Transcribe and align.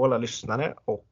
hallå 0.00 0.04
alla 0.14 0.18
lyssnare 0.18 0.74
och 0.84 1.06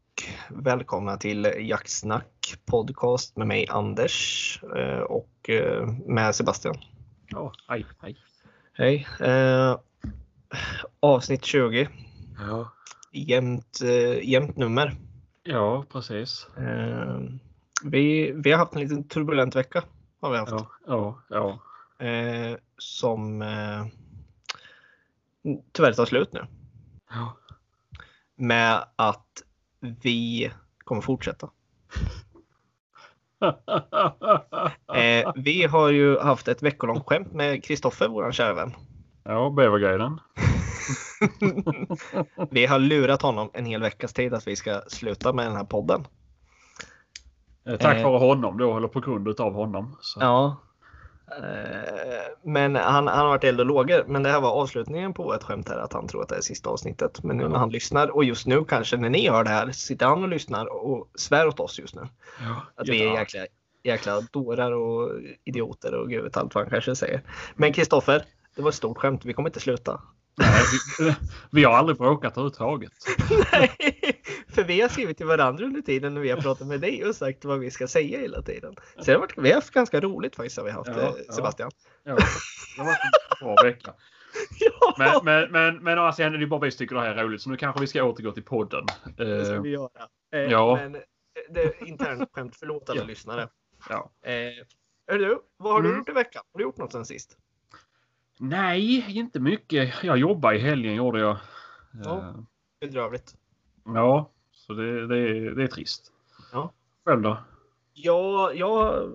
välkomna 0.49 1.17
till 1.17 1.53
Jaktsnack 1.59 2.55
podcast 2.67 3.37
med 3.37 3.47
mig 3.47 3.67
Anders 3.71 4.61
eh, 4.77 5.01
och 5.01 5.51
eh, 5.51 5.87
med 6.07 6.35
Sebastian. 6.35 6.75
Ja, 7.29 7.53
hej, 7.69 7.87
hej. 8.03 8.17
Hej. 8.73 9.07
Eh, 9.21 9.79
avsnitt 11.01 11.45
20. 11.45 11.89
Ja, 12.39 12.73
Jämnt, 13.13 13.81
eh, 13.85 14.29
jämnt 14.29 14.57
nummer. 14.57 14.97
ja 15.43 15.85
precis. 15.93 16.47
Eh, 16.57 17.21
vi, 17.85 18.33
vi 18.33 18.51
har 18.53 18.59
haft 18.59 18.75
en 18.75 18.81
liten 18.81 19.09
turbulent 19.09 19.57
vecka. 19.57 19.85
Har 20.21 20.31
vi 20.31 20.39
haft. 20.39 20.53
Ja, 20.53 20.69
ja, 20.87 21.19
ja. 21.29 22.07
Eh, 22.07 22.57
som 22.79 23.45
tyvärr 25.73 25.93
tar 25.93 26.07
slut 26.07 26.33
nu. 26.33 26.47
ja. 27.11 27.38
Med 28.39 28.85
att 28.97 29.43
vi 29.79 30.51
kommer 30.85 31.03
fortsätta. 31.03 31.51
Eh, 34.95 35.33
vi 35.35 35.65
har 35.65 35.89
ju 35.91 36.19
haft 36.19 36.49
ett 36.49 36.63
veckolångt 36.63 37.07
skämt 37.07 37.33
med 37.33 37.65
Kristoffer, 37.65 38.09
vår 38.09 38.33
kära 38.33 38.55
vän. 38.55 38.75
ja, 39.25 39.51
bäverguiden. 39.51 40.21
Vi 42.51 42.67
har 42.67 42.79
lurat 42.79 43.23
honom 43.23 43.51
en 43.55 43.67
hel 43.67 43.81
veckas 43.81 44.13
tid 44.13 44.35
att 44.35 44.47
vi 44.47 44.57
ska 44.57 44.81
sluta 44.89 45.33
med 45.33 45.47
den 45.47 45.57
här 45.57 45.65
podden. 45.65 46.07
Eh, 47.69 47.77
Tack 47.77 47.97
Eh. 47.97 48.05
vare 48.05 48.19
honom 48.19 48.59
då, 48.59 48.77
eller 48.77 48.89
på 48.89 49.01
grund 49.01 49.29
utav 49.29 49.53
honom. 49.55 49.97
Så. 50.01 50.21
Ja. 50.21 50.57
Eh, 51.31 52.23
Men 52.43 52.77
han, 52.77 53.07
han 53.07 53.19
har 53.19 53.29
varit 53.29 53.45
eld 53.45 53.61
och 53.61 53.67
lågor. 53.67 54.05
Men 54.07 54.23
det 54.23 54.29
här 54.29 54.41
var 54.41 54.51
avslutningen 54.51 55.15
på 55.15 55.35
ett 55.35 55.43
skämt 55.43 55.69
här 55.69 55.79
att 55.79 55.93
han 55.93 56.09
tror 56.09 56.23
att 56.23 56.29
det 56.29 56.37
är 56.37 56.41
sista 56.41 56.71
avsnittet. 56.71 57.23
Men 57.23 57.37
nu 57.37 57.49
när 57.49 57.59
han 57.59 57.71
lyssnar 57.71 58.09
och 58.09 58.25
just 58.25 58.47
nu 58.47 58.65
kanske 58.65 58.97
när 58.97 59.11
ni 59.11 59.29
hör 59.29 59.45
det 59.45 59.51
här 59.51 59.71
sitter 59.73 60.07
han 60.07 60.23
och 60.23 60.29
lyssnar 60.29 60.67
och 60.67 61.11
svär 61.15 61.47
åt 61.47 61.61
oss 61.61 61.79
just 61.79 61.95
nu. 61.95 62.03
Ja, 62.41 62.63
Att 62.75 62.89
vi 62.89 63.03
är 63.05 63.15
jäkla, 63.19 63.41
jäkla 63.83 64.21
dårar 64.21 64.73
och 64.73 65.11
idioter 65.45 65.95
och 65.95 66.09
gud 66.09 66.25
vet 66.25 66.37
allt 66.37 66.55
vad 66.55 66.65
han 66.65 66.71
kanske 66.71 66.97
säger. 66.97 67.23
Men 67.55 67.73
Kristoffer, 67.73 68.25
det 68.57 68.63
var 68.63 68.69
ett 68.69 68.75
stort 68.75 68.99
skämt. 68.99 69.25
Vi 69.25 69.33
kommer 69.33 69.49
inte 69.49 69.61
sluta. 69.61 70.01
Nej, 70.39 70.63
vi, 70.99 71.15
vi 71.51 71.65
har 71.65 71.73
aldrig 71.75 71.99
bråkat 71.99 72.33
överhuvudtaget. 72.33 72.93
Nej, 73.53 73.71
för 74.49 74.65
vi 74.65 74.81
har 74.81 74.89
skrivit 74.89 75.17
till 75.17 75.27
varandra 75.27 75.65
under 75.65 75.81
tiden 75.81 76.15
när 76.15 76.21
vi 76.21 76.31
har 76.31 76.41
pratat 76.41 76.67
med 76.67 76.81
dig 76.81 77.05
och 77.05 77.15
sagt 77.15 77.45
vad 77.45 77.59
vi 77.59 77.71
ska 77.71 77.89
säga 77.89 78.19
hela 78.19 78.43
tiden. 78.43 78.75
Så 78.97 79.03
det 79.05 79.13
har 79.13 79.19
varit, 79.21 79.39
vi 79.39 79.49
har 79.49 79.55
haft 79.55 79.71
ganska 79.71 80.01
roligt 80.01 80.37
faktiskt 80.37 80.57
har 80.57 80.65
vi 80.65 80.71
haft 80.71 80.91
Ja, 80.91 81.01
eh, 81.03 81.13
ja. 81.27 81.33
Sebastian. 81.33 81.71
Ja, 82.05 82.15
det 82.15 82.83
har 82.83 82.85
varit 82.85 82.99
en 83.41 83.47
bra 83.47 83.57
vecka. 83.63 83.95
Ja, 84.61 84.95
Men, 84.99 85.25
men, 85.25 85.53
men, 85.53 85.77
men 85.85 85.99
å 85.99 86.01
andra 86.01 86.13
sidan 86.13 86.33
är 86.35 86.39
det 86.39 86.43
ju 86.45 86.49
bara 86.49 86.61
vi 86.61 86.71
tycker 86.71 86.95
det 86.95 87.01
här 87.01 87.15
är 87.15 87.25
roligt, 87.25 87.43
så 87.43 87.51
nu 87.51 87.57
kanske 87.57 87.81
vi 87.81 87.87
ska 87.87 88.03
återgå 88.05 88.33
till 88.33 88.43
podden. 88.45 88.87
det 89.17 89.45
ska 89.45 89.55
Eh, 89.55 89.63
vi 89.63 89.71
göra. 89.71 89.89
Eh, 90.35 90.41
ja. 90.41 90.77
Men 90.83 90.93
det 91.51 91.63
är 91.63 91.89
internt 91.89 92.29
skämt, 92.33 92.57
förlåt 92.59 92.91
alla 92.91 93.01
Ja. 93.01 93.07
lyssnare. 93.07 93.49
ja. 93.89 94.11
Eh, 94.23 95.17
du, 95.19 95.39
vad 95.57 95.73
har 95.73 95.83
du 95.83 95.89
Mm. 95.89 95.99
gjort 95.99 96.09
i 96.09 96.13
veckan? 96.13 96.43
Har 96.53 96.59
du 96.59 96.65
gjort 96.65 96.77
något 96.77 96.93
sen 96.93 97.05
sist? 97.05 97.37
Nej, 98.41 99.05
inte 99.19 99.41
mycket. 99.41 99.95
Jag 100.03 100.19
jobbade 100.19 100.57
i 100.57 100.59
helgen 100.59 100.95
gjorde 100.95 101.21
jag. 101.21 101.37
Ja. 102.05 102.19
Eh, 102.19 102.35
Bedrövligt. 102.81 103.35
ja 103.85 104.31
så 104.53 104.73
det, 104.73 105.07
det, 105.07 105.19
är- 105.19 105.51
det 105.51 105.63
är 105.63 105.67
trist. 105.67 106.13
Ja. 106.53 106.73
Själv 107.07 107.23
då? 107.23 107.37
Ja, 107.93 108.53
jag 108.55 108.69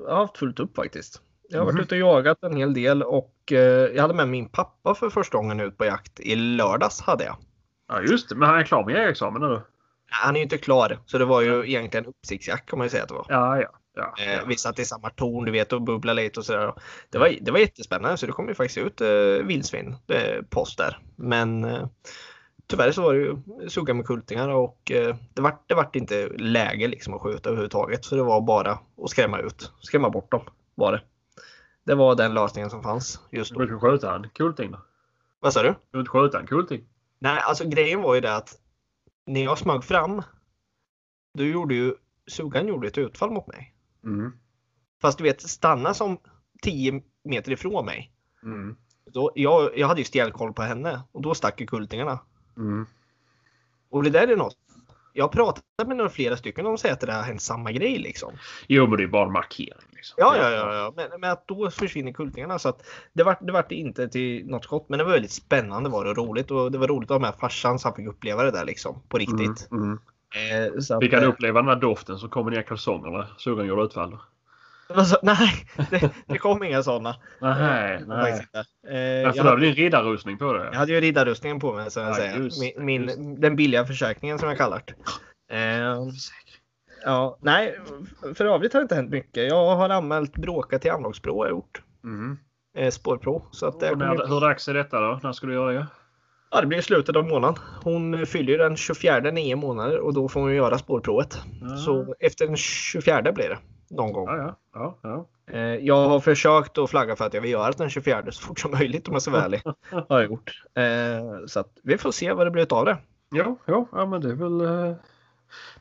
har 0.08 0.16
haft 0.16 0.38
fullt 0.38 0.60
upp 0.60 0.76
faktiskt. 0.76 1.22
Jag 1.50 1.60
har 1.60 1.66
varit 1.66 1.74
Mhm. 1.76 1.83
ute 1.83 1.95
och 1.95 2.00
jagat 2.02 2.44
en 2.44 2.56
hel 2.58 2.73
del 2.73 3.04
och 3.04 3.52
eh, 3.52 3.58
jag 3.95 4.02
hade 4.02 4.14
med 4.14 4.30
min 4.30 4.50
pappa 4.50 4.95
för 4.95 5.10
första 5.10 5.38
gången 5.38 5.60
ut 5.60 5.78
på 5.78 5.86
jakt. 5.86 6.20
I 6.20 6.36
lördags 6.36 7.02
hade 7.02 7.23
jag. 7.23 7.38
Ja 7.88 8.02
just 8.02 8.30
det, 8.30 8.36
men 8.36 8.50
han 8.50 8.60
är 8.60 8.64
klar 8.64 8.86
med 8.86 8.95
jägarexamen 8.95 9.42
nu? 9.42 9.62
Han 10.10 10.36
är 10.36 10.39
ju 10.39 10.44
inte 10.44 10.58
klar, 10.58 11.00
så 11.06 11.17
det 11.17 11.26
var 11.26 11.42
ju 11.42 11.70
egentligen 11.70 12.06
uppsiktsjakt 12.06 12.70
kan 12.70 12.80
man 12.80 12.86
ju 12.86 12.89
säga 12.89 13.04
att 13.04 13.10
det 13.10 13.16
var. 13.16 13.26
Ja, 13.30 13.62
ja. 13.62 13.70
Ja, 13.95 14.14
Eh, 14.20 14.33
ja. 14.33 14.42
vi 14.48 14.55
satt 14.58 14.80
i 14.80 14.86
samma 14.86 15.09
torn, 15.09 15.45
du 15.45 15.52
vet, 15.52 15.73
och 15.73 15.81
bubblade 15.81 16.21
lite 16.21 16.39
och 16.39 16.45
sådär. 16.45 16.73
Det 17.09 17.17
var, 17.17 17.36
det 17.42 17.52
var 17.52 17.59
jättespännande, 17.59 18.17
så 18.17 18.26
det 18.26 18.31
kom 18.31 18.48
ju 18.48 18.54
faktiskt 18.55 18.77
ut 18.77 19.02
eh, 19.02 19.45
vildsvin, 19.48 19.95
eh, 20.08 20.42
post 20.49 20.77
där. 20.77 20.99
Men 21.15 21.64
eh, 21.64 21.87
tyvärr 22.67 22.92
så 22.92 23.02
var 23.02 23.14
det 23.14 23.20
ju 23.20 23.37
sugga 23.70 23.93
med 23.93 24.05
kultingar 24.05 24.49
och 24.49 24.92
eh, 24.92 25.15
det 25.33 25.42
vart 25.42 25.70
det 25.70 25.76
vart 25.76 25.95
inte 25.95 26.27
läge 26.37 26.87
liksom 26.87 27.14
att 27.14 27.21
skjuta 27.21 27.49
överhuvudtaget. 27.49 28.05
Så 28.05 28.15
det 28.15 28.23
var 28.23 28.42
bara 28.42 28.71
att 29.03 29.09
skrämma 29.09 29.39
ut, 29.39 29.71
skrämma 29.80 30.09
bort 30.09 30.32
dem 30.32 30.42
var 30.76 30.92
det. 30.92 31.02
Det 31.86 31.95
var 31.95 32.15
den 32.15 32.33
lösningen 32.33 32.70
som 32.70 32.83
fanns 32.83 33.20
just 33.32 33.49
Du 33.49 33.55
då. 33.55 33.59
vill 33.61 33.70
inte 33.73 33.87
skjuta 33.87 34.15
en 34.15 34.30
kulting 34.30 34.71
då? 34.71 34.77
Vad 35.39 35.53
sa 35.53 35.64
du? 35.64 35.76
Du 35.92 35.99
inte 35.99 36.09
skjuta 36.11 36.39
en 36.39 36.48
kulting? 36.48 36.83
Nej, 37.20 37.39
alltså 37.39 37.67
grejen 37.67 38.02
var 38.02 38.15
ju 38.15 38.21
det 38.21 38.36
att 38.36 38.55
när 39.27 39.43
jag 39.43 39.58
smög 39.58 39.83
fram, 39.83 40.21
då 41.37 41.43
gjorde 41.43 41.76
ju 41.76 41.93
suggan 42.27 42.67
gjorde 42.67 42.87
ett 42.87 42.98
utfall 42.98 43.32
mot 43.32 43.48
mig. 43.48 43.73
Mm. 44.03 44.31
Fast 45.02 45.17
du 45.17 45.23
vet, 45.23 45.41
stanna 45.41 45.93
som 45.93 46.17
10 46.61 47.02
meter 47.23 47.52
ifrån 47.52 47.86
mig. 47.86 48.11
Mm. 48.43 48.75
Då, 49.05 49.31
jag, 49.36 49.77
jag 49.77 49.87
hade 49.87 50.02
ju 50.02 50.05
stenkoll 50.05 50.53
på 50.53 50.61
henne 50.61 51.02
och 51.11 51.21
då 51.21 51.33
stack 51.33 51.61
ju 51.61 51.67
kultingarna. 51.67 52.19
Mm. 52.58 52.86
Och 53.89 54.03
det 54.03 54.09
där 54.09 54.27
är 54.27 54.37
något. 54.37 54.58
Jag 55.14 55.23
har 55.23 55.30
pratat 55.30 55.64
med 55.87 55.97
några 55.97 56.09
flera 56.09 56.37
stycken 56.37 56.65
och 56.65 56.71
de 56.71 56.77
säger 56.77 56.93
att 56.93 56.99
det 56.99 57.14
har 57.14 57.21
hänt 57.21 57.41
samma 57.41 57.71
grej 57.71 57.97
liksom. 57.97 58.33
Jo, 58.67 58.87
men 58.87 58.97
det 58.97 59.03
är 59.03 59.08
bara 59.08 59.25
en 59.25 59.33
markering. 59.33 59.89
Liksom. 59.91 60.15
Ja, 60.17 60.35
ja, 60.37 60.52
ja, 60.52 60.75
ja. 60.75 60.93
Men, 60.95 61.20
men 61.21 61.31
att 61.31 61.47
då 61.47 61.70
försvinner 61.70 62.14
kultingarna 62.14 62.59
så 62.59 62.70
att 62.70 62.85
det 63.14 63.23
vart 63.23 63.39
det 63.41 63.52
vart 63.52 63.71
inte 63.71 64.09
till 64.09 64.45
något 64.47 64.64
skott. 64.64 64.85
Men 64.89 64.99
det 64.99 65.05
var 65.05 65.11
väldigt 65.11 65.31
spännande 65.31 65.89
var 65.89 66.03
det 66.03 66.09
och 66.09 66.17
roligt 66.17 66.52
och 66.52 66.71
det 66.71 66.77
var 66.77 66.87
roligt 66.87 67.11
att 67.11 67.21
ha 67.21 67.27
med 67.27 67.39
farsan 67.39 67.80
så 67.80 67.87
han 67.87 67.95
fick 67.95 68.08
uppleva 68.08 68.43
det 68.43 68.52
där 68.52 68.65
liksom 68.65 69.02
på 69.08 69.17
riktigt. 69.17 69.71
Mm. 69.71 69.83
Mm. 69.83 69.99
Eh, 70.33 70.98
Vi 70.99 71.10
kan 71.10 71.23
eh, 71.23 71.30
uppleva 71.30 71.60
den 71.61 71.70
här 71.70 71.76
doften 71.76 72.17
som 72.17 72.30
kommer 72.30 72.52
ner 72.52 72.60
i 72.60 72.64
kalsongerna. 72.64 73.27
Sugen 73.38 73.66
gjorde 73.66 73.83
utfall. 73.83 74.11
då. 74.11 74.21
Alltså, 74.95 75.17
nej, 75.23 75.66
det, 75.89 76.11
det 76.27 76.38
kom 76.38 76.64
inga 76.64 76.83
sådana. 76.83 77.16
Nej, 77.42 78.04
nej. 78.08 78.32
Eh, 78.33 78.94
Men 78.94 79.21
jag, 79.36 79.44
hade, 79.44 79.67
en 79.67 79.73
riddarrustning 79.73 80.38
på 80.38 80.54
det. 80.54 80.66
jag 80.66 80.73
hade 80.80 80.92
ju 80.92 81.02
riddarrustningen 81.02 81.60
på 81.60 81.73
mig 81.73 81.92
så 81.92 81.99
jag 81.99 82.10
Ja, 82.10 82.14
säger. 82.14 82.49
Min, 82.80 83.05
min, 83.08 83.42
den 83.42 83.55
billiga 83.55 83.86
försäkringen 83.86 84.39
som 84.39 84.49
jag 84.49 84.58
kallar 84.58 84.82
det. 84.86 84.94
Eh, 85.55 85.98
ja, 87.05 87.38
nej, 87.42 87.80
för 88.36 88.45
övrigt 88.45 88.73
har 88.73 88.80
det 88.80 88.83
inte 88.83 88.95
hänt 88.95 89.10
mycket. 89.10 89.48
Jag 89.50 89.76
har 89.76 89.89
anmält 89.89 90.33
bråka 90.38 90.80
till 90.80 90.92
anlagsprov 90.92 91.45
jag 91.45 91.50
gjort. 91.50 91.82
Mm. 92.04 92.38
Eh, 92.77 92.89
spårprov. 92.92 93.44
Så 93.52 93.67
att 93.67 93.80
det, 93.80 93.95
när, 93.95 94.27
hur 94.27 94.42
dags 94.42 94.67
är 94.67 94.73
detta 94.73 95.00
då? 95.00 95.20
När 95.23 95.32
ska 95.32 95.48
du 95.48 95.54
göra 95.54 95.71
det? 95.71 95.88
Ja, 96.53 96.61
det 96.61 96.67
blir 96.67 96.77
i 96.80 96.81
slutet 96.81 97.15
av 97.15 97.25
månaden. 97.27 97.64
Hon 97.83 98.25
fyller 98.25 98.58
den 98.58 98.77
24 98.77 99.19
nio 99.19 99.55
månader 99.55 99.99
och 99.99 100.14
då 100.14 100.30
får 100.30 100.39
hon 100.41 100.55
göra 100.55 100.77
spårprovet. 100.77 101.37
Ja. 101.61 101.77
Så 101.77 102.15
efter 102.19 102.47
den 102.47 102.58
24 102.58 103.31
blir 103.31 103.49
det. 103.49 103.58
Någon 103.89 104.14
gång. 104.14 104.27
Ja, 104.27 104.37
ja. 104.37 104.55
ja, 104.73 104.97
ja. 105.47 105.53
Eh, 105.53 105.59
Jag 105.75 106.08
har 106.09 106.19
försökt 106.19 106.77
att 106.77 106.89
flagga 106.89 107.15
för 107.15 107.25
att 107.25 107.33
jag 107.33 107.41
vill 107.41 107.52
göra 107.52 107.71
den 107.71 107.89
24 107.89 108.23
så 108.31 108.41
fort 108.41 108.59
som 108.59 108.71
möjligt 108.71 109.08
om 109.08 109.14
jag 109.14 109.21
ska 109.21 109.31
vara 109.31 109.43
ärlig. 109.43 109.61
Har 109.89 110.05
jag 110.21 110.23
gjort. 110.25 110.64
Eh, 110.75 111.45
Så 111.47 111.59
att 111.59 111.69
vi 111.83 111.97
får 111.97 112.11
se 112.11 112.33
vad 112.33 112.47
det 112.47 112.52
blir 112.52 112.73
av 112.73 112.85
det. 112.85 112.97
Jo, 113.31 113.59
jo, 113.67 113.87
ja, 113.91 114.05
men 114.05 114.21
det 114.21 114.30
är 114.30 114.33
väl... 114.35 114.61
eh, 114.61 114.95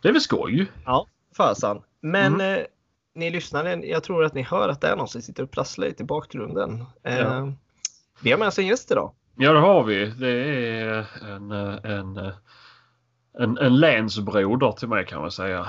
Det 0.03 0.09
är 0.09 0.13
väl 0.13 0.21
skoj. 0.21 0.67
Ja, 0.85 1.07
fasan. 1.37 1.83
Men 2.01 2.35
Mm. 2.35 2.59
eh, 2.61 2.65
ni 3.15 3.31
lyssnare, 3.31 3.75
jag 3.87 4.03
tror 4.03 4.25
att 4.25 4.35
ni 4.35 4.43
hör 4.43 4.69
att 4.69 4.81
det 4.81 4.89
är 4.89 4.97
någon 4.97 5.09
som 5.09 5.23
sitter 5.23 5.43
och 5.43 5.51
prasslar 5.51 5.87
lite 5.87 6.03
i 6.03 6.07
bakgrunden. 6.07 6.85
Eh, 7.03 7.19
Ja. 7.19 7.53
Vi 8.23 8.31
har 8.31 8.39
med 8.39 8.49
oss 8.49 8.59
en 8.59 8.67
gäst 8.67 8.91
idag. 8.91 9.13
Ja, 9.37 9.53
det 9.53 9.59
har 9.59 9.85
vi. 9.85 10.07
Det 10.07 10.29
är 10.29 11.07
en, 11.23 11.51
en, 11.51 12.33
en, 13.39 13.59
en 13.59 13.81
länsbroder 13.81 14.73
till 14.73 14.89
mig 14.89 15.07
kan 15.07 15.21
man 15.21 15.31
säga. 15.31 15.67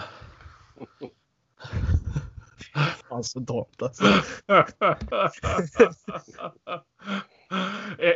Alltså 3.10 3.40
dumt 3.40 3.66
alltså. 3.82 4.04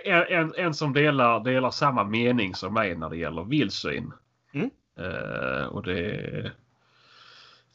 en, 0.05 0.23
en, 0.29 0.53
en 0.55 0.73
som 0.73 0.93
delar, 0.93 1.39
delar 1.39 1.71
samma 1.71 2.03
mening 2.03 2.55
som 2.55 2.73
mig 2.73 2.95
när 2.95 3.09
det 3.09 3.17
gäller 3.17 3.43
vildsvin. 3.43 4.13
Mm. 4.53 4.69
Eh, 4.99 5.65
och 5.65 5.83
det, 5.83 6.51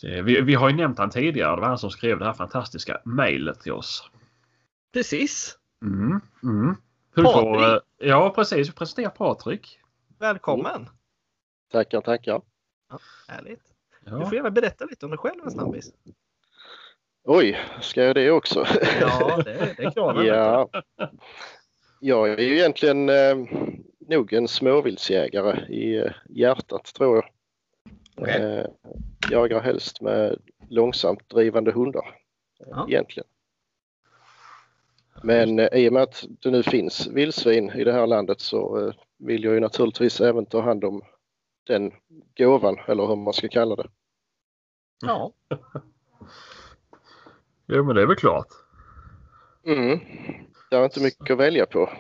det, 0.01 0.23
vi, 0.23 0.41
vi 0.41 0.55
har 0.55 0.71
ju 0.71 0.77
nämnt 0.77 0.99
han 0.99 1.11
tidigare. 1.11 1.55
Det 1.55 1.61
var 1.61 1.69
han 1.69 1.79
som 1.79 1.91
skrev 1.91 2.19
det 2.19 2.25
här 2.25 2.33
fantastiska 2.33 3.01
mejlet 3.05 3.61
till 3.61 3.73
oss. 3.73 4.11
Precis. 4.93 5.59
Mm, 5.85 6.21
mm. 6.43 6.77
Du 7.15 7.23
får, 7.23 7.33
Patrik. 7.33 7.83
eh, 8.03 8.09
ja, 8.09 8.33
precis. 8.35 8.69
Vi 8.69 8.73
presenterar 8.73 9.11
Patrik. 9.11 9.79
Välkommen. 10.19 10.89
Tackar, 11.73 12.01
tackar. 12.01 12.43
Härligt. 13.29 13.61
Du 14.05 14.11
Ja. 14.11 14.27
får 14.27 14.35
gärna 14.35 14.51
berätta 14.51 14.85
lite 14.85 15.07
om 15.07 15.11
dig 15.11 15.19
själv 15.19 15.45
en 15.45 15.51
snabbis. 15.51 15.93
Oj, 17.25 17.59
ska 17.81 18.03
jag 18.05 18.15
det 18.15 18.31
också? 18.31 18.67
Ja, 19.01 19.43
det, 19.45 19.75
det 19.77 19.85
är 19.85 19.91
kraven. 19.91 20.27
ja. 20.27 20.69
Jag 22.01 22.29
är 22.29 22.39
ju 22.39 22.59
egentligen 22.59 23.09
eh, 23.09 23.37
nog 24.09 24.33
en 24.33 24.49
småviltsjägare 24.49 25.67
i 25.75 25.97
eh, 25.97 26.11
hjärtat 26.29 26.85
tror 26.85 27.17
jag. 27.17 27.25
Okej. 28.17 28.43
Eh, 28.43 28.67
jagar 29.31 29.61
helst 29.61 30.01
med 30.01 30.39
långsamt 30.69 31.29
drivande 31.29 31.73
hundar. 31.73 32.19
Ja. 32.59 32.87
Egentligen. 32.89 33.27
Men 35.23 35.59
eh, 35.59 35.69
i 35.73 35.89
och 35.89 35.93
med 35.93 36.03
att 36.03 36.25
det 36.43 36.51
nu 36.51 36.63
finns 36.63 37.07
vildsvin 37.07 37.71
i 37.71 37.85
det 37.85 37.93
här 37.93 38.07
landet 38.07 38.41
så 38.41 38.87
eh, 38.87 38.95
vill 39.19 39.45
jag 39.45 39.55
ju 39.55 39.61
naturligtvis 39.61 40.21
även 40.21 40.47
ta 40.47 40.61
hand 40.61 40.85
om 40.85 41.03
den 41.67 41.93
gåvan 42.37 42.79
eller 42.87 43.07
hur 43.07 43.17
man 43.17 43.33
ska 43.33 43.49
kalla 43.49 43.77
det. 43.77 43.89
Ja. 45.05 45.33
Jo 47.67 47.85
men 47.85 47.97
det 47.97 48.03
är 48.03 48.07
väl 48.07 48.17
klart. 48.17 48.49
Mm. 49.67 50.01
Det 50.71 50.77
är 50.77 50.85
inte 50.85 51.03
mycket 51.03 51.31
att 51.31 51.39
välja 51.39 51.67
på 51.67 51.91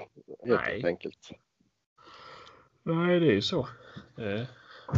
helt 0.47 0.61
Nej. 0.67 0.85
enkelt. 0.87 1.31
Nej 2.83 3.21
det 3.21 3.27
är 3.27 3.33
ju 3.33 3.43
så. 3.43 3.61
Eh, 4.19 4.43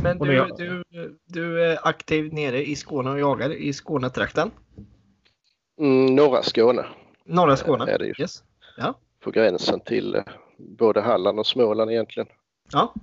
Men 0.03 0.19
du, 0.19 0.55
du, 0.57 1.19
du 1.25 1.65
är 1.65 1.89
aktiv 1.89 2.33
nere 2.33 2.67
i 2.67 2.77
Skåne 2.77 3.11
och 3.11 3.21
jagar 3.21 3.53
i 3.53 3.73
Skånetrakten. 3.73 4.51
Mm, 5.79 6.15
norra 6.15 6.43
Skåne 6.43 6.87
Norra 7.25 7.57
Skåne. 7.57 7.93
är 7.93 7.99
det 7.99 8.07
ju. 8.07 8.15
Yes. 8.19 8.45
På 9.21 9.31
gränsen 9.31 9.81
till 9.81 10.15
eh, 10.15 10.23
både 10.59 11.01
Halland 11.01 11.39
och 11.39 11.47
Småland 11.47 11.91
egentligen. 11.91 12.29
Ja. 12.73 12.95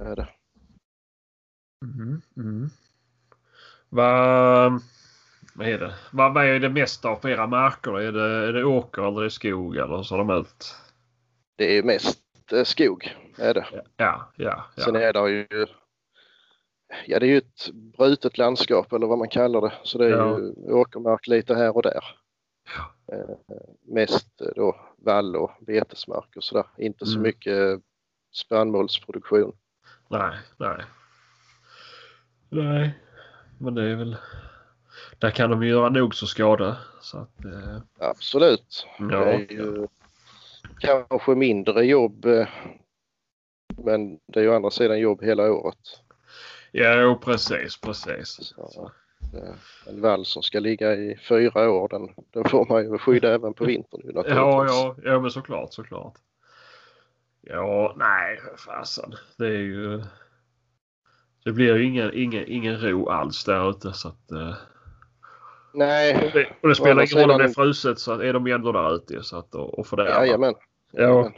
Är 0.00 0.16
det. 0.16 0.28
Mm, 1.84 2.22
mm. 2.36 2.70
Vad, 3.88 4.82
vad 5.54 5.68
är 5.68 5.78
det? 5.78 5.94
Vad, 6.12 6.34
vad 6.34 6.44
är 6.44 6.60
det 6.60 6.68
mesta 6.68 7.14
på 7.14 7.28
era 7.28 7.46
marker? 7.46 8.00
Är 8.00 8.12
det, 8.12 8.48
är 8.48 8.52
det 8.52 8.64
åker 8.64 9.02
eller 9.08 9.20
är 9.20 9.24
det 9.24 9.30
skog 9.30 9.76
eller 9.76 10.02
så 10.02 10.16
de 10.16 10.44
det 11.56 11.78
är 11.78 11.82
mest 11.82 12.18
eh, 12.52 12.64
skog. 12.64 13.16
Är 13.38 13.54
det. 13.54 13.66
Ja, 13.72 13.82
ja, 13.96 14.30
ja. 14.36 14.82
Sen 14.84 14.96
är 14.96 15.12
det 15.12 15.30
ju 15.30 15.66
Ja, 17.06 17.18
det 17.18 17.26
är 17.26 17.30
ju 17.30 17.38
ett 17.38 17.70
brutet 17.72 18.38
landskap 18.38 18.92
eller 18.92 19.06
vad 19.06 19.18
man 19.18 19.28
kallar 19.28 19.60
det. 19.60 19.72
Så 19.82 19.98
det 19.98 20.06
är 20.06 20.10
Ja. 20.10 20.38
ju 20.38 20.72
åkermark 20.72 21.26
lite 21.26 21.54
här 21.54 21.76
och 21.76 21.82
där. 21.82 22.04
Eh, 23.12 23.36
mest 23.82 24.40
eh, 24.40 24.46
då 24.56 24.76
vall 24.96 25.36
och 25.36 25.50
betesmark 25.60 26.36
och 26.36 26.44
sådär. 26.44 26.66
Inte 26.76 27.06
så 27.06 27.12
Mm. 27.12 27.22
mycket 27.22 27.80
spannmålsproduktion. 28.32 29.56
Nej, 30.08 30.38
nej. 30.56 30.84
Nej, 32.48 32.98
men 33.58 33.74
det 33.74 33.82
är 33.82 33.94
väl... 33.96 34.16
Där 35.18 35.30
kan 35.30 35.50
de 35.50 35.62
ju 35.62 35.68
göra 35.68 35.88
nog 35.88 36.14
så 36.14 36.26
skada. 36.26 36.76
Så 37.00 37.18
att, 37.18 37.44
eh, 37.44 37.78
Absolut. 37.98 38.86
ja, 38.98 39.06
Det 39.06 39.32
är 39.32 39.52
ju 39.52 39.86
kanske 40.78 41.34
mindre 41.34 41.84
jobb 41.84 42.24
eh, 42.24 42.48
men 43.76 44.18
det 44.26 44.40
är 44.40 44.44
ju 44.44 44.50
å 44.50 44.56
andra 44.56 44.70
sidan 44.70 44.98
jobb 44.98 45.22
hela 45.22 45.52
året. 45.52 45.78
ja, 46.72 47.18
precis, 47.24 47.80
precis. 47.80 48.28
Så, 48.56 48.84
eh, 48.84 48.90
en 49.86 50.00
vall 50.00 50.24
som 50.24 50.42
ska 50.42 50.60
ligga 50.60 50.94
i 50.94 51.16
fyra 51.28 51.70
år 51.70 51.88
den, 51.88 52.08
den 52.32 52.44
får 52.44 52.66
man 52.68 52.82
ju 52.84 52.98
skydda 52.98 53.34
även 53.34 53.54
på 53.54 53.64
vintern. 53.64 54.00
Ja, 54.14 54.24
ja, 54.66 54.96
ja, 55.04 55.20
men 55.20 55.30
såklart, 55.30 55.74
såklart. 55.74 56.14
Ja, 57.40 57.94
nej, 57.98 58.40
fasen. 58.66 59.12
Det 59.38 59.46
är 59.46 59.50
ju... 59.50 60.02
Det 61.44 61.52
blir 61.52 61.76
ju 61.76 61.84
ingen, 61.84 62.10
ingen, 62.14 62.44
ingen 62.46 62.80
ro 62.80 63.08
alls 63.08 63.44
där 63.44 63.70
ute 63.70 63.92
så 63.92 64.08
att... 64.08 64.30
eh, 64.32 64.54
Nej, 65.74 66.30
det, 66.34 66.46
och 66.62 66.68
det 66.68 66.74
spelar 66.74 67.02
ingen 67.02 67.22
roll 67.28 67.30
om 67.30 67.38
det 67.38 67.44
är 67.44 67.48
fruset 67.48 67.98
så 67.98 68.20
är 68.20 68.32
de 68.32 68.46
ändå 68.46 68.72
där 68.72 68.94
ute 68.94 69.22
så 69.22 69.36
att 69.38 69.54
och, 69.54 69.78
och 69.78 69.86
för 69.86 69.96
det. 69.96 70.08
jajamän. 70.08 70.54
Ja. 70.92 71.32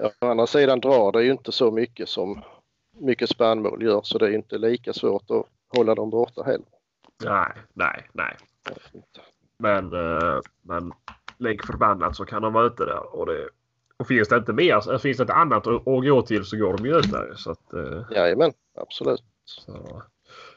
Ja, 0.00 0.10
Å 0.20 0.26
andra 0.26 0.46
sidan 0.46 0.80
drar 0.80 1.12
det 1.12 1.22
ju 1.22 1.32
inte 1.32 1.52
så 1.52 1.70
mycket 1.70 2.08
som 2.08 2.42
mycket 2.92 3.30
spannmål 3.30 3.82
gör 3.82 4.00
så 4.04 4.18
det 4.18 4.26
är 4.26 4.34
inte 4.34 4.58
lika 4.58 4.92
svårt 4.92 5.30
att 5.30 5.46
hålla 5.76 5.94
dem 5.94 6.10
borta 6.10 6.42
heller. 6.42 6.66
Nej, 7.24 7.52
nej, 7.72 8.08
nej. 8.12 8.36
Men, 9.58 9.92
eh, 9.92 10.38
men 10.62 10.92
lik 11.38 11.66
förbannat 11.66 12.16
så 12.16 12.24
kan 12.24 12.42
de 12.42 12.52
vara 12.52 12.66
ute 12.66 12.84
där 12.84 13.16
och 13.16 13.26
det 13.26 13.48
och 13.96 14.06
finns 14.06 14.28
det 14.28 14.36
inte 14.36 14.52
mer, 14.52 14.92
eh, 14.92 14.98
finns 14.98 15.16
det 15.16 15.22
inte 15.22 15.34
annat 15.34 15.66
att, 15.66 15.88
att 15.88 16.04
gå 16.04 16.22
till 16.22 16.44
så 16.44 16.56
går 16.56 16.76
de 16.76 16.86
ju 16.86 16.96
ut 16.98 17.10
där. 17.12 17.34
Så 17.36 17.50
att, 17.50 17.72
eh, 17.72 18.02
Jajamän, 18.10 18.52
absolut. 18.76 19.22
så, 19.44 20.02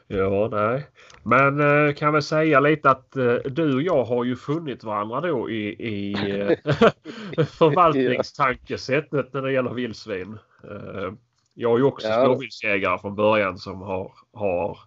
ja, 0.06 0.48
nej. 0.52 0.86
Men 1.22 1.60
eh, 1.60 1.94
kan 1.94 2.12
väl 2.12 2.22
säga 2.22 2.60
lite 2.60 2.90
att 2.90 3.16
eh, 3.16 3.34
du 3.34 3.74
och 3.74 3.82
jag 3.82 4.04
har 4.04 4.24
ju 4.24 4.36
funnit 4.36 4.84
varandra 4.84 5.20
då 5.20 5.50
i, 5.50 5.66
i 5.88 6.12
eh, 6.40 6.48
förvaltningstankesättet 7.46 9.32
när 9.32 9.42
det 9.42 9.52
gäller 9.52 9.74
vildsvin. 9.74 10.38
Eh, 10.64 11.12
jag 11.54 11.72
är 11.74 11.78
ju 11.78 11.84
också 11.84 12.08
Ja. 12.08 12.24
småviltsjägare 12.24 12.98
från 12.98 13.14
början 13.14 13.58
som 13.58 13.82
har, 13.82 14.12
har 14.32 14.78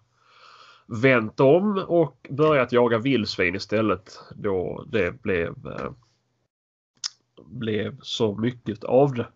vänt 0.86 1.40
om 1.40 1.78
och 1.88 2.28
börjat 2.30 2.72
jaga 2.72 2.98
vildsvin 2.98 3.56
istället 3.56 4.20
då 4.36 4.86
det 4.88 5.22
blev, 5.22 5.50
eh, 5.68 5.92
blev 7.46 8.00
så 8.02 8.36
mycket 8.36 8.84
av 8.84 9.14
det. 9.14 9.28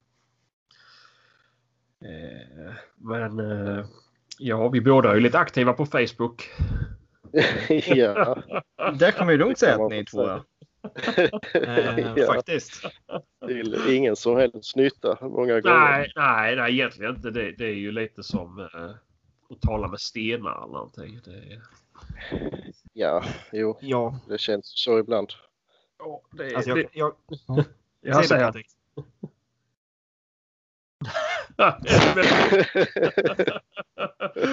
Eh, 2.01 2.73
men 2.95 3.39
eh, 3.39 3.85
ja, 4.39 4.69
vi 4.69 4.81
båda 4.81 5.11
är 5.11 5.15
ju 5.15 5.21
lite 5.21 5.39
aktiva 5.39 5.73
på 5.73 5.85
Facebook. 5.85 6.49
ja. 7.85 8.43
Där 8.99 9.11
kan 9.11 9.25
man 9.25 9.33
ju 9.33 9.37
lugnt 9.37 9.57
säga 9.57 9.85
att 9.85 9.91
ni 9.91 10.05
få 10.05 10.11
två 10.11 10.27
är. 10.27 10.41
Eh, 11.53 12.13
Ja. 12.15 12.33
Faktiskt. 12.33 12.85
Till 13.47 13.77
ingen 13.89 14.15
som 14.15 14.37
helst 14.37 14.75
nytta 14.75 15.17
många 15.21 15.61
gånger. 15.61 15.79
Nej, 15.79 16.11
nej, 16.15 16.55
nej, 16.55 16.73
egentligen 16.73 17.15
inte. 17.15 17.31
Det, 17.31 17.51
det 17.51 17.65
är 17.65 17.73
ju 17.73 17.91
lite 17.91 18.23
som 18.23 18.59
eh, 18.59 18.91
att 19.51 19.61
tala 19.61 19.87
med 19.87 19.99
stenar 19.99 20.63
eller 20.63 20.73
någonting. 20.73 21.19
Det, 21.25 21.31
är- 21.53 21.61
Ja, 22.93 23.23
jo, 23.51 23.77
Ja, 23.81 24.19
det 24.27 24.37
känns 24.37 24.65
så 24.65 24.99
ibland. 24.99 25.29
ja, 25.99 26.21
det, 26.31 26.55
alltså 26.55 26.73
det, 26.75 26.85
jag... 26.93 27.13
jag 27.47 27.65
jag 28.01 28.15
säg 28.15 28.21
det, 28.21 28.27
säger 28.27 28.45
Patrik. 28.45 28.67
Nej, 31.57 31.73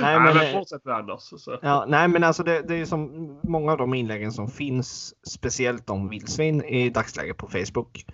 Nej, 0.00 0.20
men, 0.20 0.37
men- 0.37 0.52
fortsätt 0.52 0.84
med 0.84 0.94
Anders. 0.94 1.20
Så. 1.22 1.58
Ja, 1.62 1.84
nej, 1.88 2.08
men 2.08 2.25
alltså 2.25 2.42
det, 2.42 2.62
det 2.62 2.75
är 2.75 2.84
som 2.84 3.38
många 3.42 3.72
av 3.72 3.78
de 3.78 3.94
inläggen 3.94 4.32
som 4.32 4.49
finns, 4.49 5.14
speciellt 5.26 5.90
om 5.90 6.08
vildsvin 6.08 6.64
i 6.64 6.90
dagsläget 6.90 7.37
på 7.37 7.49
Facebook. 7.49 8.06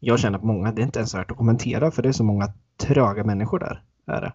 Jag 0.00 0.18
känner 0.20 0.38
att 0.38 0.44
många, 0.44 0.72
det 0.72 0.82
är 0.82 0.84
inte 0.84 0.98
ens 0.98 1.14
värt 1.14 1.30
att 1.30 1.36
kommentera 1.36 1.90
för 1.90 2.02
det 2.02 2.08
är 2.08 2.12
så 2.12 2.24
många 2.24 2.52
tröga 2.76 3.24
människor 3.24 3.58
där. 3.58 3.82
Är 4.06 4.20
det. 4.20 4.32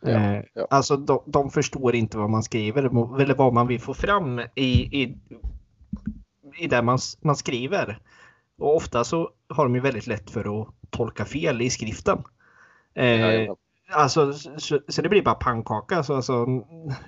Ja, 0.00 0.08
Eh, 0.08 0.42
ja. 0.54 0.66
Alltså 0.70 0.96
de, 0.96 1.22
de 1.26 1.50
förstår 1.50 1.94
inte 1.94 2.18
vad 2.18 2.30
man 2.30 2.42
skriver 2.42 2.82
eller 3.20 3.34
vad 3.34 3.52
man 3.52 3.66
vill 3.66 3.80
få 3.80 3.94
fram 3.94 4.40
i, 4.54 5.02
i, 5.02 5.16
i 6.58 6.66
det 6.66 6.82
man, 6.82 6.98
man 7.20 7.36
skriver. 7.36 7.98
Och 8.58 8.76
ofta 8.76 9.04
så 9.04 9.30
har 9.48 9.64
de 9.64 9.74
ju 9.74 9.80
väldigt 9.80 10.06
lätt 10.06 10.30
för 10.30 10.62
att 10.62 10.68
tolka 10.90 11.24
fel 11.24 11.62
i 11.62 11.70
skriften. 11.70 12.18
Eh, 12.94 13.20
Jajamän. 13.20 13.56
Alltså, 13.90 14.32
så, 14.32 14.80
så 14.88 15.02
det 15.02 15.08
blir 15.08 15.22
bara 15.22 15.34
pannkaka. 15.34 16.02
Så, 16.02 16.14
alltså, 16.14 16.46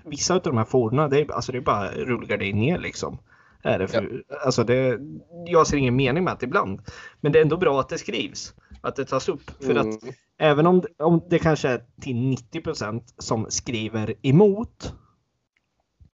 vissa 0.04 0.34
av 0.34 0.42
de 0.42 0.56
här 0.56 0.64
formerna, 0.64 1.08
det 1.08 1.20
är, 1.20 1.32
alltså, 1.32 1.52
det 1.52 1.58
är 1.58 1.62
bara 1.62 1.90
rullgardiner 1.90 2.78
liksom. 2.78 3.18
Är 3.62 3.78
det 3.78 3.88
för, 3.88 4.22
alltså 4.44 4.64
det, 4.64 4.98
jag 5.46 5.66
ser 5.66 5.76
ingen 5.76 5.96
mening 5.96 6.24
med 6.24 6.36
det 6.40 6.46
ibland. 6.46 6.80
Men 7.20 7.32
det 7.32 7.38
är 7.38 7.42
ändå 7.42 7.56
bra 7.56 7.80
att 7.80 7.88
det 7.88 7.98
skrivs. 7.98 8.54
Att 8.80 8.96
det 8.96 9.04
tas 9.04 9.28
upp. 9.28 9.50
För 9.64 9.70
Mm. 9.70 9.88
att 9.90 9.96
även 10.40 10.66
om, 10.66 10.82
om 10.98 11.22
det 11.30 11.38
kanske 11.38 11.68
är 11.68 11.82
till 12.00 12.16
90% 12.52 13.02
som 13.18 13.46
skriver 13.48 14.14
emot. 14.22 14.94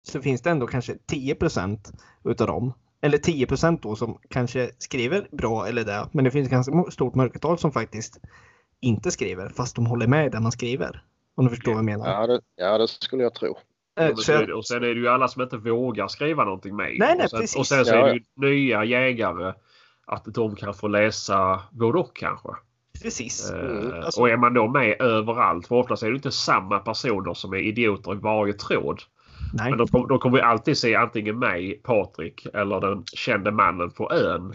Så 0.03 0.21
finns 0.21 0.41
det 0.41 0.49
ändå 0.49 0.67
kanske 0.67 0.93
10% 1.11 1.77
utav 2.23 2.47
dem. 2.47 2.73
Eller 3.01 3.17
10 3.17 3.47
då 3.81 3.95
som 3.95 4.17
kanske 4.29 4.71
skriver 4.77 5.27
bra 5.31 5.67
eller 5.67 5.83
det. 5.85 6.07
Men 6.11 6.25
det 6.25 6.31
finns 6.31 6.49
ganska 6.49 6.83
stort 6.91 7.15
mörkertal 7.15 7.57
som 7.57 7.71
faktiskt 7.71 8.19
inte 8.79 9.11
skriver 9.11 9.49
fast 9.49 9.75
de 9.75 9.85
håller 9.85 10.07
med 10.07 10.25
i 10.25 10.29
det 10.29 10.39
man 10.39 10.51
skriver. 10.51 11.03
Om 11.35 11.45
du 11.45 11.49
förstår 11.49 11.71
vad 11.71 11.77
jag 11.77 11.85
menar. 11.85 12.07
Ja, 12.21 12.27
det, 12.27 12.41
ja, 12.55 12.77
det 12.77 12.87
skulle 12.87 13.23
jag 13.23 13.33
tro. 13.35 13.57
Eh, 13.99 14.15
så 14.15 14.31
jag- 14.31 14.57
och 14.57 14.65
sen 14.65 14.77
är 14.83 14.87
det 14.87 14.99
ju 14.99 15.07
alla 15.07 15.27
som 15.27 15.41
inte 15.41 15.57
vågar 15.57 16.07
skriva 16.07 16.43
någonting 16.45 16.75
med. 16.75 16.95
Nej, 16.99 17.15
nej, 17.17 17.23
och 17.23 17.29
sen, 17.29 17.39
precis. 17.39 17.57
Och 17.59 17.67
sen 17.67 17.85
så 17.85 17.91
är 17.95 18.03
det 18.05 18.13
ju 18.13 18.23
nya 18.35 18.83
jägare. 18.83 19.53
Att 20.05 20.25
de 20.25 20.55
kan 20.55 20.73
få 20.73 20.87
läsa 20.87 21.63
både 21.71 21.97
och 21.99 22.15
kanske. 22.15 22.49
Precis. 23.03 23.51
Mm, 23.51 23.91
Eh, 23.91 24.05
alltså- 24.05 24.21
Och 24.21 24.29
är 24.29 24.37
man 24.37 24.53
då 24.53 24.67
med 24.67 25.01
överallt. 25.01 25.67
För 25.67 25.75
oftast 25.75 26.03
är 26.03 26.09
det 26.09 26.15
inte 26.15 26.31
samma 26.31 26.79
personer 26.79 27.33
som 27.33 27.53
är 27.53 27.57
idioter 27.57 28.13
i 28.13 28.15
varje 28.15 28.53
tråd. 28.53 29.01
Nej. 29.53 29.69
Men 29.69 29.77
då, 29.77 30.05
då 30.05 30.17
kommer 30.17 30.37
vi 30.37 30.41
alltid 30.43 30.77
se 30.77 30.95
antingen 30.95 31.39
mig, 31.39 31.73
Patrik 31.83 32.47
eller 32.53 32.81
den 32.81 33.03
kände 33.05 33.51
mannen 33.51 33.91
på 33.91 34.11
ön 34.11 34.53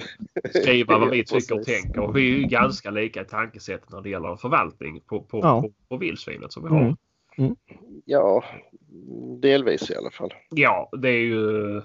skriva 0.55 0.99
vad 0.99 1.11
vi 1.11 1.25
tycker 1.25 1.55
och 1.59 1.65
tänker. 1.65 2.01
Och 2.01 2.17
vi 2.17 2.35
är 2.35 2.39
ju 2.39 2.43
ganska 2.47 2.91
lika 2.91 3.21
i 3.23 3.25
tankesättet 3.25 3.91
när 3.93 4.01
det 4.01 4.09
gäller 4.11 4.37
förvaltning 4.37 5.01
på, 5.01 5.21
på, 5.23 5.39
Ja. 5.43 5.63
på, 5.63 5.71
på 5.89 5.97
vildsvinet 5.97 6.53
som 6.53 6.63
vi 6.63 6.69
har. 6.69 6.97
Mm. 7.39 7.57
Ja, 8.05 8.45
delvis 9.43 9.91
i 9.91 9.97
alla 9.97 10.11
fall. 10.11 10.35
Ja, 10.51 10.89
det 10.99 11.09
är 11.09 11.23
ju... 11.23 11.83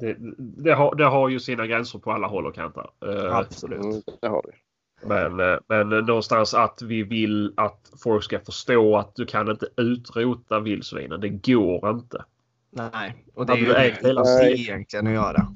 Det, 0.00 0.16
det, 0.38 0.72
har, 0.74 0.94
det 0.94 1.04
har 1.04 1.28
ju 1.28 1.40
sina 1.40 1.66
gränser 1.66 1.98
på 1.98 2.12
alla 2.12 2.26
håll 2.26 2.46
och 2.46 2.54
kanter. 2.54 2.86
Eh, 3.06 3.36
Absolut. 3.36 3.80
Mm, 3.84 4.02
det 4.20 4.28
har 4.28 4.42
du. 4.42 4.50
Men, 5.04 5.40
eh, 5.40 5.58
men 5.68 5.88
någonstans 5.88 6.54
att 6.54 6.82
vi 6.82 7.02
vill 7.02 7.52
att 7.56 7.92
folk 8.02 8.24
ska 8.24 8.40
förstå 8.40 8.96
att 8.96 9.14
du 9.16 9.26
kan 9.26 9.50
inte 9.50 9.66
utrota 9.76 10.60
vildsvinen. 10.60 11.20
Det 11.20 11.28
går 11.28 11.90
inte. 11.90 12.24
Nej. 12.70 13.24
Och 13.34 13.46
det 13.46 13.52
är 13.52 13.56
ju 13.56 13.64
du 13.64 13.74
ägt 13.74 14.06
hela 14.06 14.22
det 14.22 14.38
Nej. 14.42 14.60
egentligen 14.60 15.06
att 15.06 15.12
göra. 15.12 15.46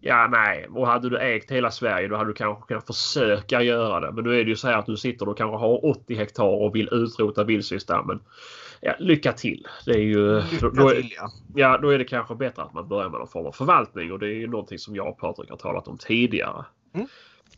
Ja, 0.00 0.28
nej. 0.30 0.66
Och 0.70 0.86
hade 0.86 1.10
du 1.10 1.18
ägt 1.18 1.50
hela 1.50 1.70
Sverige 1.70 2.08
då 2.08 2.16
hade 2.16 2.30
du 2.30 2.34
kanske 2.34 2.66
kunnat 2.68 2.86
försöka 2.86 3.62
göra 3.62 4.00
det. 4.00 4.12
Men 4.12 4.24
nu 4.24 4.40
är 4.40 4.44
det 4.44 4.50
ju 4.50 4.56
så 4.56 4.68
här 4.68 4.78
att 4.78 4.86
du 4.86 4.96
sitter 4.96 5.28
och 5.28 5.38
kanske 5.38 5.56
har 5.56 5.84
80 5.84 6.14
hektar 6.14 6.44
och 6.44 6.74
vill 6.74 6.88
utrota 6.92 7.44
vildsvinsstammen. 7.44 8.20
Ja, 8.80 8.94
lycka 8.98 9.32
till! 9.32 9.66
Det 9.84 9.90
är 9.90 9.98
ju... 9.98 10.40
Lycka 10.40 10.68
då, 10.68 10.90
till 10.90 11.12
ja. 11.16 11.30
ja, 11.54 11.78
då 11.78 11.90
är 11.90 11.98
det 11.98 12.04
kanske 12.04 12.34
bättre 12.34 12.62
att 12.62 12.74
man 12.74 12.88
börjar 12.88 13.08
med 13.08 13.18
någon 13.18 13.28
form 13.28 13.46
av 13.46 13.52
förvaltning 13.52 14.12
och 14.12 14.18
det 14.18 14.26
är 14.26 14.34
ju 14.34 14.46
någonting 14.46 14.78
som 14.78 14.96
jag 14.96 15.08
och 15.08 15.18
Patrik 15.18 15.50
har 15.50 15.56
talat 15.56 15.88
om 15.88 15.98
tidigare. 15.98 16.64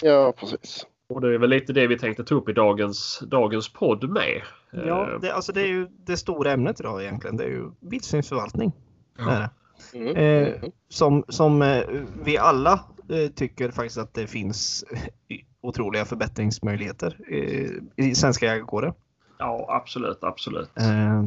Ja, 0.02 0.35
precis. 0.40 0.87
Och 1.11 1.21
det 1.21 1.35
är 1.35 1.38
väl 1.38 1.50
lite 1.50 1.73
det 1.73 1.87
vi 1.87 1.99
tänkte 1.99 2.25
ta 2.25 2.35
upp 2.35 2.49
i 2.49 2.52
dagens, 2.52 3.23
dagens 3.26 3.73
podd 3.73 4.09
med. 4.11 4.43
Ja, 4.71 5.11
Eh, 5.11 5.21
det, 5.21 5.31
alltså 5.35 5.52
det 5.52 5.61
är 5.62 5.67
ju 5.67 5.87
det 6.07 6.17
stora 6.17 6.52
ämnet 6.52 6.81
idag 6.81 7.02
egentligen. 7.02 7.37
Det 7.37 7.45
är 7.45 7.49
ju 7.49 7.71
vildsvinsförvaltning. 7.81 8.73
Ja. 9.19 9.49
Mm. 9.95 10.17
Eh, 10.17 10.55
som, 10.88 11.25
som 11.29 11.62
eh, 11.62 11.83
vi 12.25 12.38
alla 12.38 12.73
eh, 13.09 13.31
tycker 13.35 13.71
faktiskt 13.71 13.99
att 13.99 14.14
det 14.14 14.26
finns 14.26 14.85
eh, 14.93 15.37
otroliga 15.61 16.05
förbättringsmöjligheter 16.05 17.17
eh, 17.29 18.05
i 18.07 18.14
svenska 18.14 18.47
jägarkårer. 18.47 18.93
ja, 19.38 19.67
absolut, 19.69 20.19
absolut. 20.25 20.71
Eh, 20.79 21.25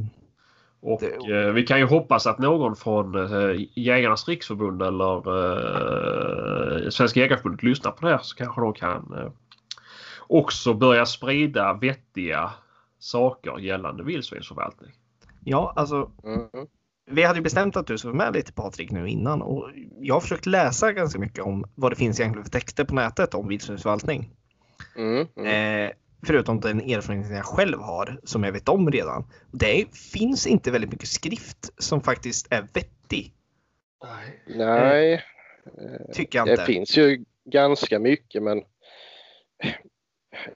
Och 0.81 1.01
Det- 1.01 1.45
eh, 1.45 1.51
vi 1.53 1.63
kan 1.63 1.79
ju 1.79 1.85
hoppas 1.85 2.27
att 2.27 2.39
någon 2.39 2.75
från 2.75 3.15
eh, 3.15 3.61
Jägarnas 3.75 4.27
riksförbund 4.27 4.81
eller 4.81 5.15
eh, 6.83 6.89
Svenska 6.89 7.19
Jägareförbundet 7.19 7.63
lyssnar 7.63 7.91
på 7.91 8.05
det 8.05 8.11
här 8.11 8.19
så 8.23 8.35
kanske 8.35 8.61
de 8.61 8.73
kan 8.73 9.13
eh, 9.17 9.31
också 10.33 10.73
börja 10.73 11.05
sprida 11.05 11.73
vettiga 11.73 12.53
saker 12.99 13.59
gällande 13.59 14.03
vildsvinsförvaltning. 14.03 14.91
ja, 15.43 15.73
alltså 15.75 16.11
Mm. 16.23 16.67
vi 17.11 17.23
hade 17.23 17.39
ju 17.39 17.43
bestämt 17.43 17.75
att 17.77 17.87
du 17.87 17.97
skulle 17.97 18.13
vara 18.13 18.25
med 18.25 18.33
lite 18.33 18.53
Patrik 18.53 18.91
nu 18.91 19.07
innan 19.09 19.41
och 19.41 19.69
jag 19.99 20.13
har 20.15 20.21
försökt 20.21 20.45
läsa 20.45 20.91
ganska 20.93 21.19
mycket 21.19 21.43
om 21.43 21.65
vad 21.75 21.91
det 21.91 21.95
finns 21.95 22.19
egentligen 22.19 22.43
för 22.43 22.51
texter 22.51 22.83
på 22.83 22.95
nätet 22.95 23.33
om 23.33 23.47
vildsvinsförvaltning. 23.47 24.29
Mm. 24.95 25.27
Mm. 25.35 25.85
Eh, 25.85 25.91
förutom 26.25 26.59
den 26.59 26.79
erfarenheten 26.81 27.35
jag 27.35 27.45
själv 27.45 27.79
har 27.79 28.19
som 28.23 28.43
jag 28.43 28.51
vet 28.51 28.69
om 28.69 28.91
redan. 28.91 29.23
Det 29.51 29.97
finns 29.97 30.47
inte 30.47 30.71
väldigt 30.71 30.91
mycket 30.91 31.07
skrift 31.09 31.71
som 31.83 32.01
faktiskt 32.01 32.47
är 32.53 32.67
vettig. 32.73 33.33
Nej, 34.47 35.23
Tycker 36.13 36.39
jag 36.39 36.47
det 36.47 36.51
inte. 36.51 36.65
finns 36.65 36.97
ju 36.97 37.25
ganska 37.45 37.99
mycket 37.99 38.43
men 38.43 38.61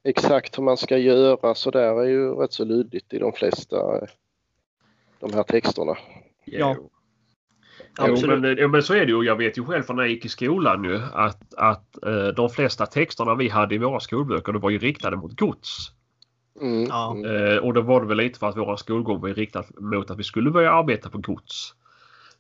exakt 0.04 0.58
hur 0.58 0.64
man 0.64 0.78
ska 0.78 0.98
göra 0.98 1.56
så 1.56 1.72
där 1.72 2.02
är 2.02 2.08
ju 2.08 2.36
rätt 2.36 2.54
så 2.54 2.66
luddigt 2.66 3.14
i 3.14 3.20
de 3.20 3.34
flesta 3.34 4.08
de 5.20 5.34
här 5.34 5.44
texterna. 5.44 5.98
Ja. 6.46 6.76
Jo. 6.78 6.90
Absolut. 8.00 8.44
Jo, 8.44 8.56
men, 8.62 8.72
men 8.72 8.84
så 8.84 8.94
är 8.94 9.06
det 9.06 9.12
ju. 9.12 9.24
Jag 9.24 9.36
vet 9.36 9.58
ju 9.58 9.66
själv 9.66 9.84
från 9.84 9.96
när 9.96 10.04
jag 10.04 10.12
gick 10.12 10.26
i 10.26 10.30
skolan 10.30 10.82
nu 10.82 11.02
att, 11.14 11.54
att 11.54 12.04
eh, 12.04 12.28
de 12.28 12.50
flesta 12.50 12.86
texterna 12.86 13.36
vi 13.36 13.50
hade 13.50 13.76
i 13.76 13.78
våra 13.78 14.00
skolböcker 14.00 14.54
det 14.54 14.60
var 14.60 14.70
ju 14.70 14.78
riktade 14.78 15.18
mot 15.18 15.40
gods. 15.40 15.92
Mm. 16.62 16.84
Ja. 16.84 17.18
Eh, 17.26 17.58
och 17.58 17.74
då 17.74 17.82
var 17.82 18.02
det 18.02 18.08
väl 18.08 18.18
lite 18.18 18.40
för 18.40 18.50
att 18.50 18.58
våra 18.58 18.78
skolgång 18.78 19.22
var 19.22 19.30
riktad 19.30 19.64
mot 19.80 20.12
att 20.12 20.20
vi 20.20 20.24
skulle 20.24 20.52
börja 20.52 20.72
arbeta 20.72 21.10
på 21.10 21.18
gods. 21.18 21.74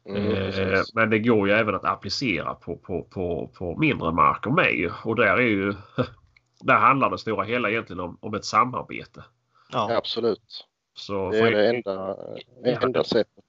Mm, 0.10 0.32
Eh, 0.32 0.82
men 0.94 1.10
det 1.10 1.20
går 1.20 1.48
ju 1.48 1.54
även 1.54 1.76
att 1.76 1.86
applicera 1.86 2.54
på, 2.54 2.78
på, 2.78 3.04
på, 3.04 3.52
på 3.58 3.78
mindre 3.80 4.12
marker 4.12 4.52
med 4.52 4.74
ju. 4.74 4.92
Och 5.04 5.16
där 5.16 5.38
är 5.38 5.42
ju 5.42 5.74
där 6.64 6.76
handlar 6.78 7.10
det 7.10 7.18
stora 7.18 7.44
hela 7.44 7.70
egentligen 7.70 8.00
om, 8.00 8.18
om 8.22 8.34
ett 8.34 8.46
samarbete. 8.46 9.24
Ja. 9.72 9.98
Absolut. 9.98 10.66
Så 10.94 11.32
Det 11.32 11.38
är 11.40 11.52
det 11.52 11.70
enda, 11.70 12.16
enda 12.82 13.04
sättet. 13.04 13.44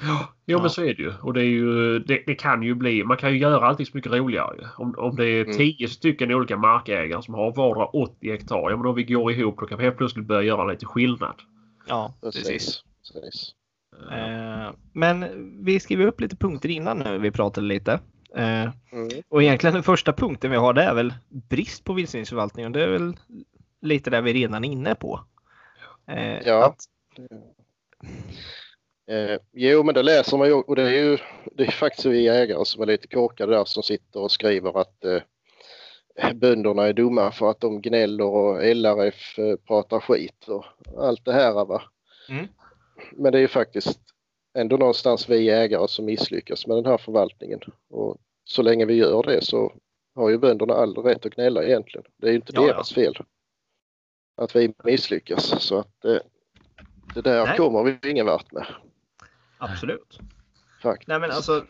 Ja, 0.00 0.28
jo, 0.46 0.56
Ja. 0.56 0.60
men 0.60 0.70
så 0.70 0.82
är 0.82 0.94
det 0.94 1.02
ju. 1.02 1.12
Och 1.22 1.32
det, 1.34 1.40
är 1.40 1.44
ju, 1.44 1.98
det, 1.98 2.22
det 2.26 2.34
kan 2.34 2.62
ju 2.62 2.74
bli, 2.74 3.04
man 3.04 3.16
kan 3.16 3.32
ju 3.32 3.38
göra 3.38 3.66
allting 3.66 3.86
så 3.86 3.92
mycket 3.94 4.12
roligare. 4.12 4.56
ju. 4.58 4.66
Om, 4.76 4.94
om 4.98 5.16
det 5.16 5.24
är 5.26 5.44
Mm. 5.44 5.56
10 5.56 5.88
stycken 5.88 6.32
olika 6.34 6.56
markägare 6.56 7.22
som 7.22 7.34
har 7.34 7.52
vardera 7.54 7.86
80 7.86 8.30
hektar, 8.30 8.70
ja 8.70 8.76
men 8.76 8.86
om 8.86 8.94
vi 8.94 9.04
går 9.04 9.32
ihop 9.32 9.60
då 9.60 9.66
kan 9.66 9.78
vi 9.78 9.84
helt 9.84 9.96
plötsligt 9.96 10.26
börja 10.26 10.42
göra 10.42 10.64
lite 10.64 10.86
skillnad. 10.86 11.34
ja, 11.88 12.14
precis. 12.22 12.44
Precis. 12.46 12.82
precis. 13.12 13.54
Eh, 14.12 14.70
men 14.92 15.24
vi 15.64 15.80
skriver 15.80 16.06
upp 16.06 16.20
lite 16.20 16.36
punkter 16.36 16.68
innan 16.68 16.98
nu 16.98 17.18
vi 17.18 17.30
pratade 17.30 17.66
lite. 17.66 18.00
Eh, 18.36 18.70
Mm. 18.92 19.08
och 19.28 19.42
egentligen 19.42 19.74
den 19.74 19.82
första 19.82 20.12
punkten 20.12 20.50
vi 20.50 20.56
har 20.56 20.72
det 20.72 20.82
är 20.82 20.94
väl 20.94 21.14
brist 21.28 21.84
på 21.84 21.92
vildsvinsförvaltning 21.92 22.66
och 22.66 22.72
det 22.72 22.84
är 22.84 22.88
väl 22.88 23.16
lite 23.80 24.10
där 24.10 24.22
vi 24.22 24.32
redan 24.32 24.64
är 24.64 24.68
inne 24.68 24.94
på. 24.94 25.20
Eh, 26.08 26.38
Ja. 26.48 26.66
Att, 26.66 26.76
Eh, 29.10 29.38
jo, 29.52 29.82
men 29.82 29.94
det 29.94 30.02
läser 30.02 30.36
man 30.38 30.48
ju 30.48 30.54
och 30.54 30.76
det 30.76 30.82
är 30.82 31.02
ju 31.04 31.18
det 31.56 31.62
är 31.64 31.70
faktiskt 31.70 32.06
vi 32.06 32.22
jägare 32.24 32.64
som 32.64 32.82
är 32.82 32.86
lite 32.86 33.06
korkade 33.08 33.52
där 33.52 33.64
som 33.64 33.82
sitter 33.82 34.20
och 34.20 34.32
skriver 34.32 34.80
att 34.80 35.04
eh, 35.04 36.32
bönderna 36.34 36.82
är 36.86 36.92
dumma 36.92 37.32
för 37.32 37.50
att 37.50 37.60
de 37.60 37.80
gnäller 37.82 38.24
och 38.24 38.64
LRF 38.76 39.38
eh, 39.38 39.56
pratar 39.56 40.00
skit 40.00 40.48
och 40.48 40.64
allt 40.98 41.24
det 41.24 41.32
här. 41.32 41.64
Va? 41.64 41.82
Mm. 42.28 42.46
Men 43.12 43.32
det 43.32 43.38
är 43.38 43.42
ju 43.42 43.48
faktiskt 43.48 44.00
ändå 44.54 44.76
någonstans 44.76 45.28
vi 45.28 45.42
jägare 45.44 45.88
som 45.88 46.04
misslyckas 46.04 46.66
med 46.66 46.76
den 46.76 46.86
här 46.86 46.98
förvaltningen. 46.98 47.60
Och 47.90 48.16
så 48.44 48.62
länge 48.62 48.84
vi 48.84 48.94
gör 48.94 49.22
det 49.22 49.44
så 49.44 49.72
har 50.14 50.30
ju 50.30 50.38
bönderna 50.38 50.74
all 50.74 50.94
rätt 50.96 51.26
att 51.26 51.34
gnälla 51.34 51.62
egentligen. 51.64 52.04
Det 52.16 52.26
är 52.26 52.30
ju 52.30 52.36
inte 52.36 52.52
Ja, 52.54 52.62
ja. 52.62 52.66
deras 52.72 52.92
fel 52.92 53.14
att 54.36 54.56
vi 54.56 54.74
misslyckas. 54.84 55.62
Så 55.62 55.78
att 55.78 56.04
eh, 56.04 56.16
det 57.14 57.20
där 57.20 57.46
Nej. 57.46 57.56
kommer 57.56 57.82
vi 58.02 58.10
ingen 58.10 58.26
vart 58.26 58.52
med. 58.52 58.66
absolut. 59.58 60.18
Faktiskt. 60.82 61.08
Nej 61.08 61.20
men 61.20 61.30
alltså 61.30 61.64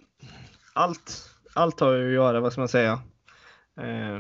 allt, 0.73 1.31
allt 1.55 1.81
har 1.81 1.93
ju 1.95 2.09
att 2.09 2.15
göra, 2.15 2.41
vad 2.41 2.53
ska 2.53 2.61
man 2.61 2.69
säga? 2.69 2.93
Eh, 3.77 4.19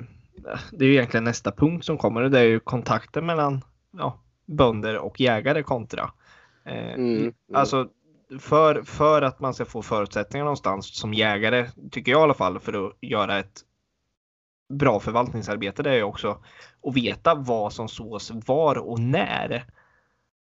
det 0.73 0.85
är 0.85 0.89
ju 0.89 0.93
egentligen 0.95 1.25
nästa 1.25 1.53
punkt 1.53 1.85
som 1.85 1.99
kommer 1.99 2.23
och 2.23 2.31
det 2.31 2.39
är 2.39 2.45
ju 2.45 2.61
kontakten 2.61 3.27
mellan 3.27 3.65
ja, 3.99 4.19
bönder 4.47 4.99
och 4.99 5.21
jägare 5.21 5.63
kontra. 5.63 6.11
Eh, 6.65 6.95
Mm, 6.95 7.17
mm. 7.21 7.35
Alltså 7.55 7.89
för, 8.41 8.83
för 8.83 9.23
att 9.23 9.41
man 9.41 9.55
ska 9.55 9.65
få 9.65 9.83
förutsättningar 9.83 10.45
någonstans 10.45 10.97
som 10.97 11.15
jägare, 11.15 11.71
tycker 11.91 12.13
jag 12.13 12.21
i 12.21 12.23
alla 12.23 12.35
fall, 12.35 12.61
för 12.61 12.87
att 12.87 12.97
göra 13.01 13.39
ett 13.39 13.61
bra 14.73 15.01
förvaltningsarbete, 15.01 15.83
det 15.83 15.91
är 15.91 15.95
ju 15.95 16.03
också 16.03 16.45
att 16.83 16.95
veta 16.95 17.35
vad 17.35 17.73
som 17.73 17.89
sås 17.89 18.31
var 18.31 18.79
och 18.79 19.01
när. 19.01 19.67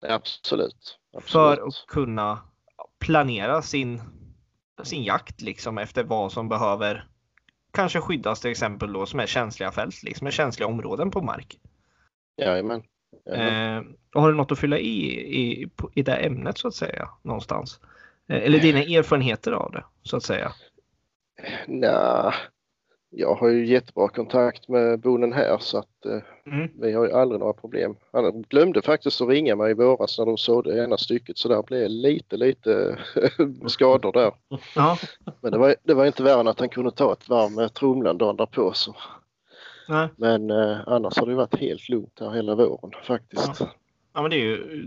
Absolut. 0.09 0.99
För 1.21 1.53
Absolut. 1.53 1.61
att 1.61 1.87
kunna 1.89 2.39
planera 2.99 3.63
sin, 3.63 4.03
sin 4.83 5.05
jakt 5.05 5.41
liksom 5.41 5.79
efter 5.79 6.05
vad 6.05 6.33
som 6.33 6.49
behöver 6.49 7.07
kanske 7.73 8.01
skyddas 8.01 8.41
till 8.41 8.51
exempel 8.51 8.93
då 8.93 9.07
som 9.07 9.21
är 9.21 9.27
känsliga 9.27 9.73
fält, 9.73 10.03
liksom 10.03 10.27
är 10.27 10.31
känsliga 10.31 10.69
områden 10.69 11.11
på 11.11 11.23
mark. 11.23 11.59
Jajamän. 12.37 12.83
Eh, 13.33 13.83
och 14.15 14.23
har 14.23 14.31
du 14.31 14.37
något 14.37 14.53
att 14.53 14.59
fylla 14.59 14.79
i, 14.79 15.07
i 15.41 15.69
i 15.95 16.03
det 16.03 16.15
ämnet 16.17 16.59
så 16.59 16.69
att 16.69 16.75
säga 16.75 17.09
någonstans? 17.23 17.81
Eh, 18.29 18.43
eller 18.43 18.59
dina 18.59 18.79
erfarenheter 18.79 19.53
av 19.53 19.73
det 19.73 19.85
så 20.03 20.17
att 20.17 20.23
säga? 20.23 20.53
Nja, 21.67 22.35
jag 23.11 23.35
har 23.35 23.49
ju 23.49 23.67
jättebra 23.67 24.09
kontakt 24.09 24.69
med 24.69 25.01
bonden 25.01 25.33
här 25.33 25.59
så 25.61 25.79
att 25.79 26.07
eh, 26.07 26.19
Mm. 26.47 26.69
vi 26.81 26.93
har 26.93 27.07
ju 27.07 27.13
aldrig 27.13 27.41
några 27.41 27.53
problem. 27.53 27.97
Han 28.13 28.43
glömde 28.43 28.83
faktiskt 28.83 29.21
att 29.21 29.29
ringa 29.29 29.57
mig 29.57 29.71
i 29.71 29.75
våras 29.75 30.19
när 30.19 30.27
de 30.27 30.37
såg 30.37 30.65
det 30.65 30.85
ena 30.85 30.97
stycket 30.99 31.39
så 31.39 31.49
där 31.49 31.63
blev 31.63 31.89
lite, 31.89 32.37
lite 32.37 32.99
skador 33.67 34.13
där. 34.13 34.33
Ja, 34.75 34.99
Men 35.41 35.53
det 35.53 35.59
var, 35.59 35.75
det 35.83 35.95
var 35.95 36.07
inte 36.07 36.23
värre 36.23 36.41
än 36.41 36.49
att 36.49 36.61
han 36.61 36.69
kunde 36.69 36.91
ta 36.91 37.13
ett 37.13 37.29
varv 37.29 37.53
med 37.53 37.75
trumlan 37.75 38.19
dagen 38.19 38.37
därpå. 38.37 38.73
Så. 38.73 38.95
Nej. 39.91 40.09
Men 40.17 40.51
eh, 40.51 40.79
annars 40.87 41.19
har 41.19 41.27
det 41.27 41.35
varit 41.35 41.55
helt 41.61 41.89
lugnt 41.89 42.21
här 42.21 42.31
hela 42.31 42.55
våren 42.55 42.91
faktiskt. 43.07 43.61
ja 44.15 44.23
men 44.23 44.31
det 44.31 44.37
är 44.37 44.45
ju 44.45 44.85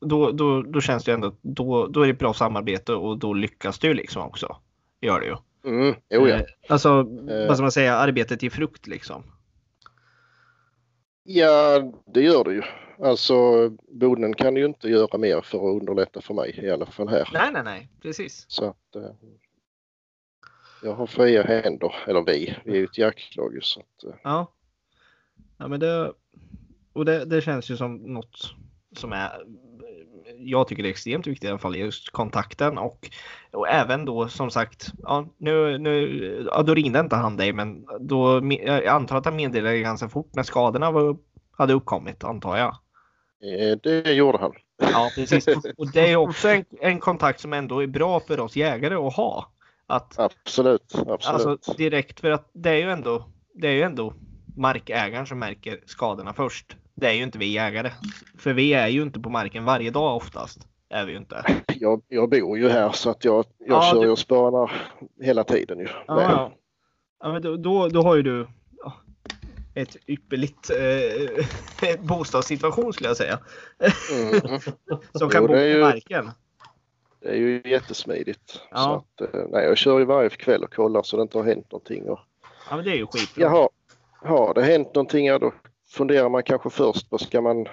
då, 0.00 0.30
då, 0.30 0.62
då 0.62 0.80
känns 0.80 1.04
det 1.04 1.12
ändå 1.12 1.32
då, 1.42 1.86
då 1.86 2.02
är 2.02 2.06
det 2.06 2.14
bra 2.14 2.34
samarbete 2.34 2.94
och 2.94 3.18
då 3.18 3.32
lyckas 3.34 3.84
ju 3.84 3.94
liksom 3.94 4.22
också. 4.22 4.56
Gör 5.00 5.20
det 5.20 5.26
ju. 5.26 5.36
Mm, 5.70 5.94
jo, 6.10 6.28
ja. 6.28 6.36
Eh, 6.36 6.42
alltså, 6.68 6.88
Eh. 7.28 7.46
vad 7.48 7.56
ska 7.56 7.62
man 7.62 7.72
säga, 7.72 7.94
arbetet 7.96 8.42
i 8.42 8.50
frukt 8.50 8.86
liksom. 8.86 9.22
Ja, 11.22 11.92
det 12.06 12.20
gör 12.20 12.44
det 12.44 12.52
ju. 12.52 12.62
Alltså 13.02 13.34
bonden 13.88 14.34
kan 14.34 14.56
ju 14.56 14.64
inte 14.64 14.88
göra 14.88 15.18
mer 15.18 15.40
för 15.40 15.58
att 15.58 15.80
underlätta 15.80 16.20
för 16.20 16.34
mig 16.34 16.60
i 16.62 16.70
alla 16.70 16.86
fall 16.86 17.08
här. 17.08 17.28
Nej, 17.32 17.50
nej, 17.52 17.62
nej, 17.64 17.88
precis. 18.02 18.44
Så 18.48 18.64
att 18.64 18.96
eh, 18.96 19.02
jag 20.84 20.94
har 20.94 21.06
fria 21.06 21.42
händer, 21.42 21.94
eller 22.06 22.22
vi, 22.26 22.56
vi 22.64 22.72
är 22.72 22.76
ju 22.76 22.84
ett 22.84 22.98
jaktlag 22.98 23.58
så 23.62 23.80
att, 23.80 24.04
eh, 24.04 24.16
Ja. 24.24 24.50
Ja, 25.58 25.68
men 25.68 25.80
det, 25.80 26.12
och 26.92 27.04
det, 27.04 27.24
det 27.24 27.40
känns 27.40 27.70
ju 27.70 27.76
som 27.76 27.96
något 27.96 28.54
som 28.96 29.12
är, 29.12 29.30
jag 30.38 30.68
tycker 30.68 30.82
det 30.82 30.88
är 30.88 30.90
extremt 30.90 31.26
viktigt 31.26 31.44
i 31.44 31.48
alla 31.50 31.58
fall, 31.58 31.76
just 31.76 32.10
kontakten 32.10 32.78
och, 32.78 33.10
och 33.52 33.68
även 33.68 34.04
då 34.04 34.28
som 34.28 34.50
sagt, 34.50 34.92
ja, 35.02 35.26
nu, 35.38 35.78
nu, 35.78 36.48
ja, 36.50 36.62
då 36.62 36.74
ringde 36.74 37.00
inte 37.00 37.16
han 37.16 37.36
dig, 37.36 37.52
men 37.52 37.86
då, 38.00 38.40
jag 38.64 38.86
antar 38.86 39.16
att 39.16 39.24
han 39.24 39.36
meddelade 39.36 39.78
ganska 39.80 40.08
fort 40.08 40.30
när 40.34 40.42
skadorna 40.42 40.90
var, 40.90 41.16
hade 41.50 41.72
uppkommit, 41.72 42.24
antar 42.24 42.56
jag. 42.56 42.76
eh, 43.60 43.78
det 43.82 44.12
gjorde 44.12 44.38
han. 44.38 44.52
Ja, 44.92 45.10
precis. 45.14 45.46
Och- 45.48 45.64
Och 45.78 45.92
det 45.92 46.10
är 46.12 46.16
också 46.16 46.48
en, 46.48 46.64
en 46.80 46.98
kontakt 47.00 47.40
som 47.40 47.52
ändå 47.52 47.82
är 47.82 47.86
bra 47.86 48.20
för 48.20 48.40
oss 48.40 48.56
jägare 48.56 48.94
att 48.94 49.14
ha. 49.16 49.50
Att, 49.86 50.18
Absolut, 50.18 50.94
absolut. 51.08 51.46
alltså 51.46 51.72
direkt 51.74 52.20
för 52.20 52.30
att 52.30 52.50
det 52.52 52.70
är 52.70 52.74
ju 52.76 52.90
ändå, 52.90 53.24
det 53.54 53.68
är 53.68 53.72
ju 53.72 53.82
ändå 53.82 54.14
markägaren 54.56 55.26
som 55.26 55.38
märker 55.38 55.80
skadorna 55.86 56.32
först. 56.32 56.76
Det 56.94 57.06
är 57.08 57.12
ju 57.12 57.22
inte 57.22 57.38
vi 57.38 57.46
jägare. 57.52 57.90
För 58.38 58.52
vi 58.52 58.72
är 58.74 58.88
ju 58.88 59.02
inte 59.02 59.20
på 59.20 59.30
marken 59.30 59.64
varje 59.64 59.90
dag 59.90 60.16
oftast. 60.16 60.58
Är 60.88 61.04
vi 61.04 61.12
ju 61.12 61.18
inte. 61.18 61.44
jag, 61.80 62.02
jag 62.08 62.30
bor 62.30 62.58
ju 62.58 62.68
här 62.68 62.92
så 62.92 63.10
att 63.10 63.24
jag, 63.24 63.44
jag 63.58 63.76
Ja, 63.76 63.90
kör 63.92 64.02
du- 64.02 64.10
och 64.10 64.18
spanar 64.18 64.72
hela 65.20 65.44
tiden 65.44 65.78
ju. 65.78 65.88
Ja, 66.06 66.22
ja. 66.22 66.52
ja 67.22 67.32
men 67.32 67.42
då, 67.42 67.56
då, 67.56 67.88
då 67.88 68.02
har 68.02 68.16
ju 68.16 68.22
du 68.22 68.46
ett 69.74 69.96
ypperligt 70.06 70.70
eh, 70.70 72.00
bostadssituation 72.00 72.92
skulle 72.92 73.08
jag 73.08 73.16
säga. 73.16 73.38
Mm. 74.12 74.60
Som 75.14 75.28
kan 75.30 75.42
Jo, 75.42 75.48
bo 75.48 75.54
på 75.54 75.60
ju- 75.60 75.80
marken. 75.80 76.30
Det 77.24 77.30
är 77.30 77.36
ju 77.36 77.62
jättesmidigt. 77.64 78.60
Ja. 78.70 79.04
Så 79.18 79.24
att, 79.24 79.34
eh, 79.34 79.40
nej, 79.50 79.64
jag 79.64 79.76
kör 79.76 79.98
ju 79.98 80.04
varje 80.04 80.28
kväll 80.30 80.64
och 80.64 80.74
kollar 80.74 81.02
så 81.02 81.16
det 81.16 81.22
inte 81.22 81.38
har 81.38 81.44
hänt 81.44 81.72
någonting. 81.72 82.08
Och, 82.08 82.18
Ja 82.70 82.76
men 82.76 82.84
det 82.84 82.90
är 82.90 82.96
ju 82.96 83.06
skitbra. 83.06 83.42
jaha, 83.44 83.68
har 84.16 84.54
det 84.54 84.62
hänt 84.62 84.94
någonting 84.94 85.26
ja, 85.26 85.38
då 85.38 85.52
funderar 85.88 86.28
man 86.28 86.42
kanske 86.42 86.70
först 86.70 87.10
på 87.10 87.18
ska 87.18 87.40
man 87.40 87.66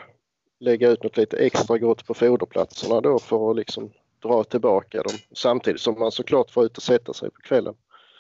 lägga 0.60 0.90
ut 0.90 1.04
något 1.04 1.18
lite 1.18 1.38
extra 1.38 1.78
gott 1.78 2.08
på 2.08 2.14
foderplatserna 2.14 3.02
då 3.02 3.20
för 3.20 3.52
att 3.52 3.58
liksom 3.58 3.92
dra 4.22 4.44
tillbaka 4.44 5.04
dem 5.04 5.18
samtidigt 5.36 5.82
som 5.82 6.00
man 6.00 6.12
såklart 6.12 6.52
får 6.52 6.66
ut 6.66 6.78
och 6.78 6.84
sätta 6.84 7.14
sig 7.14 7.32
på 7.32 7.42
kvällen. 7.42 7.76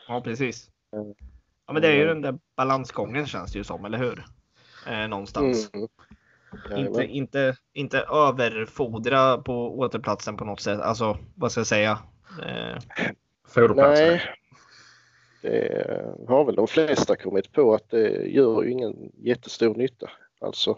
Ja 0.08 0.22
precis. 0.22 0.70
Mm. 0.96 1.14
Ja 1.68 1.74
men 1.74 1.82
det 1.82 1.88
är 1.88 1.96
ju 1.96 2.06
den 2.06 2.22
där 2.22 2.40
balansgången 2.56 3.28
känns 3.28 3.52
det 3.52 3.58
ju 3.58 3.64
som, 3.64 3.86
eller 3.86 3.98
hur? 3.98 4.26
Eh, 4.88 5.08
någonstans. 5.08 5.70
Mm. 5.74 5.88
Inte, 6.54 6.74
Jajamän. 6.76 7.10
inte, 7.10 7.56
inte 7.74 8.00
överfodra 8.00 9.38
på 9.38 9.80
återplatsen 9.80 10.38
på 10.38 10.46
något 10.46 10.62
sätt. 10.62 10.80
Alltså 10.82 11.18
vad 11.36 11.52
ska 11.52 11.60
jag 11.60 11.68
säga? 11.68 12.00
Eh, 12.46 12.78
Foderplatsen. 13.48 14.08
Nej, 14.08 14.22
det 15.44 16.26
har 16.28 16.46
väl 16.46 16.56
de 16.56 16.68
flesta 16.68 17.16
kommit 17.16 17.52
på 17.52 17.74
att 17.74 17.90
det 17.90 18.10
gör 18.28 18.64
ju 18.64 18.72
ingen 18.72 19.12
jättestor 19.18 19.76
nytta. 19.76 20.10
Alltså, 20.42 20.78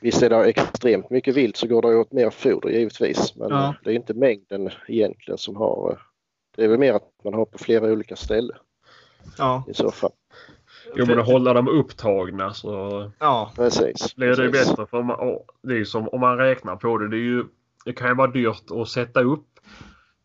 visst 0.00 0.22
är 0.22 0.30
det 0.30 0.44
extremt 0.44 1.10
mycket 1.10 1.34
vilt 1.36 1.56
så 1.56 1.66
går 1.66 1.82
det 1.82 1.96
åt 1.96 2.12
mer 2.12 2.30
foder 2.30 2.68
givetvis. 2.70 3.36
Men 3.36 3.50
Ja. 3.50 3.74
det 3.84 3.90
är 3.90 3.94
inte 3.94 4.14
mängden 4.14 4.70
egentligen 4.88 5.38
som 5.38 5.56
har... 5.56 5.90
eh, 5.92 5.98
Det 6.56 6.64
är 6.64 6.68
väl 6.68 6.78
mer 6.78 6.92
att 6.94 7.10
man 7.24 7.34
har 7.34 7.44
på 7.44 7.58
flera 7.58 7.92
olika 7.92 8.16
ställen 8.16 8.56
ja. 9.38 9.64
i 9.68 9.74
så 9.74 9.90
fall. 9.90 10.12
Jo 10.94 11.06
men 11.06 11.18
att 11.18 11.26
hålla 11.26 11.52
dem 11.52 11.68
upptagna 11.68 12.52
så 12.52 13.10
Ja, 13.18 13.52
Precis. 13.56 14.16
blir 14.16 14.28
det 14.28 14.50
precis. 14.50 14.70
bättre. 14.70 14.86
För 14.86 15.02
man, 15.02 15.38
det 15.62 15.78
är 15.78 15.84
som 15.84 16.08
om 16.08 16.20
man 16.20 16.36
räknar 16.38 16.76
på 16.76 16.98
det. 16.98 17.08
Det, 17.08 17.16
är 17.16 17.20
ju, 17.20 17.44
det 17.84 17.92
kan 17.92 18.08
ju 18.08 18.14
vara 18.14 18.30
dyrt 18.30 18.70
att 18.70 18.88
sätta 18.88 19.20
upp 19.22 19.46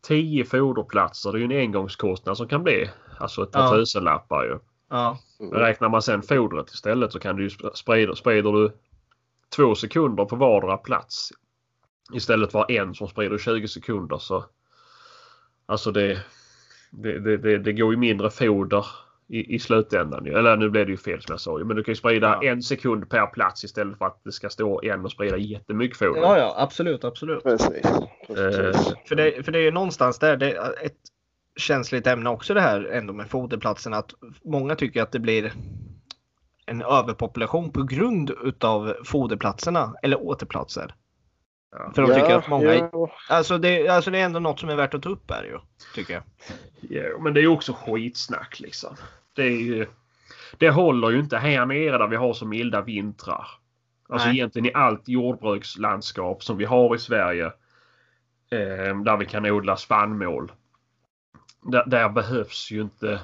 10 0.02 0.44
foderplatser. 0.44 1.32
Det 1.32 1.38
är 1.38 1.40
ju 1.40 1.44
en 1.44 1.60
engångskostnad 1.60 2.36
som 2.36 2.48
kan 2.48 2.62
bli 2.62 2.90
alltså 3.18 3.42
ett 3.42 3.50
par 3.52 3.60
Ja. 3.60 3.70
tusenlappar 3.74 4.44
ju. 4.44 4.58
ja, 4.90 5.18
Mm. 5.40 5.52
Räknar 5.54 5.88
man 5.88 6.02
sen 6.02 6.22
fodret 6.22 6.70
istället 6.70 7.12
så 7.12 7.18
kan 7.18 7.36
du 7.36 7.42
ju 7.42 7.50
sprida, 7.74 8.14
sprider 8.14 8.52
du 8.52 8.72
två 9.56 9.74
sekunder 9.74 10.24
på 10.24 10.36
vardera 10.36 10.76
plats 10.76 11.30
istället 12.12 12.52
för 12.52 12.70
en 12.70 12.94
som 12.94 13.08
sprider 13.08 13.38
20 13.38 13.68
sekunder 13.68 14.18
så 14.18 14.44
alltså 15.66 15.90
det, 15.92 16.20
det, 16.90 17.18
det, 17.18 17.36
det, 17.36 17.58
det 17.58 17.72
går 17.72 17.90
ju 17.92 17.96
mindre 17.98 18.30
foder 18.30 18.86
i, 19.32 19.54
i 19.54 19.58
slutändan. 19.58 20.26
Eller 20.26 20.56
nu 20.56 20.70
blev 20.70 20.86
det 20.86 20.92
ju 20.92 20.96
fel 20.98 21.22
som 21.22 21.32
jag 21.32 21.40
sa 21.40 21.58
men 21.58 21.76
du 21.76 21.82
kan 21.84 21.92
ju 21.92 21.96
sprida 21.96 22.38
Ja. 22.42 22.48
en 22.50 22.62
sekund 22.62 23.10
per 23.10 23.26
plats 23.26 23.64
istället 23.64 23.98
för 23.98 24.04
att 24.06 24.20
det 24.24 24.32
ska 24.32 24.48
stå 24.48 24.82
en 24.82 25.04
och 25.04 25.10
sprida 25.12 25.36
jättemycket 25.36 25.98
foder. 25.98 26.20
ja, 26.20 26.38
ja 26.38 26.54
absolut, 26.58 27.04
absolut. 27.04 27.42
Precis. 27.42 27.82
precis. 28.26 28.90
Eh, 28.90 28.96
För 29.08 29.14
det, 29.14 29.42
för 29.44 29.52
det 29.52 29.58
är 29.58 29.62
ju 29.62 29.70
någonstans 29.70 30.18
där, 30.18 30.36
det 30.36 30.52
är 30.52 30.84
ett 30.86 30.96
känsligt 31.56 32.06
ämne 32.06 32.30
också 32.30 32.54
det 32.54 32.60
här 32.60 32.84
ändå 32.84 33.12
med 33.12 33.30
foderplatsen. 33.30 33.94
Att 33.94 34.10
många 34.44 34.74
tycker 34.76 35.02
att 35.02 35.12
det 35.12 35.18
blir 35.18 35.52
en 36.66 36.82
överpopulation 36.82 37.72
på 37.72 37.82
grund 37.82 38.30
utav 38.44 38.94
foderplatserna 39.04 39.94
eller 40.02 40.22
återplatser. 40.22 40.94
Ja. 41.72 41.92
För 41.94 42.02
de 42.02 42.14
tycker 42.14 42.34
att 42.38 42.48
många... 42.48 42.74
ja, 42.74 43.10
Alltså, 43.28 43.58
det, 43.58 43.88
alltså 43.88 44.10
det 44.10 44.18
är 44.18 44.24
ändå 44.24 44.40
något 44.40 44.60
som 44.60 44.68
är 44.68 44.76
värt 44.76 44.94
att 44.94 45.02
ta 45.02 45.08
upp 45.08 45.30
här 45.30 45.44
ju. 45.44 45.58
Tycker 45.94 46.14
jag. 46.14 46.22
Ja, 46.80 47.18
men 47.20 47.34
det 47.34 47.40
är 47.40 47.42
ju 47.42 47.48
också 47.48 47.72
skitsnack 47.72 48.60
liksom. 48.60 48.96
Det 49.32 49.42
är 49.42 49.60
ju... 49.60 49.86
Det 50.58 50.70
håller 50.70 51.10
ju 51.10 51.18
inte 51.18 51.38
här 51.38 51.66
nere 51.66 51.98
där 51.98 52.06
vi 52.06 52.16
har 52.16 52.32
så 52.32 52.46
milda 52.46 52.80
vintrar. 52.80 53.46
Alltså 54.08 54.28
Nej. 54.28 54.36
egentligen 54.36 54.66
i 54.66 54.72
allt 54.74 55.08
jordbrukslandskap 55.08 56.42
som 56.42 56.56
vi 56.56 56.64
har 56.64 56.94
i 56.94 56.98
Sverige. 56.98 57.46
Eh, 58.50 59.00
där 59.04 59.16
vi 59.16 59.26
kan 59.26 59.46
odla 59.46 59.76
spannmål. 59.76 60.52
Där, 61.62 61.84
där 61.86 62.08
behövs 62.08 62.70
ju 62.70 62.80
inte... 62.80 63.20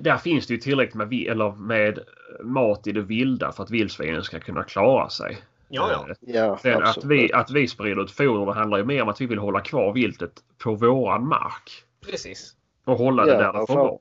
Där 0.00 0.16
finns 0.16 0.46
det 0.46 0.54
ju 0.54 0.60
tillräckligt 0.60 0.94
med, 0.94 1.12
eller 1.12 1.52
med 1.52 1.98
mat 2.42 2.86
i 2.86 2.92
det 2.92 3.02
vilda 3.02 3.52
för 3.52 3.62
att 3.62 3.70
vildsvinen 3.70 4.22
ska 4.22 4.40
kunna 4.40 4.62
klara 4.62 5.08
sig. 5.08 5.38
Ja, 5.68 5.90
ja. 5.92 6.08
Eh, 6.08 6.34
ja, 6.34 6.58
Sen 6.58 6.82
att 6.82 7.04
vi, 7.04 7.32
att 7.32 7.50
vi 7.50 7.68
sprider 7.68 8.02
ut 8.02 8.10
foder 8.10 8.46
det 8.46 8.52
handlar 8.52 8.78
ju 8.78 8.84
mer 8.84 9.02
om 9.02 9.08
att 9.08 9.20
vi 9.20 9.26
vill 9.26 9.38
hålla 9.38 9.60
kvar 9.60 9.92
viltet 9.92 10.32
på 10.58 10.74
våran 10.74 11.28
mark. 11.28 11.84
Precis. 12.06 12.54
Och 12.84 12.98
hålla 12.98 13.24
det 13.24 13.32
Ja, 13.32 13.38
där 13.38 13.60
det 13.60 13.66
får 13.66 13.74
vara. 13.74 13.98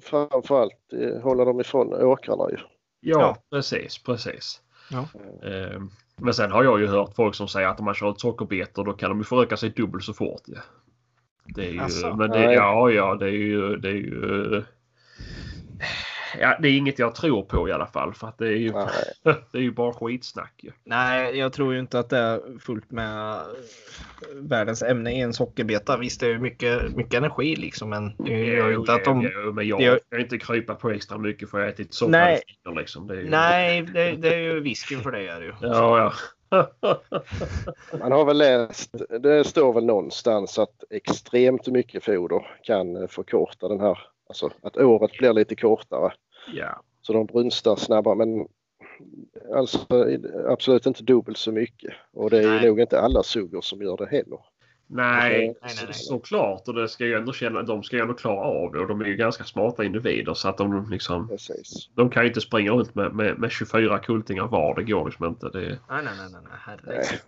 Framförallt 0.00 0.92
eh, 0.92 1.22
hålla 1.22 1.44
dem 1.44 1.60
ifrån 1.60 1.94
åkrarna 1.94 2.50
ju. 2.50 2.56
Ja, 3.00 3.20
Ja. 3.20 3.36
precis, 3.50 3.98
precis. 4.02 4.60
Ja. 4.90 4.98
Eh, 5.48 5.80
Men 6.16 6.34
sen 6.34 6.52
har 6.52 6.64
jag 6.64 6.80
ju 6.80 6.86
hört 6.86 7.14
folk 7.14 7.34
som 7.34 7.48
säger 7.48 7.68
att 7.68 7.78
om 7.78 7.84
man 7.84 7.94
kör 7.94 8.10
ett 8.10 8.20
sockerbetor 8.20 8.84
då 8.84 8.92
kan 8.92 9.08
de 9.10 9.18
ju 9.18 9.24
föröka 9.24 9.56
sig 9.56 9.70
dubbelt 9.70 10.04
så 10.04 10.14
fort. 10.14 10.42
Ja. 10.46 10.60
Det 11.54 11.66
är 11.66 11.70
ju, 11.70 11.80
Asså? 11.80 12.14
men 12.16 12.30
det, 12.30 12.38
Nej. 12.46 12.54
ja, 12.54 12.90
ja, 12.90 13.14
det 13.14 13.26
är 13.26 13.30
ju, 13.30 13.76
det 13.76 13.88
är 13.88 13.92
ju 13.92 14.64
Ja, 16.40 16.58
det 16.62 16.68
är 16.68 16.76
inget 16.76 16.98
jag 16.98 17.14
tror 17.14 17.42
på 17.42 17.68
i 17.68 17.72
alla 17.72 17.86
fall 17.86 18.14
för 18.14 18.26
att 18.28 18.38
det 18.38 18.46
är 18.46 18.56
ju, 18.56 18.72
det 19.52 19.58
är 19.58 19.62
ju 19.62 19.70
bara 19.70 19.92
skitsnack 19.92 20.52
ju. 20.56 20.70
Nej, 20.84 21.38
jag 21.38 21.52
tror 21.52 21.72
ju 21.72 21.78
inte 21.80 21.98
att 21.98 22.10
det 22.10 22.18
är 22.18 22.58
fullt 22.60 22.90
med 22.90 23.40
världens 24.34 24.82
ämne 24.82 25.12
i 25.12 25.20
en 25.20 25.32
sockerbeta. 25.32 25.96
Visst, 25.96 26.20
det 26.20 26.26
är 26.26 26.30
ju 26.30 26.38
mycket, 26.38 26.96
mycket 26.96 27.14
energi 27.14 27.56
liksom, 27.56 27.90
men 27.90 28.16
det 28.18 28.44
gör 28.44 28.68
ju 28.68 28.76
inte 28.76 28.92
att 28.94 29.04
de... 29.04 29.30
Jo, 29.34 29.52
men 29.52 29.68
jag 29.68 29.78
det 29.78 29.84
gör- 29.84 30.00
ska 30.06 30.18
inte 30.18 30.38
krypa 30.38 30.74
på 30.74 30.90
extra 30.90 31.18
mycket 31.18 31.50
för 31.50 31.58
att 31.58 31.64
jag 31.64 31.72
ätit 31.72 31.94
soppa 31.94 32.10
Nej. 32.10 32.42
liksom. 32.76 33.06
Det 33.06 33.14
är 33.14 33.20
ju, 33.20 33.30
Nej, 33.30 33.82
det, 33.82 34.12
det 34.12 34.34
är 34.34 34.38
ju 34.38 34.60
visken 34.60 35.00
för 35.00 35.10
dig 35.10 35.28
är 35.28 35.40
det 35.40 35.46
ju. 35.46 35.52
Ja, 35.60 35.98
ja. 35.98 36.12
Man 38.00 38.12
har 38.12 38.24
väl 38.24 38.38
läst, 38.38 38.94
det 39.20 39.44
står 39.44 39.72
väl 39.72 39.86
någonstans 39.86 40.58
att 40.58 40.84
extremt 40.90 41.66
mycket 41.66 42.04
foder 42.04 42.46
kan 42.62 43.08
förkorta 43.08 43.68
den 43.68 43.80
här, 43.80 43.98
alltså 44.28 44.50
att 44.62 44.76
året 44.76 45.18
blir 45.18 45.32
lite 45.32 45.56
kortare. 45.56 46.12
ja. 46.54 46.82
Så 47.02 47.12
de 47.12 47.26
brunstar 47.26 47.76
snabbare 47.76 48.14
men 48.14 48.46
alltså 49.54 49.78
absolut 50.48 50.86
inte 50.86 51.02
dubbelt 51.02 51.38
så 51.38 51.52
mycket. 51.52 51.94
Och 52.12 52.30
det 52.30 52.38
är 52.38 52.48
Nej. 52.50 52.62
ju 52.62 52.68
nog 52.68 52.80
inte 52.80 53.00
alla 53.00 53.22
suggor 53.22 53.60
som 53.60 53.82
gör 53.82 53.96
det 53.96 54.06
heller. 54.06 54.38
Nej, 54.90 55.30
Nej, 55.38 55.54
nej, 55.62 55.70
så- 55.70 55.84
nej. 55.84 55.94
såklart. 55.94 56.68
Och 56.68 56.74
det 56.74 56.88
ska 56.88 57.04
ju 57.06 57.14
ändå 57.14 57.32
känna, 57.32 57.62
de 57.62 57.82
ska 57.82 57.96
ju 57.96 58.02
ändå 58.02 58.14
klara 58.14 58.40
av 58.40 58.72
det. 58.72 58.78
Och 58.78 58.88
de 58.88 59.00
är 59.00 59.04
ju 59.04 59.16
ganska 59.16 59.44
smarta 59.44 59.84
individer 59.84 60.34
så 60.34 60.48
att 60.48 60.58
de 60.58 60.90
liksom... 60.90 61.28
Precis. 61.28 61.88
De 61.94 62.10
kan 62.10 62.22
ju 62.22 62.28
inte 62.28 62.40
springa 62.40 62.72
runt 62.72 62.94
med, 62.94 63.14
med, 63.14 63.38
med 63.38 63.50
24 63.50 63.98
kultingar 63.98 64.46
var. 64.46 64.74
Det 64.74 64.82
går 64.84 65.04
liksom 65.04 65.26
inte. 65.26 65.48
Det, 65.48 65.60
Nej, 65.60 65.76
nej, 65.88 66.02
nej, 66.04 66.28
nej, 66.32 66.40
nej. 66.44 66.52
herregud. 66.66 67.20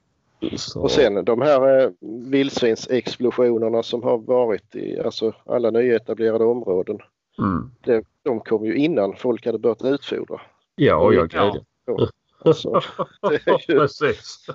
Så, 0.56 0.82
Och 0.82 0.90
sen 0.90 1.24
de 1.24 1.42
här 1.42 1.82
eh, 1.84 1.90
vildsvinsexplosionerna 2.30 3.82
som 3.82 4.02
har 4.02 4.18
varit 4.18 4.76
i 4.76 5.00
alltså 5.00 5.32
alla 5.46 5.70
nyetablerade 5.70 6.44
områden. 6.44 6.98
mm. 7.38 7.70
Det, 7.84 8.04
de 8.22 8.40
kom 8.40 8.64
ju 8.64 8.74
innan 8.76 9.16
folk 9.16 9.46
hade 9.46 9.58
börjat 9.58 9.84
utfodra. 9.84 10.40
Ja, 10.76 11.12
ja, 11.12 11.26
Ja. 11.32 11.52
gud. 11.86 12.08
Alltså, 12.44 12.80
det 13.22 13.46
är 13.46 13.70
ju, 13.72 13.78
Precis. 13.78 14.46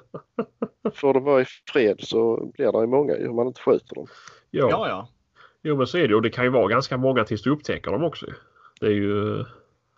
får 0.94 1.14
de 1.14 1.24
vara 1.24 1.42
i 1.42 1.46
fred 1.72 1.96
så 2.00 2.52
blir 2.54 2.72
det 2.72 2.80
ju 2.80 2.88
många 2.88 3.18
ju 3.18 3.28
om 3.28 3.36
man 3.36 3.48
inte 3.48 3.62
skjuter 3.62 3.96
dem. 3.96 4.08
Ja. 4.52 4.68
Ja, 4.70 4.88
ja. 4.90 5.10
Jo, 5.64 5.78
men 5.78 5.88
så 5.88 5.98
är 5.98 6.08
det. 6.08 6.16
Och 6.16 6.22
det 6.22 6.30
kan 6.30 6.44
ju 6.44 6.50
vara 6.50 6.68
ganska 6.68 6.98
många 6.98 7.24
tills 7.24 7.42
du 7.42 7.50
upptäcker 7.50 7.92
dem 7.92 8.04
också. 8.04 8.26
Det 8.80 8.86
är 8.86 8.92
ju... 8.92 9.46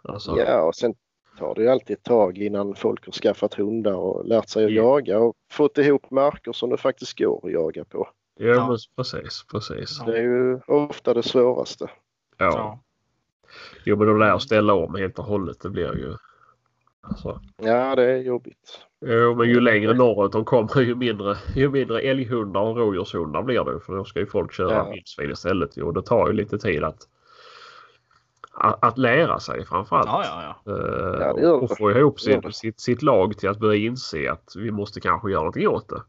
Alltså, 0.04 0.38
Ja, 0.40 0.62
och 0.62 0.76
sen 0.76 0.94
tar 1.38 1.56
det 1.56 1.62
ju 1.62 1.68
alltid 1.70 1.98
ett 1.98 2.04
tag 2.04 2.38
innan 2.38 2.76
folk 2.76 3.06
har 3.06 3.12
skaffat 3.14 3.54
hundar 3.54 3.94
och 3.94 4.26
lärt 4.26 4.50
sig 4.50 4.66
att 4.66 4.72
Ja. 4.72 4.84
jaga 4.84 5.20
och 5.20 5.36
fått 5.52 5.78
ihop 5.78 6.12
marker 6.12 6.52
som 6.54 6.70
det 6.70 6.78
faktiskt 6.78 7.20
går 7.20 7.42
att 7.46 7.52
jaga 7.52 7.86
på. 7.86 8.08
ja, 8.40 8.46
Ja. 8.48 8.78
precis. 8.98 9.46
precis. 9.52 9.98
Ja. 10.06 10.12
Det 10.12 10.18
är 10.18 10.24
ju 10.24 10.60
ofta 10.68 11.14
det 11.14 11.24
svåraste. 11.24 11.90
Ja. 12.38 12.46
Ja. 12.46 12.80
Jo, 13.86 13.96
men 13.96 14.10
att 14.10 14.20
lära 14.20 14.34
att 14.34 14.42
ställa 14.42 14.74
om 14.74 14.96
helt 14.96 15.20
och 15.20 15.26
hållet. 15.26 15.60
Det 15.62 15.70
blir 15.70 15.96
ju... 15.98 16.16
Alltså, 17.02 17.42
Ja, 17.58 17.96
det 17.96 18.04
är 18.12 18.18
jobbigt. 18.18 18.80
Jo, 19.06 19.36
men 19.36 19.50
ju 19.50 19.60
längre 19.60 19.94
norrut 19.94 20.32
de 20.32 20.46
kommer 20.46 20.82
ju 20.82 20.96
mindre, 20.96 21.36
ju 21.56 21.70
mindre 21.70 22.02
älghundar 22.02 22.62
och 22.62 22.78
rådjurshundar 22.78 23.44
blir 23.44 23.64
det. 23.64 23.80
För 23.80 23.96
då 23.96 24.04
ska 24.06 24.20
ju 24.20 24.26
folk 24.26 24.54
köra 24.54 24.72
Ja. 24.74 24.90
vildsvin 24.90 25.32
istället. 25.32 25.78
ju, 25.78 25.84
Och 25.84 25.94
det 25.94 26.02
tar 26.02 26.28
ju 26.28 26.34
lite 26.34 26.58
tid 26.58 26.84
att, 26.84 26.98
att, 28.60 28.84
att 28.84 28.98
lära 28.98 29.40
sig 29.40 29.66
framförallt. 29.66 30.08
Ja, 30.08 30.24
ja, 30.26 30.56
ja. 30.66 31.42
Gör 31.42 31.64
och 31.64 31.78
få 31.78 31.92
ihop 31.92 32.28
gör 32.28 32.42
sitt, 32.42 32.56
sitt, 32.56 32.80
sitt 32.80 33.02
lag 33.02 33.38
till 33.38 33.50
att 33.50 33.60
börja 33.60 33.80
inse 33.80 34.32
att 34.32 34.54
vi 34.56 34.72
måste 34.72 35.00
kanske 35.00 35.32
göra 35.32 35.42
någonting 35.42 35.68
åt 35.68 35.90
det. 35.90 36.02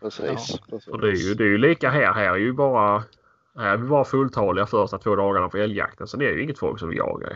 Precis. 0.00 0.58
Och 0.90 1.00
det, 1.00 1.08
är 1.08 1.28
ju, 1.28 1.34
det 1.34 1.44
är 1.44 1.48
ju 1.48 1.58
lika 1.58 1.90
här. 1.90 2.12
Här 2.12 2.30
är 2.30 2.36
ju 2.36 2.52
bara, 2.52 3.04
här 3.56 3.72
är 3.72 3.76
vi 3.76 3.88
bara 3.88 4.04
fulltaliga 4.04 4.66
första 4.66 4.98
två 4.98 5.16
dagarna 5.16 5.48
på 5.48 5.56
älgjakten. 5.56 6.06
Sen 6.06 6.20
är 6.20 6.26
det 6.26 6.32
ju 6.32 6.42
inget 6.42 6.58
folk 6.58 6.78
som 6.78 6.88
vill 6.88 6.98
jaga. 6.98 7.28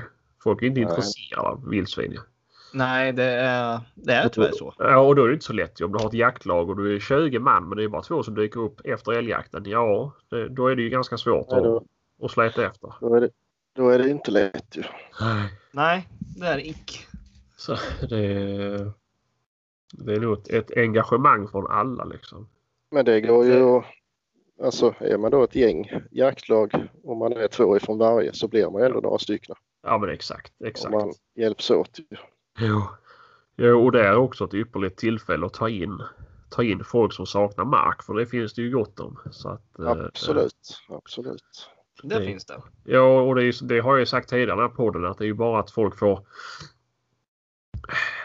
Folk 0.42 0.62
är 0.62 0.66
inte 0.66 0.80
Nej. 0.80 0.88
intresserade 0.88 1.48
av 1.48 1.68
vildsvin. 1.68 2.18
Nej, 2.74 3.12
det 3.12 3.24
är, 3.24 3.80
det 3.94 4.12
är 4.12 4.28
tyvärr 4.28 4.52
så. 4.52 4.74
Ja, 4.78 4.98
och 4.98 5.16
då 5.16 5.24
är 5.24 5.28
det 5.28 5.34
inte 5.34 5.44
så 5.44 5.52
lätt. 5.52 5.80
Om 5.80 5.92
du 5.92 5.98
har 5.98 6.06
ett 6.06 6.14
jaktlag 6.14 6.70
och 6.70 6.76
du 6.76 6.96
är 6.96 7.00
20 7.00 7.38
man 7.38 7.68
men 7.68 7.78
det 7.78 7.84
är 7.84 7.88
bara 7.88 8.02
två 8.02 8.22
som 8.22 8.34
dyker 8.34 8.60
upp 8.60 8.80
efter 8.84 9.12
älgjakten. 9.12 9.62
Ja, 9.66 10.12
det, 10.28 10.48
då 10.48 10.66
är 10.66 10.76
det 10.76 10.82
ju 10.82 10.88
ganska 10.88 11.18
svårt 11.18 11.46
Nej, 11.50 11.58
att, 11.58 11.64
då, 11.64 11.84
att 12.22 12.30
släta 12.30 12.66
efter. 12.66 12.94
då, 13.00 13.14
är 13.14 13.20
det, 13.20 13.30
då 13.72 13.88
är 13.88 13.98
det 13.98 14.10
inte 14.10 14.30
lätt 14.30 14.76
ju. 14.76 14.82
Nej, 15.72 16.08
det 16.36 16.46
är 16.46 16.58
ick. 16.66 17.06
Så 17.56 17.76
det, 18.08 18.92
det 19.92 20.12
är 20.14 20.20
nog 20.20 20.38
ett, 20.38 20.48
ett 20.48 20.76
engagemang 20.76 21.48
från 21.48 21.66
alla 21.70 22.04
liksom. 22.04 22.48
Men 22.90 23.04
det 23.04 23.20
går 23.20 23.46
ju 23.46 23.62
att- 23.62 23.84
Alltså 24.62 24.94
är 24.98 25.18
man 25.18 25.30
då 25.30 25.44
ett 25.44 25.54
gäng 25.54 25.90
jaktlag 26.10 26.88
om 27.04 27.18
man 27.18 27.32
är 27.32 27.48
två 27.48 27.76
ifrån 27.76 27.98
varje 27.98 28.32
så 28.32 28.48
blir 28.48 28.70
man 28.70 28.82
ändå 28.82 29.00
några 29.00 29.18
stycken. 29.18 29.56
Ja 29.82 29.98
men 29.98 30.10
exakt. 30.10 30.52
Om 30.60 30.66
exakt. 30.66 30.92
man 30.92 31.12
hjälps 31.36 31.70
åt. 31.70 31.98
ju. 31.98 32.16
Jo. 32.58 32.82
jo, 33.56 33.84
och 33.84 33.92
det 33.92 34.06
är 34.06 34.16
också 34.16 34.44
ett 34.44 34.54
ypperligt 34.54 34.98
tillfälle 34.98 35.46
att 35.46 35.54
ta 35.54 35.68
in, 35.68 36.02
ta 36.50 36.62
in 36.62 36.84
folk 36.84 37.12
som 37.12 37.26
saknar 37.26 37.64
mark 37.64 38.02
för 38.02 38.14
det 38.14 38.26
finns 38.26 38.54
det 38.54 38.62
ju 38.62 38.70
gott 38.70 39.00
om. 39.00 39.18
Så 39.30 39.48
att, 39.48 39.78
eh, 39.78 39.90
Absolut. 40.88 41.68
Det 42.02 42.18
Det- 42.18 42.24
finns 42.24 42.44
det. 42.44 42.62
Ja, 42.84 43.20
och 43.20 43.34
det, 43.34 43.44
är, 43.44 43.64
det 43.66 43.80
har 43.80 43.90
jag 43.92 44.00
ju 44.00 44.06
sagt 44.06 44.28
tidigare 44.28 44.42
i 44.52 44.56
den 44.56 44.58
här 44.58 44.68
podden 44.68 45.04
att 45.04 45.18
det 45.18 45.24
är 45.24 45.26
ju 45.26 45.34
bara 45.34 45.60
att 45.60 45.70
folk 45.70 45.98
får 45.98 46.26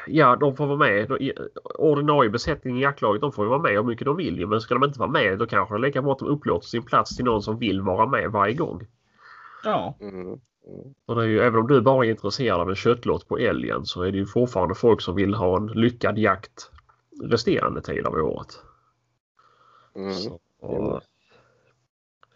Ja, 0.08 0.36
de 0.36 0.56
får 0.56 0.66
vara 0.68 0.78
med. 0.78 1.10
De- 1.10 1.34
Ordinarie 1.76 2.30
besättning 2.30 2.78
i 2.78 2.82
jaktlaget 2.82 3.22
de 3.22 3.32
får 3.32 3.46
ju 3.46 3.50
vara 3.50 3.62
med 3.62 3.72
hur 3.72 3.84
mycket 3.84 4.06
de 4.06 4.18
vill. 4.18 4.48
Men 4.48 4.62
ska 4.62 4.74
de 4.74 4.84
inte 4.84 5.00
vara 5.00 5.10
med 5.10 5.40
då 5.40 5.46
kanske 5.46 5.74
det 5.76 5.78
är 5.78 5.82
lika 5.82 6.02
bra 6.02 6.12
att 6.12 6.20
de 6.20 6.28
upplåter 6.28 6.68
sin 6.68 6.84
plats 6.84 7.16
till 7.16 7.26
någon 7.26 7.42
som 7.42 7.60
vill 7.60 7.82
vara 7.82 8.06
med 8.06 8.32
varje 8.32 8.54
gång. 8.54 8.88
Ja. 9.64 9.98
Mm. 10.02 10.16
Mm. 10.22 10.40
Och 11.06 11.16
det 11.16 11.22
är 11.22 11.28
ju, 11.28 11.40
även 11.40 11.60
om 11.60 11.68
du 11.68 11.82
bara 11.82 12.06
är 12.06 12.10
intresserad 12.10 12.60
av 12.62 12.70
en 12.70 12.76
köttlott 12.76 13.28
på 13.28 13.38
älgen 13.38 13.86
så 13.86 14.02
är 14.02 14.12
det 14.12 14.18
ju 14.18 14.26
fortfarande 14.26 14.76
folk 14.76 15.02
som 15.02 15.16
vill 15.16 15.34
ha 15.34 15.58
en 15.58 15.68
lyckad 15.68 16.18
jakt 16.18 16.72
resterande 17.24 17.82
tid 17.82 18.06
av 18.06 18.14
året. 18.14 18.60
Mm. 19.96 20.14
Så, 20.14 20.40
och, 20.62 21.02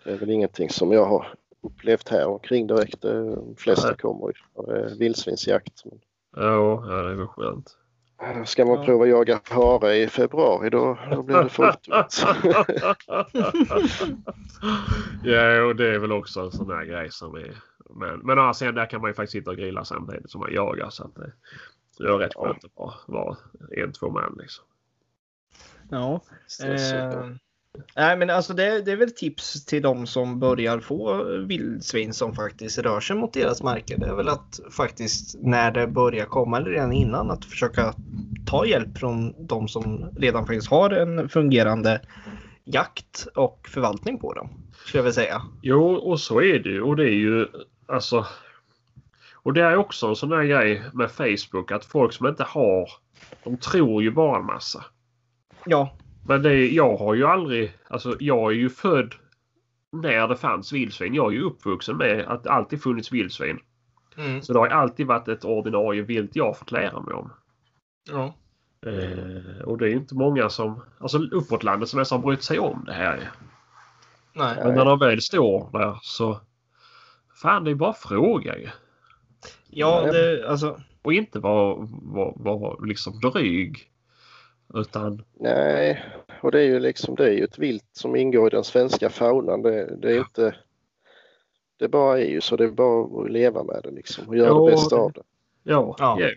Det 0.10 0.16
är 0.16 0.18
väl 0.20 0.30
ingenting 0.30 0.70
som 0.70 0.92
jag 0.92 1.06
har 1.06 1.28
upplevt 1.62 2.10
här 2.10 2.28
omkring 2.28 2.68
direkt. 2.68 3.02
De 3.02 3.56
flesta 3.58 3.88
Nej. 3.88 3.98
kommer 3.98 4.28
ju 4.28 4.34
eh, 4.76 4.86
vildsvinsjakt. 4.98 5.86
Men 5.86 6.00
ja, 6.36 6.84
ja, 6.88 6.96
det 7.04 7.12
är 7.12 7.16
väl 7.16 7.28
skönt. 7.28 7.78
Ska 8.46 8.66
man 8.66 8.76
Ja. 8.76 8.86
prova 8.86 9.06
jaga 9.06 9.42
hare 9.50 9.96
i 9.96 10.08
februari 10.08 10.70
då, 10.70 10.98
då 11.12 11.24
blir 11.24 11.44
det 11.44 11.50
fullt. 11.50 11.88
ja, 15.24 15.64
och 15.64 15.76
det 15.76 15.96
är 15.96 16.00
väl 16.00 16.12
också 16.12 16.40
en 16.42 16.52
sån 16.52 16.68
där 16.68 16.84
grej 16.84 17.12
som 17.12 17.36
är... 17.36 17.56
Men, 17.90 18.20
men 18.20 18.38
å 18.38 18.42
andra 18.42 18.54
sidan, 18.54 18.76
där 18.76 18.86
kan 18.86 19.02
man 19.02 19.10
ju 19.10 19.14
faktiskt 19.14 19.32
sitta 19.32 19.52
och 19.52 19.58
grilla 19.58 19.86
samtidigt 19.86 20.32
som 20.32 20.42
man 20.42 20.54
jagar. 20.54 20.90
Så 20.90 21.04
att 21.04 21.16
det, 21.16 21.32
det 21.98 22.04
är 22.04 22.18
rätt 22.18 22.32
Ja. 22.36 22.46
skönt 22.46 22.64
att 22.66 22.76
bara 22.76 22.94
vara 23.08 23.38
en, 23.78 23.92
två 23.94 24.10
man 24.10 24.38
liksom. 24.42 24.66
Ja. 25.90 26.22
Eh, 26.64 27.30
nej, 27.96 28.18
men 28.18 28.30
alltså 28.30 28.54
det, 28.54 28.82
det 28.82 28.92
är 28.92 28.96
väl 28.96 29.12
tips 29.12 29.66
till 29.66 29.82
de 29.82 30.08
som 30.08 30.40
börjar 30.40 30.80
få 30.80 31.24
vildsvin 31.48 32.14
som 32.14 32.36
faktiskt 32.36 32.78
rör 32.78 33.00
sig 33.00 33.16
mot 33.16 33.34
deras 33.34 33.64
marker. 33.64 33.98
Det 33.98 34.08
är 34.08 34.16
väl 34.16 34.30
att 34.30 34.60
faktiskt 34.72 35.36
när 35.40 35.72
det 35.72 35.88
börjar 35.88 36.26
komma 36.26 36.58
eller 36.58 36.70
redan 36.70 36.94
innan 36.94 37.32
att 37.32 37.46
försöka 37.46 37.94
ta 38.46 38.66
hjälp 38.66 38.98
från 38.98 39.48
de 39.48 39.68
som 39.68 40.10
redan 40.18 40.46
faktiskt 40.46 40.70
har 40.70 40.90
en 40.90 41.30
fungerande 41.30 42.02
jakt 42.64 43.28
och 43.36 43.68
förvaltning 43.70 44.20
på 44.20 44.34
dem. 44.34 44.50
Skulle 44.86 45.00
jag 45.00 45.04
vilja 45.04 45.14
säga. 45.14 45.42
Jo, 45.62 45.94
och 45.94 46.20
så 46.20 46.42
är 46.42 46.60
det 46.60 46.70
ju. 46.70 46.82
Och 46.82 46.96
det 46.96 47.04
är 47.04 47.18
ju 47.18 47.48
alltså... 47.86 48.26
Och 49.34 49.54
det 49.54 49.62
är 49.62 49.76
också 49.76 50.08
en 50.08 50.16
sån 50.16 50.30
där 50.30 50.44
grej 50.44 50.84
med 50.94 51.12
Facebook 51.12 51.72
att 51.72 51.86
folk 51.86 52.14
som 52.14 52.28
inte 52.28 52.44
har... 52.44 52.90
De 53.44 53.58
tror 53.58 54.04
ju 54.04 54.12
bara 54.12 54.40
en 54.40 54.46
massa. 54.46 54.86
Ja, 55.66 55.98
Men 56.30 56.42
det, 56.42 56.68
jag 56.68 56.98
har 56.98 57.14
ju 57.14 57.26
aldrig... 57.26 57.74
Alltså 57.88 58.16
jag 58.20 58.52
är 58.52 58.56
ju 58.56 58.70
född 58.70 59.16
när 59.92 60.28
det 60.28 60.36
fanns 60.36 60.74
vildsvin. 60.74 61.14
Jag 61.14 61.28
är 61.28 61.38
ju 61.38 61.42
uppvuxen 61.42 61.98
med 61.98 62.26
att 62.28 62.44
det 62.44 62.52
alltid 62.52 62.84
funnits 62.84 63.12
vildsvin. 63.12 63.60
mm. 64.18 64.42
Så 64.42 64.54
det 64.54 64.60
har 64.60 64.68
ju 64.68 64.74
alltid 64.74 65.08
varit 65.08 65.28
ett 65.28 65.46
ordinarie 65.46 66.02
vilt 66.02 66.36
jag 66.36 66.46
har 66.46 66.54
fått 66.54 66.72
lära 66.72 67.00
mig 67.00 67.14
om. 67.14 67.32
ja. 68.12 68.36
Eh, 68.86 69.62
och 69.62 69.78
det 69.78 69.86
är 69.86 69.90
ju 69.90 69.96
inte 69.96 70.16
många 70.16 70.50
som... 70.50 70.82
Alltså 71.00 71.18
uppåt 71.18 71.64
landet 71.64 71.90
som 71.90 72.00
nästan 72.00 72.22
brytt 72.22 72.44
sig 72.44 72.60
om 72.60 72.84
det 72.86 72.94
här. 72.94 73.32
Nej. 74.34 74.56
Men 74.64 74.76
när 74.76 74.86
de 74.86 75.00
väl 75.00 75.22
står 75.22 75.70
där 75.72 76.00
så... 76.02 76.40
Fan, 77.42 77.64
det 77.64 77.72
är 77.72 77.76
bara 77.76 77.94
fråga 77.94 78.58
ju. 78.58 78.70
Ja, 79.70 80.12
det, 80.12 80.50
alltså. 80.50 80.82
Och 81.02 81.14
inte 81.14 81.40
vara 81.40 81.76
var, 82.02 82.34
var 82.38 82.86
liksom 82.86 83.20
dryg. 83.20 83.90
Utan 84.74 85.24
Nej, 85.40 86.06
och 86.42 86.52
det 86.52 86.60
är 86.60 86.66
ju 86.66 86.80
liksom 86.80 87.16
det 87.16 87.26
är 87.26 87.32
ju 87.32 87.44
ett 87.44 87.58
vilt 87.60 87.90
som 87.92 88.16
ingår 88.16 88.48
i 88.48 88.50
den 88.50 88.64
svenska 88.64 89.10
faunan. 89.10 89.62
Det, 89.62 89.96
det 89.96 90.12
är 90.12 90.18
inte... 90.18 90.56
Det 91.78 91.88
bara 91.88 92.20
är 92.20 92.26
ju 92.30 92.42
så. 92.42 92.56
Det 92.56 92.64
är 92.64 92.70
bara 92.72 93.22
att 93.24 93.32
leva 93.32 93.64
med 93.64 93.80
det 93.84 93.92
liksom 93.92 94.28
och 94.28 94.38
göra 94.38 94.48
Ja, 94.48 94.66
det 94.66 94.72
bästa 94.72 94.96
av 94.96 95.12
det. 95.12 95.22
ja, 95.64 95.96
Ja. 96.00 96.18
ja. 96.20 96.30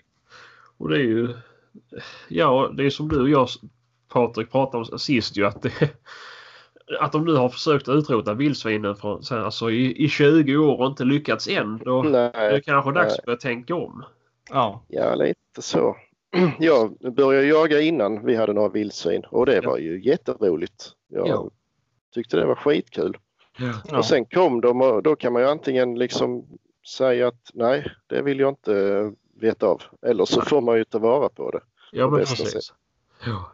Och 0.77 0.89
det 0.89 0.97
är 0.97 1.05
ju... 1.05 1.29
Ja, 2.29 2.71
det 2.77 2.85
är 2.85 2.91
som 2.91 3.09
du 3.09 3.21
och 3.23 3.29
jag 3.29 3.49
Patrik 4.09 4.51
pratade 4.51 4.85
om 4.93 4.99
sist 4.99 5.37
ju 5.37 5.47
att 5.47 5.63
det, 5.63 5.91
att 7.01 7.13
de 7.13 7.25
nu 7.25 7.35
har 7.35 7.49
försökt 7.49 7.89
utrota 7.89 8.35
vildsvinen 8.35 8.97
från, 8.97 9.23
alltså, 9.31 9.71
i, 9.71 10.05
i 10.05 10.09
20 10.09 10.57
år 10.57 10.81
och 10.81 10.87
inte 10.87 11.05
lyckats 11.05 11.49
än. 11.49 11.79
Då 11.79 12.01
är 12.01 12.11
det 12.11 12.33
Nej, 12.35 12.63
kanske 12.63 12.93
dags 12.93 13.09
nej. 13.09 13.19
att 13.19 13.25
börja 13.25 13.37
tänka 13.39 13.75
om. 13.75 14.05
Ja. 14.51 14.83
ja 14.89 15.15
lite 15.15 15.63
så. 15.63 15.97
Jag 16.59 16.97
började 17.15 17.47
jaga 17.47 17.81
innan 17.81 18.27
vi 18.27 18.37
hade 18.37 18.53
några 18.53 18.69
vildsvin 18.69 19.23
och 19.29 19.47
det 19.47 19.55
Ja. 19.63 19.71
var 19.71 19.79
ju 19.79 20.03
jätteroligt. 20.05 20.91
Jag 21.09 21.29
Ja. 21.29 21.51
tyckte 22.15 22.37
det 22.37 22.47
var 22.47 22.55
skitkul. 22.55 23.17
ja. 23.89 23.99
Och 23.99 24.05
sen 24.05 24.25
kom 24.25 24.61
de 24.61 24.81
och 24.83 25.03
då 25.03 25.17
kan 25.17 25.33
man 25.33 25.43
ju 25.43 25.49
antingen 25.49 25.95
liksom 25.99 26.47
säga 26.99 27.29
att 27.29 27.51
nej, 27.55 27.87
det 28.07 28.23
vill 28.23 28.41
jag 28.41 28.49
inte 28.49 29.13
veta 29.41 29.67
av. 29.67 29.83
Eller 30.07 30.25
så 30.25 30.41
får 30.43 30.61
man 30.61 30.77
ju 30.77 30.85
ta 30.85 30.99
vara 30.99 31.29
på 31.29 31.51
det. 31.51 31.61
Ja, 31.93 32.05
På 32.05 32.11
men 32.11 32.21
precis. 32.21 32.73
Ja. 33.27 33.51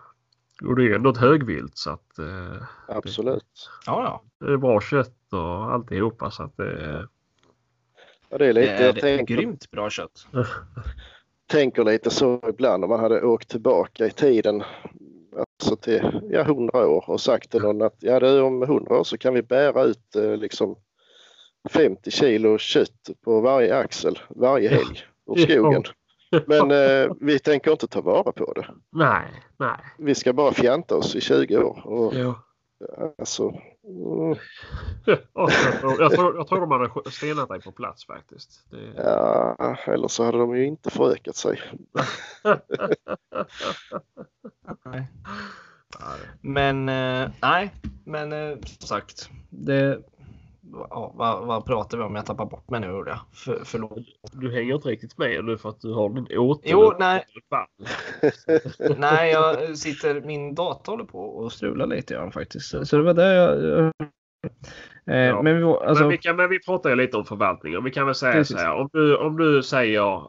Och 0.68 0.76
det 0.76 0.84
är 0.84 0.94
ändå 0.94 1.10
ett 1.10 1.16
högvilt 1.18 1.76
så 1.78 1.90
att 1.90 2.18
eh, 2.18 2.62
Absolut. 2.88 3.70
ja, 3.86 4.02
ja. 4.40 4.46
det 4.46 4.52
är 4.52 4.56
bra 4.56 4.80
kött 4.80 5.32
och 5.32 5.72
alltihopa 5.72 6.30
så 6.30 6.42
att 6.42 6.56
det 6.56 6.70
är... 6.72 7.08
Ja, 8.28 8.38
det 8.38 8.46
är 8.46 8.52
Det 8.54 8.60
lite, 8.60 8.72
jag 8.72 8.96
är 8.96 9.00
tänker, 9.00 9.34
grymt 9.36 9.70
bra 9.70 9.90
kött. 9.90 10.26
tänker 11.48 11.84
lite 11.84 12.10
så 12.10 12.40
ibland 12.48 12.84
om 12.84 12.90
man 12.90 13.00
hade 13.00 13.22
åkt 13.22 13.48
tillbaka 13.48 14.06
i 14.06 14.10
tiden. 14.10 14.62
Alltså 15.36 15.76
till 15.76 16.20
ja, 16.30 16.40
100 16.40 16.86
år 16.88 17.04
och 17.10 17.20
sagt 17.20 17.50
till 17.50 17.62
någon 17.62 17.82
att 17.82 17.96
ja, 17.98 18.20
det 18.20 18.28
är 18.28 18.42
om 18.42 18.62
100 18.62 18.98
år 18.98 19.04
så 19.04 19.18
kan 19.18 19.34
vi 19.34 19.42
bära 19.42 19.82
ut 19.84 20.16
eh, 20.16 20.36
liksom 20.36 20.76
50 21.70 22.10
kilo 22.10 22.58
kött 22.58 23.10
på 23.24 23.40
varje 23.40 23.76
axel 23.76 24.18
varje 24.28 24.68
helg 24.68 25.02
ur 25.36 25.42
skogen. 25.46 25.82
Men 26.46 26.70
eh, 26.70 27.12
vi 27.20 27.38
tänker 27.38 27.70
inte 27.70 27.86
ta 27.86 28.00
vara 28.00 28.32
på 28.32 28.52
det. 28.52 28.66
Nej, 28.92 29.26
nej. 29.56 29.76
Vi 29.98 30.14
ska 30.14 30.32
bara 30.32 30.52
fjanta 30.52 30.96
oss 30.96 31.16
i 31.16 31.20
20 31.20 31.58
år. 31.58 31.82
Och, 31.86 32.14
Ja. 32.14 32.34
alltså, 33.18 33.48
mm, 33.84 34.36
jag, 35.34 36.12
tror, 36.12 36.36
jag, 36.36 36.46
tror, 36.48 36.60
de 36.60 36.70
hade 36.70 37.10
stenat 37.10 37.48
dig 37.48 37.60
på 37.60 37.72
plats 37.72 38.06
faktiskt. 38.06 38.70
Det, 38.70 38.92
ja, 38.96 39.76
eller 39.86 40.08
så 40.08 40.24
hade 40.24 40.38
de 40.38 40.56
ju 40.56 40.66
inte 40.66 40.90
förökat 40.90 41.36
sig. 41.36 41.60
Det- 44.84 45.06
Men 46.40 46.88
eh, 46.88 47.30
nej, 47.42 47.70
men 48.04 48.32
eh, 48.32 48.56
som 48.64 48.86
sagt. 48.88 49.30
Det, 49.50 49.98
ja, 50.90 51.12
vad, 51.14 51.46
vad 51.46 51.64
pratar 51.64 51.98
vi 51.98 52.04
om? 52.04 52.14
Jag 52.14 52.26
tappar 52.26 52.44
bort 52.46 52.70
mig 52.70 52.80
nu 52.80 52.86
gjorde 52.86 53.10
jag. 53.10 53.20
För, 53.32 53.62
förlåt. 53.64 53.98
du 54.32 54.52
hänger 54.52 54.74
inte 54.74 54.88
riktigt 54.88 55.18
med 55.18 55.44
nu 55.44 55.58
för 55.58 55.68
att 55.68 55.80
du 55.80 55.92
har 55.92 56.08
din 56.08 56.38
åter... 56.38 56.70
Jo, 56.70 56.92
nej. 56.98 57.24
Nej, 58.98 59.30
jag 59.32 59.78
sitter, 59.78 60.20
min 60.20 60.54
dator 60.54 60.92
håller 60.92 61.04
på 61.04 61.20
och 61.20 61.52
strular 61.52 61.86
lite 61.86 62.14
grann 62.14 62.32
faktiskt. 62.32 62.86
Så- 62.86 62.96
det 62.96 63.02
var 63.02 63.14
det 63.14 63.34
jag... 63.34 63.92
Eh, 65.08 65.16
Ja. 65.16 65.42
Men 65.42 65.56
vi 65.56 65.62
alltså, 65.62 66.04
Men, 66.04 66.10
vi 66.10 66.18
kan, 66.18 66.36
men 66.36 66.50
vi 66.50 66.58
pratar 66.58 66.90
ju 66.90 66.96
lite 66.96 67.16
om 67.16 67.24
förvaltningen. 67.24 67.84
Vi 67.84 67.90
kan 67.90 68.06
väl 68.06 68.14
säga 68.14 68.32
Precis. 68.32 68.56
så 68.56 68.62
här. 68.62 68.74
Om 68.74 68.88
du, 68.92 69.16
om 69.16 69.36
du 69.36 69.62
säger 69.62 70.16
eh, 70.16 70.22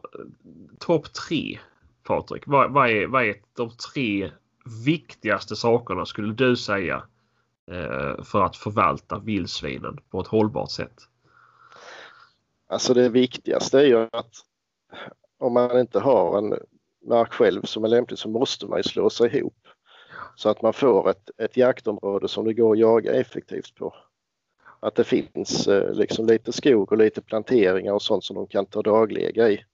topp 0.78 1.12
tre 1.12 1.58
Patrik. 2.02 2.42
Vad, 2.46 2.72
vad, 2.72 2.90
är, 2.90 3.06
vad 3.06 3.24
är 3.24 3.36
de 3.56 3.70
tre 3.70 4.30
viktigaste 4.84 5.56
sakerna 5.56 6.06
skulle 6.06 6.34
du 6.34 6.56
säga 6.56 7.02
eh, 7.70 8.22
för 8.22 8.42
att 8.42 8.56
förvalta 8.56 9.18
vildsvinen 9.18 9.98
på 10.10 10.20
ett 10.20 10.26
hållbart 10.26 10.70
sätt? 10.70 11.00
Alltså 12.68 12.94
det 12.94 13.08
viktigaste 13.08 13.80
är 13.80 13.84
ju 13.84 14.08
att 14.12 14.32
om 15.38 15.52
man 15.52 15.80
inte 15.80 15.98
har 15.98 16.38
en 16.38 16.54
mark 17.08 17.32
själv 17.32 17.62
som 17.62 17.84
är 17.84 17.88
lämplig 17.88 18.18
så 18.18 18.28
måste 18.28 18.66
man 18.66 18.78
ju 18.78 18.82
slå 18.82 19.10
sig 19.10 19.36
ihop. 19.36 19.68
Så 20.34 20.48
att 20.48 20.62
man 20.62 20.72
får 20.72 21.10
ett, 21.10 21.30
ett 21.38 21.56
jaktområde 21.56 22.28
som 22.28 22.44
det 22.44 22.54
går 22.54 22.72
att 22.72 22.78
jaga 22.78 23.12
effektivt 23.12 23.74
på. 23.74 23.94
Att 24.80 24.94
det 24.94 25.04
finns 25.04 25.68
eh, 25.68 25.92
liksom 25.94 26.26
lite 26.26 26.52
skog 26.52 26.92
och 26.92 26.98
lite 26.98 27.20
planteringar 27.20 27.92
och 27.92 28.02
sånt 28.02 28.24
som 28.24 28.36
de 28.36 28.46
kan 28.46 28.66
ta 28.66 28.82
daglega 28.82 29.48
i. 29.48 29.64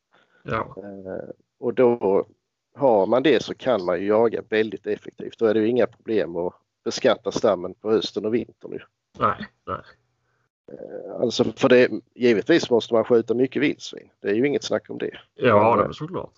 Ja. 0.42 0.74
Eh, 0.76 1.28
och 1.58 1.74
då 1.74 2.26
har 2.74 3.06
man 3.06 3.22
det 3.22 3.42
så 3.42 3.54
kan 3.54 3.84
man 3.84 4.00
ju 4.00 4.06
jaga 4.06 4.42
väldigt 4.48 4.86
effektivt. 4.86 5.38
Då 5.38 5.46
är 5.46 5.54
det 5.54 5.60
ju 5.60 5.68
inga 5.68 5.86
problem 5.86 6.36
att 6.36 6.54
beskatta 6.84 7.32
stammen 7.32 7.74
på 7.74 7.90
hösten 7.90 8.26
och 8.26 8.34
vintern. 8.34 8.72
Ju. 8.72 8.80
Nej, 9.18 9.46
nej. 9.66 9.80
Alltså 11.20 11.44
för 11.44 11.68
det, 11.68 11.90
givetvis 12.14 12.70
måste 12.70 12.94
man 12.94 13.04
skjuta 13.04 13.34
mycket 13.34 13.62
vildsvin. 13.62 14.10
Det 14.20 14.28
är 14.28 14.34
ju 14.34 14.46
inget 14.46 14.64
snack 14.64 14.90
om 14.90 14.98
det. 14.98 15.18
Ja, 15.34 15.76
det 15.76 15.84
är 15.84 15.92
såklart. 15.92 16.34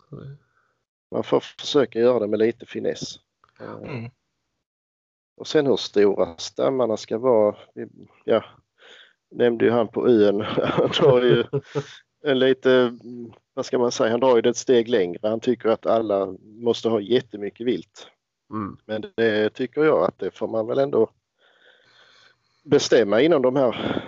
Man 1.10 1.24
får 1.24 1.40
försöka 1.40 1.98
göra 1.98 2.18
det 2.18 2.26
med 2.26 2.38
lite 2.38 2.66
finess. 2.66 3.14
Mm. 3.60 4.10
Och 5.38 5.46
sen 5.46 5.66
hur 5.66 5.76
stora 5.76 6.36
stammarna 6.36 6.96
ska 6.96 7.18
vara. 7.18 7.56
Ja, 8.24 8.44
nämnde 9.30 9.64
ju 9.64 9.70
han 9.70 9.88
på 9.88 10.08
ön. 10.08 10.40
Han 10.62 10.88
drar 10.88 11.22
ju 11.22 11.44
en 12.24 12.38
lite, 12.38 12.98
vad 13.54 13.66
ska 13.66 13.78
man 13.78 13.92
säga, 13.92 14.10
han 14.10 14.20
drar 14.20 14.36
ju 14.36 14.42
det 14.42 14.48
ett 14.48 14.56
steg 14.56 14.88
längre. 14.88 15.28
Han 15.28 15.40
tycker 15.40 15.68
att 15.68 15.86
alla 15.86 16.34
måste 16.42 16.88
ha 16.88 17.00
jättemycket 17.00 17.66
vilt. 17.66 18.08
Mm. 18.50 18.76
Men 18.86 19.04
det 19.16 19.50
tycker 19.50 19.84
jag 19.84 20.04
att 20.04 20.18
det 20.18 20.30
får 20.30 20.48
man 20.48 20.66
väl 20.66 20.78
ändå 20.78 21.10
bestämma 22.64 23.20
inom 23.20 23.42
de 23.42 23.56
här 23.56 24.02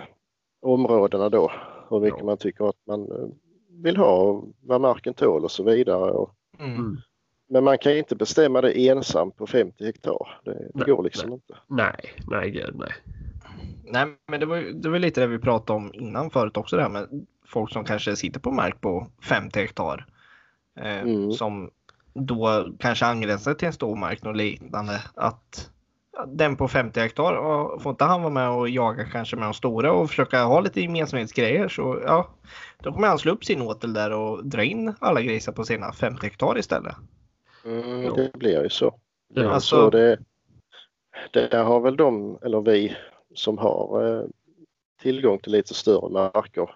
områdena 0.61 1.29
då. 1.29 1.51
Hur 1.89 1.99
mycket 1.99 2.19
Ja. 2.19 2.25
man 2.25 2.37
tycker 2.37 2.69
att 2.69 2.75
man 2.87 3.01
eh, 3.11 3.27
vill 3.69 3.97
ha 3.97 4.21
och 4.21 4.47
vad 4.61 4.81
marken 4.81 5.13
tål 5.13 5.43
och 5.43 5.51
så 5.51 5.63
vidare. 5.63 6.11
Och, 6.11 6.35
Mm. 6.59 6.97
Men 7.51 7.63
man 7.63 7.77
kan 7.77 7.91
ju 7.91 7.97
inte 7.97 8.15
bestämma 8.15 8.61
det 8.61 8.87
ensam 8.87 9.31
på 9.31 9.47
50 9.47 9.85
hektar. 9.85 10.39
Det, 10.45 10.53
det 10.53 10.69
Nej, 10.73 10.85
går 10.85 11.03
liksom 11.03 11.29
nej. 11.29 11.33
inte. 11.33 11.57
Nej, 11.67 12.13
nej, 12.27 12.51
gud 12.51 12.75
nej. 12.75 12.91
Nej, 13.83 14.07
men 14.27 14.39
det 14.39 14.45
var, 14.45 14.57
det 14.57 14.89
var 14.89 14.99
lite 14.99 15.21
det 15.21 15.27
vi 15.27 15.39
pratade 15.39 15.77
om 15.77 15.91
innan 15.93 16.29
förut 16.29 16.57
också 16.57 16.75
det 16.75 16.81
här 16.81 16.89
med 16.89 17.25
folk 17.47 17.71
som 17.73 17.83
kanske 17.85 18.15
sitter 18.15 18.39
på 18.39 18.51
mark 18.51 18.81
på 18.81 19.07
50 19.21 19.59
hektar. 19.59 20.05
Eh, 20.79 21.01
Mm. 21.01 21.31
Som 21.31 21.69
då 22.13 22.67
kanske 22.79 23.05
angränsar 23.05 23.53
till 23.53 23.67
en 23.67 23.73
stor 23.73 23.95
mark 23.95 24.25
och 24.25 24.35
liknande. 24.35 25.01
Att 25.15 25.69
den 26.27 26.55
på 26.55 26.67
50 26.67 26.99
hektar, 26.99 27.33
ja, 27.33 27.79
får 27.79 27.89
inte 27.89 28.03
han 28.03 28.21
vara 28.21 28.33
med 28.33 28.49
och 28.49 28.69
jaga 28.69 29.05
kanske 29.05 29.35
med 29.35 29.45
de 29.45 29.53
stora 29.53 29.91
och 29.91 30.09
försöka 30.09 30.43
ha 30.43 30.59
lite 30.59 30.81
gemensamhetsgrejer 30.81 31.67
så 31.67 32.01
ja, 32.05 32.29
då 32.83 32.93
kommer 32.93 33.07
han 33.07 33.19
slå 33.19 33.31
upp 33.31 33.45
sin 33.45 33.61
åtel 33.61 33.93
där 33.93 34.11
och 34.11 34.45
dra 34.45 34.63
in 34.63 34.93
alla 34.99 35.21
grisar 35.21 35.51
på 35.51 35.63
sina 35.63 35.93
50 35.93 36.25
hektar 36.25 36.57
istället. 36.57 36.95
Mm, 37.65 38.03
Ja. 38.03 38.13
det 38.15 38.33
blir 38.33 38.63
ju 38.63 38.69
så. 38.69 38.95
Ja. 39.33 39.49
Alltså- 39.51 39.75
Så 39.75 39.89
det, 39.89 40.19
det 41.31 41.47
där 41.47 41.63
har 41.63 41.79
väl 41.79 41.97
de, 41.97 42.39
eller 42.41 42.61
vi 42.61 42.95
som 43.35 43.57
har 43.57 44.07
eh, 44.19 44.25
tillgång 45.01 45.39
till 45.39 45.51
lite 45.51 45.73
större 45.73 46.09
marker 46.09 46.75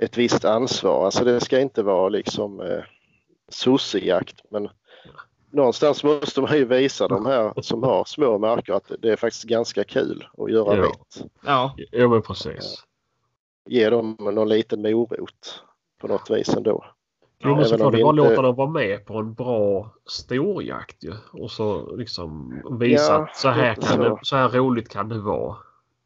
ett 0.00 0.16
visst 0.18 0.44
ansvar. 0.44 1.04
Alltså 1.04 1.24
det 1.24 1.40
ska 1.40 1.60
inte 1.60 1.82
vara 1.82 2.08
liksom 2.08 2.60
eh, 2.60 2.82
sossejakt 3.48 4.42
men 4.50 4.68
någonstans 5.50 6.04
måste 6.04 6.40
man 6.40 6.56
ju 6.56 6.64
visa 6.64 7.08
de 7.08 7.26
här 7.26 7.62
som 7.62 7.82
har 7.82 8.04
små 8.04 8.38
marker 8.38 8.72
att 8.72 8.92
det 8.98 9.10
är 9.12 9.16
faktiskt 9.16 9.44
ganska 9.44 9.84
kul 9.84 10.26
att 10.38 10.50
göra 10.50 10.76
Ja. 10.76 10.82
rätt. 10.82 11.26
Ja, 11.44 11.74
Jo, 11.92 12.08
men 12.08 12.22
precis. 12.22 12.84
Ge 13.68 13.90
dem 13.90 14.16
någon 14.20 14.48
liten 14.48 14.82
morot 14.82 15.62
på 15.98 16.08
något 16.08 16.30
vis 16.30 16.48
ändå. 16.48 16.84
Jo, 17.38 17.56
men 17.56 17.64
så 17.64 17.78
får 17.78 17.90
vi 17.90 18.02
bara 18.02 18.10
inte- 18.10 18.30
låta 18.30 18.42
dem 18.42 18.54
vara 18.56 18.70
med 18.70 19.06
på 19.06 19.18
en 19.18 19.34
bra 19.34 19.90
storjakt 20.06 21.04
ju. 21.04 21.12
Och 21.32 21.50
så 21.50 21.96
liksom 21.96 22.60
visa 22.80 23.12
Ja, 23.12 23.22
att 23.22 23.36
så 23.36 23.48
här, 23.48 23.74
kan 23.74 23.82
så. 23.84 23.98
Det, 24.02 24.18
så 24.22 24.36
här 24.36 24.48
roligt 24.48 24.88
kan 24.88 25.08
det 25.08 25.18
vara. 25.18 25.56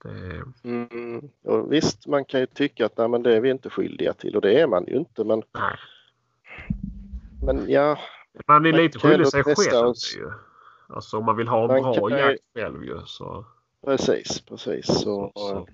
Det, 0.05 0.43
Mm. 0.69 1.29
Och 1.45 1.73
visst, 1.73 2.07
man 2.07 2.25
kan 2.25 2.41
ju 2.41 2.47
tycka 2.47 2.87
att 2.87 2.99
nej, 2.99 3.09
men 3.09 3.23
det 3.23 3.37
är 3.37 3.41
vi 3.41 3.51
inte 3.51 3.71
skyldiga 3.71 4.13
till 4.13 4.37
och 4.37 4.43
det 4.43 4.61
är 4.61 4.67
man 4.67 4.85
ju 4.87 4.97
inte 4.97 5.25
men, 5.25 5.43
nej. 5.55 5.77
men 7.43 7.71
ja, 7.71 7.99
Man 8.47 8.67
är 8.67 8.73
Man 8.73 8.81
lite 8.83 8.99
skyldig 8.99 9.27
sig 9.27 9.43
själv 9.45 9.87
oss. 9.89 10.17
ju. 10.17 10.31
Alltså 10.89 11.19
om 11.19 11.25
man 11.25 11.37
vill 11.37 11.49
ha 11.49 11.61
en 11.77 11.83
Man 11.83 11.93
bra 11.95 12.11
ju- 12.11 12.17
jakt 12.19 12.41
själv 12.55 12.85
ju 12.85 12.99
så, 13.07 13.45
precis, 13.85 14.41
precis. 14.41 14.87
Så, 14.87 15.33
så, 15.35 15.35
så 15.35 15.67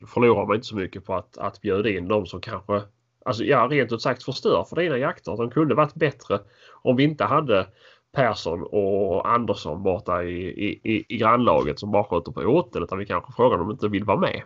då 0.00 0.06
förlorar 0.06 0.46
man 0.46 0.54
inte 0.56 0.66
så 0.66 0.76
mycket 0.76 1.04
på 1.04 1.14
att, 1.14 1.38
att 1.38 1.60
bjuda 1.60 1.88
in 1.90 2.08
de 2.08 2.26
som 2.26 2.40
kanske 2.40 2.82
Alltså 3.26 3.44
ja, 3.44 3.68
rent 3.70 3.92
ut 3.92 4.02
sagt 4.02 4.22
förstör 4.22 4.64
för 4.64 4.76
dina 4.76 4.98
jakter. 4.98 5.36
De 5.36 5.50
kunde 5.50 5.74
varit 5.74 5.94
bättre 5.94 6.38
om 6.82 6.96
vi 6.96 7.04
inte 7.04 7.24
hade 7.24 7.66
Persson 8.12 8.62
och 8.62 9.28
Andersson 9.28 9.82
borta 9.82 10.22
i, 10.22 10.46
i, 10.46 10.80
i, 10.84 11.04
i 11.08 11.16
grannlaget 11.16 11.78
som 11.78 11.90
bara 11.90 12.04
sköter 12.04 12.32
på 12.32 12.40
åtel. 12.40 12.82
Utan 12.82 12.98
vi 12.98 13.06
kanske 13.06 13.32
frågar 13.32 13.58
om 13.58 13.68
de 13.68 13.70
inte 13.72 13.88
vill 13.88 14.04
vara 14.04 14.18
med. 14.18 14.42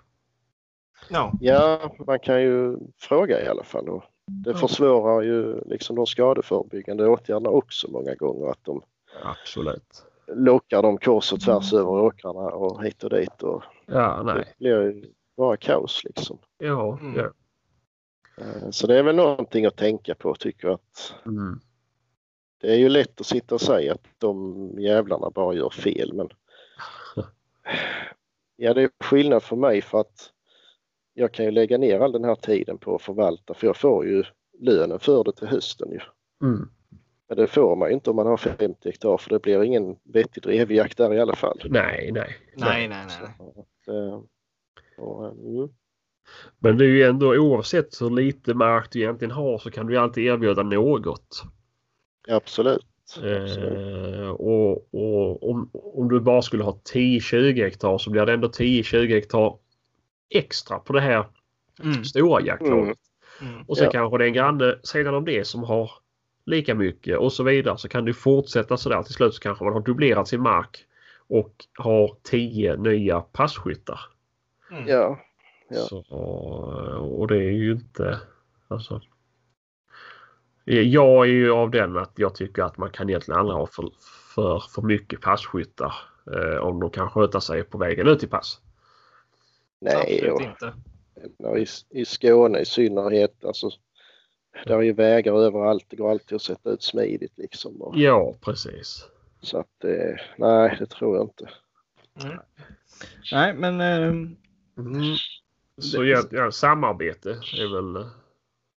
ja. 1.10 1.32
ja, 1.40 1.80
man 2.06 2.18
kan 2.18 2.42
ju 2.42 2.76
fråga 3.00 3.44
i 3.44 3.48
alla 3.48 3.64
fall. 3.64 3.88
Och 3.88 4.04
det 4.26 4.54
försvårar 4.54 5.22
ju 5.22 5.60
liksom 5.66 5.96
de 5.96 6.06
skadeförebyggande 6.06 7.08
åtgärderna 7.08 7.50
också 7.50 7.90
många 7.90 8.14
gånger 8.14 8.50
att 8.50 8.64
de 8.64 8.82
Absolut. 9.24 10.04
lockar 10.26 10.82
dem 10.82 10.98
kors 10.98 11.32
och 11.32 11.40
tvärs 11.40 11.72
över 11.72 11.90
åkrarna 11.90 12.38
och 12.40 12.84
hit 12.84 13.04
och 13.04 13.10
dit. 13.10 13.42
Och 13.42 13.62
Ja, 13.86 14.22
nej. 14.24 14.34
det 14.34 14.44
blir 14.58 14.82
ju 14.82 15.04
bara 15.36 15.56
kaos 15.56 16.04
liksom. 16.04 16.38
Ja, 16.58 16.98
Mm. 17.00 17.16
ja. 17.20 17.28
Eh, 18.40 18.70
Så 18.70 18.86
det 18.86 18.98
är 18.98 19.02
väl 19.02 19.16
någonting 19.16 19.66
att 19.66 19.76
tänka 19.76 20.14
på 20.14 20.34
tycker 20.34 20.68
jag 20.68 20.74
att 20.74 21.14
Mm. 21.26 21.60
det 22.60 22.70
är 22.70 22.76
ju 22.76 22.88
lätt 22.88 23.20
att 23.20 23.26
sitta 23.26 23.54
och 23.54 23.60
säga 23.60 23.92
att 23.92 24.04
de 24.18 24.70
jävlarna 24.78 25.30
bara 25.30 25.54
gör 25.54 25.70
fel 25.70 26.12
men 26.12 26.28
ja 28.56 28.74
det 28.74 28.82
är 28.82 28.90
skillnad 29.00 29.42
för 29.42 29.56
mig 29.56 29.82
för 29.82 30.00
att 30.00 30.32
jag 31.14 31.32
kan 31.32 31.44
ju 31.44 31.50
lägga 31.50 31.78
ner 31.78 32.00
all 32.00 32.12
den 32.12 32.24
här 32.24 32.34
tiden 32.34 32.78
på 32.78 32.94
att 32.94 33.02
förvalta 33.02 33.54
för 33.54 33.66
jag 33.66 33.76
får 33.76 34.06
ju 34.06 34.24
lönen 34.58 34.98
för 34.98 35.24
det 35.24 35.32
till 35.32 35.48
hösten 35.48 35.90
ju. 35.92 36.00
Mm. 36.42 36.68
Men 37.28 37.36
det 37.36 37.46
får 37.46 37.76
man 37.76 37.88
ju 37.88 37.94
inte 37.94 38.10
om 38.10 38.16
man 38.16 38.26
har 38.26 38.36
50 38.36 38.88
hektar 38.88 39.16
för 39.18 39.30
det 39.30 39.38
blir 39.42 39.62
ingen 39.62 39.96
vettig 40.02 40.42
drevjakt 40.42 40.96
där 40.96 41.14
i 41.14 41.20
alla 41.20 41.36
fall. 41.36 41.60
Nej, 41.64 42.10
nej. 42.12 42.36
Nej, 42.54 42.88
nej, 42.88 43.06
nej. 43.06 43.28
Så, 43.84 43.92
eh, 43.92 44.20
och, 44.98 45.26
eh, 45.26 45.32
mm. 45.32 45.68
Men 46.58 46.78
det 46.78 46.84
är 46.84 46.88
ju 46.88 47.02
ändå 47.02 47.36
oavsett 47.36 48.02
hur 48.02 48.10
lite 48.10 48.54
mark 48.54 48.88
du 48.92 48.98
egentligen 49.00 49.32
har 49.32 49.58
så 49.58 49.70
kan 49.70 49.86
du 49.86 49.96
alltid 49.96 50.24
erbjuda 50.26 50.62
något. 50.62 51.42
Absolut. 52.28 52.86
Absolut. 53.16 54.18
Eh, 54.18 54.28
och, 54.28 54.94
och 54.94 55.50
om, 55.50 55.70
om 55.72 56.08
du 56.08 56.20
bara 56.20 56.42
skulle 56.42 56.64
ha 56.64 56.78
10-20 56.94 57.64
hektar 57.64 57.98
så 57.98 58.10
blir 58.10 58.26
det 58.26 58.32
ändå 58.32 58.48
10-20 58.48 59.06
hektar 59.08 59.56
extra 60.30 60.78
på 60.78 60.92
det 60.92 61.00
här 61.00 61.24
Mm. 61.84 62.04
stora 62.04 62.42
jaktlaget. 62.42 62.98
Mm. 63.40 63.52
Mm. 63.54 63.64
Och 63.68 63.76
sen 63.76 63.84
Ja. 63.84 63.90
kanske 63.90 64.18
det 64.18 64.24
är 64.24 64.28
en 64.28 64.32
granne 64.34 64.78
sidan 64.82 65.14
om 65.14 65.24
det 65.24 65.46
som 65.46 65.62
har 65.64 65.90
lika 66.46 66.74
mycket 66.74 67.18
och 67.18 67.32
så 67.32 67.42
vidare. 67.44 67.78
Så 67.78 67.88
kan 67.88 68.04
du 68.04 68.14
fortsätta 68.14 68.76
sådär. 68.76 69.02
Till 69.02 69.14
slut 69.14 69.34
så 69.34 69.40
kanske 69.40 69.64
man 69.64 69.72
har 69.72 69.80
dubblerat 69.80 70.28
sin 70.28 70.40
mark 70.42 70.78
och 71.28 71.54
har 71.74 72.16
10 72.22 72.76
nya 72.76 73.20
passkyttar. 73.20 74.00
Mm. 74.70 74.88
Ja. 74.88 75.20
Ja. 75.68 75.76
Så, 75.76 75.98
och 77.18 77.26
det 77.28 77.36
är 77.36 77.50
ju 77.50 77.72
inte... 77.72 78.20
Alltså, 78.68 79.00
jag 80.64 81.26
är 81.26 81.32
ju 81.32 81.52
av 81.52 81.70
den 81.70 81.96
att 81.96 82.12
jag 82.16 82.34
tycker 82.34 82.62
att 82.62 82.78
man 82.78 82.90
kan 82.90 83.08
egentligen 83.08 83.40
aldrig 83.40 83.56
ha 83.56 83.66
för, 83.66 83.90
för, 84.34 84.58
för 84.58 84.82
mycket 84.82 85.20
passkyttar 85.20 85.94
eh, 86.32 86.58
om 86.58 86.80
de 86.80 86.90
kan 86.90 87.10
sköta 87.10 87.40
sig 87.40 87.62
på 87.62 87.78
vägen 87.78 88.08
ut 88.08 88.20
till 88.20 88.28
pass. 88.28 88.60
Nej, 89.80 89.96
Absolut 89.96 90.32
och, 90.32 90.42
inte. 90.42 91.60
i, 91.60 92.00
i 92.00 92.04
Skåne 92.04 92.58
i 92.58 92.64
synnerhet. 92.64 93.44
Alltså, 93.44 93.70
där 94.66 94.76
är 94.76 94.82
ju 94.82 94.92
vägar 94.92 95.34
överallt. 95.34 95.84
Det 95.88 95.96
går 95.96 96.10
alltid 96.10 96.36
att 96.36 96.42
sätta 96.42 96.70
ut 96.70 96.82
smidigt 96.82 97.38
liksom. 97.38 97.82
Och, 97.82 97.98
Ja, 97.98 98.34
precis. 98.40 99.08
Så 99.40 99.58
att 99.58 99.84
eh, 99.84 100.16
nej, 100.36 100.76
det 100.78 100.86
tror 100.86 101.16
jag 101.16 101.24
inte. 101.24 101.48
Mm. 102.24 102.38
Nej, 103.32 103.54
men 103.54 103.80
eh, 103.80 104.38
Mm. 104.78 105.16
Så 105.78 106.04
ja, 106.04 106.22
ja, 106.30 106.50
samarbete 106.52 107.30
är 107.30 107.74
väl... 107.74 108.06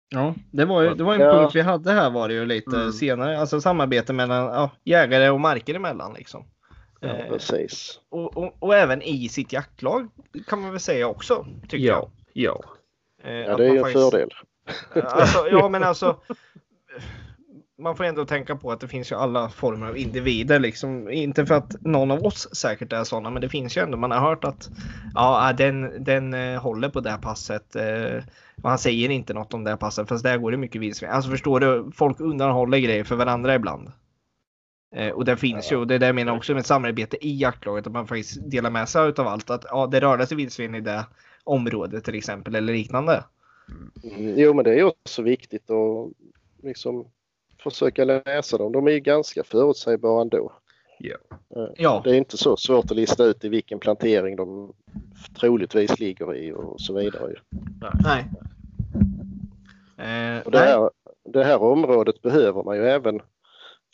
ja, 0.09 0.35
det 0.51 0.65
var 0.65 0.81
ju 0.81 0.93
det 0.93 1.03
var 1.03 1.13
en 1.13 1.19
Ja. 1.21 1.31
punkt 1.31 1.55
vi 1.55 1.61
hade 1.61 1.91
här 1.91 2.09
var 2.09 2.27
det 2.27 2.33
ju 2.33 2.45
lite 2.45 2.75
Mm. 2.75 2.91
senare. 2.91 3.39
Alltså 3.39 3.61
samarbete 3.61 4.13
mellan 4.13 4.37
ja, 4.45 4.69
jägare 4.83 5.29
och 5.29 5.39
marker 5.39 5.73
emellan 5.75 6.13
liksom. 6.13 6.45
Eh, 7.01 7.27
Precis. 7.29 7.99
och, 8.09 8.37
och, 8.37 8.55
och 8.59 8.75
även 8.75 9.01
i 9.01 9.29
sitt 9.29 9.53
jaktlag 9.53 10.07
kan 10.47 10.61
man 10.61 10.71
väl 10.71 10.79
säga 10.79 11.07
också. 11.07 11.45
Tycker 11.61 11.77
Ja, 11.87 12.09
ja. 12.33 12.63
jag. 13.23 13.31
Eh, 13.31 13.37
Ja, 13.39 13.57
det 13.57 13.65
är 13.65 13.71
ju 13.71 13.77
en 13.77 13.83
faktiskt- 13.83 14.11
fördel. 14.11 14.29
Alltså, 15.03 15.47
ja, 15.51 15.69
men 15.69 15.83
alltså. 15.83 16.17
Man 17.81 17.95
får 17.95 18.03
ändå 18.03 18.25
tänka 18.25 18.55
på 18.55 18.71
att 18.71 18.79
det 18.79 18.87
finns 18.87 19.11
ju 19.11 19.15
alla 19.15 19.49
former 19.49 19.87
av 19.87 19.97
individer 19.97 20.59
liksom. 20.59 21.09
Inte 21.09 21.45
för 21.45 21.55
att 21.55 21.81
någon 21.81 22.11
av 22.11 22.25
oss 22.25 22.55
säkert 22.55 22.93
är 22.93 23.03
sådana, 23.03 23.29
men 23.29 23.41
det 23.41 23.49
finns 23.49 23.77
ju 23.77 23.81
ändå. 23.81 23.97
Man 23.97 24.11
har 24.11 24.19
hört 24.19 24.43
att 24.43 24.69
ja, 25.13 25.49
ah, 25.49 25.53
den, 25.53 26.03
den 26.03 26.33
eh, 26.33 26.61
håller 26.61 26.89
på 26.89 26.99
det 26.99 27.09
här 27.09 27.17
passet. 27.17 27.75
Eh, 27.75 28.23
och 28.63 28.69
han 28.69 28.77
säger 28.77 29.09
inte 29.09 29.33
något 29.33 29.53
om 29.53 29.63
det 29.63 29.69
här 29.69 29.77
passet, 29.77 30.09
fast 30.09 30.23
där 30.23 30.37
går 30.37 30.51
det 30.51 30.57
mycket 30.57 30.81
vildsvin. 30.81 31.09
Alltså 31.09 31.31
förstår 31.31 31.59
du? 31.59 31.91
Folk 31.95 32.19
undanhåller 32.19 32.77
grejer 32.77 33.03
för 33.03 33.15
varandra 33.15 33.55
ibland. 33.55 33.91
Eh, 34.95 35.09
och 35.09 35.25
det 35.25 35.37
finns 35.37 35.71
ju, 35.71 35.75
och 35.75 35.87
det 35.87 35.95
är 35.95 35.99
det 35.99 36.05
jag 36.05 36.15
menar 36.15 36.37
också 36.37 36.53
med 36.53 36.65
samarbete 36.65 37.27
i 37.27 37.37
jaktlaget, 37.37 37.87
att 37.87 37.93
man 37.93 38.07
faktiskt 38.07 38.51
delar 38.51 38.69
med 38.69 38.89
sig 38.89 39.01
av 39.01 39.27
allt. 39.27 39.49
Att 39.49 39.65
ja, 39.69 39.87
det 39.87 39.99
rörde 39.99 40.27
sig 40.27 40.37
vildsvin 40.37 40.75
i 40.75 40.81
det 40.81 41.05
området 41.43 42.03
till 42.03 42.15
exempel 42.15 42.55
eller 42.55 42.73
liknande. 42.73 43.23
Mm, 44.03 44.39
jo, 44.39 44.53
men 44.53 44.63
det 44.65 44.71
är 44.71 44.75
ju 44.75 44.83
också 44.83 45.21
viktigt 45.21 45.69
att 45.69 46.11
liksom 46.63 47.05
försöka 47.63 48.05
läsa 48.05 48.57
dem. 48.57 48.71
De 48.71 48.87
är 48.87 48.91
ju 48.91 48.99
ganska 48.99 49.43
förutsägbara 49.43 50.21
ändå. 50.21 50.51
Ja. 50.99 51.15
Eh, 51.55 51.67
Ja. 51.77 52.01
Det 52.03 52.09
är 52.09 52.13
inte 52.15 52.37
så 52.37 52.57
svårt 52.57 52.85
att 52.85 52.97
lista 52.97 53.23
ut 53.23 53.43
i 53.45 53.49
vilken 53.49 53.79
plantering 53.79 54.35
de 54.35 54.73
troligtvis 55.39 55.99
ligger 55.99 56.35
i 56.35 56.51
och 56.51 56.81
så 56.81 56.93
vidare. 56.93 57.35
Nej. 58.03 58.25
Eh, 59.97 60.45
Och 60.45 60.51
det, 60.51 60.59
nej. 60.59 60.67
här, 60.67 60.89
det 61.23 61.43
här 61.43 61.61
området 61.61 62.21
behöver 62.21 62.63
man 62.63 62.77
ju 62.77 62.83
även 62.83 63.19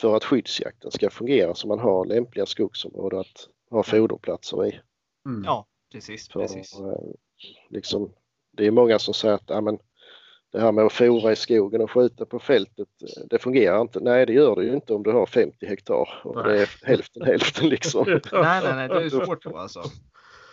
för 0.01 0.15
att 0.15 0.23
skyddsjakten 0.23 0.91
ska 0.91 1.09
fungera 1.09 1.55
så 1.55 1.67
man 1.67 1.79
har 1.79 2.05
lämpliga 2.05 2.45
skogsområden 2.45 3.19
att 3.19 3.47
ha 3.69 3.83
foderplatser 3.83 4.65
i. 4.65 4.79
Mm. 5.25 5.43
Ja, 5.45 5.65
precis. 5.91 6.29
För, 6.29 6.39
precis. 6.39 6.79
eh, 6.79 6.99
liksom, 7.69 8.11
det 8.51 8.67
är 8.67 8.71
många 8.71 8.99
som 8.99 9.13
säger 9.13 9.35
att 9.35 9.43
ja, 9.47 9.61
men, 9.61 9.79
det 10.51 10.59
här 10.61 10.71
med 10.71 10.85
att 10.85 10.93
fora 10.93 11.31
i 11.31 11.35
skogen 11.35 11.81
och 11.81 11.91
skjuta 11.91 12.25
på 12.25 12.39
fältet, 12.39 12.87
eh, 13.01 13.23
det 13.29 13.39
fungerar 13.39 13.81
inte. 13.81 13.99
Nej, 13.99 14.25
det 14.25 14.33
gör 14.33 14.55
det 14.55 14.63
ju 14.63 14.73
inte 14.73 14.93
om 14.93 15.03
du 15.03 15.11
har 15.11 15.25
50 15.25 15.65
hektar 15.65 16.21
och 16.23 16.43
det 16.43 16.61
är 16.61 16.69
hälften 16.87 17.21
hälften 17.23 17.69
liksom. 17.69 18.05
Nej, 18.31 18.61
nej, 18.63 18.75
nej, 18.75 18.87
det 18.87 19.03
är 19.03 19.09
svårt 19.09 19.43
då 19.43 19.57
alltså. 19.57 19.83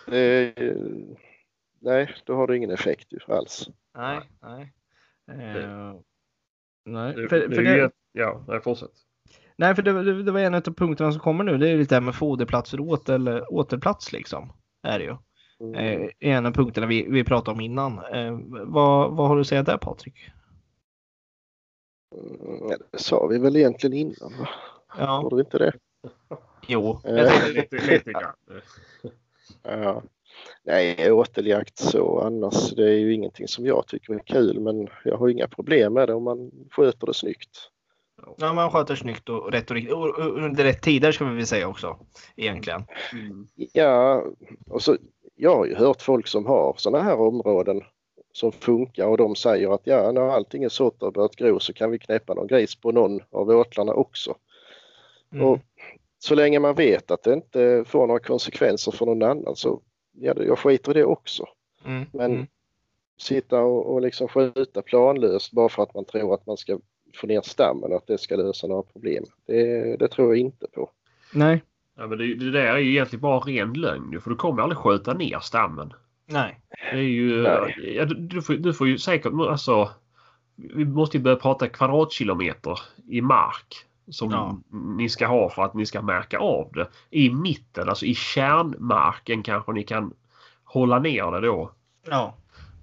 Det 0.06 0.18
är, 0.18 0.76
nej, 1.80 2.14
då 2.24 2.34
har 2.34 2.46
du 2.46 2.56
ingen 2.56 2.70
effekt 2.70 3.12
ju 3.12 3.18
alls. 3.34 3.68
Nej, 3.96 4.20
nej. 4.42 4.72
Eh, 5.30 5.94
nej, 6.84 7.14
Det, 7.14 7.28
för, 7.28 7.48
det 7.48 7.54
för 7.54 7.62
det, 7.62 7.90
ja, 8.12 8.44
nej, 8.48 8.60
fortsätt. 8.60 8.90
nej, 9.56 9.74
för 9.74 9.82
det, 9.82 10.02
det, 10.02 10.22
det 10.22 10.32
var 10.32 10.40
en 10.40 10.54
av 10.54 10.60
punkterna 10.60 11.12
som 11.12 11.20
kommer 11.20 11.44
nu. 11.44 11.58
Det 11.58 11.68
är 11.68 11.76
lite 11.76 11.94
det 11.94 11.96
här 11.96 12.00
med 12.00 12.14
foderplats 12.14 12.74
och 12.74 12.80
åter, 12.80 13.52
återplats 13.52 14.12
liksom. 14.12 14.52
Är 14.82 14.98
det 14.98 15.04
ju. 15.04 15.16
Mm. 15.60 15.74
Eh, 15.74 16.08
en 16.20 16.46
av 16.46 16.52
punkterna 16.52 16.86
vi, 16.86 17.06
vi 17.10 17.24
pratade 17.24 17.54
om 17.54 17.60
innan. 17.60 17.98
Eh, 17.98 18.38
vad, 18.66 19.16
vad 19.16 19.28
har 19.28 19.34
du 19.34 19.40
att 19.40 19.46
säga 19.46 19.62
där 19.62 19.76
Patrik? 19.78 20.14
Mm, 22.16 22.68
ja, 22.70 22.76
det 22.90 22.98
sa 22.98 23.26
vi 23.26 23.38
väl 23.38 23.56
egentligen 23.56 23.96
innan 23.96 24.32
va? 24.40 24.48
Ja, 24.98 25.22
Var 25.30 25.36
det 25.36 25.40
inte 25.40 25.58
det? 25.58 25.72
jo. 26.68 27.00
Eh, 27.04 27.14
Jag 27.14 27.32
tror- 27.32 27.54
lite, 27.54 27.76
lite 27.92 28.12
grann. 28.12 28.60
Ja. 29.62 30.02
Nej, 30.62 31.12
åteljakt 31.12 31.78
så 31.78 32.20
annars. 32.20 32.70
Det 32.70 32.84
är 32.90 32.98
ju 32.98 33.14
ingenting 33.14 33.48
som 33.48 33.66
jag 33.66 33.86
tycker 33.86 34.14
är 34.14 34.18
kul 34.18 34.60
men 34.60 34.88
jag 35.04 35.16
har 35.16 35.28
inga 35.28 35.48
problem 35.48 35.92
med 35.92 36.08
det 36.08 36.14
om 36.14 36.22
man 36.24 36.50
sköter 36.70 37.06
det 37.06 37.14
snyggt. 37.14 37.70
Ja, 38.36 38.52
man 38.52 38.70
sköter 38.70 38.96
snyggt 38.96 39.28
och 39.28 39.52
rätt 39.52 39.70
och 39.70 39.76
riktigt. 39.76 39.94
Och, 39.94 40.18
under 40.18 40.64
rätt 40.64 40.82
tider 40.82 41.12
ska 41.12 41.24
vi 41.24 41.36
väl 41.36 41.46
säga 41.46 41.68
också. 41.68 41.96
Egentligen. 42.36 42.84
Mm. 43.12 43.46
Ja, 43.72 44.24
och 44.70 44.82
så, 44.82 44.96
jag 45.36 45.56
har 45.56 45.66
ju 45.66 45.74
hört 45.74 46.02
folk 46.02 46.26
som 46.26 46.46
har 46.46 46.74
sådana 46.76 47.04
här 47.04 47.20
områden 47.20 47.82
som 48.32 48.52
funkar 48.52 49.06
och 49.06 49.16
de 49.16 49.34
säger 49.36 49.74
att 49.74 49.80
ja, 49.84 50.12
när 50.12 50.20
allting 50.20 50.64
är 50.64 50.68
sått 50.68 51.02
och 51.02 51.12
börjat 51.12 51.36
gro 51.36 51.60
så 51.60 51.72
kan 51.72 51.90
vi 51.90 51.98
knäppa 51.98 52.34
någon 52.34 52.46
gris 52.46 52.74
på 52.74 52.92
någon 52.92 53.20
av 53.30 53.50
åtlarna 53.50 53.92
också. 53.92 54.34
Mm. 55.32 55.46
Och 55.46 55.58
så 56.18 56.34
länge 56.34 56.58
man 56.58 56.74
vet 56.74 57.10
att 57.10 57.22
det 57.22 57.32
inte 57.32 57.84
får 57.86 58.06
några 58.06 58.20
konsekvenser 58.20 58.92
för 58.92 59.06
någon 59.06 59.22
annan 59.22 59.56
så 59.56 59.80
ja, 60.12 60.34
jag 60.36 60.58
skiter 60.58 60.90
i 60.90 60.94
det 60.94 61.04
också. 61.04 61.46
Mm. 61.84 62.06
Men 62.12 62.32
Mm. 62.32 62.46
sitta 63.18 63.60
och, 63.60 63.94
och 63.94 64.00
liksom 64.00 64.28
skjuta 64.28 64.82
planlöst 64.82 65.52
bara 65.52 65.68
för 65.68 65.82
att 65.82 65.94
man 65.94 66.04
tror 66.04 66.34
att 66.34 66.46
man 66.46 66.56
ska 66.56 66.78
få 67.14 67.26
ner 67.26 67.40
stammen 67.42 67.90
och 67.90 67.96
att 67.96 68.06
det 68.06 68.18
ska 68.18 68.36
lösa 68.36 68.66
några 68.66 68.82
problem. 68.82 69.24
Det, 69.46 69.96
det 69.96 70.08
tror 70.08 70.28
jag 70.28 70.38
inte 70.38 70.66
på. 70.74 70.90
Nej. 71.32 71.62
Ja, 71.96 72.06
men 72.06 72.18
det, 72.18 72.34
det 72.34 72.50
där 72.50 72.66
är 72.66 72.78
ju 72.78 72.90
egentligen 72.90 73.20
bara 73.20 73.38
ren 73.38 73.72
lögn 73.72 74.20
för 74.20 74.30
du 74.30 74.36
kommer 74.36 74.62
aldrig 74.62 74.78
skjuta 74.78 75.14
ner 75.14 75.38
stammen. 75.38 75.92
Nej. 76.26 76.60
Det 76.92 76.98
är 76.98 77.02
ju... 77.02 77.42
Nej. 77.42 77.94
Ja, 77.96 78.04
du, 78.04 78.14
du, 78.14 78.42
får, 78.42 78.54
du 78.54 78.74
får 78.74 78.88
ju 78.88 78.98
säkert... 78.98 79.32
Alltså, 79.32 79.90
vi 80.56 80.84
måste 80.84 81.16
ju 81.16 81.22
börja 81.22 81.36
prata 81.36 81.68
kvadratkilometer 81.68 82.80
i 83.08 83.20
mark 83.20 83.74
som 84.08 84.30
Ja. 84.30 84.58
ni 84.96 85.08
ska 85.08 85.26
ha 85.26 85.50
för 85.50 85.62
att 85.62 85.74
ni 85.74 85.86
ska 85.86 86.02
märka 86.02 86.38
av 86.38 86.72
det. 86.72 86.88
I 87.10 87.30
mitten, 87.30 87.88
alltså 87.88 88.06
i 88.06 88.14
kärnmarken 88.14 89.42
kanske 89.42 89.72
ni 89.72 89.82
kan 89.82 90.14
hålla 90.64 90.98
ner 90.98 91.30
det 91.30 91.40
då. 91.40 91.70
Ja. 92.10 92.34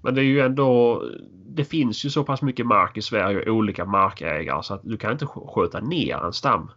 Men 0.02 0.14
det 0.14 0.20
är 0.20 0.24
ju 0.24 0.40
ändå... 0.40 1.02
Det 1.46 1.64
finns 1.64 2.04
ju 2.04 2.10
så 2.10 2.24
pass 2.24 2.42
mycket 2.42 2.66
mark 2.66 2.96
i 2.96 3.02
Sverige 3.02 3.50
och 3.50 3.56
olika 3.56 3.84
markägare 3.84 4.62
så 4.62 4.74
att 4.74 4.80
du 4.84 4.96
kan 4.96 5.12
inte 5.12 5.24
sk- 5.24 5.54
sköta 5.54 5.80
ner 5.80 6.16
en 6.24 6.32
stam. 6.32 6.70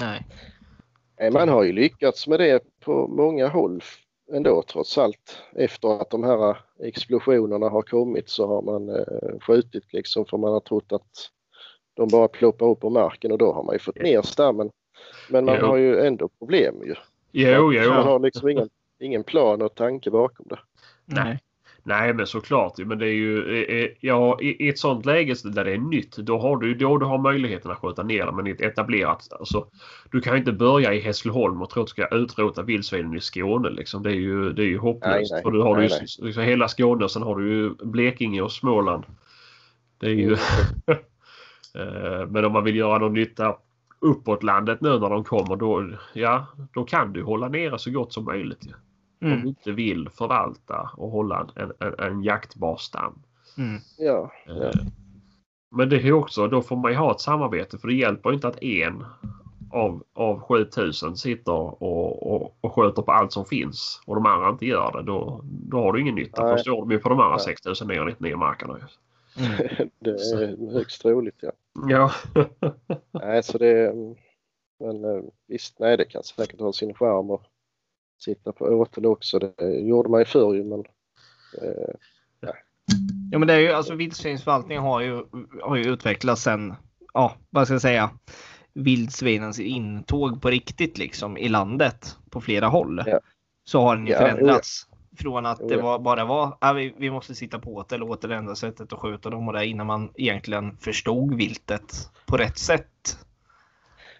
Nej. 0.00 0.26
Nej, 1.20 1.30
Man 1.30 1.48
har 1.48 1.62
ju 1.64 1.72
lyckats 1.72 2.26
med 2.28 2.40
det 2.40 2.62
på 2.84 3.08
många 3.08 3.48
håll 3.48 3.82
ändå 4.32 4.62
trots 4.72 4.98
allt. 4.98 5.42
Efter 5.54 6.00
att 6.00 6.10
de 6.10 6.24
här 6.24 6.56
explosionerna 6.82 7.68
har 7.68 7.82
kommit 7.82 8.28
så 8.30 8.46
har 8.46 8.62
man 8.62 8.88
eh, 8.88 9.38
skjutit 9.40 9.92
liksom 9.92 10.24
för 10.26 10.38
man 10.38 10.52
har 10.52 10.60
trott 10.60 10.92
att 10.92 11.30
de 11.94 12.08
bara 12.08 12.28
ploppar 12.28 12.66
upp 12.66 12.80
på 12.80 12.90
marken 12.90 13.32
och 13.32 13.38
då 13.38 13.52
har 13.52 13.62
man 13.62 13.72
ju 13.74 13.78
fått 13.78 14.02
ner 14.02 14.22
stammen. 14.22 14.70
Men 15.30 15.44
man 15.44 15.56
Jo. 15.60 15.66
har 15.66 15.76
ju 15.76 15.98
ändå 16.06 16.28
problem 16.28 16.74
ju. 16.84 16.94
Jo, 17.32 17.72
jo. 17.72 17.90
Man 17.90 18.04
har 18.06 18.18
liksom 18.20 18.48
ingen, 18.48 18.68
ingen 19.00 19.24
plan 19.24 19.62
och 19.62 19.74
tanke 19.74 20.10
bakom 20.10 20.46
det. 20.48 20.58
Nej. 21.04 21.38
Nej 21.86 22.14
men 22.14 22.26
såklart 22.26 22.78
men 22.78 22.98
det 22.98 23.06
är 23.06 23.14
ju 23.14 23.54
eh, 23.54 23.76
eh, 23.76 23.88
ja, 24.00 24.40
i, 24.40 24.68
ett 24.68 24.78
sånt 24.78 25.06
läge 25.06 25.34
där 25.44 25.64
det 25.64 25.72
är 25.72 25.78
nytt 25.78 26.16
då 26.16 26.38
har 26.38 26.56
du 26.56 26.74
då 26.74 26.98
du 26.98 27.06
har 27.06 27.18
möjligheten 27.18 27.70
att 27.70 27.78
skjuta 27.78 28.02
ner 28.02 28.26
det 28.26 28.32
men 28.32 28.46
i 28.46 28.50
ett 28.50 28.60
etablerat 28.60 29.28
alltså 29.32 29.66
du 30.10 30.20
kan 30.20 30.32
ju 30.32 30.38
inte 30.38 30.52
börja 30.52 30.94
i 30.94 31.00
Hässleholm 31.00 31.62
och 31.62 31.70
tro 31.70 31.82
att 31.82 31.86
du 31.86 31.90
ska 31.90 32.06
utrota 32.06 32.62
vildsvinen 32.62 33.14
i 33.14 33.20
Skåne 33.20 33.70
liksom. 33.70 34.02
Det 34.02 34.10
är 34.10 34.14
ju, 34.14 34.52
det 34.52 34.62
är 34.62 34.66
ju 34.66 34.78
hopplöst. 34.78 35.14
Nej, 35.14 35.28
nej. 35.30 35.42
För 35.42 35.50
du 35.50 35.62
har 35.62 35.76
Nej, 35.76 35.88
du 35.88 35.94
ju 35.94 36.26
liksom 36.26 36.42
hela 36.42 36.68
Skåne 36.68 37.04
och 37.04 37.10
sen 37.10 37.22
har 37.22 37.36
du 37.36 37.48
ju 37.48 37.70
Blekinge 37.70 38.40
och 38.40 38.52
Småland. 38.52 39.04
Det 39.98 40.06
är 40.06 40.14
ju 40.14 40.36
Eh, 41.76 42.26
men 42.28 42.44
om 42.44 42.52
man 42.52 42.64
vill 42.64 42.76
göra 42.76 42.98
någon 42.98 43.12
nytta 43.12 43.56
uppåt 44.00 44.42
landet 44.42 44.80
nu 44.80 44.98
när 44.98 45.10
de 45.10 45.24
kommer 45.24 45.56
då 45.56 45.90
ja 46.12 46.46
då 46.72 46.84
kan 46.84 47.12
du 47.12 47.22
hålla 47.22 47.48
nere 47.48 47.78
så 47.78 47.90
gott 47.90 48.12
som 48.12 48.24
möjligt. 48.24 48.60
Ju. 49.20 49.26
Om 49.26 49.30
du 49.30 49.36
Mm. 49.36 49.46
inte 49.48 49.72
vill 49.72 50.08
förvalta 50.08 50.90
och 50.96 51.10
hålla 51.10 51.46
en, 51.56 51.72
en, 51.80 51.94
en 51.98 52.22
jaktbar 52.22 52.76
stam. 52.76 53.22
Mm. 53.58 53.80
Ja, 53.98 54.30
Eh, 54.46 54.56
ja. 54.56 54.70
Men 55.70 55.88
det 55.88 55.96
är 55.96 56.00
ju 56.00 56.12
också, 56.12 56.46
då 56.46 56.62
får 56.62 56.76
man 56.76 56.90
ju 56.90 56.96
ha 56.96 57.10
ett 57.12 57.20
samarbete 57.20 57.78
för 57.78 57.88
det 57.88 57.94
hjälper 57.94 58.32
inte 58.32 58.48
att 58.48 58.62
en 58.62 59.04
av, 59.70 60.04
av 60.14 60.40
7000 60.40 61.16
sitter 61.16 61.52
och, 61.52 62.32
och, 62.32 62.56
och 62.60 62.72
sköter 62.74 63.02
på 63.02 63.12
allt 63.12 63.32
som 63.32 63.44
finns 63.44 64.02
och 64.06 64.14
de 64.14 64.26
andra 64.26 64.48
inte 64.48 64.66
gör 64.66 64.92
det. 64.92 65.02
Då, 65.02 65.40
då 65.44 65.78
har 65.80 65.92
du 65.92 66.00
ingen 66.00 66.14
nytta. 66.14 66.42
Nej. 66.44 66.52
Då 66.52 66.58
står 66.58 66.80
de 66.80 66.90
ju 66.90 66.98
på 66.98 67.08
de 67.08 67.20
andra 67.20 67.36
Nej. 67.36 67.44
6000 67.44 67.88
999 67.88 68.36
markerna. 68.36 68.74
Mm. 68.74 69.88
det 69.98 70.10
är 70.10 70.72
högst 70.72 71.02
troligt 71.02 71.38
ja. 71.40 71.50
Ja. 71.88 72.10
Nej, 73.10 73.42
så 73.42 73.58
det, 73.58 73.94
men 74.80 75.04
eh, 75.04 75.22
visst, 75.48 75.78
nej 75.78 75.96
det 75.96 76.04
kan 76.04 76.22
säkert 76.22 76.60
ha 76.60 76.72
sin 76.72 76.94
charm 76.94 77.30
att 77.30 77.42
sitta 78.18 78.52
på 78.52 78.64
åten 78.64 79.06
också. 79.06 79.38
Det 79.38 79.80
gjorde 79.80 80.08
man 80.08 80.20
ju 80.20 80.24
förr 80.24 80.62
men 80.62 80.84
eh, 81.62 81.94
Ja 83.30 83.38
men 83.38 83.48
det 83.48 83.54
är 83.54 83.58
ju 83.58 83.72
alltså 83.72 83.94
vildsvinsförvaltningen 83.94 84.82
har 84.82 85.00
ju, 85.00 85.24
har 85.62 85.76
ju 85.76 85.84
utvecklats 85.84 86.42
sen, 86.42 86.74
ja 87.14 87.34
vad 87.50 87.66
ska 87.66 87.74
jag 87.74 87.82
säga, 87.82 88.10
vildsvinens 88.74 89.60
intåg 89.60 90.42
på 90.42 90.50
riktigt 90.50 90.98
liksom 90.98 91.36
i 91.36 91.48
landet 91.48 92.16
på 92.30 92.40
flera 92.40 92.66
håll. 92.66 93.02
Ja. 93.06 93.20
Så 93.64 93.80
har 93.80 93.96
den 93.96 94.06
ju 94.06 94.12
Ja, 94.12 94.18
förändrats. 94.18 94.86
Från 95.18 95.46
att 95.46 95.68
det 95.68 95.74
ja. 95.74 95.82
var, 95.82 95.98
bara 95.98 96.24
var, 96.24 96.58
ja, 96.60 96.72
vi, 96.72 96.94
vi 96.98 97.10
måste 97.10 97.34
sitta 97.34 97.58
på 97.58 97.74
åt 97.74 97.92
eller 97.92 98.10
åt 98.10 98.22
det 98.22 98.34
enda 98.34 98.54
sättet 98.54 98.92
att 98.92 98.98
skjuta 98.98 99.30
dem 99.30 99.48
och 99.48 99.54
det 99.54 99.66
innan 99.66 99.86
man 99.86 100.10
egentligen 100.14 100.76
förstod 100.76 101.34
viltet 101.34 102.10
på 102.26 102.36
rätt 102.36 102.58
sätt. 102.58 103.18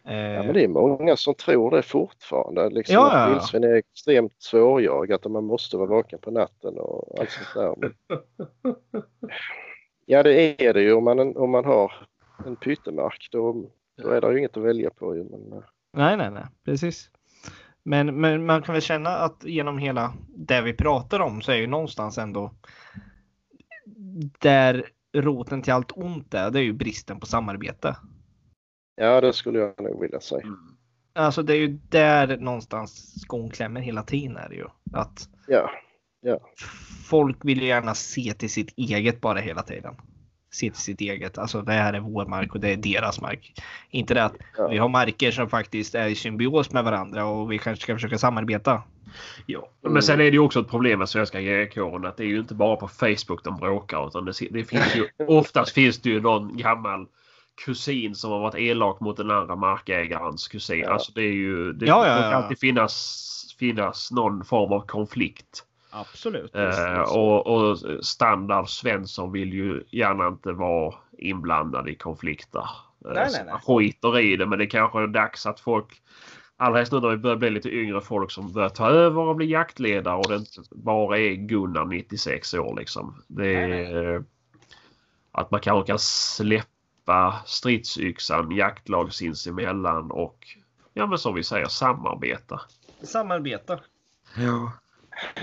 Eh, 0.06 0.16
ja, 0.16 0.42
men 0.42 0.54
det 0.54 0.64
är 0.64 0.68
många 0.68 1.16
som 1.16 1.34
tror 1.34 1.70
det 1.70 1.82
fortfarande. 1.82 2.70
Liksom 2.70 2.94
Ja, 2.94 3.10
ja, 3.12 3.18
att 3.18 3.30
vildsvin 3.30 3.64
är 3.64 3.74
extremt 3.74 4.34
svårjagat 4.38 5.24
och 5.24 5.30
man 5.30 5.44
måste 5.44 5.76
vara 5.76 5.88
vaken 5.88 6.18
på 6.18 6.30
natten 6.30 6.78
och 6.78 7.20
allt 7.20 7.30
sånt 7.30 7.78
där. 7.80 7.92
Ja 10.08 10.22
det 10.22 10.66
är 10.66 10.74
det 10.74 10.82
ju 10.82 10.92
om 10.92 11.04
man, 11.04 11.36
om 11.36 11.50
man 11.50 11.64
har 11.64 11.92
en 12.46 12.56
pyttemark 12.56 13.28
då, 13.32 13.64
då 14.02 14.08
är 14.08 14.20
det 14.20 14.32
ju 14.32 14.38
inget 14.38 14.56
att 14.56 14.62
välja 14.62 14.90
på 14.90 15.16
ju. 15.16 15.24
Men, 15.24 15.52
eh, 15.52 15.64
Nej, 15.92 16.16
nej, 16.16 16.30
nej, 16.30 16.44
precis. 16.64 17.10
Men, 17.82 18.20
men 18.20 18.46
man 18.46 18.62
kan 18.62 18.72
väl 18.72 18.82
känna 18.82 19.10
att 19.10 19.44
genom 19.44 19.78
hela 19.78 20.12
det 20.28 20.62
vi 20.62 20.72
pratar 20.72 21.20
om 21.20 21.42
så 21.42 21.52
är 21.52 21.56
ju 21.56 21.66
någonstans 21.66 22.18
ändå 22.18 22.54
där 24.38 24.86
roten 25.12 25.62
till 25.62 25.72
allt 25.72 25.92
ont 25.94 26.34
är, 26.34 26.50
det 26.50 26.58
är 26.58 26.62
ju 26.62 26.72
bristen 26.72 27.20
på 27.20 27.26
samarbete. 27.26 27.96
Ja 28.96 29.20
det 29.20 29.32
skulle 29.32 29.58
jag 29.58 29.80
nog 29.80 30.00
vilja 30.00 30.20
säga. 30.20 30.42
Mm. 30.42 30.58
Alltså 31.14 31.42
det 31.42 31.52
är 31.52 31.56
ju 31.58 31.78
där 31.88 32.36
någonstans 32.36 33.20
skon 33.20 33.50
klämmer 33.50 33.80
hela 33.80 34.02
tiden 34.02 34.36
är 34.36 34.48
det 34.48 34.54
ju. 34.54 34.66
Att 34.92 35.28
Ja, 35.46 35.70
folk 37.08 37.36
vill 37.44 37.60
ju 37.62 37.66
gärna 37.66 37.94
se 37.94 38.32
till 38.34 38.50
sitt 38.50 38.72
eget 38.76 39.20
bara 39.20 39.38
hela 39.38 39.62
tiden. 39.62 39.94
se 40.50 40.70
till 40.70 40.80
sitt 40.80 41.00
eget. 41.00 41.38
Alltså 41.38 41.62
det 41.62 41.72
här 41.72 41.92
är 41.92 42.00
vår 42.00 42.26
mark 42.26 42.54
och 42.54 42.60
det 42.60 42.68
är 42.72 42.76
deras 42.76 43.20
mark. 43.20 43.62
Inte 43.90 44.14
det 44.14 44.24
att 44.24 44.34
Ja. 44.56 44.68
vi 44.68 44.78
har 44.78 44.88
marker 44.88 45.30
som 45.30 45.48
faktiskt 45.48 45.94
är 45.94 46.06
i 46.08 46.14
symbios 46.14 46.72
med 46.72 46.84
varandra 46.84 47.24
och 47.26 47.52
vi 47.52 47.58
kanske 47.58 47.82
ska 47.82 47.94
försöka 47.94 48.18
samarbeta. 48.18 48.82
Ja, 49.46 49.68
men 49.80 50.02
sen 50.02 50.14
är 50.20 50.24
det 50.24 50.30
ju 50.30 50.38
också 50.38 50.60
ett 50.60 50.68
problem 50.68 50.98
med 50.98 51.08
svenska 51.08 51.40
jägarkåren 51.40 52.04
att 52.06 52.16
det 52.16 52.22
är 52.24 52.28
ju 52.28 52.38
inte 52.40 52.54
bara 52.54 52.76
på 52.76 52.88
Facebook 52.88 53.44
de 53.44 53.56
bråkar 53.56 54.08
utan 54.08 54.24
det, 54.24 54.32
det 54.50 54.64
finns 54.64 54.96
ju 54.96 55.08
oftast 55.26 55.72
finns 55.72 55.98
det 55.98 56.10
ju 56.10 56.20
någon 56.20 56.56
gammal 56.56 57.06
kusin 57.64 58.14
som 58.14 58.30
har 58.30 58.38
varit 58.40 58.54
elak 58.54 59.00
mot 59.00 59.16
den 59.16 59.30
andra 59.30 59.56
markägarens 59.56 60.48
kusin. 60.48 60.78
Ja. 60.78 60.92
Alltså 60.92 61.12
det 61.12 61.22
är 61.22 61.32
ju 61.32 61.72
det, 61.72 61.86
Ja, 61.86 62.06
ja, 62.06 62.14
det 62.14 62.22
kan 62.22 62.30
ja. 62.30 62.36
alltid 62.36 62.58
finnas, 62.58 63.56
finnas 63.58 64.10
någon 64.12 64.44
form 64.44 64.72
av 64.72 64.86
konflikt. 64.86 65.64
Absolut. 65.90 66.54
Eh, 66.54 67.00
och, 67.00 67.46
och 67.46 67.78
standard 68.04 68.68
Svensson 68.68 69.32
vill 69.32 69.52
ju 69.52 69.82
gärna 69.90 70.28
inte 70.28 70.52
vara 70.52 70.94
inblandad 71.18 71.88
i 71.88 71.94
konflikter. 71.94 72.68
Eh, 73.04 73.12
Nej, 73.14 73.28
nej, 73.32 73.44
nej. 73.46 73.54
skiter 73.66 74.18
i 74.18 74.36
det 74.36 74.46
men 74.46 74.58
det 74.58 74.66
kanske 74.66 75.02
är 75.02 75.06
dags 75.06 75.46
att 75.46 75.60
folk 75.60 76.02
Allra 76.58 76.76
helst 76.76 76.92
nu 76.92 77.00
när 77.00 77.08
vi 77.08 77.16
börjar 77.16 77.36
bli 77.36 77.50
lite 77.50 77.70
yngre 77.70 78.00
folk 78.00 78.30
som 78.30 78.52
börjar 78.52 78.68
ta 78.68 78.88
över 78.88 79.22
och 79.22 79.36
bli 79.36 79.46
jaktledare 79.46 80.16
och 80.16 80.28
det 80.28 80.36
inte 80.36 80.62
bara 80.70 81.18
är 81.18 81.34
Gunnar 81.34 81.84
96 81.84 82.54
år 82.54 82.76
liksom. 82.78 83.22
Det 83.28 83.54
är, 83.54 84.24
Att 85.32 85.50
man 85.50 85.60
kanske 85.60 85.86
kan 85.86 85.98
släppa 85.98 86.66
stridsyxan 87.46 88.50
jaktlag 88.50 89.12
sinsemellan 89.12 90.10
och 90.10 90.46
ja 90.94 91.06
men 91.06 91.18
som 91.18 91.34
vi 91.34 91.42
säger 91.42 91.66
samarbeta. 91.66 92.60
Samarbeta. 93.02 93.80
Ja. 94.36 94.72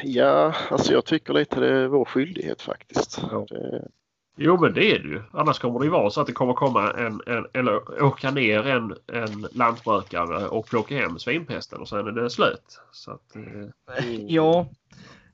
Ja, 0.03 0.53
alltså 0.71 0.93
jag 0.93 1.05
tycker 1.05 1.33
lite 1.33 1.59
det 1.59 1.69
är 1.69 1.87
vår 1.87 2.05
skyldighet 2.05 2.61
faktiskt. 2.61 3.19
Ja. 3.31 3.45
Det, 3.49 3.87
Jo 4.35 4.57
men 4.61 4.73
det 4.73 4.91
är 4.91 4.99
det 4.99 5.07
ju. 5.07 5.21
Annars 5.31 5.59
kommer 5.59 5.79
det 5.79 5.85
ju 5.85 5.91
vara 5.91 6.09
så 6.09 6.21
att 6.21 6.27
det 6.27 6.33
kommer 6.33 6.53
komma 6.53 6.91
en, 6.91 7.21
en 7.25 7.47
eller 7.53 8.03
åka 8.03 8.31
ner 8.31 8.67
en, 8.67 8.95
en 9.07 9.47
lantbrukare 9.51 10.47
och 10.47 10.65
plocka 10.67 10.95
hem 10.95 11.19
svinpesten 11.19 11.81
och 11.81 11.89
sen 11.89 12.07
är 12.07 12.11
det 12.11 12.29
slut. 12.29 12.81
Så 12.91 13.11
att, 13.11 13.35
eh, 13.35 13.41
mm, 13.41 14.27
Ja. 14.27 14.67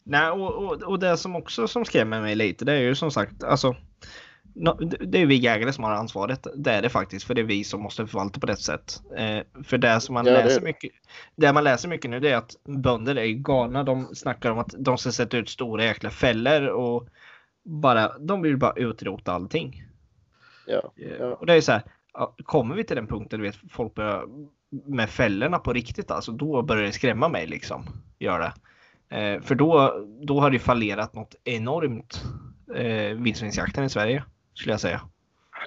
Nej, 0.03 0.30
och, 0.30 0.55
och, 0.55 0.84
och 0.84 0.99
det 0.99 1.17
som 1.17 1.36
också 1.36 1.67
som 1.67 1.86
skrämmer 1.86 2.21
mig 2.21 2.36
lite 2.36 2.65
det 2.65 2.73
är 2.73 2.82
ju 2.82 2.95
som 2.95 3.11
sagt 3.11 3.43
alltså. 3.43 3.75
Det- 4.99 5.21
är 5.21 5.25
vi 5.25 5.35
jägare 5.35 5.73
som 5.73 5.83
har 5.83 5.91
ansvaret. 5.91 6.47
Det 6.55 6.71
är 6.71 6.81
det 6.81 6.89
faktiskt. 6.89 7.25
För 7.25 7.33
det 7.33 7.41
är 7.41 7.45
vi 7.45 7.63
som 7.63 7.81
måste 7.81 8.07
förvalta 8.07 8.39
på 8.39 8.47
rätt 8.47 8.59
sätt. 8.59 9.01
Eh, 9.17 9.39
för 9.63 9.77
det 9.77 10.01
som 10.01 10.13
man 10.13 10.25
Ja, 10.25 10.31
läser 10.33 10.59
det. 10.59 10.65
mycket. 10.65 10.91
Det 11.35 11.53
man 11.53 11.63
läser 11.63 11.89
mycket 11.89 12.11
nu 12.11 12.19
det 12.19 12.29
är 12.31 12.37
att 12.37 12.55
bönder 12.63 13.17
är 13.17 13.27
galna. 13.27 13.83
De 13.83 14.15
snackar 14.15 14.51
om 14.51 14.59
att 14.59 14.75
de 14.77 14.97
ska 14.97 15.11
sätta 15.11 15.37
ut 15.37 15.49
stora 15.49 15.83
jäkla 15.83 16.09
fällor 16.09 16.67
och 16.67 17.07
bara, 17.65 18.17
de 18.17 18.41
vill 18.41 18.57
bara 18.57 18.73
utrota 18.73 19.33
allting. 19.33 19.83
ja, 20.67 20.93
Eh, 20.97 21.11
Ja. 21.19 21.25
Och 21.33 21.45
det 21.45 21.53
är 21.53 21.61
så 21.61 21.71
här, 21.71 21.81
kommer 22.43 22.75
vi 22.75 22.83
till 22.83 22.95
den 22.95 23.07
punkten 23.07 23.39
du 23.39 23.45
vet 23.45 23.57
folk 23.71 23.93
börjar 23.93 24.23
med 24.85 25.09
fällorna 25.09 25.59
på 25.59 25.73
riktigt 25.73 26.11
alltså, 26.11 26.31
då 26.31 26.61
börjar 26.61 26.83
det 26.83 26.91
skrämma 26.91 27.29
mig 27.29 27.47
liksom. 27.47 27.85
Gör 28.19 28.39
det. 28.39 28.53
Eh, 29.17 29.41
för 29.41 29.55
då, 29.55 30.03
då 30.21 30.39
har 30.39 30.51
det 30.51 30.59
fallerat 30.59 31.13
något 31.13 31.35
enormt 31.43 32.23
eh, 32.75 33.15
vildsvinsjakten 33.17 33.83
i 33.83 33.89
Sverige 33.89 34.23
skulle 34.60 34.74
jag 34.74 34.80
säga. 34.82 35.01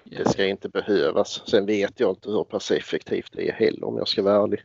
det 0.05 0.29
ska 0.29 0.47
inte 0.47 0.69
behövas. 0.69 1.43
Sen 1.51 1.67
vet 1.67 2.01
jag 2.01 2.11
inte 2.11 2.31
hur 2.31 2.45
pass 2.45 2.71
effektivt 2.71 3.31
det 3.33 3.49
är 3.49 3.53
heller 3.53 3.85
om 3.85 3.97
jag 3.99 4.09
ska 4.09 4.23
vara 4.23 4.43
ärlig. 4.45 4.61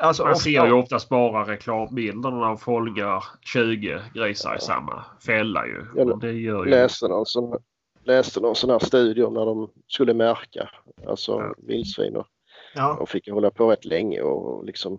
Alltså, 0.00 0.22
man 0.22 0.32
ofta- 0.32 0.42
ser 0.42 0.66
ju 0.66 0.72
oftast 0.72 1.08
bara 1.08 1.52
reklambilderna 1.52 2.36
när 2.36 2.46
de 2.46 2.58
fångar 2.58 3.24
20 3.40 4.00
grisar 4.14 4.56
i 4.56 4.60
samma 4.60 5.04
fälla 5.26 5.66
ju. 5.66 5.86
Ja, 5.96 6.04
Men 6.04 6.18
det 6.18 6.32
gör 6.32 6.64
ju... 6.64 6.70
Läste 6.70 7.08
någon 7.08 7.26
sån, 7.26 7.58
läste 8.04 8.40
någon 8.40 8.54
sån 8.56 8.70
här 8.70 8.78
studie 8.78 9.22
om 9.22 9.34
när 9.34 9.46
de 9.46 9.70
skulle 9.86 10.14
märka 10.14 10.70
alltså 11.06 11.32
Ja. 11.32 11.54
vildsvin 11.58 12.16
och, 12.16 12.26
ja, 12.74 12.96
och 12.96 13.08
fick 13.08 13.30
hålla 13.30 13.50
på 13.50 13.70
rätt 13.70 13.84
länge 13.84 14.20
och 14.20 14.64
liksom 14.64 14.98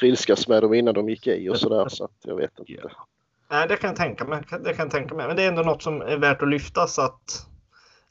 trilskas 0.00 0.48
med 0.48 0.62
dem 0.62 0.74
innan 0.74 0.94
de 0.94 1.08
gick 1.08 1.26
i 1.26 1.48
och 1.48 1.56
sådär 1.58 1.88
så 1.88 2.04
att 2.04 2.16
jag 2.24 2.36
vet 2.36 2.58
inte. 2.58 2.72
Ja. 2.72 2.90
Nej, 3.50 3.68
det 3.68 3.76
kan 3.76 3.88
jag 3.88 3.96
tänka 3.96 4.24
mig. 4.24 4.42
Det 4.64 4.72
kan 4.74 4.84
jag 4.84 4.90
tänka 4.90 5.14
mig. 5.14 5.26
Men 5.26 5.36
det 5.36 5.42
är 5.42 5.48
ändå 5.48 5.62
något 5.62 5.82
som 5.82 6.02
är 6.02 6.16
värt 6.16 6.42
att 6.42 6.48
lyfta 6.48 6.86
så 6.86 7.02
att 7.02 7.46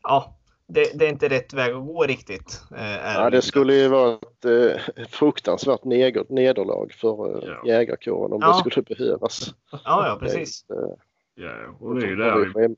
ja, 0.03 0.35
det, 0.67 0.99
det 0.99 1.05
är 1.05 1.09
inte 1.09 1.29
rätt 1.29 1.53
väg 1.53 1.73
att 1.73 1.85
gå 1.85 2.03
riktigt. 2.03 2.61
Eh, 2.77 3.13
Ja, 3.13 3.29
det 3.29 3.41
skulle 3.41 3.73
ju 3.73 3.87
vara 3.87 4.13
ett, 4.13 4.45
eh, 4.45 5.03
ett 5.03 5.11
fruktansvärt 5.11 5.83
nederlag 6.29 6.87
för 6.93 7.37
eh, 7.43 7.49
Ja. 7.49 7.61
jägarkåren 7.73 8.33
om 8.33 8.39
Ja. 8.41 8.47
det 8.63 8.71
skulle 8.71 8.95
behövas. 8.95 9.53
Ja, 9.71 9.79
ja, 9.85 10.17
precis. 10.19 10.63
Det, 10.63 10.73
eh, 10.73 10.89
Ja, 11.35 11.51
och 11.79 11.95
det 11.95 12.05
är 12.05 12.09
ju 12.09 12.15
där. 12.15 12.75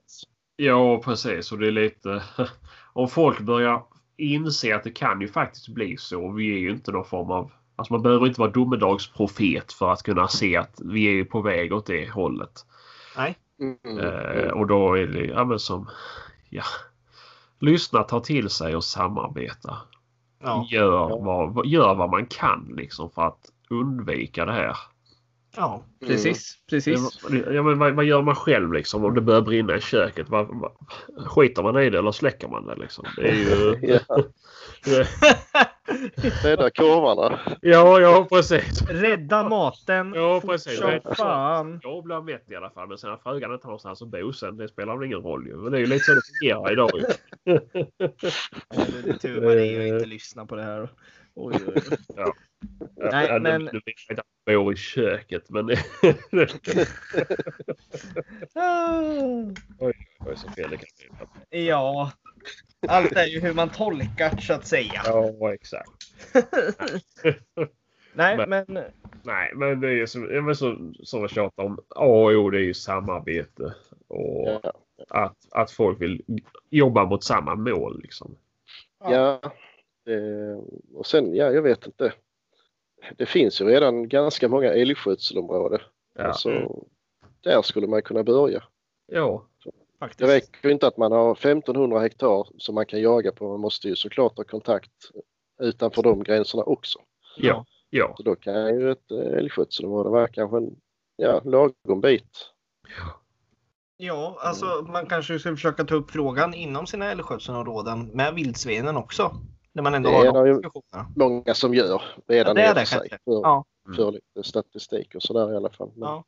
Ja, 0.55 1.01
precis. 1.03 1.51
Och 1.51 1.57
det 1.59 1.67
är 1.67 1.71
lite... 1.71 2.23
Om 2.93 3.07
folk 3.09 3.39
börjar 3.39 3.83
inse 4.17 4.75
att 4.75 4.83
det 4.83 4.89
kan 4.91 5.21
ju 5.21 5.27
faktiskt 5.27 5.67
bli 5.67 5.97
så. 5.97 6.31
Vi 6.31 6.53
är 6.53 6.57
ju 6.57 6.71
inte 6.71 6.91
någon 6.91 7.05
form 7.05 7.31
av... 7.31 7.51
Alltså 7.81 7.93
man 7.93 8.01
behöver 8.01 8.27
inte 8.27 8.41
vara 8.41 8.51
domedagsprofet 8.51 9.73
för 9.73 9.91
att 9.91 10.03
kunna 10.03 10.27
se 10.27 10.57
att 10.57 10.81
vi 10.85 11.07
är 11.07 11.11
ju 11.11 11.25
på 11.25 11.41
väg 11.41 11.73
åt 11.73 11.85
det 11.85 12.09
hållet. 12.09 12.65
Nej. 13.17 13.37
Mm, 13.59 13.99
Eh, 13.99 14.51
och 14.51 14.67
då 14.67 14.97
är 14.97 15.07
det 15.07 15.25
ja, 15.25 15.45
men 15.45 15.59
som... 15.59 15.89
Ja. 16.49 16.63
Lyssna, 17.59 18.03
ta 18.03 18.19
till 18.19 18.49
sig 18.49 18.75
och 18.75 18.83
samarbeta. 18.83 19.77
Ja, 20.43 20.67
Gör, 20.69 21.23
vad, 21.23 21.65
gör 21.65 21.95
vad 21.95 22.09
man 22.09 22.25
kan 22.25 22.73
liksom 22.77 23.11
för 23.11 23.21
att 23.21 23.51
undvika 23.69 24.45
det 24.45 24.53
här. 24.53 24.77
ja 25.55 25.83
precis. 25.99 26.57
precis. 26.69 27.19
Ja, 27.51 27.63
men 27.63 27.79
vad, 27.79 27.93
vad 27.93 28.05
gör 28.05 28.21
man 28.21 28.35
själv 28.35 28.73
liksom 28.73 29.05
om 29.05 29.15
det 29.15 29.21
börjar 29.21 29.41
brinna 29.41 29.75
i 29.75 29.81
köket? 29.81 30.29
Vad, 30.29 30.47
vad, 30.47 30.71
skiter 31.27 31.63
man 31.63 31.77
i 31.77 31.89
det 31.89 31.99
eller 31.99 32.11
släcker 32.11 32.47
man 32.47 32.65
det 32.65 32.75
liksom? 32.75 33.05
Det 33.15 33.29
är 33.29 33.35
ju... 33.35 33.99
Rädda 36.43 36.69
korvarna. 36.69 37.39
ja, 37.61 37.99
ja 37.99 38.27
precis. 38.29 38.81
Rädda 38.89 39.49
maten. 39.49 40.13
Ja, 40.15 40.41
precis. 40.45 40.77
som 40.79 40.99
fan. 41.15 41.79
Jag 41.83 42.03
blir 42.03 42.21
mätt 42.21 42.51
i 42.51 42.55
alla 42.55 42.69
fall. 42.69 42.87
Men 42.87 42.97
sen 42.97 43.11
att 43.11 43.23
frugan 43.23 43.53
inte 43.53 43.67
någonstans 43.67 44.01
att 44.01 44.07
bo 44.07 44.33
sen, 44.33 44.57
det 44.57 44.67
spelar 44.67 44.97
väl 44.97 45.05
ingen 45.07 45.19
roll 45.21 45.47
ju. 45.47 45.55
Men 45.55 45.71
det 45.71 45.77
är 45.77 45.79
ju 45.79 45.85
lite 45.85 46.03
så 46.05 46.13
det 46.13 46.21
fungerar 46.39 46.71
idag 46.71 46.89
ju. 46.93 47.01
Det 49.03 49.09
är 49.09 49.13
tur 49.17 49.41
Maria 49.41 49.81
att 49.81 49.87
inte 49.93 50.05
lyssnar 50.05 50.45
på 50.45 50.55
det 50.55 50.63
här. 50.63 50.89
Oj, 51.35 51.55
oj, 51.67 51.73
oj. 51.91 51.97
Ja. 52.15 52.33
Nej, 53.11 53.27
Ja, 53.29 53.39
men- 53.39 53.61
Nu, 53.63 53.71
vet 53.71 53.83
jag 54.07 54.13
inte 54.13 54.21
att 54.21 54.27
jag 54.45 54.63
bor 54.63 54.73
i 54.73 54.75
köket 54.75 55.49
men. 55.49 55.69
Oj, 59.79 59.93
är 60.31 60.35
så 60.35 60.49
fel 60.49 60.69
det 60.69 60.77
kan 60.77 60.87
bli. 61.49 61.65
Ja, 61.67 62.11
allt 62.87 63.11
är 63.11 63.25
ju 63.25 63.39
hur 63.39 63.53
man 63.53 63.69
tolkar 63.69 64.37
så 64.37 64.53
att 64.53 64.67
säga. 64.67 65.01
Ja, 65.05 65.53
exakt. 65.53 65.89
Nej, 68.13 68.37
Men- 68.37 68.49
men 68.67 68.83
Nej, 69.23 69.51
men 69.55 69.79
det 69.81 69.87
är 69.87 69.91
ju 69.91 70.07
som, 70.07 70.29
ja, 70.31 70.53
så, 70.55 70.93
som 71.03 71.21
jag 71.21 71.29
tjatar 71.29 71.63
om. 71.63 71.79
A 71.89 72.05
och 72.05 72.31
O 72.31 72.49
det 72.49 72.57
är 72.57 72.63
ju 72.63 72.73
samarbete. 72.73 73.73
Och 74.07 74.47
Ja, 74.63 74.73
att, 75.09 75.37
att 75.51 75.71
folk 75.71 76.01
vill 76.01 76.23
jobba 76.69 77.05
mot 77.05 77.23
samma 77.23 77.55
mål 77.55 77.99
liksom. 78.03 78.35
ja. 79.03 79.39
Eh, 80.07 80.63
och 80.95 81.05
sen, 81.05 81.35
ja, 81.35 81.51
jag 81.51 81.61
vet 81.61 81.85
inte. 81.85 82.13
Det 83.17 83.25
finns 83.25 83.61
ju 83.61 83.65
redan 83.65 84.09
ganska 84.09 84.47
många 84.49 84.73
älgskötselområden. 84.73 85.79
Ja, 86.15 86.23
Alltså, 86.23 86.75
där 87.41 87.61
skulle 87.61 87.87
man 87.87 88.01
kunna 88.01 88.23
börja. 88.23 88.63
ja. 89.07 89.45
Faktiskt. 90.05 90.29
räcker 90.29 90.67
ju 90.67 90.73
inte 90.73 90.87
att 90.87 90.97
man 90.97 91.11
har 91.11 91.31
1500 91.31 91.99
hektar 91.99 92.47
som 92.57 92.75
man 92.75 92.85
kan 92.85 93.01
jaga 93.01 93.31
på. 93.31 93.47
Man 93.49 93.59
måste 93.59 93.87
ju 93.87 93.95
såklart 93.95 94.37
ha 94.37 94.43
kontakt 94.43 94.91
utanför 95.61 96.03
de 96.03 96.23
gränserna 96.23 96.63
också. 96.63 96.99
ja. 97.37 97.65
ja. 97.89 98.13
Så 98.17 98.23
då 98.23 98.35
kan 98.35 98.79
ju 98.79 98.91
ett 98.91 99.11
eh, 99.11 99.17
älgskötselområde 99.37 100.09
vara 100.09 100.27
kanske 100.27 100.57
en 100.57 100.75
ja, 101.15 101.41
lagom 101.43 102.01
bit. 102.01 102.29
Ja, 103.97 104.37
alltså 104.39 104.65
man 104.65 105.05
kanske 105.05 105.39
ska 105.39 105.49
försöka 105.49 105.83
ta 105.83 105.95
upp 105.95 106.11
frågan 106.11 106.53
inom 106.53 106.87
sina 106.87 107.11
älgskötselområden 107.11 108.05
med 108.07 108.33
vildsvinen 108.33 108.97
också. 108.97 109.31
När 109.73 109.83
man 109.83 109.93
ändå 109.93 110.09
Det 110.09 110.15
har 110.15 110.25
är 110.25 110.31
de 110.33 110.47
ju- 110.47 110.53
diskussionerna. 110.53 111.11
Många 111.15 111.53
som 111.53 111.73
gör 111.73 112.01
redan 112.27 112.57
Ja, 112.57 112.63
det 112.63 112.69
är 112.69 112.75
det 112.75 112.79
för 112.85 112.97
sig. 112.99 113.09
För, 113.09 113.19
Ja. 113.25 113.65
för 113.95 114.11
lite 114.11 114.43
statistik 114.49 115.15
och 115.15 115.23
sådär 115.23 115.53
i 115.53 115.55
alla 115.55 115.69
fall. 115.69 115.91
Men, 115.95 116.07
Ja. 116.09 116.23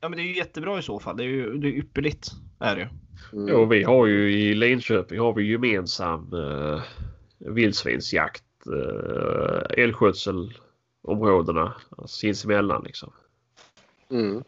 Ja, 0.00 0.08
men 0.08 0.16
det 0.16 0.22
är 0.22 0.26
ju 0.26 0.36
jättebra 0.36 0.78
i 0.78 0.82
så 0.82 1.00
fall. 1.00 1.16
Det 1.16 1.22
är 1.22 1.28
ju 1.28 1.58
det 1.58 1.68
är 1.68 1.72
ypperligt. 1.72 2.30
Är 2.58 2.76
det 2.76 2.88
mm. 3.32 3.56
Och 3.56 3.72
vi 3.72 3.82
har 3.82 4.06
ju 4.06 4.32
i 4.32 4.54
Linköping 4.54 5.18
har 5.18 5.32
vi 5.32 5.50
gemensam 5.50 6.34
uh, 6.34 6.82
vildsvinsjakt. 7.38 8.44
Uh, 8.66 9.60
älgskötselområdena 9.70 11.74
sinsemellan 12.06 12.84
liksom. 12.84 13.12
Mm. 14.10 14.42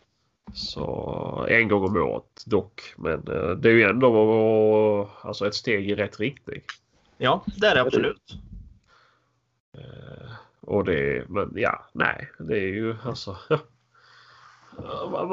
Så 0.54 1.46
en 1.48 1.68
gång 1.68 1.84
om 1.84 1.96
året 1.96 2.44
dock. 2.46 2.94
Men 2.96 3.28
eh, 3.28 3.50
det 3.50 3.68
är 3.68 3.72
ju 3.72 3.82
ändå 3.82 5.10
alltså 5.22 5.46
ett 5.46 5.54
steg 5.54 5.90
i 5.90 5.94
rätt 5.94 6.20
riktning. 6.20 6.62
Ja, 7.18 7.44
det 7.56 7.66
är 7.66 7.74
det 7.74 7.82
absolut. 7.82 8.38
Eh, 9.74 10.30
och 10.60 10.84
det, 10.84 11.28
men 11.28 11.52
ja, 11.56 11.86
nej, 11.92 12.28
det 12.38 12.58
är 12.58 12.66
ju 12.66 12.96
alltså. 13.04 13.36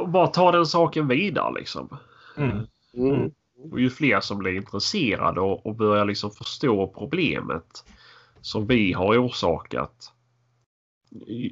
bara 0.08 0.28
ta 0.28 0.52
den 0.52 0.66
saken 0.66 1.08
vidare 1.08 1.54
liksom. 1.54 1.98
Mm. 2.38 2.68
Mm. 2.94 3.32
Och 3.72 3.80
ju 3.80 3.90
fler 3.90 4.20
som 4.20 4.38
blir 4.38 4.56
intresserade 4.56 5.42
och, 5.42 5.66
och 5.66 5.76
börjar 5.76 6.06
liksom 6.06 6.32
förstå 6.32 6.88
problemet 6.88 7.86
som 8.42 8.68
vi 8.68 8.94
har 8.94 9.18
orsakat. 9.18 10.14
Ju, 11.28 11.52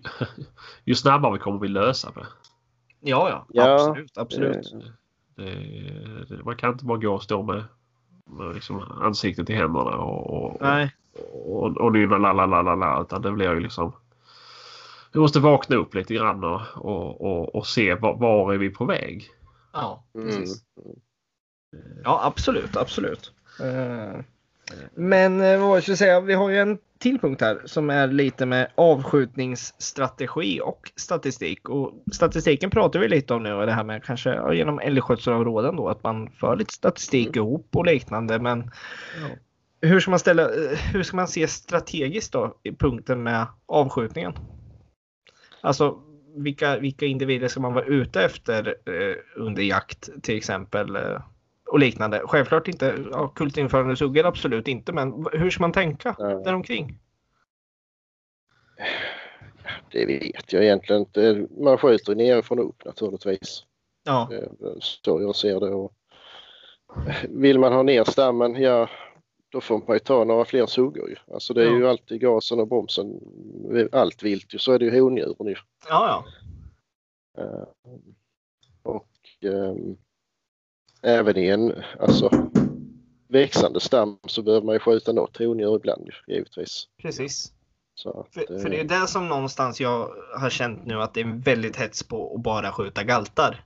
ju 0.86 0.96
snabbare 0.96 1.34
vi 1.34 1.40
kommer 1.40 1.60
vi 1.60 1.68
lösa 1.68 2.12
det. 2.16 2.28
Ja, 3.00 3.30
ja, 3.30 3.46
Ja, 3.50 3.74
absolut, 3.74 4.18
absolut. 4.18 4.76
Det, 5.36 6.26
det, 6.30 6.44
man 6.44 6.56
kan 6.56 6.72
inte 6.72 6.86
bara 6.86 6.98
gå 6.98 7.14
och 7.14 7.24
stå 7.24 7.44
med, 7.44 7.64
med 8.26 8.56
liksom 8.56 8.82
ansiktet 8.82 9.50
i 9.50 9.54
händerna 9.54 9.98
och, 9.98 10.46
och, 10.46 10.58
Nej, 10.62 10.96
och, 11.34 11.78
och 11.78 11.92
nynna 11.92 12.18
la 12.18 12.34
la 12.34 12.46
la 12.46 12.62
la 12.62 12.76
la 12.76 13.02
utan 13.02 13.22
det 13.22 13.32
blir 13.32 13.54
ju 13.54 13.60
liksom 13.60 13.94
vi 15.14 15.20
måste 15.20 15.40
vakna 15.40 15.76
upp 15.76 15.94
lite 15.96 16.14
grann 16.14 16.44
och, 16.44 16.62
och, 16.76 17.22
och, 17.22 17.56
och 17.56 17.68
se 17.68 17.94
var, 17.96 18.18
var 18.18 18.54
är 18.54 18.58
vi 18.58 18.70
på 18.70 18.86
väg. 18.86 19.26
ja, 19.74 20.04
Mm. 20.16 20.28
precis. 20.28 20.64
Ja, 22.04 22.22
absolut, 22.24 22.78
absolut. 22.78 23.32
Eh, 23.64 24.20
Men 24.96 25.42
eh, 25.42 25.60
vad 25.60 25.84
ska 25.84 25.92
jag 25.92 25.98
säga, 26.00 26.22
vi 26.22 26.34
har 26.34 26.50
ju 26.50 26.58
en 26.58 26.78
till 27.00 27.20
punkt 27.20 27.42
här 27.42 27.62
som 27.66 27.90
är 27.90 28.08
lite 28.08 28.46
med 28.46 28.72
avskjutningsstrategi 28.76 30.62
och 30.64 30.92
statistik. 30.96 31.70
Och 31.70 31.94
statistiken 32.14 32.70
pratar 32.70 33.00
vi 33.00 33.08
lite 33.08 33.34
om 33.34 33.44
nu 33.44 33.54
och 33.54 33.66
det 33.66 33.72
här 33.72 33.84
med 33.84 34.04
kanske 34.04 34.30
ja, 34.34 34.54
genom 34.54 34.80
älgskötselområden 34.80 35.76
då 35.76 35.90
att 35.90 36.04
man 36.04 36.30
för 36.32 36.56
lite 36.56 36.74
statistik 36.74 37.36
ihop 37.36 37.68
och 37.76 37.86
liknande. 37.86 38.40
Men 38.40 38.72
hur 39.82 40.00
ska 40.00 40.10
man 40.12 40.20
ställa, 40.20 40.44
eh, 40.44 40.78
hur 40.94 41.04
ska 41.04 41.16
man 41.16 41.28
se 41.28 41.48
strategiskt 41.48 42.34
då 42.34 42.58
i 42.64 42.72
punkten 42.76 43.24
med 43.24 43.48
avskjutningen? 43.66 44.34
Alltså 45.62 46.02
vilka, 46.36 46.80
vilka 46.80 47.06
individer 47.06 47.48
ska 47.48 47.60
man 47.60 47.74
vara 47.74 47.86
ute 47.86 48.22
efter 48.24 48.68
eh, 48.86 49.16
under 49.36 49.64
jakt 49.64 50.10
till 50.24 50.38
exempel? 50.38 50.96
Eh, 50.96 51.22
och 51.68 51.80
liknande. 51.80 52.22
Självklart 52.26 52.68
inte 52.68 52.96
ja, 53.12 53.28
kultinförande 53.28 53.96
suggor, 53.96 54.26
absolut 54.26 54.68
inte. 54.68 54.94
Men 54.94 55.26
hur 55.32 55.50
ska 55.50 55.62
man 55.64 55.72
tänka 55.72 56.16
Ja. 56.20 56.26
däromkring? 56.26 57.00
Det 59.92 60.06
vet 60.06 60.54
jag 60.54 60.64
egentligen 60.64 61.02
inte. 61.02 61.48
Man 61.64 61.78
skjuter 61.78 62.16
nerifrån 62.16 62.60
och 62.60 62.70
upp 62.70 62.86
naturligtvis. 62.86 63.64
Ja, 64.04 64.30
är 64.32 64.50
Så 64.80 65.22
jag 65.22 65.36
ser 65.36 65.60
det. 65.60 65.70
Och 65.70 65.94
vill 67.30 67.60
man 67.60 67.74
ha 67.74 67.84
ner 67.84 68.04
stammen, 68.04 68.62
ja 68.62 68.90
då 69.50 69.62
får 69.62 69.78
man 69.88 69.96
ju 69.96 70.00
ta 70.00 70.24
några 70.24 70.46
fler 70.46 70.66
suggor 70.66 71.10
ju. 71.10 71.16
Alltså 71.34 71.54
det 71.54 71.62
är 71.62 71.66
Ja. 71.66 71.78
ju 71.78 71.88
alltid 71.88 72.22
gasen 72.22 72.60
och 72.60 72.68
bromsen. 72.68 73.20
Allt 73.92 74.24
vilt 74.24 74.54
ju. 74.54 74.58
Så 74.60 74.72
är 74.72 74.80
det 74.80 74.86
ju 74.86 75.02
hondjuren 75.02 75.48
ju. 75.48 75.56
ja, 75.90 76.24
ja. 77.36 77.44
Eh, 77.44 77.64
Och 78.84 79.08
ehm, 79.42 79.98
även 81.02 81.38
i 81.38 81.48
en 81.48 81.74
alltså, 82.00 82.50
växande 83.28 83.80
stam 83.80 84.20
så 84.28 84.42
behöver 84.42 84.66
man 84.66 84.76
ju 84.76 84.80
skjuta 84.80 85.12
något 85.12 85.38
hondjur 85.38 85.76
ibland 85.76 86.08
ju, 86.08 86.34
givetvis. 86.34 86.88
precis. 87.02 87.54
Att, 88.06 88.34
För, 88.34 88.60
för 88.60 88.70
det 88.70 88.80
är 88.80 88.84
det 89.02 89.08
som 89.08 89.28
någonstans 89.28 89.82
jag 89.82 90.10
har 90.40 90.50
känt 90.50 90.86
nu 90.86 91.02
att 91.02 91.14
det 91.14 91.22
är 91.22 91.42
väldigt 91.44 91.76
hets 91.76 92.04
på 92.08 92.36
att 92.36 92.42
bara 92.42 92.72
skjuta 92.72 93.04
galtar. 93.04 93.66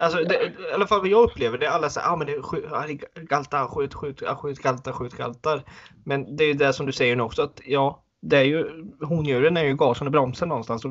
Alltså, 0.00 0.24
det, 0.24 0.34
i 0.34 0.74
alla 0.74 0.86
fall 0.86 1.00
vad 1.00 1.08
jag 1.08 1.22
upplever 1.22 1.58
det 1.58 1.66
är 1.66 1.70
alla 1.70 1.90
säger 1.90 2.08
ah, 2.08 2.16
men 2.16 2.26
det 2.26 2.32
är 2.32 2.42
skjut, 2.42 2.64
ah, 2.72 2.86
galtar, 3.14 3.66
skjut, 3.66 3.94
skjut, 3.94 4.22
ah, 4.22 4.36
skjut 4.36 4.58
galtar, 4.58 4.92
skjut 4.92 5.16
galtar. 5.16 5.62
Men 6.04 6.36
det 6.36 6.44
är 6.44 6.48
ju 6.48 6.54
det 6.54 6.72
som 6.72 6.86
du 6.86 6.92
säger 6.92 7.16
nu 7.16 7.22
också 7.22 7.42
att 7.42 7.60
ja, 7.64 8.02
det 8.20 8.36
är 8.36 8.44
ju 8.44 8.86
hondjuren 9.00 9.56
är 9.56 9.64
ju 9.64 9.76
gasen 9.76 10.06
och 10.06 10.12
bromsen 10.12 10.48
någonstans. 10.48 10.84
Och 10.84 10.90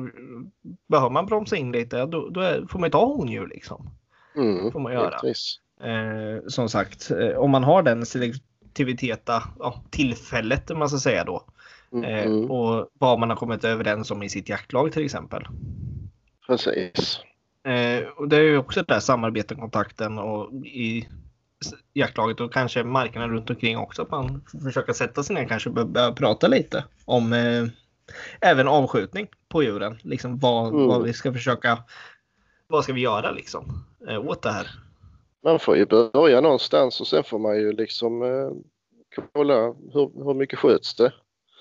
behöver 0.88 1.10
man 1.10 1.26
bromsa 1.26 1.56
in 1.56 1.72
lite 1.72 2.06
då, 2.06 2.28
då 2.28 2.40
är, 2.40 2.66
får 2.66 2.78
man 2.78 2.86
ju 2.86 2.90
ta 2.90 3.04
hondjur 3.04 3.46
liksom. 3.46 3.90
mm, 4.36 4.72
får 4.72 4.80
man 4.80 4.92
göra. 4.92 5.20
Eh, 5.82 6.46
som 6.48 6.68
sagt, 6.68 7.10
eh, 7.10 7.38
om 7.38 7.50
man 7.50 7.64
har 7.64 7.82
den 7.82 8.06
selektiviteta, 8.06 9.42
ja, 9.58 9.84
tillfället 9.90 10.70
om 10.70 10.78
man 10.78 10.88
ska 10.88 10.98
säga 10.98 11.24
då. 11.24 11.44
Mm, 11.92 12.04
Eh, 12.04 12.26
mm, 12.26 12.50
och 12.50 12.88
vad 12.92 13.18
man 13.18 13.30
har 13.30 13.36
kommit 13.36 13.64
överens 13.64 14.10
om 14.10 14.22
i 14.22 14.28
sitt 14.28 14.48
jaktlag 14.48 14.92
till 14.92 15.04
exempel. 15.04 15.46
precis. 16.46 17.20
Eh, 17.64 18.08
och 18.08 18.28
det 18.28 18.36
är 18.36 18.42
ju 18.42 18.58
också 18.58 18.80
det 18.82 18.94
där 18.94 19.00
samarbetet, 19.00 19.58
kontakten 19.58 20.18
och 20.18 20.52
i 20.66 21.08
jaktlaget 21.92 22.40
och 22.40 22.52
kanske 22.52 22.84
markerna 22.84 23.28
runt 23.28 23.50
omkring 23.50 23.78
också. 23.78 24.02
Att 24.02 24.10
man 24.10 24.42
får 24.52 24.58
försöka 24.58 24.94
sätta 24.94 25.22
sig 25.22 25.34
ner 25.36 25.44
kanske 25.48 25.70
börja 25.70 26.12
prata 26.12 26.48
lite 26.48 26.84
om 27.04 27.32
eh, 27.32 27.64
även 28.40 28.68
avskjutning 28.68 29.26
på 29.48 29.62
djuren. 29.62 29.98
Liksom 30.02 30.38
vad, 30.38 30.74
Mm. 30.74 30.86
vad 30.86 31.02
vi 31.02 31.12
ska 31.12 31.32
försöka, 31.32 31.78
vad 32.66 32.84
ska 32.84 32.92
vi 32.92 33.00
göra 33.00 33.30
liksom 33.30 33.64
eh, 34.08 34.26
åt 34.26 34.42
det 34.42 34.50
här? 34.52 34.70
Man 35.44 35.58
får 35.58 35.76
ju 35.76 35.86
börja 35.86 36.40
någonstans 36.40 37.00
och 37.00 37.06
sen 37.06 37.24
får 37.24 37.38
man 37.38 37.56
ju 37.56 37.72
liksom 37.72 38.22
eh, 38.22 38.50
kolla 39.32 39.54
hur, 39.92 40.24
hur 40.24 40.34
mycket 40.34 40.58
sköts 40.58 40.94
det. 40.94 41.12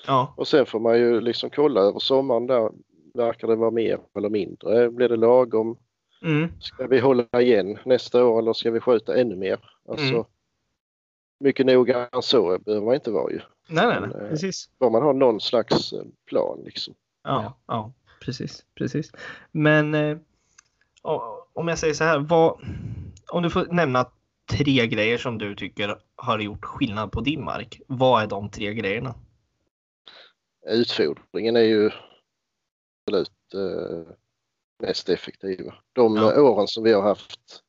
Ja, 0.07 0.33
Och 0.37 0.47
sen 0.47 0.65
får 0.65 0.79
man 0.79 0.97
ju 0.99 1.21
liksom 1.21 1.49
kolla 1.49 1.81
över 1.81 1.99
sommaren 1.99 2.47
där. 2.47 2.69
Verkar 3.13 3.47
det 3.47 3.55
vara 3.55 3.71
mer 3.71 3.99
eller 4.17 4.29
mindre? 4.29 4.89
Blir 4.91 5.09
det 5.09 5.15
lagom? 5.15 5.77
Mm. 6.23 6.51
Ska 6.59 6.87
vi 6.87 6.99
hålla 6.99 7.41
igen 7.41 7.77
nästa 7.85 8.25
år 8.25 8.39
eller 8.39 8.53
ska 8.53 8.71
vi 8.71 8.79
skjuta 8.79 9.17
ännu 9.17 9.35
mer? 9.35 9.59
Alltså, 9.89 10.13
Mm. 10.13 10.25
Mycket 11.41 11.65
noga 11.65 12.09
än 12.11 12.21
så 12.21 12.59
behöver 12.59 12.85
man 12.85 12.95
inte 12.95 13.11
vara 13.11 13.31
ju. 13.31 13.41
nej, 13.67 13.87
nej, 13.87 13.99
nej, 13.99 14.21
eh, 14.21 14.29
precis. 14.29 14.69
Bara 14.79 14.89
man 14.89 15.01
har 15.01 15.13
någon 15.13 15.41
slags 15.41 15.93
eh, 15.93 16.03
plan 16.25 16.61
liksom. 16.65 16.93
Ja, 17.23 17.57
ja, 17.67 17.93
precis, 18.21 18.65
precis. 18.75 19.11
Men 19.51 19.95
eh, 19.95 20.17
om 21.53 21.67
jag 21.67 21.79
säger 21.79 21.93
så 21.93 22.03
här, 22.03 22.19
vad, 22.19 22.59
om 23.31 23.43
du 23.43 23.49
får 23.49 23.65
nämna 23.65 24.05
tre 24.49 24.87
grejer 24.87 25.17
som 25.17 25.37
du 25.37 25.55
tycker 25.55 25.99
har 26.15 26.39
gjort 26.39 26.65
skillnad 26.65 27.11
på 27.11 27.21
din 27.21 27.43
mark. 27.43 27.81
Vad 27.87 28.23
är 28.23 28.27
de 28.27 28.49
tre 28.49 28.73
grejerna? 28.73 29.15
Utfodringen 30.67 31.55
är 31.55 31.61
ju 31.61 31.91
absolut 33.07 33.53
eh, 33.53 34.13
mest 34.79 35.09
effektiva. 35.09 35.73
De 35.93 36.15
Ja. 36.15 36.33
eh, 36.33 36.43
åren 36.45 36.67
som 36.67 36.83
vi 36.83 36.93
har 36.93 37.01
haft, 37.01 37.63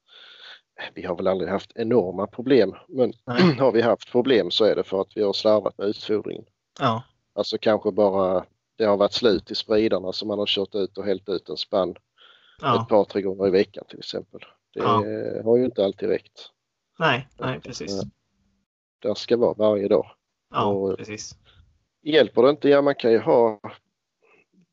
vi 0.94 1.02
har 1.02 1.16
väl 1.16 1.26
aldrig 1.26 1.50
haft 1.50 1.72
enorma 1.74 2.26
problem, 2.26 2.74
men 2.88 3.12
Nej. 3.26 3.42
har 3.58 3.72
vi 3.72 3.82
haft 3.82 4.10
problem 4.12 4.50
så 4.50 4.64
är 4.64 4.76
det 4.76 4.84
för 4.84 5.00
att 5.00 5.16
vi 5.16 5.22
har 5.22 5.32
slarvat 5.32 5.78
med 5.78 5.86
utfodringen. 5.86 6.44
Ja, 6.80 7.02
Alltså 7.34 7.58
kanske 7.58 7.90
bara 7.92 8.44
det 8.76 8.84
har 8.84 8.96
varit 8.96 9.12
slut 9.12 9.50
i 9.50 9.54
spridarna 9.54 10.12
så 10.12 10.26
man 10.26 10.38
har 10.38 10.46
kört 10.46 10.74
ut 10.74 10.98
och 10.98 11.04
hällt 11.04 11.28
ut 11.28 11.48
en 11.48 11.56
spann 11.56 11.94
ja, 12.60 12.82
ett 12.82 12.88
par, 12.88 13.04
tre 13.04 13.22
gånger 13.22 13.46
i 13.46 13.50
veckan 13.50 13.84
till 13.88 13.98
exempel. 13.98 14.40
Det 14.74 14.80
Ja. 14.80 15.02
har 15.44 15.56
ju 15.56 15.64
inte 15.64 15.84
alltid 15.84 16.08
räckt. 16.08 16.50
nej, 16.98 17.28
nej, 17.38 17.60
precis. 17.60 18.00
Det 19.02 19.18
ska 19.18 19.36
vara 19.36 19.54
varje 19.54 19.88
dag. 19.88 20.06
Ja, 20.50 20.64
och- 20.64 20.96
precis. 20.98 21.34
Hjälper 22.02 22.42
det 22.42 22.50
inte, 22.50 22.68
ja 22.68 22.82
man 22.82 22.94
kan 22.94 23.12
ju 23.12 23.18
ha 23.18 23.60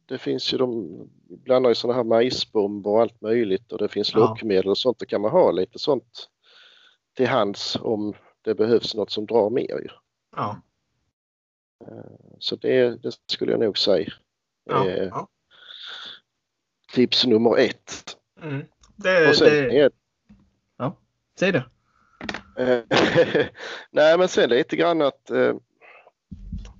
det 0.07 0.17
finns 0.17 0.53
ju 0.53 0.57
de 0.57 0.87
blandar 1.29 1.69
ju 1.69 1.75
sådana 1.75 1.97
här 1.97 2.03
majsbomber 2.03 2.89
och 2.89 3.01
allt 3.01 3.21
möjligt 3.21 3.71
och 3.71 3.77
det 3.77 3.87
finns 3.87 4.13
Ja. 4.13 4.19
lockmedel 4.19 4.67
och 4.69 4.77
sånt. 4.77 4.99
Då 4.99 5.05
kan 5.05 5.21
man 5.21 5.31
ha 5.31 5.51
lite 5.51 5.79
sånt 5.79 6.29
till 7.15 7.27
hands 7.27 7.75
om 7.81 8.13
det 8.41 8.55
behövs 8.55 8.95
något 8.95 9.11
som 9.11 9.25
drar 9.25 9.49
mer. 9.49 9.79
Ju. 9.83 9.89
Ja, 10.35 10.61
Så 12.39 12.55
det, 12.55 13.03
det 13.03 13.11
skulle 13.31 13.51
jag 13.51 13.59
nog 13.59 13.77
säga 13.77 14.09
ja, 14.65 14.85
är 14.89 15.07
ja. 15.07 15.27
tips 16.93 17.25
nummer 17.25 17.57
ett. 17.57 18.17
Mm. 18.41 18.65
Det, 18.95 19.29
Och 19.29 19.35
sen 19.35 19.47
det, 19.47 19.79
är, 19.79 19.91
säg 21.39 21.51
det. 21.51 21.63
Eh, 22.57 22.83
Nej, 23.91 24.17
men 24.17 24.27
sen 24.27 24.49
lite 24.49 24.75
grann 24.75 25.01
att 25.01 25.29
eh, 25.29 25.55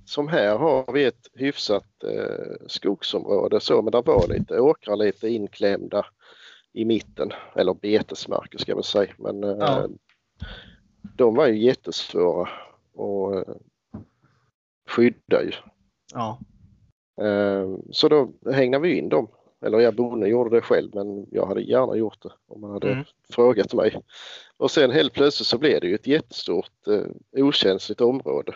som 0.08 0.28
här 0.28 0.58
har 0.58 0.92
vi 0.92 1.04
ett 1.04 1.28
hyfsat 1.34 2.04
eh, 2.04 2.66
skogsområde 2.66 3.60
så, 3.60 3.82
men 3.82 3.90
där 3.90 4.02
var 4.02 4.28
lite 4.28 4.60
åkrar 4.60 4.96
lite 4.96 5.28
inklämda 5.28 6.06
i 6.72 6.84
mitten, 6.84 7.30
eller 7.56 7.74
betesmarker 7.74 8.58
ska 8.58 8.74
man 8.74 8.84
säga. 8.84 9.12
Men 9.18 9.44
eh, 9.44 9.56
Ja. 9.60 9.88
de 11.16 11.34
var 11.34 11.46
ju 11.46 11.58
jättesvåra 11.64 12.42
att 12.94 13.48
eh, 13.48 13.54
skydda 14.88 15.42
ju. 15.42 15.52
Ja, 16.14 16.38
Eh, 17.20 17.68
så 17.90 18.08
då 18.08 18.32
hängde 18.52 18.78
vi 18.78 18.98
in 18.98 19.08
dem. 19.08 19.28
Eller 19.60 19.78
jag 19.80 19.94
bonden 19.94 20.30
gjorde 20.30 20.56
det 20.56 20.60
själv 20.62 20.90
men 20.94 21.26
jag 21.30 21.46
hade 21.46 21.60
gärna 21.60 21.96
gjort 21.96 22.22
det 22.22 22.32
om 22.46 22.60
man 22.60 22.70
hade 22.70 22.92
Mm. 22.92 23.04
frågat 23.28 23.74
mig. 23.74 24.00
Och 24.56 24.70
sen 24.70 24.90
helt 24.90 25.12
plötsligt 25.12 25.46
så 25.46 25.58
blev 25.58 25.80
det 25.80 25.86
ju 25.86 25.94
ett 25.94 26.06
jättestort 26.06 26.86
eh, 26.88 27.42
okänsligt 27.44 28.00
område. 28.00 28.54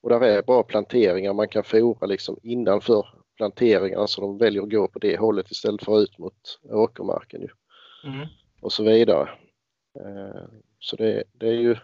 Och 0.00 0.10
där 0.10 0.20
är 0.20 0.42
bra 0.42 0.62
planteringar, 0.62 1.32
man 1.32 1.48
kan 1.48 1.64
fora 1.64 2.06
liksom 2.06 2.38
innanför 2.42 3.06
planteringarna 3.36 4.06
så 4.06 4.20
de 4.20 4.38
väljer 4.38 4.62
att 4.62 4.70
gå 4.70 4.88
på 4.88 4.98
det 4.98 5.16
hållet 5.16 5.50
istället 5.50 5.84
för 5.84 6.00
ut 6.00 6.18
mot 6.18 6.60
åkermarken 6.62 7.40
ju. 7.40 7.48
mm. 8.04 8.26
Och 8.60 8.72
så 8.72 8.84
vidare. 8.84 9.30
Eh, 10.00 10.42
så 10.78 10.96
det, 10.96 11.24
det 11.32 11.48
är 11.48 11.60
ju 11.60 11.76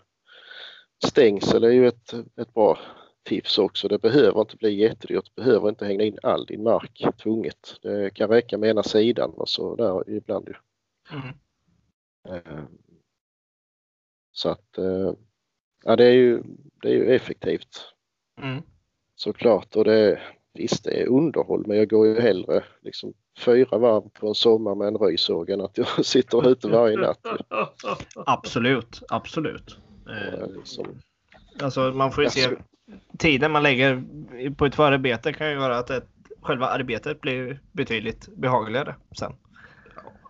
stängsel 1.05 1.65
är 1.65 1.71
ju 1.71 1.89
ett, 1.89 2.13
ett 2.37 2.55
bra 2.55 2.79
tips 3.23 3.59
också. 3.59 3.89
Det 3.89 3.99
behöver 3.99 4.41
inte 4.41 4.57
bli 4.57 4.75
jättedyrt. 4.75 5.31
Du 5.35 5.43
behöver 5.43 5.69
inte 5.69 5.87
hänga 5.87 6.05
in 6.05 6.19
all 6.23 6.47
din 6.47 6.63
mark 6.63 7.05
tvunget. 7.23 7.79
Det 7.83 8.15
kan 8.15 8.29
räcka 8.29 8.59
med 8.59 8.71
ena 8.71 8.83
sidan 8.83 9.31
och 9.31 9.49
så 9.49 9.77
där 9.77 10.11
ibland 10.11 10.49
ju. 10.49 10.55
Mm. 11.17 11.35
Eh, 12.29 12.65
så 14.33 14.49
att 14.49 14.79
eh, 14.79 15.13
ja, 15.85 15.97
det 15.97 16.05
är 16.05 16.13
ju, 16.13 16.43
det 16.83 16.89
är 16.89 16.95
ju 16.95 17.15
effektivt 17.15 17.94
Mm. 18.43 18.63
såklart 19.15 19.77
och 19.77 19.85
det, 19.85 20.21
visst 20.55 20.85
det 20.85 21.01
är 21.03 21.07
underhåll 21.09 21.65
men 21.67 21.77
jag 21.77 21.89
går 21.89 22.07
ju 22.07 22.21
hellre 22.21 22.65
liksom 22.83 23.13
fyra 23.39 23.79
varv 23.79 24.09
på 24.09 24.29
en 24.29 24.35
sommar 24.35 24.75
med 24.75 24.89
en 24.89 24.97
röjsåg 24.97 25.51
än 25.51 25.61
att 25.61 25.79
jag 25.79 25.87
sitter 26.05 26.49
ute 26.49 26.69
varje 26.69 26.97
natt. 26.97 27.21
Absolut, 28.27 29.03
absolut. 29.09 29.79
Liksom, 30.57 30.87
Alltså 31.63 31.81
man 31.81 32.13
får 32.13 32.25
ju 32.25 32.31
se 32.31 32.45
Alltså- 32.45 32.63
tiden 33.19 33.53
man 33.53 33.63
lägger 33.63 34.03
på 34.57 34.67
ett 34.67 34.75
förarbete 34.75 35.33
kan 35.33 35.49
ju 35.51 35.55
göra 35.55 35.79
att 35.79 35.91
ett, 35.91 36.07
själva 36.41 36.67
arbetet 36.67 37.21
blir 37.21 37.61
betydligt 37.73 38.29
behagligare 38.37 38.95
sen. 39.19 39.33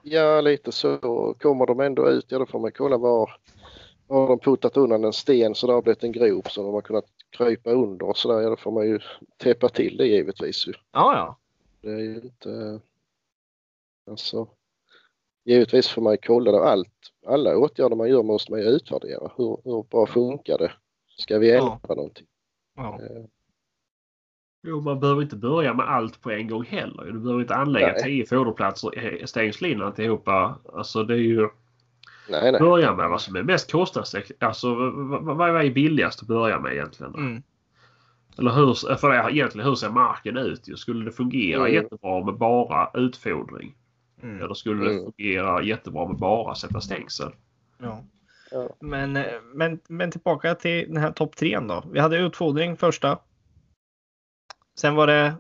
Ja, 0.03 0.41
lite 0.41 0.73
så. 0.73 0.99
Kommer 1.41 1.67
de 1.67 1.81
ändå 1.81 2.09
ut, 2.11 2.27
ja 2.29 2.39
då 2.39 2.47
får 2.47 2.61
man 2.61 2.73
kolla 2.73 2.97
var 2.99 3.31
har 4.09 4.29
de 4.29 4.39
puttat 4.39 4.77
undan 4.77 5.05
en 5.05 5.13
sten 5.13 5.55
så 5.55 5.67
det 5.67 5.73
har 5.73 5.83
blivit 5.83 6.05
en 6.05 6.13
grop 6.13 6.51
som 6.51 6.65
de 6.65 6.75
har 6.75 6.81
kunnat 6.81 7.05
krypa 7.37 7.71
under 7.71 8.07
och 8.09 8.17
sådär. 8.17 8.41
Ja, 8.41 8.51
då 8.51 8.57
får 8.57 8.71
man 8.73 8.87
ju 8.87 9.01
täppa 9.37 9.69
till 9.69 9.97
det 9.97 10.07
givetvis. 10.07 10.67
Ju. 10.67 10.73
Ja, 10.93 11.17
ja. 11.17 11.39
Det 11.81 11.91
är 11.91 11.99
ju 12.01 12.15
inte... 12.15 12.81
Alltså, 14.11 14.49
givetvis 15.45 15.89
får 15.89 16.03
man 16.03 16.13
ju 16.13 16.19
kolla 16.23 16.53
det. 16.53 16.65
Allt, 16.65 17.13
alla 17.27 17.57
åtgärder 17.57 17.97
man 17.97 18.09
gör 18.09 18.23
måste 18.23 18.53
man 18.53 18.61
ju 18.61 18.67
utvärdera. 18.67 19.31
Hur, 19.37 19.59
hur 19.65 19.83
bra 19.83 20.07
funkar 20.07 20.59
det? 20.59 20.73
Ska 21.19 21.39
vi 21.39 21.53
ändra 21.53 21.79
någonting? 21.89 22.27
ja. 22.77 23.01
Eh, 23.03 23.25
Jo, 24.67 24.81
man 24.81 25.01
behöver 25.01 25.23
inte 25.23 25.37
börja 25.37 25.75
med 25.75 25.89
allt 25.89 26.21
på 26.21 26.31
en 26.31 26.49
gång 26.49 26.65
heller. 26.65 27.05
Du 27.05 27.19
behöver 27.19 27.41
inte 27.43 27.55
anlägga 27.55 27.93
Nej. 27.93 28.03
tio 28.03 28.27
foderplatser 28.27 29.27
stängsel 29.27 29.83
alltihopa. 29.83 30.59
Alltså 30.73 31.05
det 31.05 31.15
är 31.15 31.19
ju 31.19 31.49
nej, 32.29 32.53
nej. 32.53 32.61
börja 32.61 32.95
med 32.95 33.09
vad 33.09 33.21
som 33.21 33.37
är 33.37 33.43
mest 33.43 33.73
kostnadseffektivt. 33.73 34.43
Alltså 34.43 34.75
vad, 34.75 35.37
vad, 35.37 35.67
är 35.67 35.71
billigast 35.71 36.23
att 36.23 36.29
börja 36.29 36.61
med 36.61 36.73
egentligen? 36.73 37.15
Mm. 37.15 37.43
Eller 38.39 38.51
hur, 38.51 38.97
för 38.97 39.11
det 39.11 39.33
egentligen 39.33 39.67
hur 39.67 39.75
ser 39.75 39.91
marken 39.91 40.37
ut? 40.37 40.79
Skulle 40.79 41.05
det 41.05 41.13
fungera 41.13 41.61
Mm. 41.61 41.75
jättebra 41.75 42.25
med 42.25 42.35
bara 42.35 42.91
utfodring? 42.95 43.75
Mm. 44.23 44.43
Eller 44.43 44.55
skulle 44.55 44.85
det 44.85 44.91
Mm. 44.91 45.05
fungera 45.05 45.63
jättebra 45.63 46.09
med 46.09 46.17
bara 46.17 46.55
sätta 46.55 46.81
stängsel? 46.81 47.31
Ja. 47.79 48.05
Ja. 48.51 48.69
Men, 48.81 49.13
men, 49.55 49.81
men 49.89 50.11
tillbaka 50.11 50.55
till 50.55 50.89
den 50.89 50.97
här 50.97 51.13
topp 51.13 51.37
tre 51.37 51.59
då. 51.61 51.85
Vi 51.93 52.01
hade 52.01 52.19
utfodring 52.19 52.77
första. 52.77 53.19
Sen 54.79 54.95
var 54.95 55.07
det 55.07 55.35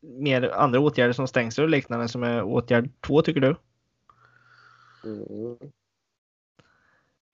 mer 0.00 0.50
andra 0.50 0.80
åtgärder 0.80 1.12
som 1.12 1.28
stängsel 1.28 1.64
och 1.64 1.70
liknande 1.70 2.08
som 2.08 2.22
är 2.22 2.42
åtgärd 2.42 2.90
två 3.00 3.22
tycker 3.22 3.40
du? 3.40 3.56
Mm. 5.04 5.58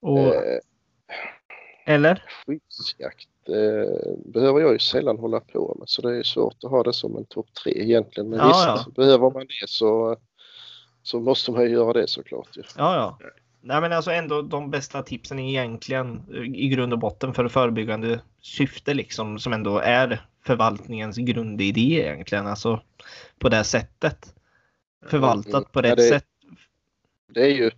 Och, 0.00 0.18
Eh, 0.34 0.58
eller? 1.86 2.24
skyddsjakt 2.46 3.28
eh, 3.48 4.12
behöver 4.32 4.60
jag 4.60 4.72
ju 4.72 4.78
sällan 4.78 5.18
hålla 5.18 5.40
på 5.40 5.76
med 5.78 5.88
så 5.88 6.02
det 6.02 6.16
är 6.18 6.22
svårt 6.22 6.64
att 6.64 6.70
ha 6.70 6.82
det 6.82 6.92
som 6.92 7.16
en 7.16 7.24
topp 7.24 7.46
tre 7.64 7.72
egentligen. 7.82 8.30
Men 8.30 8.38
Ja, 8.38 8.46
visst, 8.48 8.86
ja. 8.96 9.02
behöver 9.02 9.30
man 9.30 9.46
det 9.46 9.68
så, 9.68 10.16
så 11.02 11.20
måste 11.20 11.50
man 11.52 11.62
ju 11.62 11.68
göra 11.68 11.92
det 11.92 12.08
såklart. 12.08 12.56
Ju. 12.56 12.62
Ja, 12.76 12.94
ja. 12.96 13.18
Nej, 13.60 13.80
men 13.80 13.92
alltså 13.92 14.10
ändå 14.10 14.42
de 14.42 14.70
bästa 14.70 15.02
tipsen 15.02 15.38
egentligen 15.38 16.22
eh, 16.34 16.42
i 16.42 16.68
grund 16.68 16.92
och 16.92 16.98
botten 16.98 17.34
för 17.34 17.48
förebyggande 17.48 18.20
syfte 18.42 18.94
liksom 18.94 19.38
som 19.38 19.52
ändå 19.52 19.78
är 19.78 20.26
förvaltningens 20.46 21.16
grundidé 21.16 22.00
egentligen. 22.00 22.46
Alltså 22.46 22.80
på 23.38 23.48
det 23.48 23.64
sättet. 23.64 24.34
Förvaltat 25.06 25.72
på 25.72 25.78
Ja, 25.78 25.82
rätt 25.82 25.96
det- 25.96 26.02
sätt. 26.08 26.24
Det 27.28 27.40
är 27.42 27.54
ju 27.54 27.70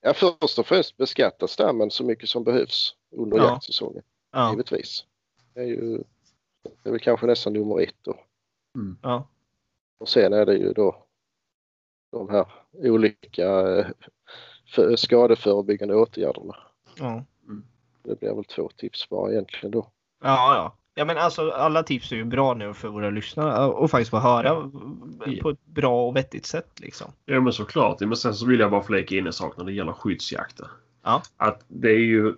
ja, 0.00 0.14
först 0.14 0.58
och 0.58 0.66
främst 0.66 0.96
beskatta 0.96 1.48
stammen 1.48 1.90
så 1.90 2.04
mycket 2.04 2.28
som 2.28 2.44
behövs 2.44 2.96
under 3.10 3.38
Ja. 3.38 3.44
jaktsäsongen. 3.44 4.02
Ja, 4.32 4.50
Givetvis. 4.50 5.04
Det 5.54 5.60
är 5.60 5.64
ju 5.66 6.02
det 6.82 6.88
är 6.88 6.90
väl 6.90 7.00
kanske 7.00 7.26
nästan 7.26 7.52
nummer 7.52 7.80
ett 7.80 7.94
då. 8.02 8.16
ja, 9.02 9.28
Och 9.98 10.08
sen 10.08 10.32
är 10.32 10.46
det 10.46 10.54
ju 10.54 10.72
då 10.72 11.06
de 12.12 12.28
här 12.28 12.46
olika 12.72 13.46
eh, 13.78 13.86
för, 14.74 14.96
skadeförebyggande 14.96 15.94
åtgärderna. 15.94 16.56
ja. 16.98 17.24
Det 18.02 18.20
blir 18.20 18.34
väl 18.34 18.44
två 18.44 18.68
tips 18.76 19.08
bara 19.08 19.32
egentligen 19.32 19.70
då. 19.70 19.90
Ja, 20.22 20.54
ja. 20.56 20.76
Ja, 20.94 21.04
men 21.04 21.18
alltså 21.18 21.50
alla 21.50 21.82
tips 21.82 22.12
är 22.12 22.16
ju 22.16 22.24
bra 22.24 22.54
nu 22.54 22.74
för 22.74 22.88
våra 22.88 23.10
lyssnare 23.10 23.66
och 23.66 23.90
faktiskt 23.90 24.10
få 24.10 24.18
höra 24.18 24.70
på 25.42 25.50
ett 25.50 25.66
bra 25.66 26.08
och 26.08 26.16
vettigt 26.16 26.46
sätt 26.46 26.80
liksom. 26.80 27.12
Ja 27.24 27.40
men 27.40 27.52
såklart. 27.52 28.00
Men 28.00 28.16
sen 28.16 28.34
så 28.34 28.46
vill 28.46 28.60
jag 28.60 28.70
bara 28.70 28.82
flika 28.82 29.16
in 29.16 29.26
en 29.26 29.32
sak 29.32 29.56
när 29.56 29.64
det 29.64 29.72
gäller 29.72 29.92
skyddsjakten. 29.92 30.66
Ja. 31.04 31.22
Att 31.36 31.64
det 31.68 31.90
är 31.90 31.98
ju... 31.98 32.34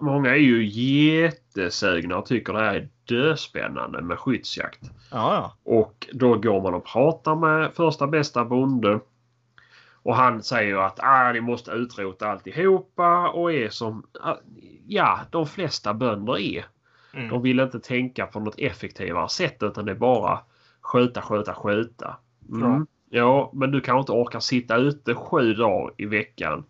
Många 0.00 0.30
är 0.30 0.40
ju 0.40 0.66
jättesugna 0.66 2.16
och 2.16 2.26
tycker 2.26 2.52
det 2.52 2.58
här 2.58 2.74
är 2.74 2.88
döspännande 3.04 4.02
med 4.02 4.18
skyddsjakt. 4.18 4.82
Ja, 5.10 5.34
ja. 5.34 5.72
Och 5.72 6.08
då 6.12 6.34
går 6.34 6.62
man 6.62 6.74
och 6.74 6.86
pratar 6.86 7.36
med 7.36 7.72
första 7.74 8.06
bästa 8.06 8.44
bonde. 8.44 9.00
Och 10.02 10.16
han 10.16 10.42
säger 10.42 10.76
att 10.76 11.00
ah, 11.02 11.32
ni 11.32 11.40
måste 11.40 11.70
utrota 11.70 12.28
alltihopa 12.28 13.28
och 13.28 13.52
är 13.52 13.68
som 13.68 14.06
ja, 14.86 15.20
de 15.30 15.46
flesta 15.46 15.94
bönder 15.94 16.38
är. 16.38 16.64
Mm. 17.16 17.28
De 17.28 17.42
vill 17.42 17.60
inte 17.60 17.80
tänka 17.80 18.26
på 18.26 18.40
något 18.40 18.58
effektivare 18.58 19.28
sätt 19.28 19.62
utan 19.62 19.84
det 19.84 19.92
är 19.92 19.96
bara 19.96 20.40
skjuta, 20.80 21.22
skjuta, 21.22 21.54
skjuta. 21.54 22.16
Ja. 22.48 22.66
Mm. 22.66 22.86
Ja, 23.10 23.50
men 23.54 23.70
du 23.70 23.80
kanske 23.80 24.00
inte 24.00 24.12
orkar 24.12 24.40
sitta 24.40 24.76
ute 24.76 25.14
sju 25.14 25.54
dagar 25.54 25.94
i 25.96 26.06
veckan. 26.06 26.64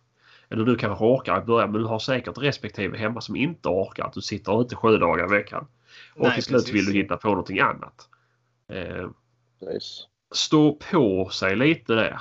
Eller 0.49 0.65
du 0.65 0.77
kanske 0.77 1.05
orkar 1.05 1.43
i 1.43 1.45
början 1.45 1.73
men 1.73 1.81
du 1.81 1.87
har 1.87 1.99
säkert 1.99 2.39
respektive 2.39 2.99
hemma 2.99 3.21
som 3.21 3.37
inte 3.37 3.69
orkar 3.69 4.05
att 4.05 4.13
du 4.13 4.21
sitter 4.21 4.63
ute 4.63 4.77
sju 4.77 4.97
dagar 4.97 5.25
i 5.25 5.37
veckan. 5.37 5.67
Och 6.15 6.23
Nej, 6.23 6.35
till 6.35 6.43
slut 6.43 6.65
precis. 6.65 6.75
vill 6.75 6.85
du 6.85 6.93
hitta 6.93 7.17
på 7.17 7.29
någonting 7.29 7.61
annat. 7.61 8.09
Eh, 8.69 9.09
stå 10.33 10.73
på 10.91 11.29
sig 11.29 11.57
lite 11.57 11.95
där. 11.95 12.21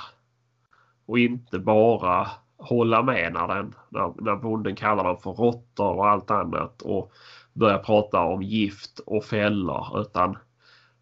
Och 1.06 1.18
inte 1.18 1.58
bara 1.58 2.30
hålla 2.58 3.02
med 3.02 3.32
när, 3.32 3.48
den, 3.48 3.74
när, 3.88 4.12
när 4.22 4.36
bonden 4.36 4.76
kallar 4.76 5.04
dem 5.04 5.16
för 5.18 5.30
råttor 5.30 5.96
och 5.96 6.08
allt 6.08 6.30
annat 6.30 6.82
och 6.82 7.12
börja 7.52 7.78
prata 7.78 8.20
om 8.20 8.42
gift 8.42 8.98
och 8.98 9.24
fällor. 9.24 10.00
Utan 10.00 10.36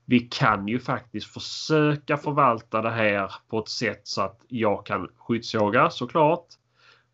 vi 0.05 0.21
kan 0.21 0.69
ju 0.69 0.79
faktiskt 0.79 1.27
försöka 1.27 2.17
förvalta 2.17 2.83
det 2.83 2.91
här 2.91 3.33
på 3.49 3.59
ett 3.59 3.69
sätt 3.69 4.01
så 4.05 4.23
att 4.23 4.41
jag 4.49 4.87
kan 4.87 5.09
skyddsjaga 5.17 5.91
såklart. 5.91 6.47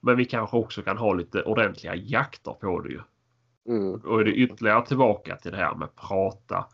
Men 0.00 0.16
vi 0.16 0.24
kanske 0.24 0.56
också 0.56 0.82
kan 0.82 0.98
ha 0.98 1.12
lite 1.12 1.42
ordentliga 1.42 1.94
jakter 1.94 2.52
på 2.52 2.80
det 2.80 2.88
ju. 2.88 3.00
Mm. 3.68 3.94
Och 3.94 4.20
är 4.20 4.24
det 4.24 4.32
ytterligare 4.32 4.86
tillbaka 4.86 5.36
till 5.36 5.50
det 5.50 5.56
här 5.56 5.74
med 5.74 5.88
prata. 5.96 6.66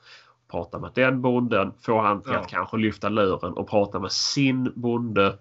Prata 0.50 0.78
med 0.78 0.90
den 0.94 1.22
bonden, 1.22 1.72
få 1.80 2.00
han 2.00 2.22
till 2.22 2.32
Ja. 2.32 2.38
att 2.38 2.48
kanske 2.48 2.76
lyfta 2.76 3.08
luren 3.08 3.52
och 3.52 3.68
prata 3.68 3.98
med 3.98 4.12
sin 4.12 4.72
bonde. 4.74 5.38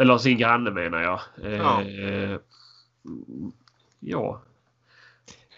Eller 0.00 0.18
sin 0.18 0.38
granne 0.38 0.70
menar 0.70 1.02
jag. 1.02 1.20
Ja. 1.52 1.82
Eh, 1.82 2.36
ja. 4.00 4.40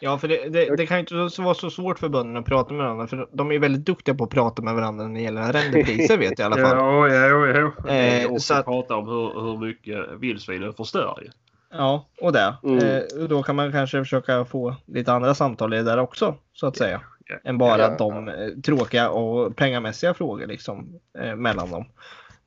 Ja, 0.00 0.18
för 0.18 0.28
det, 0.28 0.48
det, 0.48 0.76
det 0.76 0.86
kan 0.86 0.96
ju 0.96 1.00
inte 1.00 1.30
så- 1.30 1.42
vara 1.42 1.54
så 1.54 1.70
svårt 1.70 1.98
för 1.98 2.08
bönderna 2.08 2.38
att 2.40 2.46
prata 2.46 2.74
med 2.74 2.82
varandra. 2.84 3.06
För 3.06 3.28
de 3.32 3.52
är 3.52 3.58
väldigt 3.58 3.84
duktiga 3.86 4.14
på 4.14 4.24
att 4.24 4.30
prata 4.30 4.62
med 4.62 4.74
varandra 4.74 5.06
när 5.08 5.14
det 5.14 5.20
gäller 5.20 5.40
arrendepriser 5.40 6.18
vet 6.18 6.38
jag 6.38 6.50
i 6.50 6.52
alla 6.54 6.68
fall. 6.68 6.78
Ja, 6.78 7.08
ja, 7.08 7.46
ja. 7.46 7.72
ja. 7.86 7.94
Eh, 7.94 8.32
och 8.32 8.42
så 8.42 8.54
att- 8.54 8.64
prata 8.64 8.96
om 8.96 9.08
hur, 9.08 9.40
hur 9.40 9.58
mycket 9.58 9.98
vildsvinen 10.20 10.72
förstör 10.72 11.18
ju. 11.22 11.28
Ja, 11.70 12.06
och 12.20 12.32
det. 12.32 12.54
Mm. 12.62 12.78
Eh, 12.78 13.02
då 13.28 13.42
kan 13.42 13.56
man 13.56 13.72
kanske 13.72 13.98
försöka 13.98 14.44
få 14.44 14.74
lite 14.86 15.12
andra 15.12 15.34
samtal 15.34 15.74
i 15.74 15.76
det 15.76 15.82
där 15.82 15.98
också, 15.98 16.34
så 16.52 16.66
att 16.66 16.76
säga. 16.76 17.00
ja. 17.26 17.36
Än 17.44 17.58
bara 17.58 17.78
Ja. 17.82 17.96
de 17.98 18.28
eh, 18.28 18.34
tråkiga 18.64 19.10
och 19.10 19.56
pengamässiga 19.56 20.14
frågor 20.14 20.46
liksom 20.46 21.00
eh, 21.18 21.36
mellan 21.36 21.70
dem. 21.70 21.84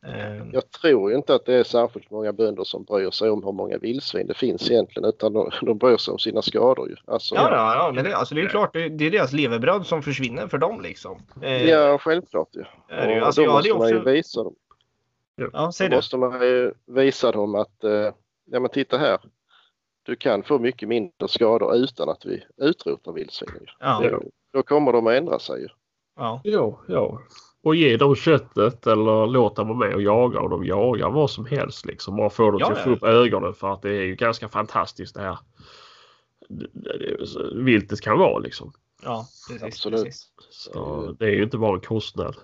Eh, 0.06 0.48
Jag 0.54 0.72
tror 0.72 1.12
ju 1.12 1.18
inte 1.18 1.36
att 1.36 1.46
det 1.46 1.54
är 1.54 1.64
särskilt 1.64 2.12
många 2.12 2.34
bönder 2.34 2.64
som 2.64 2.84
bryr 2.84 3.12
sig 3.12 3.30
om 3.30 3.44
hur 3.44 3.52
många 3.52 3.78
vildsvin 3.78 4.28
det 4.28 4.34
finns 4.34 4.72
egentligen 4.72 5.10
utan 5.10 5.34
de, 5.34 5.52
de 5.62 5.78
bryr 5.78 5.98
sig 5.98 6.12
om 6.12 6.20
sina 6.20 6.42
skador 6.42 6.90
ju. 6.90 6.96
Alltså, 7.08 7.36
ja, 7.36 7.50
ja, 7.52 7.76
ja, 7.76 7.92
men 7.96 8.04
det, 8.04 8.16
alltså, 8.16 8.36
det 8.36 8.42
är 8.42 8.44
ju 8.44 8.50
klart, 8.50 8.74
det, 8.74 8.90
det 8.90 9.06
är 9.06 9.12
deras 9.12 9.34
levebröd 9.34 9.86
som 9.86 10.04
försvinner 10.04 10.48
för 10.48 10.58
dem 10.58 10.82
liksom. 10.82 11.20
Eh, 11.42 11.64
ja, 11.70 11.98
självklart 11.98 12.48
ju. 12.56 12.62
Och 12.62 13.26
Alltså, 13.26 13.42
då 13.42 13.48
jag 13.48 13.54
måste 13.54 13.68
ju 13.70 13.76
man 13.78 13.90
ju 13.90 13.98
också... 13.98 14.10
visa 14.10 14.44
dem. 14.44 14.56
Ja, 15.54 15.72
säg 15.72 15.88
Då 15.88 15.90
det. 15.90 15.96
måste 15.96 16.18
man 16.18 16.42
ju 16.42 16.74
visa 16.86 17.32
dem 17.32 17.56
att 17.56 17.84
eh, 17.84 18.12
ja 18.46 18.60
men 18.60 18.70
titta 18.70 18.98
här. 18.98 19.20
Du 20.04 20.16
kan 20.16 20.44
få 20.44 20.60
mycket 20.60 20.90
mindre 20.90 21.28
skador 21.28 21.76
utan 21.76 22.10
att 22.10 22.26
vi 22.26 22.44
utrotar 22.58 23.12
vildsvinen. 23.12 23.56
ju. 23.62 23.68
Ja, 23.80 24.04
Ja. 24.12 24.20
Då 24.54 24.64
kommer 24.64 24.94
de 24.94 25.08
att 25.08 25.14
ändra 25.14 25.40
sig 25.40 25.62
ju. 25.62 25.68
ja, 26.18 26.42
Ja, 26.44 26.80
ja. 26.88 27.20
Och 27.64 27.76
ge 27.76 27.98
dem 27.98 28.16
köttet 28.16 28.88
eller 28.88 29.28
låt 29.28 29.56
dem 29.56 29.68
vara 29.68 29.78
med 29.78 29.96
och 29.96 30.02
jaga 30.02 30.40
och 30.40 30.50
de 30.50 30.66
jagar 30.66 31.10
vad 31.10 31.30
som 31.30 31.46
helst 31.46 31.86
liksom. 31.86 32.16
Bara 32.16 32.30
få 32.30 32.52
dem 32.52 32.60
Ja, 32.60 32.66
till 32.68 32.76
att 32.78 32.84
få 32.84 32.90
upp 32.90 33.04
ögonen 33.04 33.54
för 33.54 33.74
att 33.74 33.82
det 33.82 33.90
är 33.90 34.04
ju 34.04 34.16
ganska 34.16 34.50
fantastiskt 34.50 35.16
det 35.16 35.22
här 35.22 35.38
viltet 37.56 38.02
kan 38.02 38.20
vara 38.20 38.40
liksom. 38.40 38.74
ja, 39.04 39.28
precis. 39.48 39.64
Absolut. 39.64 40.04
precis. 40.06 40.32
Så 40.50 41.12
det 41.20 41.26
är 41.26 41.32
ju 41.32 41.44
inte 41.44 41.58
bara 41.58 41.74
en 41.74 41.82
kostnad. 41.82 42.36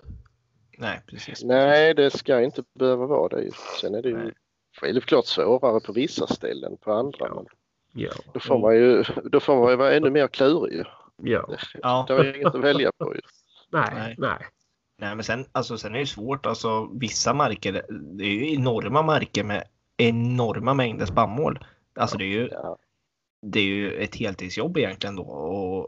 Nej, 0.78 1.02
precis. 1.06 1.44
Nej, 1.44 1.94
det 1.94 2.10
ska 2.10 2.42
inte 2.42 2.62
behöva 2.78 3.06
vara 3.06 3.28
det. 3.28 3.42
ju. 3.42 3.50
Sen 3.80 3.94
är 3.94 4.02
det 4.02 4.08
ju 4.08 4.32
självklart 4.80 5.26
svårare 5.26 5.80
på 5.80 5.92
vissa 5.92 6.26
ställen 6.26 6.76
på 6.76 6.92
andra. 6.92 7.18
Ja. 7.20 7.44
Ja. 7.92 8.10
då 8.32 8.40
får 8.40 8.58
man 8.58 8.76
ju 8.76 9.04
då 9.24 9.40
får 9.40 9.60
man 9.60 9.70
ju 9.70 9.76
vara 9.76 9.94
ännu 9.94 10.10
mer 10.10 10.28
klurig. 10.28 10.72
ju. 10.72 10.84
ja. 11.16 11.48
Ja. 11.82 12.04
Det 12.08 12.14
är 12.14 12.36
inget 12.36 12.54
att 12.54 12.60
välja 12.60 12.90
på. 12.98 13.14
Ju. 13.14 13.20
Nej, 13.70 13.90
Nej. 13.94 14.14
nej. 14.18 14.46
Nej, 14.98 15.14
men 15.14 15.24
sen, 15.24 15.44
alltså, 15.52 15.78
sen 15.78 15.94
är 15.94 15.98
det 15.98 16.06
svårt. 16.06 16.46
Alltså, 16.46 16.90
vissa 17.00 17.34
marker, 17.34 17.72
det 17.90 18.24
är 18.24 18.28
ju 18.30 18.54
enorma 18.54 19.02
marker 19.02 19.44
med 19.44 19.64
enorma 19.96 20.74
mängder 20.74 21.06
spannmål. 21.06 21.58
Alltså 21.94 22.18
det 22.18 22.24
är 22.24 22.28
ju, 22.28 22.48
Ja. 22.52 22.78
det 23.42 23.60
är 23.60 23.64
ju 23.64 23.92
ett 23.92 24.16
heltidsjobb 24.16 24.78
egentligen 24.78 25.16
då 25.16 25.22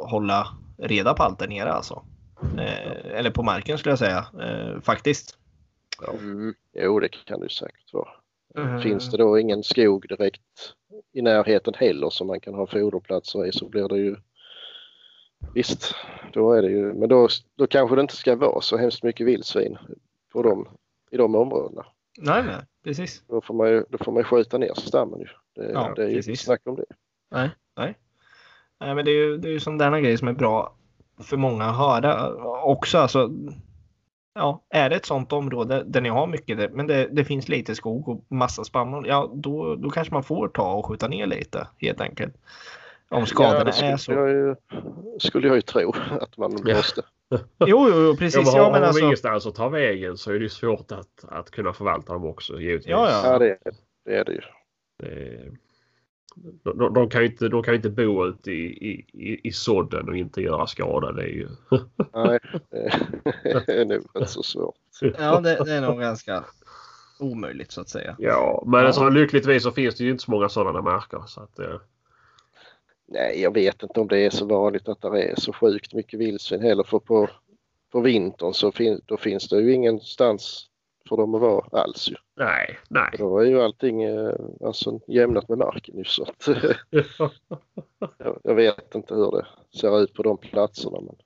att 0.03 0.11
hålla 0.11 0.47
reda 0.79 1.15
på 1.15 1.23
allt 1.23 1.39
där 1.39 1.49
nere 1.49 1.73
alltså. 1.73 2.05
Eh, 2.59 3.19
eller 3.19 3.31
på 3.31 3.43
marken 3.43 3.79
skulle 3.79 3.93
jag 3.93 3.99
säga 3.99 4.27
eh, 4.43 4.81
faktiskt. 4.81 5.39
Mm. 6.09 6.55
Jo, 6.75 7.01
det 7.01 7.09
kan 7.09 7.41
det 7.41 7.51
säkert 7.51 7.93
vara. 7.93 8.09
Mm. 8.57 8.83
Finns 8.83 9.11
det 9.11 9.17
då 9.17 9.39
ingen 9.39 9.63
skog 9.63 10.09
direkt 10.09 10.43
i 11.13 11.23
närheten 11.23 11.75
heller 11.77 12.11
som 12.11 12.27
man 12.27 12.41
kan 12.41 12.55
ha 12.55 12.67
foderplatser 12.67 13.47
i 13.47 13.53
så 13.53 13.69
blir 13.69 13.89
det 13.89 13.99
ju 13.99 14.17
Visst, 15.55 15.95
då 16.33 16.53
är 16.53 16.63
det 16.63 16.69
ju, 16.69 16.95
men 16.95 17.09
då, 17.09 17.29
då 17.57 17.67
kanske 17.67 17.97
det 17.97 18.03
inte 18.03 18.17
ska 18.17 18.37
vara 18.37 18.61
så 18.61 18.77
hemskt 18.77 19.03
mycket 19.03 19.27
vildsvin 19.27 19.79
på 20.33 20.43
dem, 20.43 20.69
i 21.11 21.17
de 21.17 21.35
områdena. 21.35 21.87
Nej, 22.19 22.43
nej, 22.43 22.61
precis. 22.85 23.23
Då 23.27 23.41
får 23.41 23.55
man 23.55 23.69
ju, 23.69 23.85
då 23.89 23.99
får 23.99 24.13
man 24.13 24.21
ju 24.21 24.25
skjuta 24.25 24.59
ner 24.59 24.75
stammen 24.75 25.21
ju. 25.21 25.27
Det, 25.55 25.73
Ja, 25.73 25.93
det 25.97 26.05
är 26.05 26.09
ju 26.09 26.17
inte 26.17 26.37
snack 26.37 26.61
om 26.65 26.77
det. 26.77 26.85
Nej, 27.31 27.51
nej. 27.77 27.99
Nej, 28.81 28.95
men 28.95 29.05
det 29.05 29.11
är 29.11 29.15
ju, 29.15 29.39
det 29.39 29.49
är 29.49 29.53
ju 29.53 29.61
sådana 29.61 30.01
grejer 30.01 30.17
som 30.17 30.29
är 30.29 30.33
bra 30.33 30.75
för 31.19 31.37
många 31.37 31.65
att 31.65 31.77
höra 31.77 32.35
också. 32.63 32.99
Alltså, 32.99 33.31
ja, 34.35 34.65
är 34.69 34.91
det 34.91 34.97
ett 34.97 35.07
sådant 35.07 35.33
område 35.33 35.85
där 35.87 36.01
ni 36.01 36.09
har 36.09 36.27
mycket, 36.27 36.73
men 36.73 36.87
det, 36.87 37.09
det 37.13 37.25
finns 37.25 37.49
lite 37.49 37.75
skog 37.75 38.09
och 38.09 38.25
massa 38.29 38.65
spannmål, 38.65 39.07
ja 39.09 39.31
då, 39.35 39.77
då 39.77 39.91
kanske 39.91 40.15
man 40.15 40.23
får 40.23 40.49
ta 40.49 40.73
och 40.73 40.87
skjuta 40.87 41.09
ner 41.09 41.27
lite 41.27 41.69
helt 41.79 42.01
enkelt. 42.01 42.35
Om 43.11 43.27
skadorna 43.27 43.65
det 43.65 43.73
skulle 43.73 43.93
är 43.93 43.97
så. 43.97 44.13
Jag 44.13 44.29
ju, 44.31 44.55
skulle 45.19 45.47
jag 45.49 45.57
ju 45.57 45.63
tro 45.63 45.93
att 46.21 46.37
man 46.37 46.59
Ja. 46.65 46.77
måste. 46.77 47.03
Jo, 47.31 47.39
jo, 47.67 47.89
jo 47.95 48.09
Ja, 48.11 48.17
precis. 48.19 48.47
men 48.47 48.55
Ja, 48.57 48.63
har 48.65 48.73
men 48.73 48.81
de 48.81 48.87
alltså, 48.87 49.05
ingenstans 49.05 49.47
att 49.47 49.55
ta 49.55 49.69
vägen 49.69 50.17
så 50.17 50.31
är 50.31 50.35
det 50.35 50.41
ju 50.43 50.49
svårt 50.49 50.93
att, 50.93 51.25
att 51.29 51.51
kunna 51.51 51.73
förvalta 51.73 52.13
dem 52.13 52.25
också 52.25 52.61
givetvis. 52.61 52.91
Ja, 52.91 53.11
ja. 53.11 53.33
Ja, 53.33 53.39
det, 53.39 53.51
är- 53.51 53.59
det 54.05 54.17
är 54.17 54.25
det 54.25 54.33
ju. 54.33 54.41
Det- 54.99 55.51
De, 56.65 56.79
de, 56.79 56.95
de, 56.95 57.11
kan 57.11 57.21
ju 57.23 57.27
inte, 57.29 57.49
de 57.49 57.63
kan 57.63 57.75
ju 57.75 57.77
inte 57.77 57.91
bo 57.91 58.27
ute 58.27 58.51
i, 58.53 58.65
i, 58.91 59.07
i, 59.13 59.49
i 59.49 59.53
sådden 59.53 60.09
och 60.09 60.17
inte 60.17 60.41
göra 60.43 60.67
skada. 60.67 61.13
Det 61.13 61.23
är 61.23 61.27
ju... 61.27 61.49
Nej, 62.15 62.39
det 63.67 63.81
är 63.81 63.85
nog 63.85 64.03
inte 64.17 64.27
så 64.27 64.43
svårt. 64.43 64.75
ja, 65.19 65.41
det, 65.41 65.65
det 65.65 65.73
är 65.73 65.81
nog 65.81 66.01
ganska 66.01 66.45
omöjligt 67.21 67.73
så 67.73 67.81
att 67.81 67.89
säga. 67.89 68.17
Ja, 68.19 68.63
men 68.67 68.85
Ja. 68.85 68.93
Så 68.93 69.11
lyckligtvis 69.11 69.63
så 69.63 69.71
finns 69.73 69.95
det 69.95 70.05
ju 70.05 70.11
inte 70.11 70.23
så 70.25 70.31
många 70.31 70.49
sådana 70.49 70.83
marker. 70.83 71.23
Så 71.27 71.41
att, 71.41 71.59
eh, 71.59 71.75
Nej, 73.11 73.41
jag 73.43 73.55
vet 73.55 73.83
inte 73.83 74.01
om 74.01 74.09
det 74.09 74.19
är 74.19 74.31
så 74.31 74.47
vanligt 74.47 74.89
att 74.89 75.01
det 75.01 75.23
är 75.23 75.41
så 75.41 75.53
sjukt 75.53 75.95
mycket 75.95 76.21
vildsvin 76.21 76.63
heller. 76.63 76.85
För 76.85 76.99
på, 76.99 77.29
på 77.93 78.01
vintern 78.01 78.55
så 78.55 78.73
fin, 78.73 79.01
då 79.07 79.17
finns 79.17 79.49
det 79.49 79.61
ju 79.61 79.73
ingenstans 79.73 80.69
för 81.09 81.17
dem 81.17 81.35
att 81.35 81.41
vara 81.41 81.83
alls 81.83 82.09
ju. 82.11 82.15
nej, 82.37 82.79
nej. 82.91 83.15
Då 83.19 83.39
är 83.39 83.45
ju 83.45 83.61
allting 83.61 84.03
eh, 84.03 84.35
alltså, 84.65 85.01
jämnat 85.07 85.49
med 85.49 85.59
marken 85.59 85.99
ju 85.99 86.05
så 86.05 86.23
att, 86.23 86.49
jag, 88.19 88.39
jag 88.45 88.55
vet 88.55 88.95
inte 88.95 89.15
hur 89.15 89.31
det 89.31 89.47
ser 89.79 90.03
ut 90.03 90.15
på 90.15 90.23
de 90.23 90.37
platserna. 90.37 91.01
Men 91.01 91.17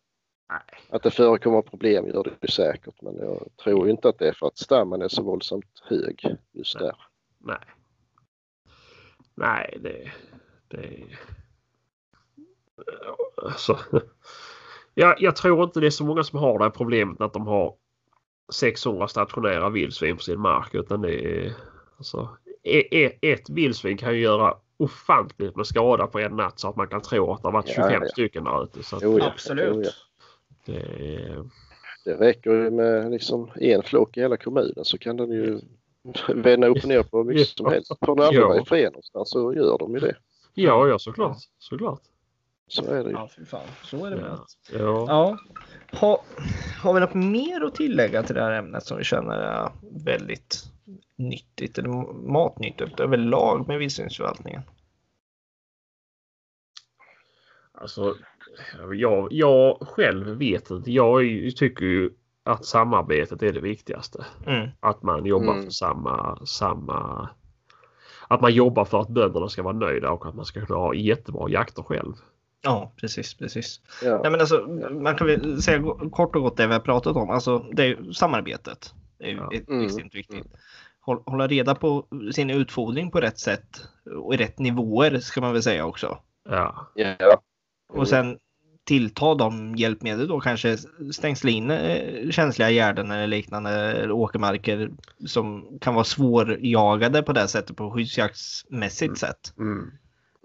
Nej. 0.51 0.81
att 0.89 1.03
det 1.03 1.11
förekommer 1.11 1.63
problem 1.63 2.07
gör 2.07 2.25
det 2.25 2.31
ju 2.43 2.49
säkert 2.49 3.03
men 3.03 3.17
jag 3.17 3.49
tror 3.63 3.87
ju 3.87 3.91
inte 3.91 4.09
att 4.09 4.19
det 4.19 4.29
är 4.29 4.33
för 4.33 4.47
att 4.47 4.59
stammen 4.59 5.03
är 5.03 5.09
så 5.09 5.23
våldsamt 5.23 5.83
hög 5.83 6.37
just 6.53 6.81
Nej. 6.81 6.85
där. 6.85 6.97
nej. 7.39 7.59
Nej, 9.35 9.79
det... 9.81 10.11
det... 10.69 11.05
Alltså, 13.43 13.79
jag, 14.95 15.21
jag 15.21 15.37
tror 15.37 15.65
inte 15.65 15.81
det 15.81 15.87
är 15.87 15.91
så 15.91 16.05
många 16.05 16.23
som 16.23 16.39
har 16.39 16.59
det 16.59 16.65
här 16.65 16.71
problemet 16.71 17.21
att 17.21 17.33
de 17.33 17.47
har 17.47 17.75
600 18.53 19.09
stationära 19.09 19.71
vildsvin 19.71 20.17
på 20.17 20.23
sin 20.23 20.41
mark. 20.41 20.75
Utan 20.75 21.01
det 21.03 21.15
är, 21.47 21.53
alltså, 21.99 22.29
e- 22.63 23.05
e- 23.05 23.19
ett 23.33 23.51
vildsvin 23.51 23.97
kan 23.97 24.15
ju 24.15 24.21
göra 24.21 24.55
ofantligt 24.77 25.57
med 25.57 25.67
skada 25.67 26.07
på 26.07 26.19
en 26.19 26.37
natt 26.37 26.59
så 26.59 26.69
att 26.69 26.77
man 26.77 26.89
kan 26.89 27.01
tro 27.03 27.33
att 27.33 27.43
det 27.43 27.49
har 27.49 27.53
varit 27.53 27.69
Ja, 27.69 27.75
25 27.75 28.03
ja. 28.03 28.09
stycken 28.09 28.45
där 28.45 28.65
ute. 28.65 28.83
Så 28.83 28.97
att, 28.97 29.03
Jo, 29.03 29.19
ja. 29.19 29.27
Absolut. 29.27 29.75
Jo, 29.75 29.83
ja. 29.83 29.91
det 30.67 30.81
är, 31.17 31.45
Det 32.05 32.15
räcker 32.15 32.51
ju 32.51 32.71
med 32.71 33.11
liksom 33.11 33.51
en 33.55 33.83
flock 33.83 34.17
i 34.17 34.21
hela 34.21 34.37
kommunen 34.37 34.85
så 34.85 34.99
kan 34.99 35.17
den 35.17 35.31
ju 35.31 35.61
vända 36.35 36.67
upp 36.67 36.77
och 36.83 36.89
ner 36.89 37.03
på 37.03 37.19
hur 37.19 37.25
mycket 37.25 37.49
som 37.49 37.67
helst. 37.67 37.93
Får 38.07 38.17
den 38.17 38.25
aldrig 38.25 38.43
Ja. 38.43 38.49
vara 38.49 38.61
i 38.61 38.65
fred 38.65 38.93
någonstans 38.93 39.31
så 39.31 39.55
gör 39.55 39.79
de 39.79 39.95
ju 39.95 40.01
det. 40.01 40.17
ja, 40.55 40.89
ja 40.89 40.99
såklart. 40.99 41.37
såklart. 41.59 42.01
Så 42.75 42.91
är 42.91 43.05
det 43.05 43.11
ju. 43.11 43.17
Ja, 43.17 43.29
fy 43.37 43.45
fan. 43.45 43.67
Så 43.83 44.05
är 44.07 44.11
det 44.11 44.17
med 44.17 44.25
Ja. 44.25 44.31
allt. 44.31 44.57
Ja. 44.73 45.07
Ja. 45.09 45.39
Ha, 45.99 46.23
har 46.83 46.95
vi 46.95 47.01
något 47.01 47.15
mer 47.15 47.61
att 47.65 47.75
tillägga 47.75 48.23
till 48.23 48.35
det 48.35 48.43
här 48.43 48.53
ämnet 48.53 48.83
som 48.85 48.99
vi 48.99 49.05
känner 49.05 49.35
är 49.39 49.71
väldigt 50.05 50.65
nyttigt 51.17 51.79
eller 51.79 51.89
matnyttigt 52.33 53.01
överlag 53.01 53.69
med 53.69 53.79
vildsvinsförvaltningen? 53.79 54.63
Alltså, 57.73 58.15
jag, 58.95 59.29
jag 59.33 59.79
själv 59.89 60.27
vet 60.39 60.71
inte. 60.71 60.93
Jag 60.93 61.23
tycker 61.57 61.85
ju 61.85 62.11
att 62.45 62.65
samarbetet 62.65 63.43
är 63.43 63.53
det 63.53 63.61
viktigaste. 63.61 64.25
Mm. 64.47 64.69
Att 64.81 65.03
man 65.03 65.27
jobbar 65.27 65.53
Mm. 65.53 65.65
för 65.65 65.71
samma, 65.71 66.47
samma... 66.47 67.29
Att 68.29 68.41
man 68.41 68.55
jobbar 68.55 68.85
för 68.85 69.01
att 69.01 69.09
bönderna 69.09 69.49
ska 69.49 69.63
vara 69.63 69.77
nöjda 69.77 70.11
och 70.11 70.27
att 70.27 70.35
man 70.35 70.45
ska 70.45 70.67
kunna 70.67 70.79
ha 70.79 70.95
jättebra 70.95 71.49
jakter 71.51 71.83
själv. 71.83 72.13
Ja, 72.63 72.93
precis, 72.97 73.35
precis. 73.35 73.81
Ja. 74.03 74.21
Nej, 74.23 74.31
men 74.31 74.41
alltså, 74.41 74.59
man 74.91 75.17
kan 75.17 75.27
väl 75.27 75.63
säga 75.63 75.83
kort 76.13 76.37
och 76.37 76.43
gott 76.43 76.57
det 76.57 76.67
vi 76.67 76.73
har 76.73 76.81
pratat 76.81 77.17
om. 77.17 77.31
Alltså, 77.31 77.59
det 77.73 77.85
är 77.87 78.13
samarbetet. 78.13 78.95
Det 79.19 79.31
är 79.31 79.35
Ja. 79.35 79.51
Mm. 79.69 79.85
extremt 79.85 80.15
viktigt. 80.15 80.45
Håll, 81.01 81.23
hålla 81.27 81.47
reda 81.47 81.75
på 81.75 82.07
sin 82.35 82.51
utfodring 82.51 83.11
på 83.11 83.21
rätt 83.21 83.39
sätt 83.39 83.89
och 84.17 84.35
i 84.35 84.37
rätt 84.37 84.59
nivåer 84.59 85.19
ska 85.19 85.41
man 85.41 85.53
väl 85.53 85.63
säga 85.63 85.87
också. 85.87 86.19
Ja, 86.49 86.87
Ja. 86.95 87.43
Och 87.89 88.09
sen 88.09 88.39
tillta 88.85 89.35
de 89.35 89.77
hjälpmedel 89.77 90.29
då 90.29 90.41
kanske 90.41 90.77
stängsla 91.13 91.51
in 91.51 91.71
eh, 91.71 92.31
känsliga 92.31 92.71
gärden 92.71 93.11
eller 93.11 93.27
liknande 93.27 93.71
eller 93.71 94.11
åkermarker 94.13 94.91
som 95.27 95.79
kan 95.81 95.95
vara 95.95 96.05
svårjagade 96.05 97.23
på 97.23 97.33
det 97.33 97.49
sättet 97.49 97.77
på 97.77 97.91
skyddsjaktsmässigt 97.91 99.19
sätt. 99.19 99.55
mm. 99.59 99.91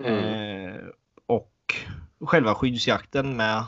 Mm. 0.03 0.13
Eh, 0.65 0.76
och 1.26 1.76
själva 2.22 2.55
skyddsjakten 2.55 3.38
med 3.38 3.63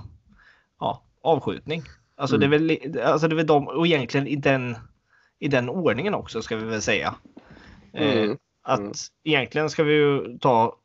ja, 0.79 1.03
avskjutning. 1.21 1.83
Alltså, 2.15 2.35
Mm. 2.35 2.49
det 2.49 2.55
är 2.57 2.59
väl, 2.59 3.07
alltså 3.07 3.27
det 3.27 3.33
är 3.33 3.37
väl 3.37 3.47
de, 3.47 3.67
och 3.67 3.87
egentligen 3.87 4.27
i 4.27 4.35
den, 4.35 4.75
i 5.39 5.47
den 5.47 5.69
ordningen 5.69 6.13
också 6.13 6.41
ska 6.41 6.55
vi 6.55 6.65
väl 6.65 6.81
säga. 6.81 7.15
Eh, 7.93 8.17
Mm. 8.17 8.37
att 8.63 8.79
Mm. 8.79 8.91
egentligen 9.23 9.69
ska 9.69 9.83
vi 9.83 9.93
ju 9.93 10.37
ta 10.37 10.75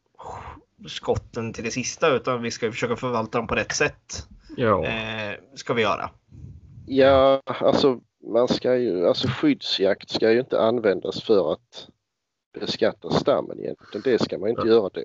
skotten 0.86 1.52
till 1.52 1.64
det 1.64 1.70
sista 1.70 2.08
utan 2.14 2.42
vi 2.42 2.50
ska 2.50 2.70
försöka 2.72 2.96
förvalta 2.96 3.38
dem 3.38 3.46
på 3.46 3.54
rätt 3.54 3.72
sätt. 3.72 4.26
ja. 4.56 4.84
Eh, 4.84 5.34
ska 5.54 5.74
vi 5.74 5.82
göra. 5.82 6.10
Ja, 6.86 7.42
alltså 7.46 8.00
man 8.32 8.48
ska 8.48 8.76
ju, 8.76 9.06
alltså 9.08 9.28
skyddsjakt 9.28 10.10
ska 10.10 10.32
ju 10.32 10.40
inte 10.40 10.60
användas 10.62 11.22
för 11.22 11.52
att 11.52 11.88
beskatta 12.60 13.10
stammen 13.10 13.58
egentligen. 13.60 14.02
Det 14.04 14.22
ska 14.22 14.38
man 14.38 14.48
inte 14.48 14.68
göra 14.68 14.88
då. 14.88 15.02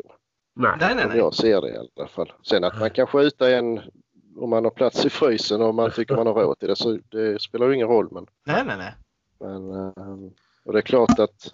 Nej. 0.54 0.72
Nej, 0.80 0.95
nej, 0.95 1.18
jag 1.18 1.34
ser 1.34 1.62
det 1.62 1.70
i 1.70 1.78
alla 1.97 2.08
fall. 2.08 2.34
Sen 2.43 2.64
att 2.64 2.80
man 2.80 2.89
kan 2.89 3.08
skjuta 3.08 3.52
en 3.52 3.82
om 4.38 4.50
man 4.50 4.64
har 4.64 4.72
plats 4.72 5.06
i 5.06 5.10
frysen 5.10 5.62
och 5.62 5.76
man 5.76 5.91
tycker 5.91 6.16
man 6.16 6.28
har 6.28 6.34
råd 6.34 6.60
till 6.60 6.68
det 6.68 6.76
så 6.76 6.97
det 7.10 7.41
spelar 7.41 7.68
ju 7.68 7.76
ingen 7.76 7.88
roll. 7.88 8.08
Men, 8.12 8.26
Nej, 8.45 8.64
nej, 8.66 8.78
nej. 8.78 8.93
men 9.39 9.72
ehm, 9.74 10.32
och 10.64 10.74
det 10.74 10.80
är 10.80 10.84
klart 10.84 11.20
att 11.20 11.54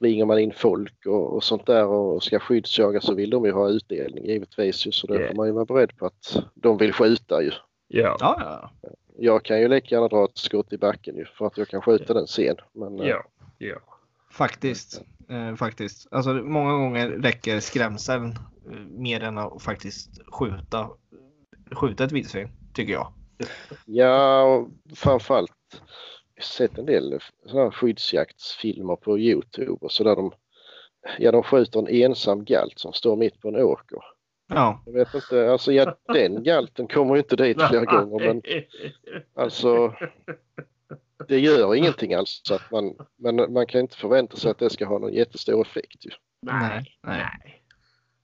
ringer 0.00 0.24
man 0.24 0.38
in 0.38 0.52
folk 0.52 1.06
och, 1.06 1.34
och 1.36 1.44
sånt 1.44 1.66
där 1.66 1.86
och 1.86 2.22
ska 2.22 2.38
skyddsjaga 2.38 3.00
så 3.00 3.14
vill 3.14 3.30
de 3.30 3.44
ju 3.44 3.52
ha 3.52 3.68
utdelning 3.68 4.24
givetvis 4.26 4.86
ju, 4.86 4.92
så 4.92 5.06
då 5.06 5.14
Yeah. 5.14 5.28
får 5.28 5.34
man 5.36 5.46
ju 5.46 5.52
vara 5.52 5.64
beredd 5.64 5.96
på 5.96 6.06
att 6.06 6.36
de 6.54 6.76
vill 6.78 6.92
skjuta 6.92 7.42
ju. 7.42 7.50
Ja, 7.88 8.16
Ja, 8.20 8.36
ja. 8.82 8.90
Jag 9.18 9.42
kan 9.42 9.60
ju 9.60 9.68
lika 9.68 9.94
gärna 9.94 10.08
dra 10.08 10.24
ett 10.24 10.38
skott 10.38 10.72
i 10.72 10.78
backen 10.78 11.16
ju 11.16 11.24
för 11.24 11.46
att 11.46 11.58
jag 11.58 11.68
kan 11.68 11.82
skjuta 11.82 12.14
den 12.14 12.26
sen. 12.26 12.56
Men, 12.72 13.00
eh, 13.00 13.06
ja, 13.08 13.24
ja. 13.58 13.76
Faktiskt. 14.30 15.02
Eh, 15.28 15.54
faktiskt. 15.54 16.08
Alltså, 16.10 16.34
många 16.34 16.72
gånger 16.72 17.08
räcker 17.08 17.60
skrämseln 17.60 18.30
eh, 18.70 18.78
mer 18.88 19.22
än 19.22 19.38
att 19.38 19.62
faktiskt 19.62 20.20
skjuta, 20.32 20.90
skjuta 21.72 22.04
ett 22.04 22.12
vildsvin, 22.12 22.48
tycker 22.74 22.92
jag. 22.92 23.12
Ja, 23.84 24.42
och 24.42 24.68
framförallt 24.96 25.82
sett 26.40 26.78
en 26.78 26.86
del 26.86 27.20
här 27.52 27.70
skyddsjaktsfilmer 27.70 28.96
på 28.96 29.18
Youtube 29.18 29.78
och 29.80 29.92
så 29.92 30.04
där 30.04 30.16
de, 30.16 30.32
ja, 31.18 31.32
de 31.32 31.42
skjuter 31.42 31.78
en 31.80 31.88
ensam 31.88 32.44
galt 32.44 32.78
som 32.78 32.92
står 32.92 33.16
mitt 33.16 33.40
på 33.40 33.48
en 33.48 33.56
åker. 33.56 33.98
Ja, 34.48 34.82
Jag 34.86 34.92
vet 34.92 35.14
inte, 35.14 35.52
alltså 35.52 35.72
ja, 35.72 35.96
den 36.12 36.42
galten 36.42 36.86
kommer 36.88 37.14
ju 37.14 37.20
inte 37.20 37.36
dit 37.36 37.62
flera 37.68 37.84
gånger 37.84 38.26
men 38.26 38.42
alltså 39.44 39.94
det 41.28 41.38
gör 41.38 41.74
ingenting 41.74 42.14
alls. 42.14 42.40
Så 42.44 42.54
att 42.54 42.70
man, 42.70 42.96
men 43.16 43.52
man 43.52 43.66
kan 43.66 43.80
inte 43.80 43.96
förvänta 43.96 44.36
sig 44.36 44.50
att 44.50 44.58
det 44.58 44.70
ska 44.70 44.86
ha 44.86 44.98
någon 44.98 45.12
jättestor 45.12 45.62
effekt. 45.62 46.06
Ju. 46.06 46.10
Nej, 46.42 46.98
nej. 47.02 47.62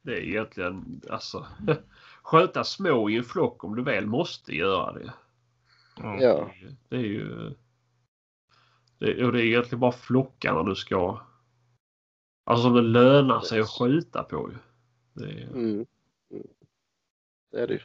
Det 0.03 0.13
är 0.13 0.21
egentligen 0.21 1.01
alltså 1.11 1.47
sköta 2.23 2.65
små 2.65 3.11
i 3.11 3.17
en 3.17 3.25
flock 3.25 3.65
om 3.65 3.77
du 3.77 3.83
väl 3.83 4.07
måste 4.07 4.53
göra 4.57 4.93
det. 4.93 5.13
Ja. 5.97 6.51
Det 6.89 6.97
är 6.97 7.01
ju... 7.01 7.55
Det, 8.99 9.25
och 9.25 9.33
det 9.33 9.43
är 9.43 9.45
egentligen 9.45 9.81
bara 9.81 9.93
flockarna 9.93 10.63
du 10.63 10.75
ska... 10.75 11.21
Alltså 12.45 12.63
som 12.63 12.75
det 12.75 12.83
lönar 12.83 13.41
sig 13.41 13.61
att 13.61 13.71
skjuta 13.71 14.23
på 14.23 14.51
ju. 14.51 14.57
Det 15.13 15.31
är, 15.31 15.47
Mm. 15.47 15.87
Mm. 16.31 16.47
Det 17.51 17.61
är 17.61 17.67
det 17.67 17.75
ju. 17.75 17.81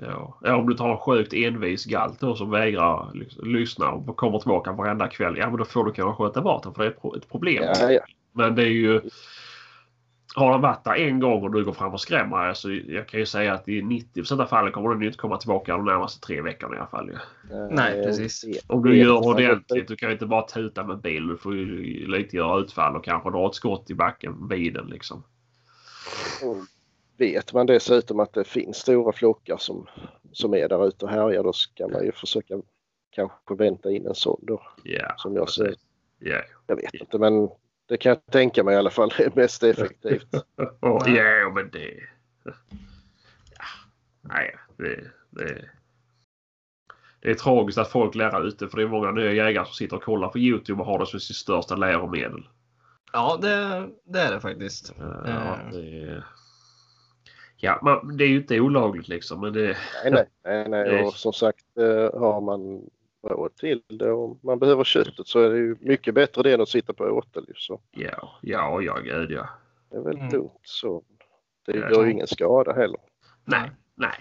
Ja. 0.00 0.38
ja, 0.42 0.56
om 0.56 0.68
du 0.68 0.74
tar 0.76 0.90
en 0.90 0.98
sjukt 0.98 1.32
envis 1.32 1.84
galt 1.84 2.20
då 2.20 2.34
som 2.36 2.50
vägrar 2.50 3.10
liksom, 3.14 3.48
lyssna 3.48 3.90
och 3.90 4.16
kommer 4.16 4.38
tillbaka 4.38 4.72
varenda 4.72 5.08
kväll. 5.08 5.36
Ja, 5.38 5.48
men 5.48 5.56
då 5.58 5.64
får 5.64 5.84
du 5.84 5.92
kanske 5.92 6.22
sköta 6.24 6.40
bort 6.40 6.62
den 6.62 6.74
för 6.74 6.82
det 6.82 6.88
är 6.88 6.90
ett 6.90 7.00
pro- 7.00 7.16
ett 7.16 7.28
problem. 7.30 7.64
Ja, 7.80 7.92
ja. 7.92 8.00
Men 8.32 8.54
det 8.54 8.62
är 8.62 8.66
ju... 8.68 9.00
Har 10.34 10.52
den 10.52 10.60
varit 10.60 10.84
där 10.84 10.94
en 10.94 11.20
gång 11.20 11.42
och 11.42 11.52
du 11.52 11.64
går 11.64 11.72
fram 11.72 11.92
och 11.92 12.00
skrämmer 12.00 12.36
alltså 12.36 12.70
jag 12.72 13.08
kan 13.08 13.20
ju 13.20 13.26
säga 13.26 13.54
att 13.54 13.68
i 13.68 13.82
90 13.82 14.40
av 14.42 14.46
fallen 14.46 14.72
kommer 14.72 14.90
den 14.90 15.00
ju 15.00 15.06
inte 15.06 15.18
komma 15.18 15.36
tillbaka 15.36 15.76
de 15.76 15.84
närmaste 15.84 16.26
tre 16.26 16.40
veckorna 16.42 16.74
i 16.76 16.78
alla 16.78 16.86
fall. 16.88 17.08
Ju. 17.08 17.16
Nej, 17.70 18.04
precis. 18.04 18.44
Om 18.66 18.82
du 18.82 18.90
det- 18.90 18.96
gör 18.96 19.26
ordentligt. 19.28 19.88
Du 19.88 19.96
kan 19.96 20.08
ju 20.08 20.12
inte 20.12 20.26
bara 20.26 20.42
tuta 20.42 20.84
med 20.86 20.98
bil. 20.98 21.26
Du 21.26 21.36
får 21.36 21.56
ju 21.56 21.66
lite 22.06 22.36
göra 22.36 22.60
utfall 22.60 22.96
och 22.96 23.04
kanske 23.04 23.30
dra 23.30 23.46
ett 23.46 23.54
skott 23.54 23.90
i 23.90 23.94
backen 23.94 24.48
vid 24.48 24.74
den 24.74 24.86
liksom. 24.86 25.22
Och 26.44 26.56
Vet 27.20 27.52
man 27.52 27.66
dessutom 27.66 28.20
att 28.20 28.32
det 28.32 28.44
finns 28.44 28.76
stora 28.76 29.12
flockar 29.12 29.56
som, 29.56 29.86
som 30.32 30.54
är 30.54 30.68
där 30.68 30.88
ute 30.88 31.04
och 31.04 31.10
härjar 31.10 31.42
då 31.42 31.52
ska 31.52 31.88
man 31.88 32.04
ju 32.04 32.12
försöka 32.12 32.54
kanske 33.10 33.54
vänta 33.54 33.90
in 33.90 34.06
en 34.06 34.14
sån 34.14 34.40
då. 34.42 34.62
Ja, 34.84 35.14
Som 35.16 35.36
jag 35.36 35.50
ser. 35.50 35.74
Ja. 36.18 36.42
Jag 36.66 36.76
vet 36.76 36.94
inte 36.94 37.18
men 37.18 37.48
det 37.88 37.96
kan 37.96 38.10
jag 38.10 38.26
tänka 38.26 38.64
mig 38.64 38.74
i 38.74 38.78
alla 38.78 38.90
fall 38.90 39.10
är 39.18 39.30
mest 39.34 39.62
effektivt. 39.62 40.26
Nej. 40.82 41.16
ja, 41.16 41.50
men 41.54 41.70
det... 41.70 41.94
Ja. 42.44 42.52
Nej, 44.20 44.56
det, 44.76 45.04
det... 45.30 45.64
Det 47.22 47.30
är 47.30 47.34
tragiskt 47.34 47.78
att 47.78 47.90
folk 47.90 48.14
lär 48.14 48.46
ute 48.46 48.68
för 48.68 48.76
det 48.76 48.82
är 48.82 48.88
många 48.88 49.10
nya 49.10 49.32
jägare 49.32 49.64
som 49.64 49.74
sitter 49.74 49.96
och 49.96 50.02
kollar 50.02 50.28
på 50.28 50.38
Youtube 50.38 50.80
och 50.80 50.86
har 50.86 50.98
det 50.98 51.06
som 51.06 51.20
sitt 51.20 51.36
största 51.36 51.76
läromedel. 51.76 52.48
Ja, 53.12 53.38
det, 53.42 53.88
det 54.04 54.20
är 54.20 54.32
det 54.32 54.40
faktiskt. 54.40 54.94
Ja, 54.98 55.26
Eh. 55.26 55.70
det, 55.72 56.24
ja 57.60 57.78
man, 57.82 58.16
det 58.16 58.24
är 58.24 58.28
ju 58.28 58.36
inte 58.36 58.60
olagligt 58.60 59.08
liksom 59.08 59.40
men 59.40 59.52
det... 59.52 59.76
Nej, 60.04 60.12
nej, 60.12 60.28
nej, 60.44 60.68
nej. 60.68 61.02
och 61.06 61.12
som 61.14 61.32
sagt 61.32 61.64
eh, 61.78 62.20
har 62.20 62.40
man 62.40 62.90
råd 63.28 63.56
till 63.56 63.82
det 63.88 64.10
och 64.10 64.38
man 64.44 64.58
behöver 64.58 64.84
köttet 64.84 65.26
så 65.26 65.40
är 65.40 65.50
det 65.50 65.56
ju 65.58 65.76
mycket 65.80 66.14
bättre 66.14 66.42
det 66.42 66.52
än 66.54 66.60
att 66.60 66.68
sitta 66.68 66.92
på 66.92 67.22
Så 67.56 67.80
Ja, 67.90 68.38
ja, 68.42 68.82
ja, 68.82 68.98
gud 69.04 69.30
ja. 69.30 69.48
det 69.90 69.96
är 69.96 70.00
väl 70.00 70.16
Mm. 70.16 70.28
dumt 70.30 70.50
så. 70.62 71.02
Det 71.66 71.76
Ja. 71.78 71.90
gör 71.90 72.04
ju 72.04 72.10
ingen 72.10 72.26
skada 72.26 72.72
heller. 72.72 73.00
Nej, 73.44 73.70
nej. 73.94 74.14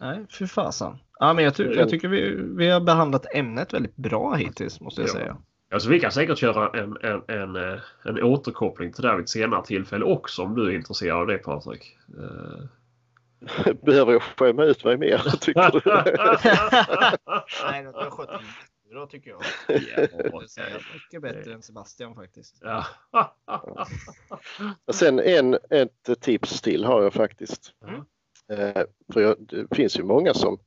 Nej, 0.00 0.26
för 0.30 0.46
fasen. 0.46 0.96
Ja, 1.18 1.32
men 1.34 1.44
jag, 1.44 1.54
ty- 1.54 1.74
jag 1.74 1.88
tycker 1.88 2.08
vi, 2.08 2.34
vi 2.56 2.70
har 2.70 2.80
behandlat 2.80 3.26
ämnet 3.34 3.72
väldigt 3.74 3.96
bra 3.96 4.34
hittills 4.34 4.80
måste 4.80 5.00
jag 5.00 5.08
Ja. 5.08 5.12
säga. 5.12 5.36
Alltså 5.72 5.88
vi 5.88 6.00
kan 6.00 6.12
säkert 6.12 6.38
köra 6.38 6.80
en, 6.80 6.96
en, 7.02 7.22
en, 7.28 7.56
eh, 7.56 7.80
en 8.04 8.22
återkoppling 8.22 8.92
till 8.92 9.02
det 9.02 9.16
vid 9.16 9.22
ett 9.22 9.28
senare 9.28 9.64
tillfälle 9.64 10.04
också 10.04 10.42
om 10.42 10.54
du 10.54 10.66
är 10.66 10.74
intresserad 10.74 11.16
av 11.16 11.26
det 11.26 11.38
Patrik. 11.38 11.98
Eh. 12.18 12.64
Behöver 13.82 14.12
jag 14.12 14.22
skämma 14.22 14.64
ut 14.64 14.84
mig 14.84 14.96
mer 14.96 15.18
tycker 15.40 15.70
du? 15.70 15.80
Nej, 17.70 17.82
det 17.82 17.92
har 17.92 18.10
skött 18.10 18.40
bra 18.90 19.06
tycker 19.06 19.30
jag. 19.30 19.42
Ja, 19.68 20.64
mycket 20.94 21.22
bättre 21.22 21.54
än 21.54 21.62
Sebastian 21.62 22.14
faktiskt. 22.14 22.58
ja. 22.60 22.86
Sen 24.92 25.18
en, 25.18 25.58
ett 25.70 26.20
tips 26.20 26.60
till 26.62 26.84
har 26.84 27.02
jag 27.02 27.12
faktiskt. 27.12 27.72
Mm. 27.88 28.00
Eh, 28.50 28.82
för 29.12 29.20
jag, 29.20 29.36
det 29.38 29.76
finns 29.76 29.98
ju 29.98 30.02
många 30.02 30.34
som, 30.34 30.58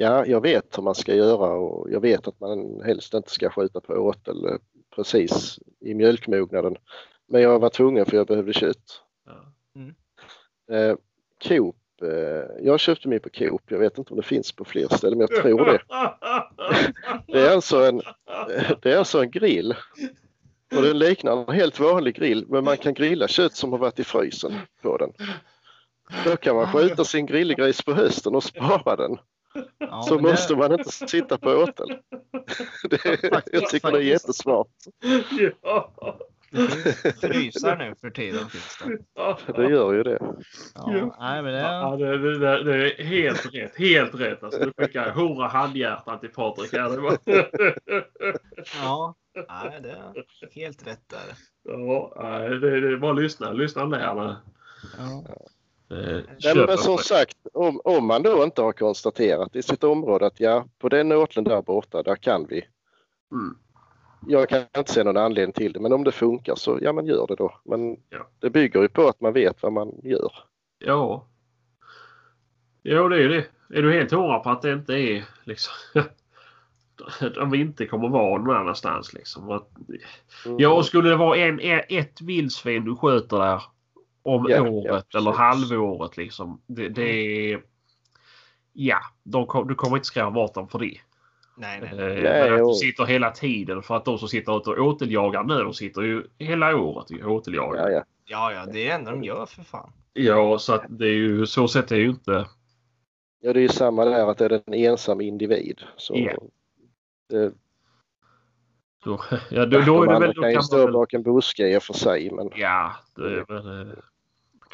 ja 0.00 0.26
jag 0.26 0.40
vet 0.40 0.78
hur 0.78 0.82
man 0.82 0.94
ska 0.94 1.14
göra 1.14 1.50
och 1.50 1.90
jag 1.90 2.00
vet 2.00 2.28
att 2.28 2.40
man 2.40 2.82
helst 2.84 3.14
inte 3.14 3.30
ska 3.30 3.50
skjuta 3.50 3.80
på 3.80 3.92
åtel 3.92 4.46
eh, 4.46 4.56
precis 4.94 5.58
i 5.80 5.94
mjölkmognaden. 5.94 6.76
Men 7.28 7.42
jag 7.42 7.58
var 7.58 7.68
tvungen 7.68 8.06
för 8.06 8.16
jag 8.16 8.26
behövde 8.26 8.52
kött. 8.52 9.02
Ja. 9.26 10.76
Eh, 10.76 10.96
Coop, 11.48 11.76
eh, 12.02 12.64
jag 12.66 12.80
köpte 12.80 13.08
mig 13.08 13.20
på 13.20 13.30
Coop, 13.30 13.62
jag 13.68 13.78
vet 13.78 13.98
inte 13.98 14.10
om 14.10 14.16
det 14.16 14.26
finns 14.26 14.52
på 14.52 14.64
fler 14.64 14.88
ställen 14.88 15.18
men 15.18 15.28
jag 15.30 15.42
tror 15.42 15.64
det. 15.64 15.80
Det 17.32 17.40
är 17.40 17.54
alltså 17.54 17.84
en, 17.84 18.02
det 18.82 18.92
är 18.92 18.98
alltså 18.98 19.22
en 19.22 19.30
grill. 19.30 19.74
Och 20.76 20.82
den 20.82 20.98
liknar 20.98 21.36
en 21.36 21.54
helt 21.54 21.80
vanlig 21.80 22.14
grill 22.14 22.44
men 22.48 22.64
man 22.64 22.76
kan 22.76 22.94
grilla 22.94 23.28
kött 23.28 23.54
som 23.54 23.72
har 23.72 23.78
varit 23.78 23.98
i 23.98 24.04
frysen 24.04 24.52
på 24.82 24.96
den. 24.96 25.12
Då 26.24 26.36
kan 26.36 26.56
man 26.56 26.72
skjuta 26.72 27.04
sin 27.04 27.26
grillgris 27.26 27.82
på 27.82 27.92
hösten 27.92 28.34
och 28.34 28.44
spara 28.44 28.96
den. 28.96 29.18
Ja, 29.78 30.02
Så 30.02 30.14
men 30.14 30.24
det- 30.24 30.30
måste 30.30 30.56
man 30.56 30.72
inte 30.72 30.90
sitta 30.90 31.38
på 31.38 31.50
åtel. 31.50 31.86
Det, 32.90 33.44
jag 33.52 33.66
tycker 33.68 33.92
det 33.92 33.98
är 33.98 34.02
jättesmart. 34.02 34.68
ja. 35.62 36.18
Det 36.52 36.68
finns 36.68 37.20
frysar 37.20 37.76
nu 37.76 37.94
för 38.00 38.10
tiden 38.10 38.48
finns 38.48 38.78
det. 39.46 39.52
Det 39.52 39.70
gör 39.70 39.92
ju 39.92 40.02
det. 40.02 40.18
Ja, 40.74 41.16
nej, 41.20 41.42
men 41.42 41.52
det, 41.52 41.60
Ja, 41.60 41.96
det, 41.96 42.38
det, 42.38 42.64
det, 42.64 43.00
är 43.00 43.04
helt 43.04 43.54
rätt. 43.54 43.78
Helt 43.78 44.14
rätt. 44.14 44.42
Alltså, 44.42 44.60
du 44.64 44.72
skickar 44.78 45.08
100 45.08 45.46
handhjärtan 45.48 46.20
till 46.20 46.28
Patrik. 46.32 46.72
här. 46.72 46.90
Det 46.90 47.00
var- 47.00 47.18
ja, 48.82 49.14
nej, 49.34 49.80
det 49.82 49.90
är 49.90 50.54
helt 50.54 50.86
rätt 50.86 51.08
där. 51.08 51.34
Ja, 51.62 52.12
nej, 52.22 52.48
det, 52.48 52.80
det 52.80 52.88
är 52.92 52.96
bara 52.96 53.12
att 53.12 53.22
lyssna. 53.22 53.52
Lyssna 53.52 53.84
nu. 53.84 53.96
Ja. 53.98 54.36
Eh, 55.90 56.20
Nej, 56.44 56.66
men 56.66 56.78
som 56.78 56.98
sagt, 56.98 57.36
om, 57.52 57.80
om 57.84 58.06
man 58.06 58.22
då 58.22 58.44
inte 58.44 58.62
har 58.62 58.72
konstaterat 58.72 59.56
i 59.56 59.62
sitt 59.62 59.84
område 59.84 60.26
att 60.26 60.40
ja, 60.40 60.66
på 60.78 60.88
den 60.88 61.12
åtlen 61.12 61.44
där 61.44 61.62
borta, 61.62 62.02
där 62.02 62.16
kan 62.16 62.46
vi. 62.46 62.64
Mm. 63.32 63.56
Jag 64.28 64.48
kan 64.48 64.64
inte 64.76 64.92
se 64.92 65.04
någon 65.04 65.16
anledning 65.16 65.52
till 65.52 65.72
det, 65.72 65.80
men 65.80 65.92
om 65.92 66.04
det 66.04 66.12
funkar 66.12 66.54
så 66.54 66.78
ja, 66.82 66.92
men 66.92 67.06
gör 67.06 67.26
det 67.26 67.34
då. 67.34 67.54
Men 67.64 67.96
Ja. 68.10 68.28
det 68.38 68.50
bygger 68.50 68.82
ju 68.82 68.88
på 68.88 69.08
att 69.08 69.20
man 69.20 69.32
vet 69.32 69.62
vad 69.62 69.72
man 69.72 69.92
gör. 70.02 70.32
Ja. 70.78 71.26
Jo, 72.82 73.08
det 73.08 73.22
är 73.24 73.28
det. 73.28 73.46
Är 73.78 73.82
du 73.82 73.92
helt 73.92 74.10
hundra 74.10 74.38
på 74.38 74.50
att 74.50 74.62
det 74.62 74.72
inte 74.72 74.92
är 74.92 75.24
liksom... 75.44 75.72
de 77.34 77.54
inte 77.54 77.86
kommer 77.86 78.08
vara 78.08 78.42
någon 78.42 78.56
annanstans 78.56 79.12
liksom. 79.12 79.50
Att, 79.50 79.68
Mm. 80.46 80.58
ja, 80.58 80.68
och 80.72 80.84
skulle 80.86 81.08
det 81.10 81.16
vara 81.16 81.36
en, 81.38 81.60
ett 81.88 82.20
vildsvin 82.20 82.84
du 82.84 82.96
sköter 82.96 83.38
där 83.38 83.62
om 84.22 84.46
Ja, 84.48 84.56
ja, 84.56 84.62
året 84.70 85.04
precis. 85.08 85.14
eller 85.14 85.32
halvåret 85.36 86.16
liksom. 86.16 86.60
Det, 86.66 86.88
det 86.88 87.02
är... 87.52 87.62
Ja, 88.72 88.98
de, 89.22 89.46
kom- 89.46 89.68
du 89.68 89.74
kommer 89.74 89.96
inte 89.96 90.06
skrämma 90.06 90.30
bort 90.30 90.54
dem 90.54 90.68
för 90.68 90.78
det. 90.78 90.98
Nej, 91.56 91.80
nej. 91.80 91.90
Eh, 91.90 91.96
nej. 91.96 92.22
Men 92.22 92.52
att 92.52 92.58
du 92.58 92.62
och- 92.62 92.76
sitter 92.78 93.04
hela 93.04 93.30
tiden 93.30 93.82
för 93.82 93.96
att 93.96 94.04
de 94.04 94.18
som 94.18 94.28
sitter 94.28 94.56
ute 94.56 94.70
och 94.70 94.78
åteljagar 94.86 95.44
nu, 95.44 95.54
de 95.62 95.74
sitter 95.74 96.02
ju 96.02 96.26
hela 96.38 96.76
året 96.76 97.10
och 97.24 97.30
åteljagar. 97.32 97.88
Ja, 97.88 97.94
ja. 97.96 98.04
Ja, 98.24 98.52
ja, 98.52 98.66
det 98.72 98.80
är 98.80 98.84
det 98.84 98.90
enda 98.90 99.10
de 99.10 99.24
gör 99.24 99.46
för 99.46 99.62
fan. 99.62 99.92
Ja, 100.12 100.58
så 100.58 100.72
att 100.74 100.84
det 100.88 101.06
är 101.06 101.12
ju 101.14 101.46
så 101.46 101.68
sett 101.68 101.92
är 101.92 101.96
ju 101.96 102.08
inte... 102.10 102.46
ja, 103.40 103.52
det 103.52 103.58
är 103.58 103.62
ju 103.62 103.68
samma 103.68 104.04
där 104.04 104.26
att 104.30 104.38
det 104.38 104.44
är 104.44 104.62
en 104.66 104.74
ensam 104.74 105.20
individ. 105.20 105.80
Så 105.96 106.14
Ja. 106.16 106.32
det, 107.28 107.52
Så, 109.04 109.20
ja, 109.50 109.66
då, 109.66 109.80
då 109.80 110.02
är 110.02 110.06
de 110.06 110.14
det 110.14 110.20
väl... 110.26 110.34
Då 110.34 110.42
kan 110.42 110.52
ju 110.52 110.62
stå 110.62 110.76
man 110.76 110.84
väl 110.86 110.92
bak 110.92 111.12
en 111.12 111.22
buske 111.22 111.68
i 111.68 111.78
och 111.78 111.82
för 111.82 111.94
sig, 111.94 112.30
men 112.30 112.50
ja, 112.56 112.92
men, 113.48 113.80
eh, 113.90 113.94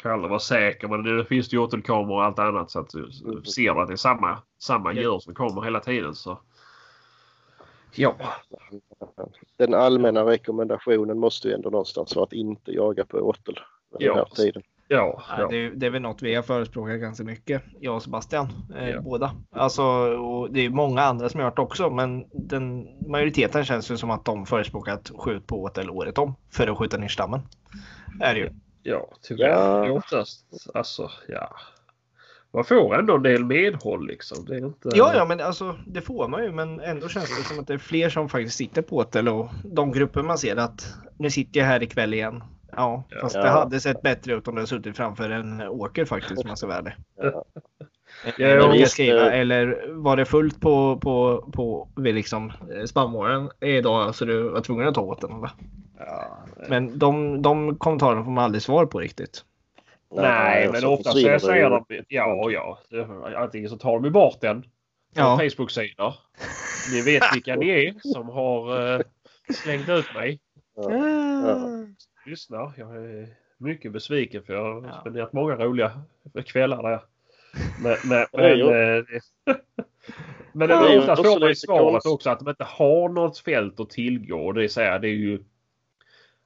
kan 0.01 0.11
aldrig 0.11 0.29
vara 0.29 0.39
säker 0.39 0.87
men 0.87 1.03
det 1.03 1.25
finns 1.25 1.53
ju 1.53 1.57
åtelkameror 1.57 2.11
och 2.17 2.23
allt 2.23 2.39
annat 2.39 2.71
så 2.71 2.79
att 2.79 2.89
du 2.89 2.99
Mm. 3.25 3.43
ser 3.45 3.73
du 3.73 3.81
att 3.81 3.87
det 3.87 3.93
är 3.93 3.97
samma, 3.97 4.37
samma 4.59 4.93
djur 4.93 5.19
som 5.19 5.35
kommer 5.35 5.61
hela 5.61 5.79
tiden 5.79 6.15
så... 6.15 6.39
Ja. 7.95 8.15
den 9.57 9.73
allmänna 9.73 10.25
rekommendationen 10.25 11.19
måste 11.19 11.47
ju 11.47 11.53
ändå 11.53 11.69
någonstans 11.69 12.15
vara 12.15 12.23
att 12.25 12.33
inte 12.33 12.71
jaga 12.71 13.05
på 13.05 13.17
åtel 13.17 13.53
den 13.91 14.01
Ja. 14.01 14.13
här 14.15 14.25
tiden. 14.25 14.63
Ja, 14.87 15.23
ja. 15.37 15.47
det, 15.47 15.57
är- 15.57 15.71
det 15.71 15.85
är 15.85 15.89
väl 15.89 16.01
något 16.01 16.21
vi 16.21 16.35
har 16.35 16.43
förespråkat 16.43 16.99
ganska 16.99 17.23
mycket, 17.23 17.63
jag 17.79 17.95
och 17.95 18.03
Sebastian. 18.03 18.47
Eh, 18.77 18.89
Ja. 18.89 19.01
Båda. 19.01 19.31
Alltså, 19.51 19.83
och 20.17 20.51
det 20.51 20.65
är 20.65 20.69
många 20.69 21.01
andra 21.01 21.29
som 21.29 21.39
har 21.39 21.47
gjort 21.47 21.55
det 21.55 21.61
också, 21.61 21.89
men 21.89 22.25
den 22.33 22.87
majoriteten 23.09 23.65
känns 23.65 23.91
ju 23.91 23.97
som 23.97 24.11
att 24.11 24.25
de 24.25 24.45
förespråkar 24.45 24.93
att 24.93 25.11
skjut 25.17 25.47
på 25.47 25.61
åtel 25.63 25.89
året 25.89 26.17
om 26.17 26.35
för 26.51 26.67
att 26.67 26.77
skjuta 26.77 26.97
ner 26.97 27.07
stammen. 27.07 27.39
Är 28.21 28.33
det 28.33 28.39
ju. 28.39 28.49
Ja, 28.83 29.07
tyvärr. 29.21 29.49
Ja. 29.49 29.85
Det 29.85 29.91
oftast, 29.91 30.45
alltså, 30.73 31.11
ja. 31.27 31.55
Man 32.53 32.63
får 32.65 32.99
ändå 32.99 33.15
en 33.15 33.23
del 33.23 33.45
medhåll 33.45 34.07
liksom. 34.07 34.45
Det 34.45 34.55
är 34.55 34.65
inte... 34.65 34.89
Ja, 34.95 35.11
ja, 35.15 35.25
men 35.25 35.41
alltså 35.41 35.75
det 35.87 36.01
får 36.01 36.27
man 36.27 36.43
ju, 36.43 36.51
men 36.51 36.79
ändå 36.79 37.07
känns 37.09 37.37
det 37.37 37.43
som 37.43 37.59
att 37.59 37.67
det 37.67 37.73
är 37.73 37.77
fler 37.77 38.09
som 38.09 38.29
faktiskt 38.29 38.57
sitter 38.57 38.81
på 38.81 38.95
åtel 38.95 39.27
och 39.29 39.49
de 39.63 39.91
grupper 39.91 40.23
man 40.23 40.37
ser 40.37 40.55
att 40.55 40.93
nu 41.17 41.29
sitter 41.29 41.59
jag 41.59 41.67
här 41.67 41.83
ikväll 41.83 42.13
igen. 42.13 42.43
Ja, 42.77 43.03
Ja. 43.09 43.17
fast 43.21 43.35
det 43.35 43.41
Ja. 43.41 43.51
hade 43.51 43.79
sett 43.79 44.01
bättre 44.01 44.33
ut 44.33 44.47
om 44.47 44.55
det 44.55 44.61
hade 44.61 44.67
suttit 44.67 44.97
framför 44.97 45.29
en 45.29 45.61
åker 45.61 46.05
faktiskt, 46.05 46.41
om 46.41 46.47
man 46.47 46.57
ska 46.57 46.67
vara 46.67 46.77
ärlig. 46.77 46.93
Ja, 48.37 48.45
Eller, 48.47 48.71
visst, 48.71 48.91
skriva, 48.91 49.31
eller 49.31 49.87
var 49.93 50.17
det 50.17 50.25
fullt 50.25 50.61
på, 50.61 50.97
på, 50.97 51.41
på 51.53 51.89
vid 51.95 52.15
liksom 52.15 52.51
eh, 52.75 52.83
spammålen 52.85 53.49
idag 53.61 54.15
så 54.15 54.25
du 54.25 54.49
var 54.49 54.61
tvungen 54.61 54.87
att 54.87 54.95
ta 54.95 55.01
åt 55.01 55.21
den? 55.21 55.31
Eller? 55.31 55.49
Ja, 55.99 56.37
Men 56.69 56.99
de, 56.99 57.41
de 57.41 57.75
kommentarerna 57.77 58.23
får 58.23 58.31
man 58.31 58.43
aldrig 58.43 58.61
svar 58.61 58.85
på 58.85 58.99
riktigt. 58.99 59.43
Nej, 60.15 60.69
men 60.71 60.81
så 60.81 60.93
ofta 60.93 61.11
så 61.11 61.17
det 61.27 61.39
säger 61.39 61.69
de 61.69 61.85
ja, 62.07 62.51
ja. 62.51 62.79
Det- 62.89 63.37
Antingen 63.37 63.69
så 63.69 63.77
tar 63.77 63.99
de 63.99 64.09
bort 64.11 64.41
den 64.41 64.61
från 64.61 64.69
Ja, 65.13 65.37
Facebook-sidor. 65.37 66.13
Ni 66.93 67.01
vet 67.01 67.23
vilka 67.35 67.55
ni 67.55 67.69
är 67.69 67.93
som 68.13 68.29
har 68.29 68.93
eh, 68.95 69.01
slängt 69.53 69.89
ut 69.89 70.13
mig. 70.15 70.39
Lyssnar. 72.27 72.73
Jag 72.77 72.95
är 72.95 73.27
mycket 73.57 73.91
besviken 73.91 74.43
för 74.43 74.53
jag 74.53 74.73
har 74.73 74.87
Ja. 74.87 74.99
spenderat 75.01 75.33
många 75.33 75.55
roliga 75.55 76.01
kvällar 76.45 76.83
där. 76.83 76.99
Men, 77.83 77.95
men, 78.09 78.25
Ja, 78.59 78.65
men, 78.71 78.97
eh, 78.97 79.03
men 80.51 80.69
Det 80.69 80.75
är 80.75 80.93
ju 80.93 80.99
oftast 80.99 81.19
också 81.19 81.31
får 81.33 81.39
man 81.39 81.49
ju 81.49 81.55
svaret 81.55 82.05
också 82.05 82.29
att 82.29 82.39
de 82.39 82.49
inte 82.49 82.63
har 82.63 83.09
något 83.09 83.37
fält 83.39 83.79
att 83.79 83.89
tillgå. 83.89 84.51
Det 84.51 84.63
är, 84.63 84.67
så 84.67 84.81
här, 84.81 84.99
det 84.99 85.07
är 85.07 85.13
ju 85.15 85.39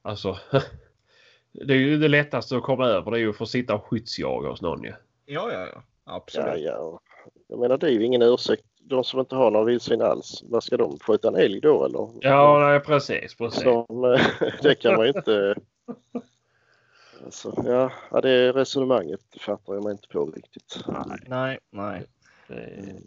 alltså 0.02 0.38
det 1.52 1.74
är 1.74 1.78
ju 1.78 1.98
det 1.98 2.08
lättaste 2.08 2.58
att 2.58 2.64
komma 2.64 2.86
över. 2.88 3.12
Det 3.12 3.18
är 3.18 3.22
ju 3.22 3.30
att 3.30 3.38
få 3.38 3.46
sitta 3.46 3.76
och 3.76 3.86
skyddsjaga 3.86 4.50
hos 4.50 4.62
någon 4.62 4.84
ju. 4.84 4.94
ja, 5.26 5.52
ja, 5.54 5.68
ja. 5.74 5.84
Absolut. 6.04 6.48
Ja, 6.48 6.58
ja. 6.58 7.00
Jag 7.48 7.60
menar 7.60 7.78
det 7.78 7.88
är 7.88 7.92
ju 7.92 8.04
ingen 8.04 8.22
ursäkt. 8.22 8.64
De 8.84 9.04
som 9.04 9.20
inte 9.20 9.36
har 9.36 9.52
några 9.52 9.66
vildsvin 9.66 10.02
alls, 10.02 10.44
vad 10.50 10.64
ska 10.64 10.78
de? 10.78 11.00
Skjuta 11.00 11.28
en 11.28 11.36
älg 11.36 11.62
då 11.62 11.86
eller? 11.86 12.10
Ja, 12.22 12.60
nej, 12.60 12.80
precis. 12.80 13.36
precis. 13.36 13.64
Som, 13.64 14.04
eh, 14.04 14.22
det 14.62 14.76
kan 14.76 14.96
man 14.96 15.06
ju 15.06 15.14
inte... 15.16 15.56
Alltså, 17.26 17.54
ja, 17.66 17.92
ja, 18.12 18.22
det 18.22 18.52
resonemanget 18.52 19.22
fattar 19.40 19.74
jag 19.74 19.84
mig 19.84 19.92
inte 19.92 20.08
på 20.08 20.26
riktigt. 20.26 20.84
Nej, 21.28 21.60
nej. 21.72 22.06
Det 22.48 22.54
är- 22.54 23.00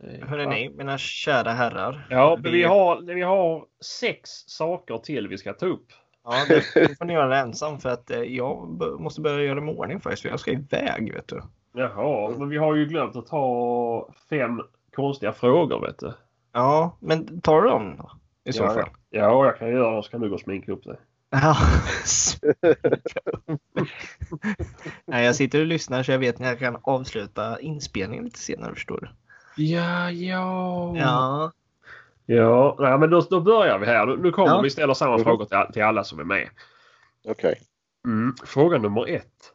det 0.00 0.06
är- 0.16 0.26
Hörrni, 0.26 0.70
mina 0.76 0.98
kära 0.98 1.50
herrar. 1.50 2.06
Ja, 2.10 2.38
men 2.42 2.52
vi 2.52 2.62
har, 2.62 3.00
vi 3.14 3.22
har 3.22 3.64
sex 4.00 4.30
saker 4.46 4.98
till 4.98 5.28
vi 5.28 5.38
ska 5.38 5.52
ta 5.52 5.66
upp. 5.66 5.86
Ja, 6.24 6.44
det 6.48 6.62
det 6.74 6.98
får 6.98 7.04
ni 7.04 7.12
göra 7.12 7.38
ensam 7.38 7.78
för 7.78 7.88
att 7.88 8.10
eh, 8.10 8.20
jag 8.22 8.68
måste 9.00 9.20
börja 9.20 9.44
göra 9.44 9.58
i 9.58 9.76
ordning 9.76 10.00
faktiskt. 10.00 10.22
För 10.22 10.28
jag 10.28 10.40
ska 10.40 10.50
iväg, 10.50 11.12
vet 11.14 11.28
du. 11.28 11.42
Jaha, 11.72 12.34
men 12.38 12.48
vi 12.48 12.56
har 12.56 12.74
ju 12.74 12.86
glömt 12.86 13.16
att 13.16 13.26
ta 13.26 14.08
fem 14.30 14.62
konstiga 14.94 15.32
frågor 15.32 15.80
vet 15.86 15.98
du. 15.98 16.12
Ja, 16.52 16.96
men 17.00 17.40
tar 17.40 17.62
du 17.62 17.68
dem 17.68 17.96
då? 17.98 18.10
I 18.44 18.52
så 18.52 18.62
Ja, 18.62 18.74
fall. 18.74 18.88
Ja, 19.10 19.44
jag 19.46 19.58
kan 19.58 19.68
göra 19.70 19.96
det. 19.96 20.02
Så 20.02 20.10
kan 20.10 20.20
du 20.20 20.28
gå 20.28 20.34
och 20.34 20.40
sminka 20.40 20.72
upp 20.72 20.84
dig. 20.84 20.96
Ja. 21.42 21.56
Nej, 25.04 25.24
jag 25.24 25.36
sitter 25.36 25.60
och 25.60 25.66
lyssnar 25.66 26.02
så 26.02 26.12
jag 26.12 26.18
vet 26.18 26.38
när 26.38 26.48
jag 26.48 26.58
kan 26.58 26.76
avsluta 26.82 27.60
inspelningen 27.60 28.24
lite 28.24 28.38
senare, 28.38 28.74
förstår 28.74 29.00
du. 29.00 29.08
Ja, 29.64 30.10
ja. 30.10 30.96
Ja. 30.96 31.52
Ja, 32.26 32.76
nej, 32.78 32.98
men 32.98 33.10
då, 33.10 33.20
då 33.20 33.40
börjar 33.40 33.78
vi 33.78 33.86
här. 33.86 34.06
Nu, 34.06 34.30
kommer 34.30 34.48
Ja. 34.48 34.60
vi 34.60 34.70
ställa 34.70 34.94
samma 34.94 35.16
Mhm. 35.16 35.24
frågor 35.24 35.44
till, 35.44 35.72
till 35.72 35.82
alla 35.82 36.04
som 36.04 36.18
är 36.20 36.24
med. 36.24 36.48
Okej. 37.28 37.60
Mm. 38.06 38.34
Fråga 38.44 38.78
nummer 38.78 39.08
ett. 39.08 39.52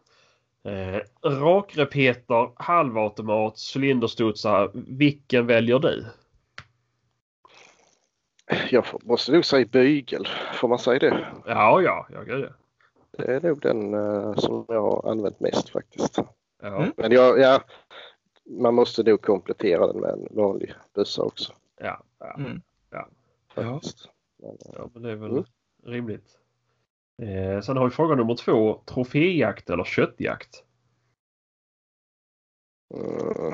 Eh, 0.63 1.29
rakrepeter, 1.29 2.49
halvautomat, 2.63 3.55
cylinderstudsare. 3.75 4.69
Vilken 4.73 5.47
väljer 5.47 5.79
du? 5.79 6.05
Jag 8.71 8.85
måste 9.03 9.31
nog 9.31 9.45
säga 9.45 9.65
bygel. 9.65 10.27
Får 10.53 10.67
man 10.67 10.79
säga 10.79 10.99
det? 10.99 11.25
Ja, 11.45 11.81
ja, 11.81 12.07
jag 12.13 12.27
gör 12.27 12.37
det. 12.37 12.53
Det 13.17 13.33
är 13.35 13.41
nog 13.41 13.61
den 13.61 13.93
eh, 13.93 14.33
som 14.35 14.65
jag 14.67 14.81
har 14.81 15.11
använt 15.11 15.39
mest 15.39 15.69
faktiskt. 15.69 16.17
Ja, 16.17 16.25
Mm. 16.77 16.91
Men 16.97 17.11
jag, 17.11 17.39
ja, 17.39 17.61
man 18.45 18.73
måste 18.73 19.03
nog 19.03 19.21
komplettera 19.21 19.87
den 19.87 20.01
med 20.01 20.09
en 20.09 20.27
vanlig 20.31 20.73
bössa 20.95 21.21
också. 21.23 21.53
ja, 21.79 22.03
ja. 22.19 22.35
Mm. 22.37 22.61
Faktiskt. 23.55 24.09
Men, 24.37 24.49
eh, 24.51 24.71
ja 24.77 24.89
men 24.93 25.03
det 25.03 25.11
är 25.11 25.15
väl 25.15 25.31
Mm. 25.31 25.43
rimligt. 25.85 26.37
Eh, 27.21 27.61
sen 27.61 27.77
har 27.77 27.85
vi 27.85 27.91
fråga 27.91 28.15
nummer 28.15 28.35
två. 28.35 28.81
Troféjakt 28.85 29.69
eller 29.69 29.83
köttjakt? 29.83 30.63
Mm, 32.93 33.53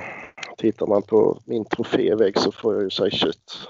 tittar 0.58 0.88
man 0.88 1.02
på 1.02 1.40
min 1.46 1.66
trofévägg 1.66 2.38
så 2.38 2.52
får 2.52 2.74
jag 2.74 2.84
ju 2.84 2.90
säga 2.90 3.10
kött. 3.12 3.68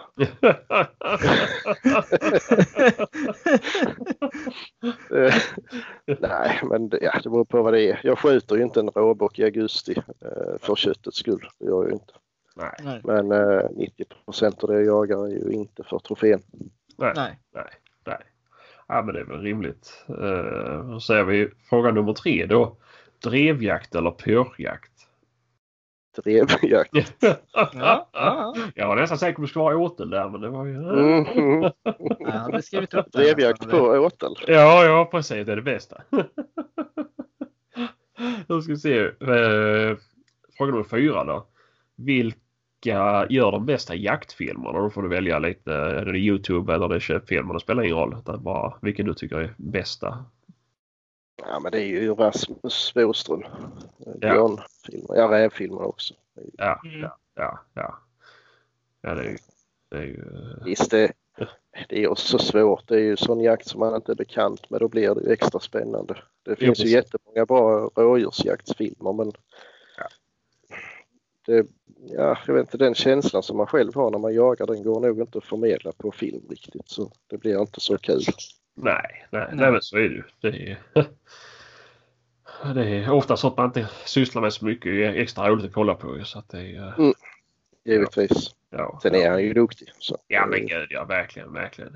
Eh, 5.16 5.34
Nej, 6.20 6.60
men 6.64 6.90
det, 6.90 7.00
ja, 7.02 7.20
det 7.24 7.30
beror 7.30 7.46
på 7.46 7.62
vad 7.64 7.74
det 7.74 7.82
är. 7.92 8.00
Jag 8.04 8.20
skjuter 8.20 8.56
ju 8.56 8.64
inte 8.64 8.80
en 8.80 8.90
råbock 8.90 9.40
i 9.40 9.44
augusti 9.44 9.96
eh, 10.22 10.58
för 10.60 10.76
köttets 10.76 11.18
skull. 11.18 11.48
Det 11.60 11.66
gör 11.66 11.82
jag 11.82 11.88
ju 11.88 11.94
inte. 11.94 12.14
Nej. 12.56 13.02
Men 13.04 13.32
eh, 13.32 13.62
90 13.76 14.06
procent 14.26 14.64
av 14.64 14.70
det 14.70 14.76
jag 14.76 14.86
jagar 14.86 15.26
är 15.26 15.30
ju 15.30 15.52
inte 15.52 15.84
för 15.84 16.00
trofén. 16.00 16.42
nej, 16.98 17.14
Nej. 17.16 17.40
nej, 17.54 17.70
nej. 18.06 18.18
Ja, 18.88 19.02
men 19.02 19.16
det 19.16 19.22
är 19.22 19.26
väl 19.26 19.42
rimligt. 19.42 20.06
Eh, 20.10 20.90
då 20.92 21.00
säger 21.00 21.24
vi 21.24 21.50
fråga 21.70 21.92
nummer 21.92 22.14
tre 22.14 22.46
då. 22.46 22.78
Drevjakt 23.24 23.96
eller 23.96 24.12
pörjakt? 24.12 24.92
Drevjakt. 26.24 26.92
Ja, 27.54 28.10
ja, 28.14 28.56
Jag 28.76 28.88
var 28.88 28.96
nästan 28.96 29.18
säker 29.18 29.34
på 29.36 29.42
att 29.42 29.48
det 29.48 29.50
skulle 29.50 29.64
vara 29.64 29.78
åtel 29.78 30.10
där 30.10 30.30
men 30.30 30.42
det 30.42 30.50
var 30.50 30.66
ju... 30.66 30.76
Mm. 30.76 31.72
Jag 32.20 32.32
hade 32.32 32.62
skrivit 32.62 32.94
upp. 32.94 33.12
Drevjakt 33.12 33.70
på 33.70 33.78
åtel. 33.78 34.34
Ja, 34.48 34.86
ja 34.86 35.08
precis. 35.12 35.46
Det 35.46 35.52
är 35.52 35.56
det 35.56 35.62
bästa. 35.62 36.02
Då 38.48 38.62
ska 38.62 38.72
vi 38.72 38.78
se. 38.78 39.00
Eh, 39.00 39.98
fråga 40.58 40.72
nummer 40.72 40.84
fyra 40.84 41.24
då. 41.24 41.48
Vilka 41.96 43.28
gör 43.30 43.52
de 43.52 43.66
bästa 43.66 43.96
jaktfilmerna? 43.96 44.80
Då 44.80 44.90
får 44.90 45.04
du 45.04 45.10
välja 45.10 45.40
lite. 45.40 45.74
Är 45.74 46.06
det 46.06 46.20
Youtube 46.20 46.74
eller 46.74 46.88
det 46.88 46.96
är 46.96 47.00
köpfilmer? 47.00 47.54
Det 47.54 47.60
spelar 47.60 47.84
ingen 47.84 47.98
roll. 47.98 48.16
Utan 48.20 48.44
bara 48.44 48.74
vilken 48.82 49.06
du 49.06 49.14
tycker 49.14 49.38
är 49.38 49.54
bästa. 49.58 50.26
Ja, 51.48 51.60
men 51.60 51.72
det 51.72 51.82
är 51.82 51.86
ju 51.86 52.14
Rasmus 52.14 52.94
Boström. 52.94 53.44
Ja. 54.06 54.14
Björnfilmer. 54.20 55.16
Ja, 55.16 55.32
rävfilmer 55.32 55.82
också. 55.82 56.14
Ja, 56.58 56.82
Mm. 56.86 57.02
ja, 57.02 57.18
ja. 57.36 57.60
Ja, 57.74 58.00
ja 59.02 59.14
det 59.14 59.22
är 59.22 59.30
ju... 59.30 59.38
Det 59.90 59.98
är 59.98 60.02
ju 60.04 60.24
Visst, 60.66 60.92
det, 60.92 61.12
det 61.90 62.04
är 62.04 62.08
också 62.08 62.38
svårt. 62.40 62.88
Det 62.88 62.96
är 62.96 63.00
ju 63.00 63.18
sån 63.18 63.42
jakt 63.42 63.68
som 63.68 63.80
man 63.80 63.96
inte 63.96 64.12
är 64.12 64.16
bekant 64.16 64.70
med. 64.70 64.80
Då 64.82 64.88
blir 64.88 65.16
det 65.16 65.22
ju 65.22 65.32
extra 65.32 65.60
spännande. 65.60 66.18
Det 66.44 66.56
finns 66.56 66.80
ju 66.80 66.84
precis. 66.84 66.92
jättemånga 66.92 67.46
bra 67.46 67.90
rådjursjaktsfilmer 67.96 69.14
men 69.14 69.32
Ja. 69.98 70.08
det, 71.46 71.68
ja, 72.10 72.38
jag 72.48 72.54
vet 72.54 72.62
inte, 72.62 72.78
den 72.78 72.96
känslan 72.96 73.44
som 73.44 73.58
man 73.58 73.68
själv 73.68 73.96
har 73.96 74.12
när 74.12 74.20
man 74.20 74.34
jagar 74.34 74.66
den 74.66 74.84
går 74.84 75.00
nog 75.00 75.20
inte 75.20 75.38
att 75.38 75.46
förmedla 75.46 75.92
på 75.92 76.12
film 76.12 76.42
riktigt 76.50 76.90
så 76.90 77.12
det 77.28 77.38
blir 77.38 77.62
inte 77.62 77.80
så 77.80 77.98
kul. 77.98 78.22
Nej, 78.80 79.28
nej, 79.32 79.48
Nej. 79.48 79.50
nej 79.54 79.72
men 79.72 79.82
så 79.82 79.98
är 79.98 80.02
det 80.02 80.16
ju. 80.16 80.24
Det 80.42 80.72
är, 80.72 80.78
det 82.74 82.88
är 82.90 83.12
ofta 83.12 83.38
sånt 83.38 83.58
man 83.58 83.66
inte 83.66 83.90
sysslar 84.06 84.42
med 84.42 84.54
så 84.54 84.66
mycket. 84.66 84.92
Det 84.92 85.06
är 85.06 85.14
extra 85.14 85.50
roligt 85.50 85.66
att 85.66 85.74
kolla 85.74 85.96
på 85.96 86.24
så 86.24 86.40
att 86.40 86.50
det 86.50 86.76
är... 86.76 87.14
Givetvis. 87.86 88.56
Ja, 88.70 89.00
Sen 89.02 89.16
är 89.16 89.30
han 89.30 89.44
ju 89.44 89.54
duktig. 89.54 89.92
Så. 90.00 90.18
Ja 90.28 90.46
men 90.46 90.68
gud 90.68 90.88
ja, 90.90 91.06
verkligen, 91.06 91.54
verkligen. 91.54 91.96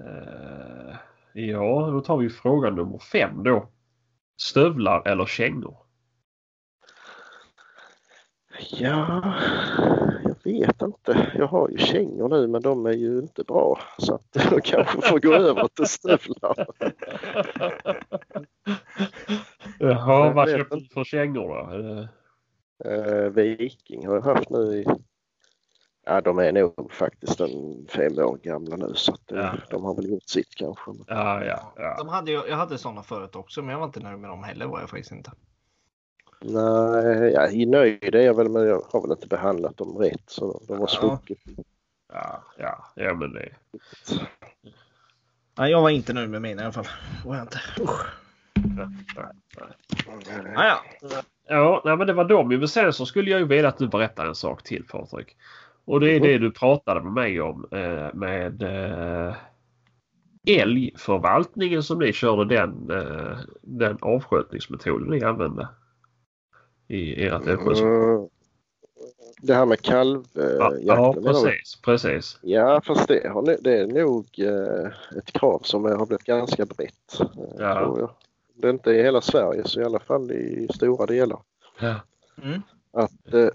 Eh, 0.00 0.96
ja, 1.32 1.90
då 1.92 2.00
tar 2.00 2.16
vi 2.16 2.30
fråga 2.30 2.70
nummer 2.70 2.98
fem 2.98 3.42
då. 3.42 3.68
Stövlar 4.40 5.08
eller 5.08 5.26
kängor? 5.26 5.76
Ja, 8.70 9.34
vet 10.52 10.82
inte. 10.82 11.32
Jag 11.38 11.46
har 11.46 11.68
ju 11.68 11.78
kängor 11.78 12.28
nu 12.28 12.46
men 12.46 12.62
de 12.62 12.86
är 12.86 12.92
ju 12.92 13.18
inte 13.18 13.44
bra 13.44 13.78
så 13.98 14.14
att 14.14 14.26
jag 14.50 14.64
kanske 14.64 15.00
får 15.08 15.18
gå 15.20 15.34
över 15.34 15.68
till 15.68 15.86
stövlar. 15.86 16.66
Jaha, 19.78 20.32
vad 20.32 20.50
köpte 20.50 20.76
du 20.76 20.84
för 20.94 21.04
kängor 21.04 21.48
då? 21.48 22.08
Eh, 22.90 23.30
Viking 23.30 24.06
har 24.06 24.14
jag 24.14 24.22
haft 24.22 24.50
nu 24.50 24.58
i... 24.58 24.86
Ja, 26.06 26.20
de 26.20 26.38
är 26.38 26.52
nog 26.52 26.92
faktiskt 26.92 27.40
en 27.40 27.86
fem 27.88 28.18
år 28.18 28.36
gamla 28.42 28.76
nu 28.76 28.92
så 28.94 29.12
att, 29.12 29.32
eh, 29.32 29.38
Ja. 29.38 29.52
de 29.70 29.84
har 29.84 29.94
väl 29.94 30.10
gjort 30.10 30.28
sitt 30.28 30.54
kanske. 30.54 30.90
Ja, 31.06 31.44
ja, 31.44 31.72
ja. 31.76 31.94
De 31.98 32.08
hade, 32.08 32.32
jag 32.32 32.56
hade 32.56 32.78
sådana 32.78 33.02
förut 33.02 33.36
också, 33.36 33.62
men 33.62 33.70
jag 33.70 33.78
var 33.78 33.86
inte 33.86 34.00
nöjd 34.00 34.18
med 34.18 34.30
dem 34.30 34.42
heller 34.44 34.66
var 34.66 34.80
jag 34.80 34.90
faktiskt 34.90 35.12
inte. 35.12 35.30
Nej, 36.44 37.32
jag 37.32 37.54
är 37.54 37.66
nöjd 37.66 38.14
är 38.14 38.20
jag 38.20 38.34
väl 38.34 38.48
men 38.48 38.66
jag 38.66 38.82
har 38.92 39.02
väl 39.02 39.10
inte 39.10 39.26
behandlat 39.26 39.76
dem 39.76 39.98
rätt 39.98 40.22
så 40.26 40.60
de 40.68 40.72
har 40.72 40.80
Ja. 40.80 40.86
spruckit. 40.86 41.42
Ja, 42.12 42.42
ja, 42.58 42.84
ja 42.94 43.14
men 43.14 43.32
det... 43.32 43.48
Nej, 45.58 45.70
jag 45.70 45.82
var 45.82 45.90
inte 45.90 46.12
nöjd 46.12 46.30
med 46.30 46.42
mina 46.42 46.62
i 46.62 46.64
alla 46.64 46.72
fall. 46.72 46.88
Var 47.24 47.36
jag 47.36 47.44
inte. 47.44 47.58
Usch. 47.80 48.06
Ah, 50.56 50.64
ja. 50.66 50.82
Ja, 51.48 51.82
nej, 51.84 51.96
men 51.96 52.06
det 52.06 52.12
var 52.12 52.24
de 52.24 52.50
ju. 52.52 52.58
Men 52.58 52.68
sen 52.68 52.92
så 52.92 53.06
skulle 53.06 53.30
jag 53.30 53.40
ju 53.40 53.46
vilja 53.46 53.68
att 53.68 53.78
du 53.78 53.88
berättar 53.88 54.26
en 54.26 54.34
sak 54.34 54.62
till 54.62 54.84
Patrik. 54.84 55.36
Och 55.84 56.00
det 56.00 56.10
är 56.10 56.20
det 56.20 56.38
du 56.38 56.50
pratade 56.50 57.00
med 57.02 57.12
mig 57.12 57.40
om 57.40 57.66
eh, 57.70 58.14
med 58.14 58.62
eh, 58.62 59.34
älgförvaltningen 60.46 61.82
som 61.82 61.98
ni 61.98 62.12
körde 62.12 62.56
den, 62.56 62.90
eh, 62.90 63.38
den 63.62 63.98
avskjutningsmetoden 64.00 65.08
ni 65.08 65.24
använde. 65.24 65.68
I 66.90 67.26
ert 67.26 67.46
älgskötsel? 67.46 67.86
Mm. 67.86 68.28
Det 69.42 69.54
här 69.54 69.66
med 69.66 69.80
kalvjakten. 69.82 70.52
Ja, 70.56 71.14
ja 71.14 71.14
precis, 71.24 71.80
precis. 71.84 72.38
Ja, 72.42 72.80
fast 72.84 73.08
det, 73.08 73.28
har, 73.28 73.42
nu- 73.42 73.58
det 73.60 73.78
är 73.78 73.86
nog 73.86 74.26
eh, 74.38 75.18
ett 75.18 75.32
krav 75.32 75.60
som 75.64 75.84
har 75.84 76.06
blivit 76.06 76.24
ganska 76.24 76.66
brett. 76.66 77.20
eh, 77.20 77.26
Ja. 77.58 77.74
tror 77.84 77.98
jag. 78.00 78.10
Det 78.54 78.66
är 78.66 78.70
inte 78.70 78.90
i 78.90 79.02
hela 79.02 79.20
Sverige 79.20 79.62
så 79.64 79.80
i 79.80 79.84
alla 79.84 79.98
fall 80.00 80.32
i 80.32 80.68
stora 80.74 81.06
delar. 81.06 81.38
Ja. 81.80 81.94
Mm. 82.42 82.62
Att 82.92 83.34
eh, 83.34 83.48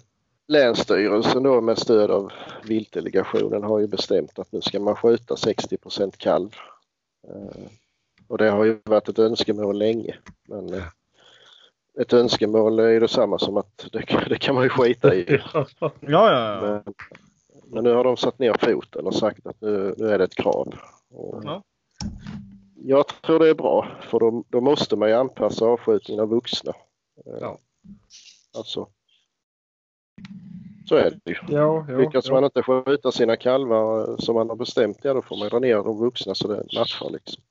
Länsstyrelsen 0.48 1.44
då 1.44 1.62
med 1.62 1.78
stöd 1.78 2.12
av 2.12 2.32
viltdelegationen 2.64 3.64
har 3.64 3.80
ju 3.80 3.88
bestämt 3.88 4.40
att 4.40 4.52
nu 4.52 4.62
ska 4.62 4.80
man 4.80 4.96
skjuta 4.96 5.36
60% 5.36 6.14
kalv. 6.18 6.50
Eh, 7.28 7.62
och 8.28 8.38
det 8.38 8.50
har 8.50 8.66
ju 8.66 8.78
varit 8.84 9.10
ett 9.10 9.20
önskemål 9.20 9.78
länge. 9.78 10.16
Men 10.48 10.74
eh, 10.74 10.84
ett 12.02 12.14
önskemål 12.14 12.80
är 12.80 12.88
ju 12.90 13.00
detsamma 13.00 13.40
som 13.40 13.58
att 13.58 13.86
det, 13.92 14.02
kan- 14.02 14.30
det 14.30 14.38
kan 14.38 14.56
man 14.56 14.64
ju 14.64 14.70
skita 14.70 15.16
i. 15.16 15.42
Ja, 15.80 15.92
ja, 16.00 16.32
ja. 16.32 16.62
Men, 16.62 16.84
men 17.68 17.84
nu 17.84 17.94
har 17.94 18.04
de 18.04 18.18
satt 18.18 18.40
ner 18.40 18.54
foten 18.60 19.06
och 19.08 19.16
sagt 19.16 19.48
att 19.48 19.62
nu, 19.62 19.94
nu 19.98 20.10
är 20.10 20.18
det 20.18 20.24
ett 20.24 20.36
krav. 20.36 20.76
Och 21.10 21.42
Ja. 21.44 21.64
Jag 22.88 23.08
tror 23.08 23.40
det 23.40 23.50
är 23.50 23.54
bra 23.56 23.88
för 24.02 24.20
då, 24.20 24.44
då 24.50 24.62
måste 24.62 24.96
man 24.96 25.10
ju 25.10 25.16
anpassa 25.16 25.66
avskjutningen 25.66 26.22
av 26.24 26.30
vuxna. 26.30 26.74
Eh, 27.26 27.38
Ja. 27.42 27.58
Alltså. 28.58 28.88
Så 30.90 30.96
är 30.96 31.10
det 31.24 31.32
ju. 31.32 31.38
Ja, 31.48 31.86
ja, 31.90 31.98
Lyckas 31.98 32.28
ja. 32.28 32.34
man 32.34 32.44
inte 32.44 32.64
skjuta 32.64 33.12
sina 33.12 33.36
kalvar 33.38 34.10
eh, 34.10 34.18
som 34.18 34.36
man 34.36 34.50
har 34.50 34.56
bestämt, 34.56 34.98
ja 35.02 35.14
då 35.14 35.22
får 35.22 35.38
man 35.38 35.50
dra 35.50 35.60
ner 35.60 35.76
de 35.76 35.98
vuxna 36.00 36.36
så 36.36 36.48
det 36.48 36.56
matchar 36.80 37.10
liksom. 37.10 37.44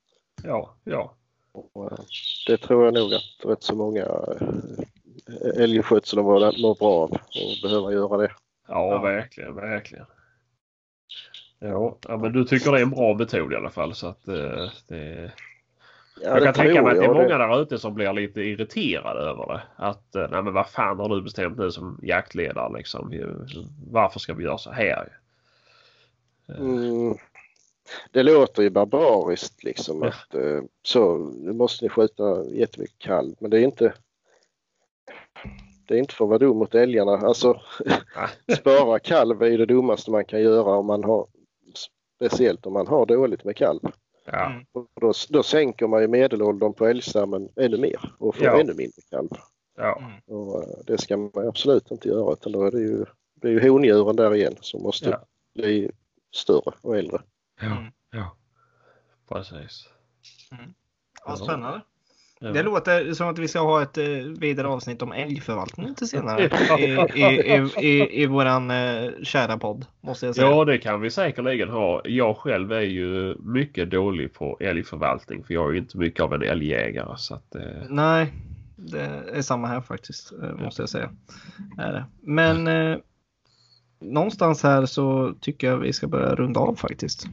ja, 0.42 0.74
ja. 0.84 1.14
Och, 1.54 1.92
eh, 1.92 1.98
det 2.46 2.56
tror 2.56 2.84
jag 2.84 2.94
nog 2.94 3.14
att 3.14 3.44
rätt 3.44 3.62
så 3.62 3.76
många 3.76 4.02
eh, 4.02 5.62
älgskötselområden 5.62 6.60
mår 6.62 6.74
bra 6.74 6.92
av 6.92 7.10
och 7.12 7.18
behöver 7.62 7.90
göra 7.90 8.16
det. 8.16 8.32
Ja, 8.68 8.90
Ja. 8.90 9.02
verkligen, 9.02 9.54
verkligen. 9.54 10.06
Ja, 11.58 11.98
ja, 12.08 12.16
men 12.16 12.32
du 12.32 12.44
tycker 12.44 12.72
det 12.72 12.78
är 12.78 12.82
en 12.82 12.90
bra 12.90 13.14
metod 13.14 13.52
i 13.52 13.56
alla 13.56 13.70
fall 13.70 13.94
så 13.94 14.06
att 14.06 14.28
eh, 14.28 14.68
det... 14.88 15.32
Ja, 16.22 16.30
jag 16.30 16.40
det 16.40 16.44
kan 16.44 16.54
tänka 16.54 16.82
mig 16.82 16.92
att 16.92 16.98
det 16.98 17.04
är 17.04 17.14
många 17.14 17.38
där 17.38 17.62
ute 17.62 17.78
som 17.78 17.94
blir 17.94 18.12
lite 18.12 18.40
irriterade 18.40 19.20
över 19.20 19.46
det. 19.46 19.62
Att 19.76 20.14
eh, 20.14 20.28
nej 20.30 20.42
men 20.42 20.52
vad 20.52 20.68
fan 20.68 20.98
har 20.98 21.08
du 21.08 21.22
bestämt 21.22 21.58
nu 21.58 21.70
som 21.70 22.00
jaktledare 22.02 22.78
liksom? 22.78 23.12
Varför 23.90 24.20
ska 24.20 24.34
vi 24.34 24.44
göra 24.44 24.58
så 24.58 24.70
här? 24.70 25.18
Mm. 26.58 27.14
Det 28.10 28.22
låter 28.22 28.62
ju 28.62 28.70
barbariskt 28.70 29.64
liksom 29.64 30.02
Ja. 30.02 30.08
att 30.08 30.34
eh, 30.34 30.62
så 30.82 31.18
nu 31.18 31.52
måste 31.52 31.84
ni 31.84 31.88
skjuta 31.88 32.44
jättemycket 32.50 32.98
kalv 32.98 33.34
men 33.40 33.50
det 33.50 33.58
är 33.58 33.62
inte 33.64 33.94
det 35.88 35.94
är 35.94 35.98
inte 35.98 36.14
för 36.14 36.24
att 36.24 36.28
vara 36.28 36.38
dum 36.38 36.56
mot 36.56 36.74
älgarna. 36.74 37.12
Alltså 37.12 37.60
spara 38.58 38.98
kalv 38.98 39.42
är 39.42 39.46
ju 39.50 39.56
det 39.56 39.66
dummaste 39.66 40.10
man 40.10 40.24
kan 40.24 40.42
göra 40.42 40.76
om 40.76 40.86
man 40.86 41.04
har 41.04 41.26
speciellt 42.18 42.66
om 42.66 42.72
man 42.72 42.86
har 42.86 43.06
dåligt 43.06 43.44
med 43.44 43.56
kalv. 43.56 43.80
Ja, 44.26 44.46
Mm. 44.50 44.64
Och 44.72 44.86
då, 45.00 45.12
då 45.28 45.42
sänker 45.42 45.86
man 45.86 46.02
ju 46.02 46.08
medelåldern 46.08 46.72
på 46.72 46.86
älgstammen 46.86 47.48
ännu 47.56 47.78
mer 47.78 48.12
och 48.18 48.36
får 48.36 48.44
Ja. 48.46 48.60
ännu 48.60 48.74
mindre 48.74 49.02
kalv. 49.10 49.28
ja, 49.76 49.98
Mm. 49.98 50.40
Och 50.40 50.62
eh, 50.62 50.68
det 50.86 50.98
ska 50.98 51.16
man 51.16 51.30
absolut 51.48 51.90
inte 51.90 52.08
göra 52.08 52.32
utan 52.32 52.52
då 52.52 52.62
är 52.64 52.70
det 52.70 52.80
ju, 52.80 53.04
det 53.34 53.48
är 53.48 53.52
ju 53.52 53.68
hondjuren 53.70 54.16
där 54.16 54.34
igen 54.34 54.54
som 54.60 54.82
måste 54.82 55.10
Ja. 55.10 55.24
bli 55.54 55.90
större 56.34 56.72
och 56.80 56.96
äldre. 56.98 57.20
Ja, 57.64 57.76
Mm. 57.76 57.92
ja. 58.12 58.36
Precis. 59.28 59.88
Ja, 61.26 61.36
spännande. 61.36 61.80
Ja. 62.40 62.50
Det 62.52 62.62
låter 62.62 63.12
som 63.12 63.28
att 63.28 63.38
vi 63.38 63.48
ska 63.48 63.60
ha 63.60 63.82
ett 63.82 63.98
eh, 63.98 64.04
vidare 64.38 64.66
avsnitt 64.68 65.02
om 65.02 65.12
älgförvaltning 65.12 65.86
lite 65.88 66.06
senare 66.06 66.42
i, 66.78 66.82
i, 66.84 67.24
i, 67.24 67.86
i, 67.86 68.22
i 68.22 68.26
våran 68.26 68.70
eh, 68.70 69.10
kära 69.22 69.58
podd. 69.58 69.86
Måste 70.00 70.26
jag 70.26 70.34
säga. 70.34 70.46
Ja, 70.50 70.64
det 70.64 70.78
kan 70.78 71.00
vi 71.00 71.10
säkerligen 71.10 71.68
ha. 71.70 72.00
Jag 72.04 72.36
själv 72.36 72.72
är 72.72 72.80
ju 72.80 73.36
mycket 73.38 73.90
dålig 73.90 74.32
på 74.34 74.56
älgförvaltning 74.60 75.44
för 75.44 75.54
jag 75.54 75.68
är 75.68 75.72
ju 75.72 75.78
inte 75.78 75.98
mycket 75.98 76.20
av 76.20 76.34
en 76.34 76.42
älgjägare. 76.42 77.14
Så 77.16 77.34
att, 77.34 77.54
eh, 77.54 77.62
Nej, 77.88 78.32
det 78.76 79.00
är 79.32 79.42
samma 79.42 79.66
här 79.66 79.80
faktiskt, 79.80 80.32
eh, 80.42 80.50
måste 80.56 80.82
jag 80.82 80.88
säga. 80.88 81.10
Är 81.78 81.92
det. 81.92 82.04
Men 82.20 82.66
eh, 82.66 82.98
någonstans 84.04 84.62
här 84.62 84.86
så 84.86 85.34
tycker 85.40 85.66
jag 85.66 85.76
vi 85.78 85.92
ska 85.92 86.06
börja 86.06 86.34
runda 86.34 86.60
av 86.60 86.74
faktiskt. 86.74 87.26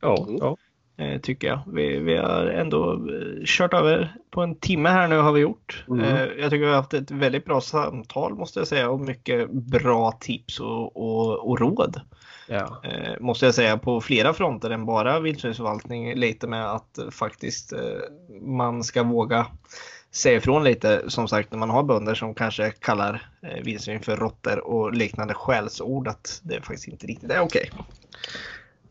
ja, 0.00 0.24
Mm. 0.28 0.38
ja, 0.40 0.56
Eh, 0.96 1.20
tycker 1.20 1.48
jag. 1.48 1.60
Vi, 1.66 1.98
vi 1.98 2.16
har 2.16 2.46
ändå 2.46 2.92
eh, 2.92 3.44
kört 3.44 3.74
över 3.74 4.14
på 4.30 4.42
en 4.42 4.54
timme 4.54 4.88
här 4.88 5.08
nu 5.08 5.18
har 5.18 5.32
vi 5.32 5.40
gjort. 5.40 5.84
Mm. 5.88 6.00
Eh, 6.00 6.22
jag 6.22 6.50
tycker 6.50 6.58
vi 6.64 6.66
har 6.66 6.74
haft 6.76 6.94
ett 6.94 7.10
väldigt 7.10 7.44
bra 7.44 7.60
samtal 7.60 8.34
måste 8.34 8.60
jag 8.60 8.68
säga 8.68 8.90
och 8.90 9.00
mycket 9.00 9.50
bra 9.50 10.12
tips 10.12 10.60
och, 10.60 10.96
och, 10.96 11.48
och 11.50 11.60
råd. 11.60 12.00
ja, 12.48 12.82
måste 13.20 13.44
jag 13.44 13.54
säga 13.54 13.78
på 13.78 14.00
flera 14.00 14.32
fronter 14.32 14.70
än 14.70 14.86
bara 14.86 15.20
vildsvinsförvaltning. 15.20 16.14
Lite 16.14 16.46
med 16.46 16.70
att 16.72 16.98
faktiskt 17.10 17.72
man 18.40 18.84
ska 18.84 19.02
våga 19.02 19.46
säga 20.14 20.36
ifrån 20.36 20.64
lite. 20.64 21.10
Som 21.10 21.28
sagt 21.28 21.50
när 21.52 21.58
man 21.58 21.70
har 21.70 21.82
bönder 21.82 22.14
som 22.14 22.34
kanske 22.34 22.70
kallar 22.70 23.28
eh, 23.42 23.64
vildsvin 23.64 24.00
för 24.00 24.16
råttor 24.16 24.58
och 24.58 24.92
liknande 24.92 25.34
skällsord 25.34 26.08
att 26.08 26.40
det 26.44 26.60
faktiskt 26.60 26.88
inte 26.88 27.06
riktigt 27.06 27.30
är 27.30 27.40
okej. 27.40 27.70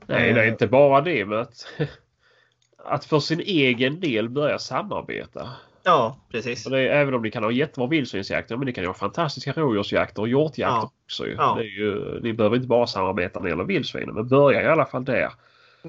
Nej, 0.06 0.34
det 0.34 0.42
är 0.42 0.48
inte 0.48 0.68
bara 0.68 1.02
det 1.02 1.26
men 1.26 1.40
att, 1.40 1.68
att 2.86 3.06
för 3.06 3.20
sin 3.20 3.40
egen 3.40 4.00
del 4.00 4.30
börja 4.30 4.60
samarbeta. 4.60 5.50
Ja, 5.84 6.18
precis. 6.32 6.64
Det 6.64 6.88
även 6.90 7.14
om 7.14 7.22
ni 7.22 7.32
kan 7.32 7.44
ha 7.44 7.52
jättebra 7.52 7.88
vildsvinsjakter 7.88 8.58
men 8.58 8.66
ni 8.66 8.74
kan 8.74 8.84
ju 8.84 8.88
ha 8.88 8.94
fantastiska 8.94 9.54
rådjursjakter 9.54 10.22
och 10.22 10.28
hjortjakter 10.28 10.76
Ja. 10.76 10.92
också. 11.06 11.26
Ju. 11.28 11.34
Ja. 11.34 11.62
Ju, 11.62 12.20
ni 12.22 12.34
behöver 12.34 12.56
inte 12.56 12.68
bara 12.68 12.88
samarbeta 12.88 13.40
när 13.40 13.44
det 13.44 13.50
gäller 13.50 13.64
vildsvinen 13.64 14.16
men 14.16 14.28
börja 14.28 14.62
i 14.62 14.66
alla 14.68 14.86
fall 14.86 15.06
där 15.06 15.30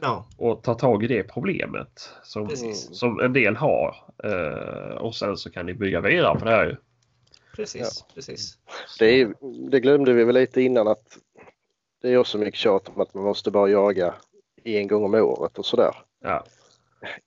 Ja, 0.03 0.26
och 0.37 0.62
ta 0.62 0.74
tag 0.74 1.05
i 1.05 1.07
det 1.07 1.22
problemet 1.22 2.11
som, 2.22 2.49
Precis. 2.49 2.99
som 2.99 3.20
en 3.20 3.32
del 3.32 3.57
har. 3.57 3.97
Och 5.05 5.14
sen 5.14 5.36
så 5.36 5.50
kan 5.50 5.66
ni 5.66 5.74
bygga 5.74 6.00
vidare 6.00 6.38
på 6.38 6.44
det 6.44 6.50
här 6.50 6.66
ju. 6.66 6.76
precis. 7.57 8.05
precis. 8.14 8.59
Det, 8.98 9.20
är, 9.20 9.34
det 9.70 9.80
glömde 9.80 10.12
vi 10.12 10.24
väl 10.24 10.34
lite 10.34 10.62
innan 10.62 10.88
att 10.88 11.18
det 12.02 12.11
är 12.12 12.16
också 12.16 12.38
mycket 12.38 12.55
tjat 12.55 12.88
om 12.88 13.00
att 13.00 13.14
man 13.14 13.24
måste 13.24 13.50
bara 13.50 13.68
jaga 13.68 14.14
en 14.64 14.88
gång 14.88 15.05
om 15.05 15.14
året 15.14 15.59
och 15.59 15.66
sådär. 15.66 15.94
Ja, 16.22 16.44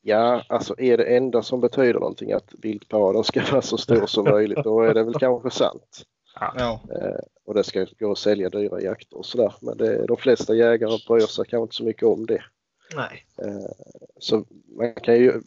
Ja, 0.01 0.43
alltså 0.49 0.75
är 0.77 0.97
det 0.97 1.03
enda 1.03 1.43
som 1.43 1.61
betyder 1.61 1.93
någonting 1.99 2.31
att 2.31 2.53
viltparaden 2.61 3.23
ska 3.23 3.41
vara 3.51 3.61
så 3.61 3.77
stor 3.77 4.05
som 4.05 4.23
möjligt 4.23 4.63
då 4.63 4.81
är 4.81 4.93
det 4.93 5.03
väl 5.03 5.13
kanske 5.13 5.49
sant. 5.49 6.03
Ja, 6.39 6.53
Eh, 6.91 7.19
och 7.45 7.53
det 7.53 7.63
ska 7.63 7.85
gå 7.99 8.11
att 8.11 8.17
sälja 8.17 8.49
dyra 8.49 8.81
jakter 8.81 9.17
och 9.17 9.25
sådär. 9.25 9.53
Men 9.61 9.77
det, 9.77 10.05
de 10.05 10.17
flesta 10.17 10.55
jägare 10.55 10.99
bryr 11.07 11.25
sig 11.25 11.45
kanske 11.45 11.63
inte 11.63 11.75
så 11.75 11.83
mycket 11.83 12.03
om 12.03 12.25
det. 12.25 12.43
nej. 12.95 13.25
Eh, 13.37 13.71
så 14.19 14.45
man 14.77 14.93
kan 14.93 15.15
ju 15.15 15.41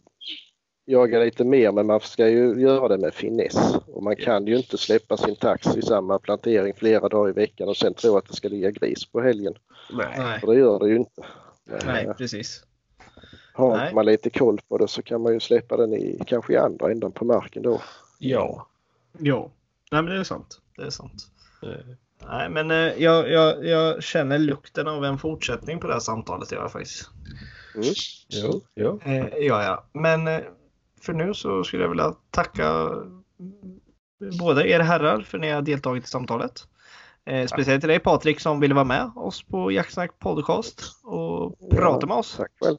jaga 0.91 1.19
lite 1.19 1.43
mer 1.43 1.71
men 1.71 1.87
man 1.87 1.99
ska 1.99 2.29
ju 2.29 2.61
göra 2.61 2.87
det 2.87 2.97
med 2.97 3.13
finess. 3.13 3.75
Och 3.87 4.03
man 4.03 4.15
kan 4.15 4.47
ju 4.47 4.57
inte 4.57 4.77
släppa 4.77 5.17
sin 5.17 5.35
tax 5.35 5.75
i 5.75 5.81
samma 5.81 6.19
plantering 6.19 6.73
flera 6.73 7.09
dagar 7.09 7.29
i 7.29 7.33
veckan 7.33 7.69
och 7.69 7.77
sen 7.77 7.93
tro 7.93 8.17
att 8.17 8.27
det 8.27 8.35
ska 8.35 8.47
ligga 8.47 8.71
gris 8.71 9.05
på 9.05 9.21
helgen. 9.21 9.53
nej. 9.93 10.39
För 10.39 10.47
det 10.47 10.55
gör 10.55 10.79
det 10.79 10.89
ju 10.89 10.95
inte. 10.95 11.25
Men, 11.65 11.79
nej 11.85 12.05
eh, 12.05 12.13
precis. 12.13 12.63
har 13.53 13.77
Nej. 13.77 13.93
man 13.93 14.05
lite 14.05 14.29
koll 14.29 14.59
på 14.67 14.77
det 14.77 14.87
så 14.87 15.01
kan 15.01 15.21
man 15.21 15.33
ju 15.33 15.39
släppa 15.39 15.77
den 15.77 15.93
i 15.93 16.19
kanske 16.27 16.53
i 16.53 16.57
andra 16.57 16.91
änden 16.91 17.11
på 17.11 17.25
marken 17.25 17.63
då. 17.63 17.81
Ja. 18.19 18.67
Jo, 19.19 19.51
nej 19.91 20.01
men 20.01 20.13
det 20.13 20.19
är 20.19 20.23
sant. 20.23 20.61
Det 20.77 20.83
är 20.83 20.89
sant. 20.89 21.27
Eh, 21.63 21.95
Nej, 22.29 22.49
men 22.49 22.71
eh, 22.71 22.77
jag, 22.77 23.31
jag, 23.31 23.65
jag 23.65 24.03
känner 24.03 24.37
lukten 24.37 24.87
av 24.87 25.05
en 25.05 25.17
fortsättning 25.17 25.79
på 25.79 25.87
det 25.87 25.93
här 25.93 25.99
samtalet. 25.99 26.51
Jag 26.51 26.71
faktiskt. 26.71 27.09
Mm. 27.75 27.87
Jo, 28.29 28.61
jo. 28.75 28.99
Eh, 29.05 29.25
ja, 29.37 29.63
ja. 29.63 29.83
Men 29.93 30.27
för 31.01 31.13
nu 31.13 31.33
så 31.33 31.63
skulle 31.63 31.83
jag 31.83 31.89
vilja 31.89 32.15
tacka 32.31 32.89
båda 34.39 34.65
er 34.65 34.79
herrar 34.79 35.21
för 35.21 35.37
att 35.37 35.41
ni 35.41 35.49
har 35.49 35.61
deltagit 35.61 36.03
i 36.03 36.07
samtalet. 36.07 36.67
Eh, 37.25 37.47
speciellt 37.47 37.81
till 37.81 37.89
dig 37.89 37.99
Patrik 37.99 38.39
som 38.39 38.59
ville 38.59 38.73
vara 38.73 38.85
med 38.85 39.11
oss 39.15 39.43
på 39.43 39.71
Jaktsnack 39.71 40.19
podcast 40.19 40.81
och 41.03 41.69
prata 41.69 42.07
med 42.07 42.17
oss. 42.17 42.37
Tack 42.37 42.51
själv. 42.61 42.77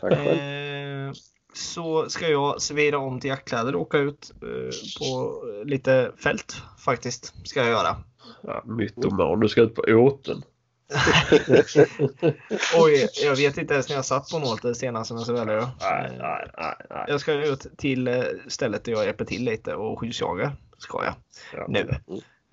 Tack 0.00 0.12
själv. 0.12 0.38
Eh, 0.38 1.12
så 1.54 2.08
ska 2.08 2.28
jag 2.28 2.62
svira 2.62 2.98
om 2.98 3.20
till 3.20 3.30
jaktkläder 3.30 3.74
och 3.74 3.80
åka 3.80 3.98
ut 3.98 4.32
eh, 4.42 4.98
på 4.98 5.42
lite 5.64 6.12
fält 6.16 6.62
faktiskt. 6.78 7.48
Ska 7.48 7.60
jag 7.60 7.68
göra. 7.68 7.96
Ja, 8.42 8.62
mytoman. 8.64 9.40
Du 9.40 9.48
ska 9.48 9.60
ut 9.60 9.74
på 9.74 9.82
åten. 9.82 10.42
Oj, 12.76 13.08
jag 13.22 13.36
vet 13.36 13.58
inte 13.58 13.74
ens 13.74 13.88
när 13.88 13.96
jag 13.96 14.04
satt 14.04 14.30
på 14.30 14.36
åter 14.36 14.74
senast 14.74 15.08
som 15.26 15.36
jag. 15.36 15.46
Nej, 15.46 15.66
nej, 15.80 16.48
nej. 16.58 16.74
nej. 16.90 17.04
Jag 17.08 17.20
ska 17.20 17.32
ut 17.32 17.66
till 17.76 18.08
eh, 18.08 18.22
stället 18.48 18.84
där 18.84 18.92
jag 18.92 19.04
hjälper 19.04 19.24
till 19.24 19.44
lite 19.44 19.74
och 19.74 20.00
skyddsjagar. 20.00 20.52
Ska 20.78 21.04
jag 21.04 21.14
Ja. 21.52 21.66
nu. 21.68 21.94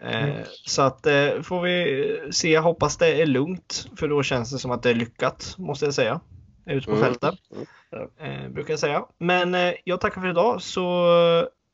Eh, 0.02 0.36
så 0.66 0.82
att 0.82 1.06
eh, 1.06 1.42
får 1.42 1.62
vi 1.62 2.30
se. 2.32 2.52
Jag 2.52 2.62
hoppas 2.62 2.98
det 2.98 3.22
är 3.22 3.26
lugnt 3.26 3.88
för 3.98 4.08
då 4.08 4.24
känns 4.24 4.52
det 4.52 4.60
som 4.60 4.72
att 4.72 4.84
det 4.84 4.90
är 4.90 4.94
lyckat 4.96 5.56
måste 5.58 5.86
jag 5.86 5.94
säga. 5.94 6.20
Ute 6.66 6.86
på 6.86 6.92
Mm. 6.96 7.04
fältet. 7.04 7.36
Mm. 8.20 8.46
Eh, 8.46 8.50
brukar 8.50 8.74
jag 8.74 8.80
säga. 8.80 9.06
Men 9.18 9.74
jag 9.84 10.02
tackar 10.02 10.22
för 10.22 10.30
idag 10.30 10.62
så 10.62 11.08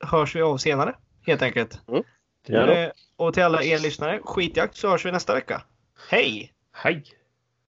hörs 0.06 0.36
vi 0.36 0.42
av 0.42 0.58
senare 0.58 0.96
helt 1.26 1.42
enkelt. 1.42 1.82
Mm. 1.88 2.70
Eh, 2.70 2.90
och 3.18 3.34
till 3.34 3.44
alla 3.44 3.64
er 3.64 3.80
lyssnare, 3.80 4.20
skitjakt 4.24 4.76
så 4.76 4.90
hörs 4.90 5.06
vi 5.06 5.12
nästa 5.12 5.34
vecka. 5.34 5.62
Hej! 5.98 6.54
Hej! 6.72 7.04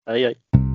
Hej, 0.05 0.23
hej. 0.23 0.66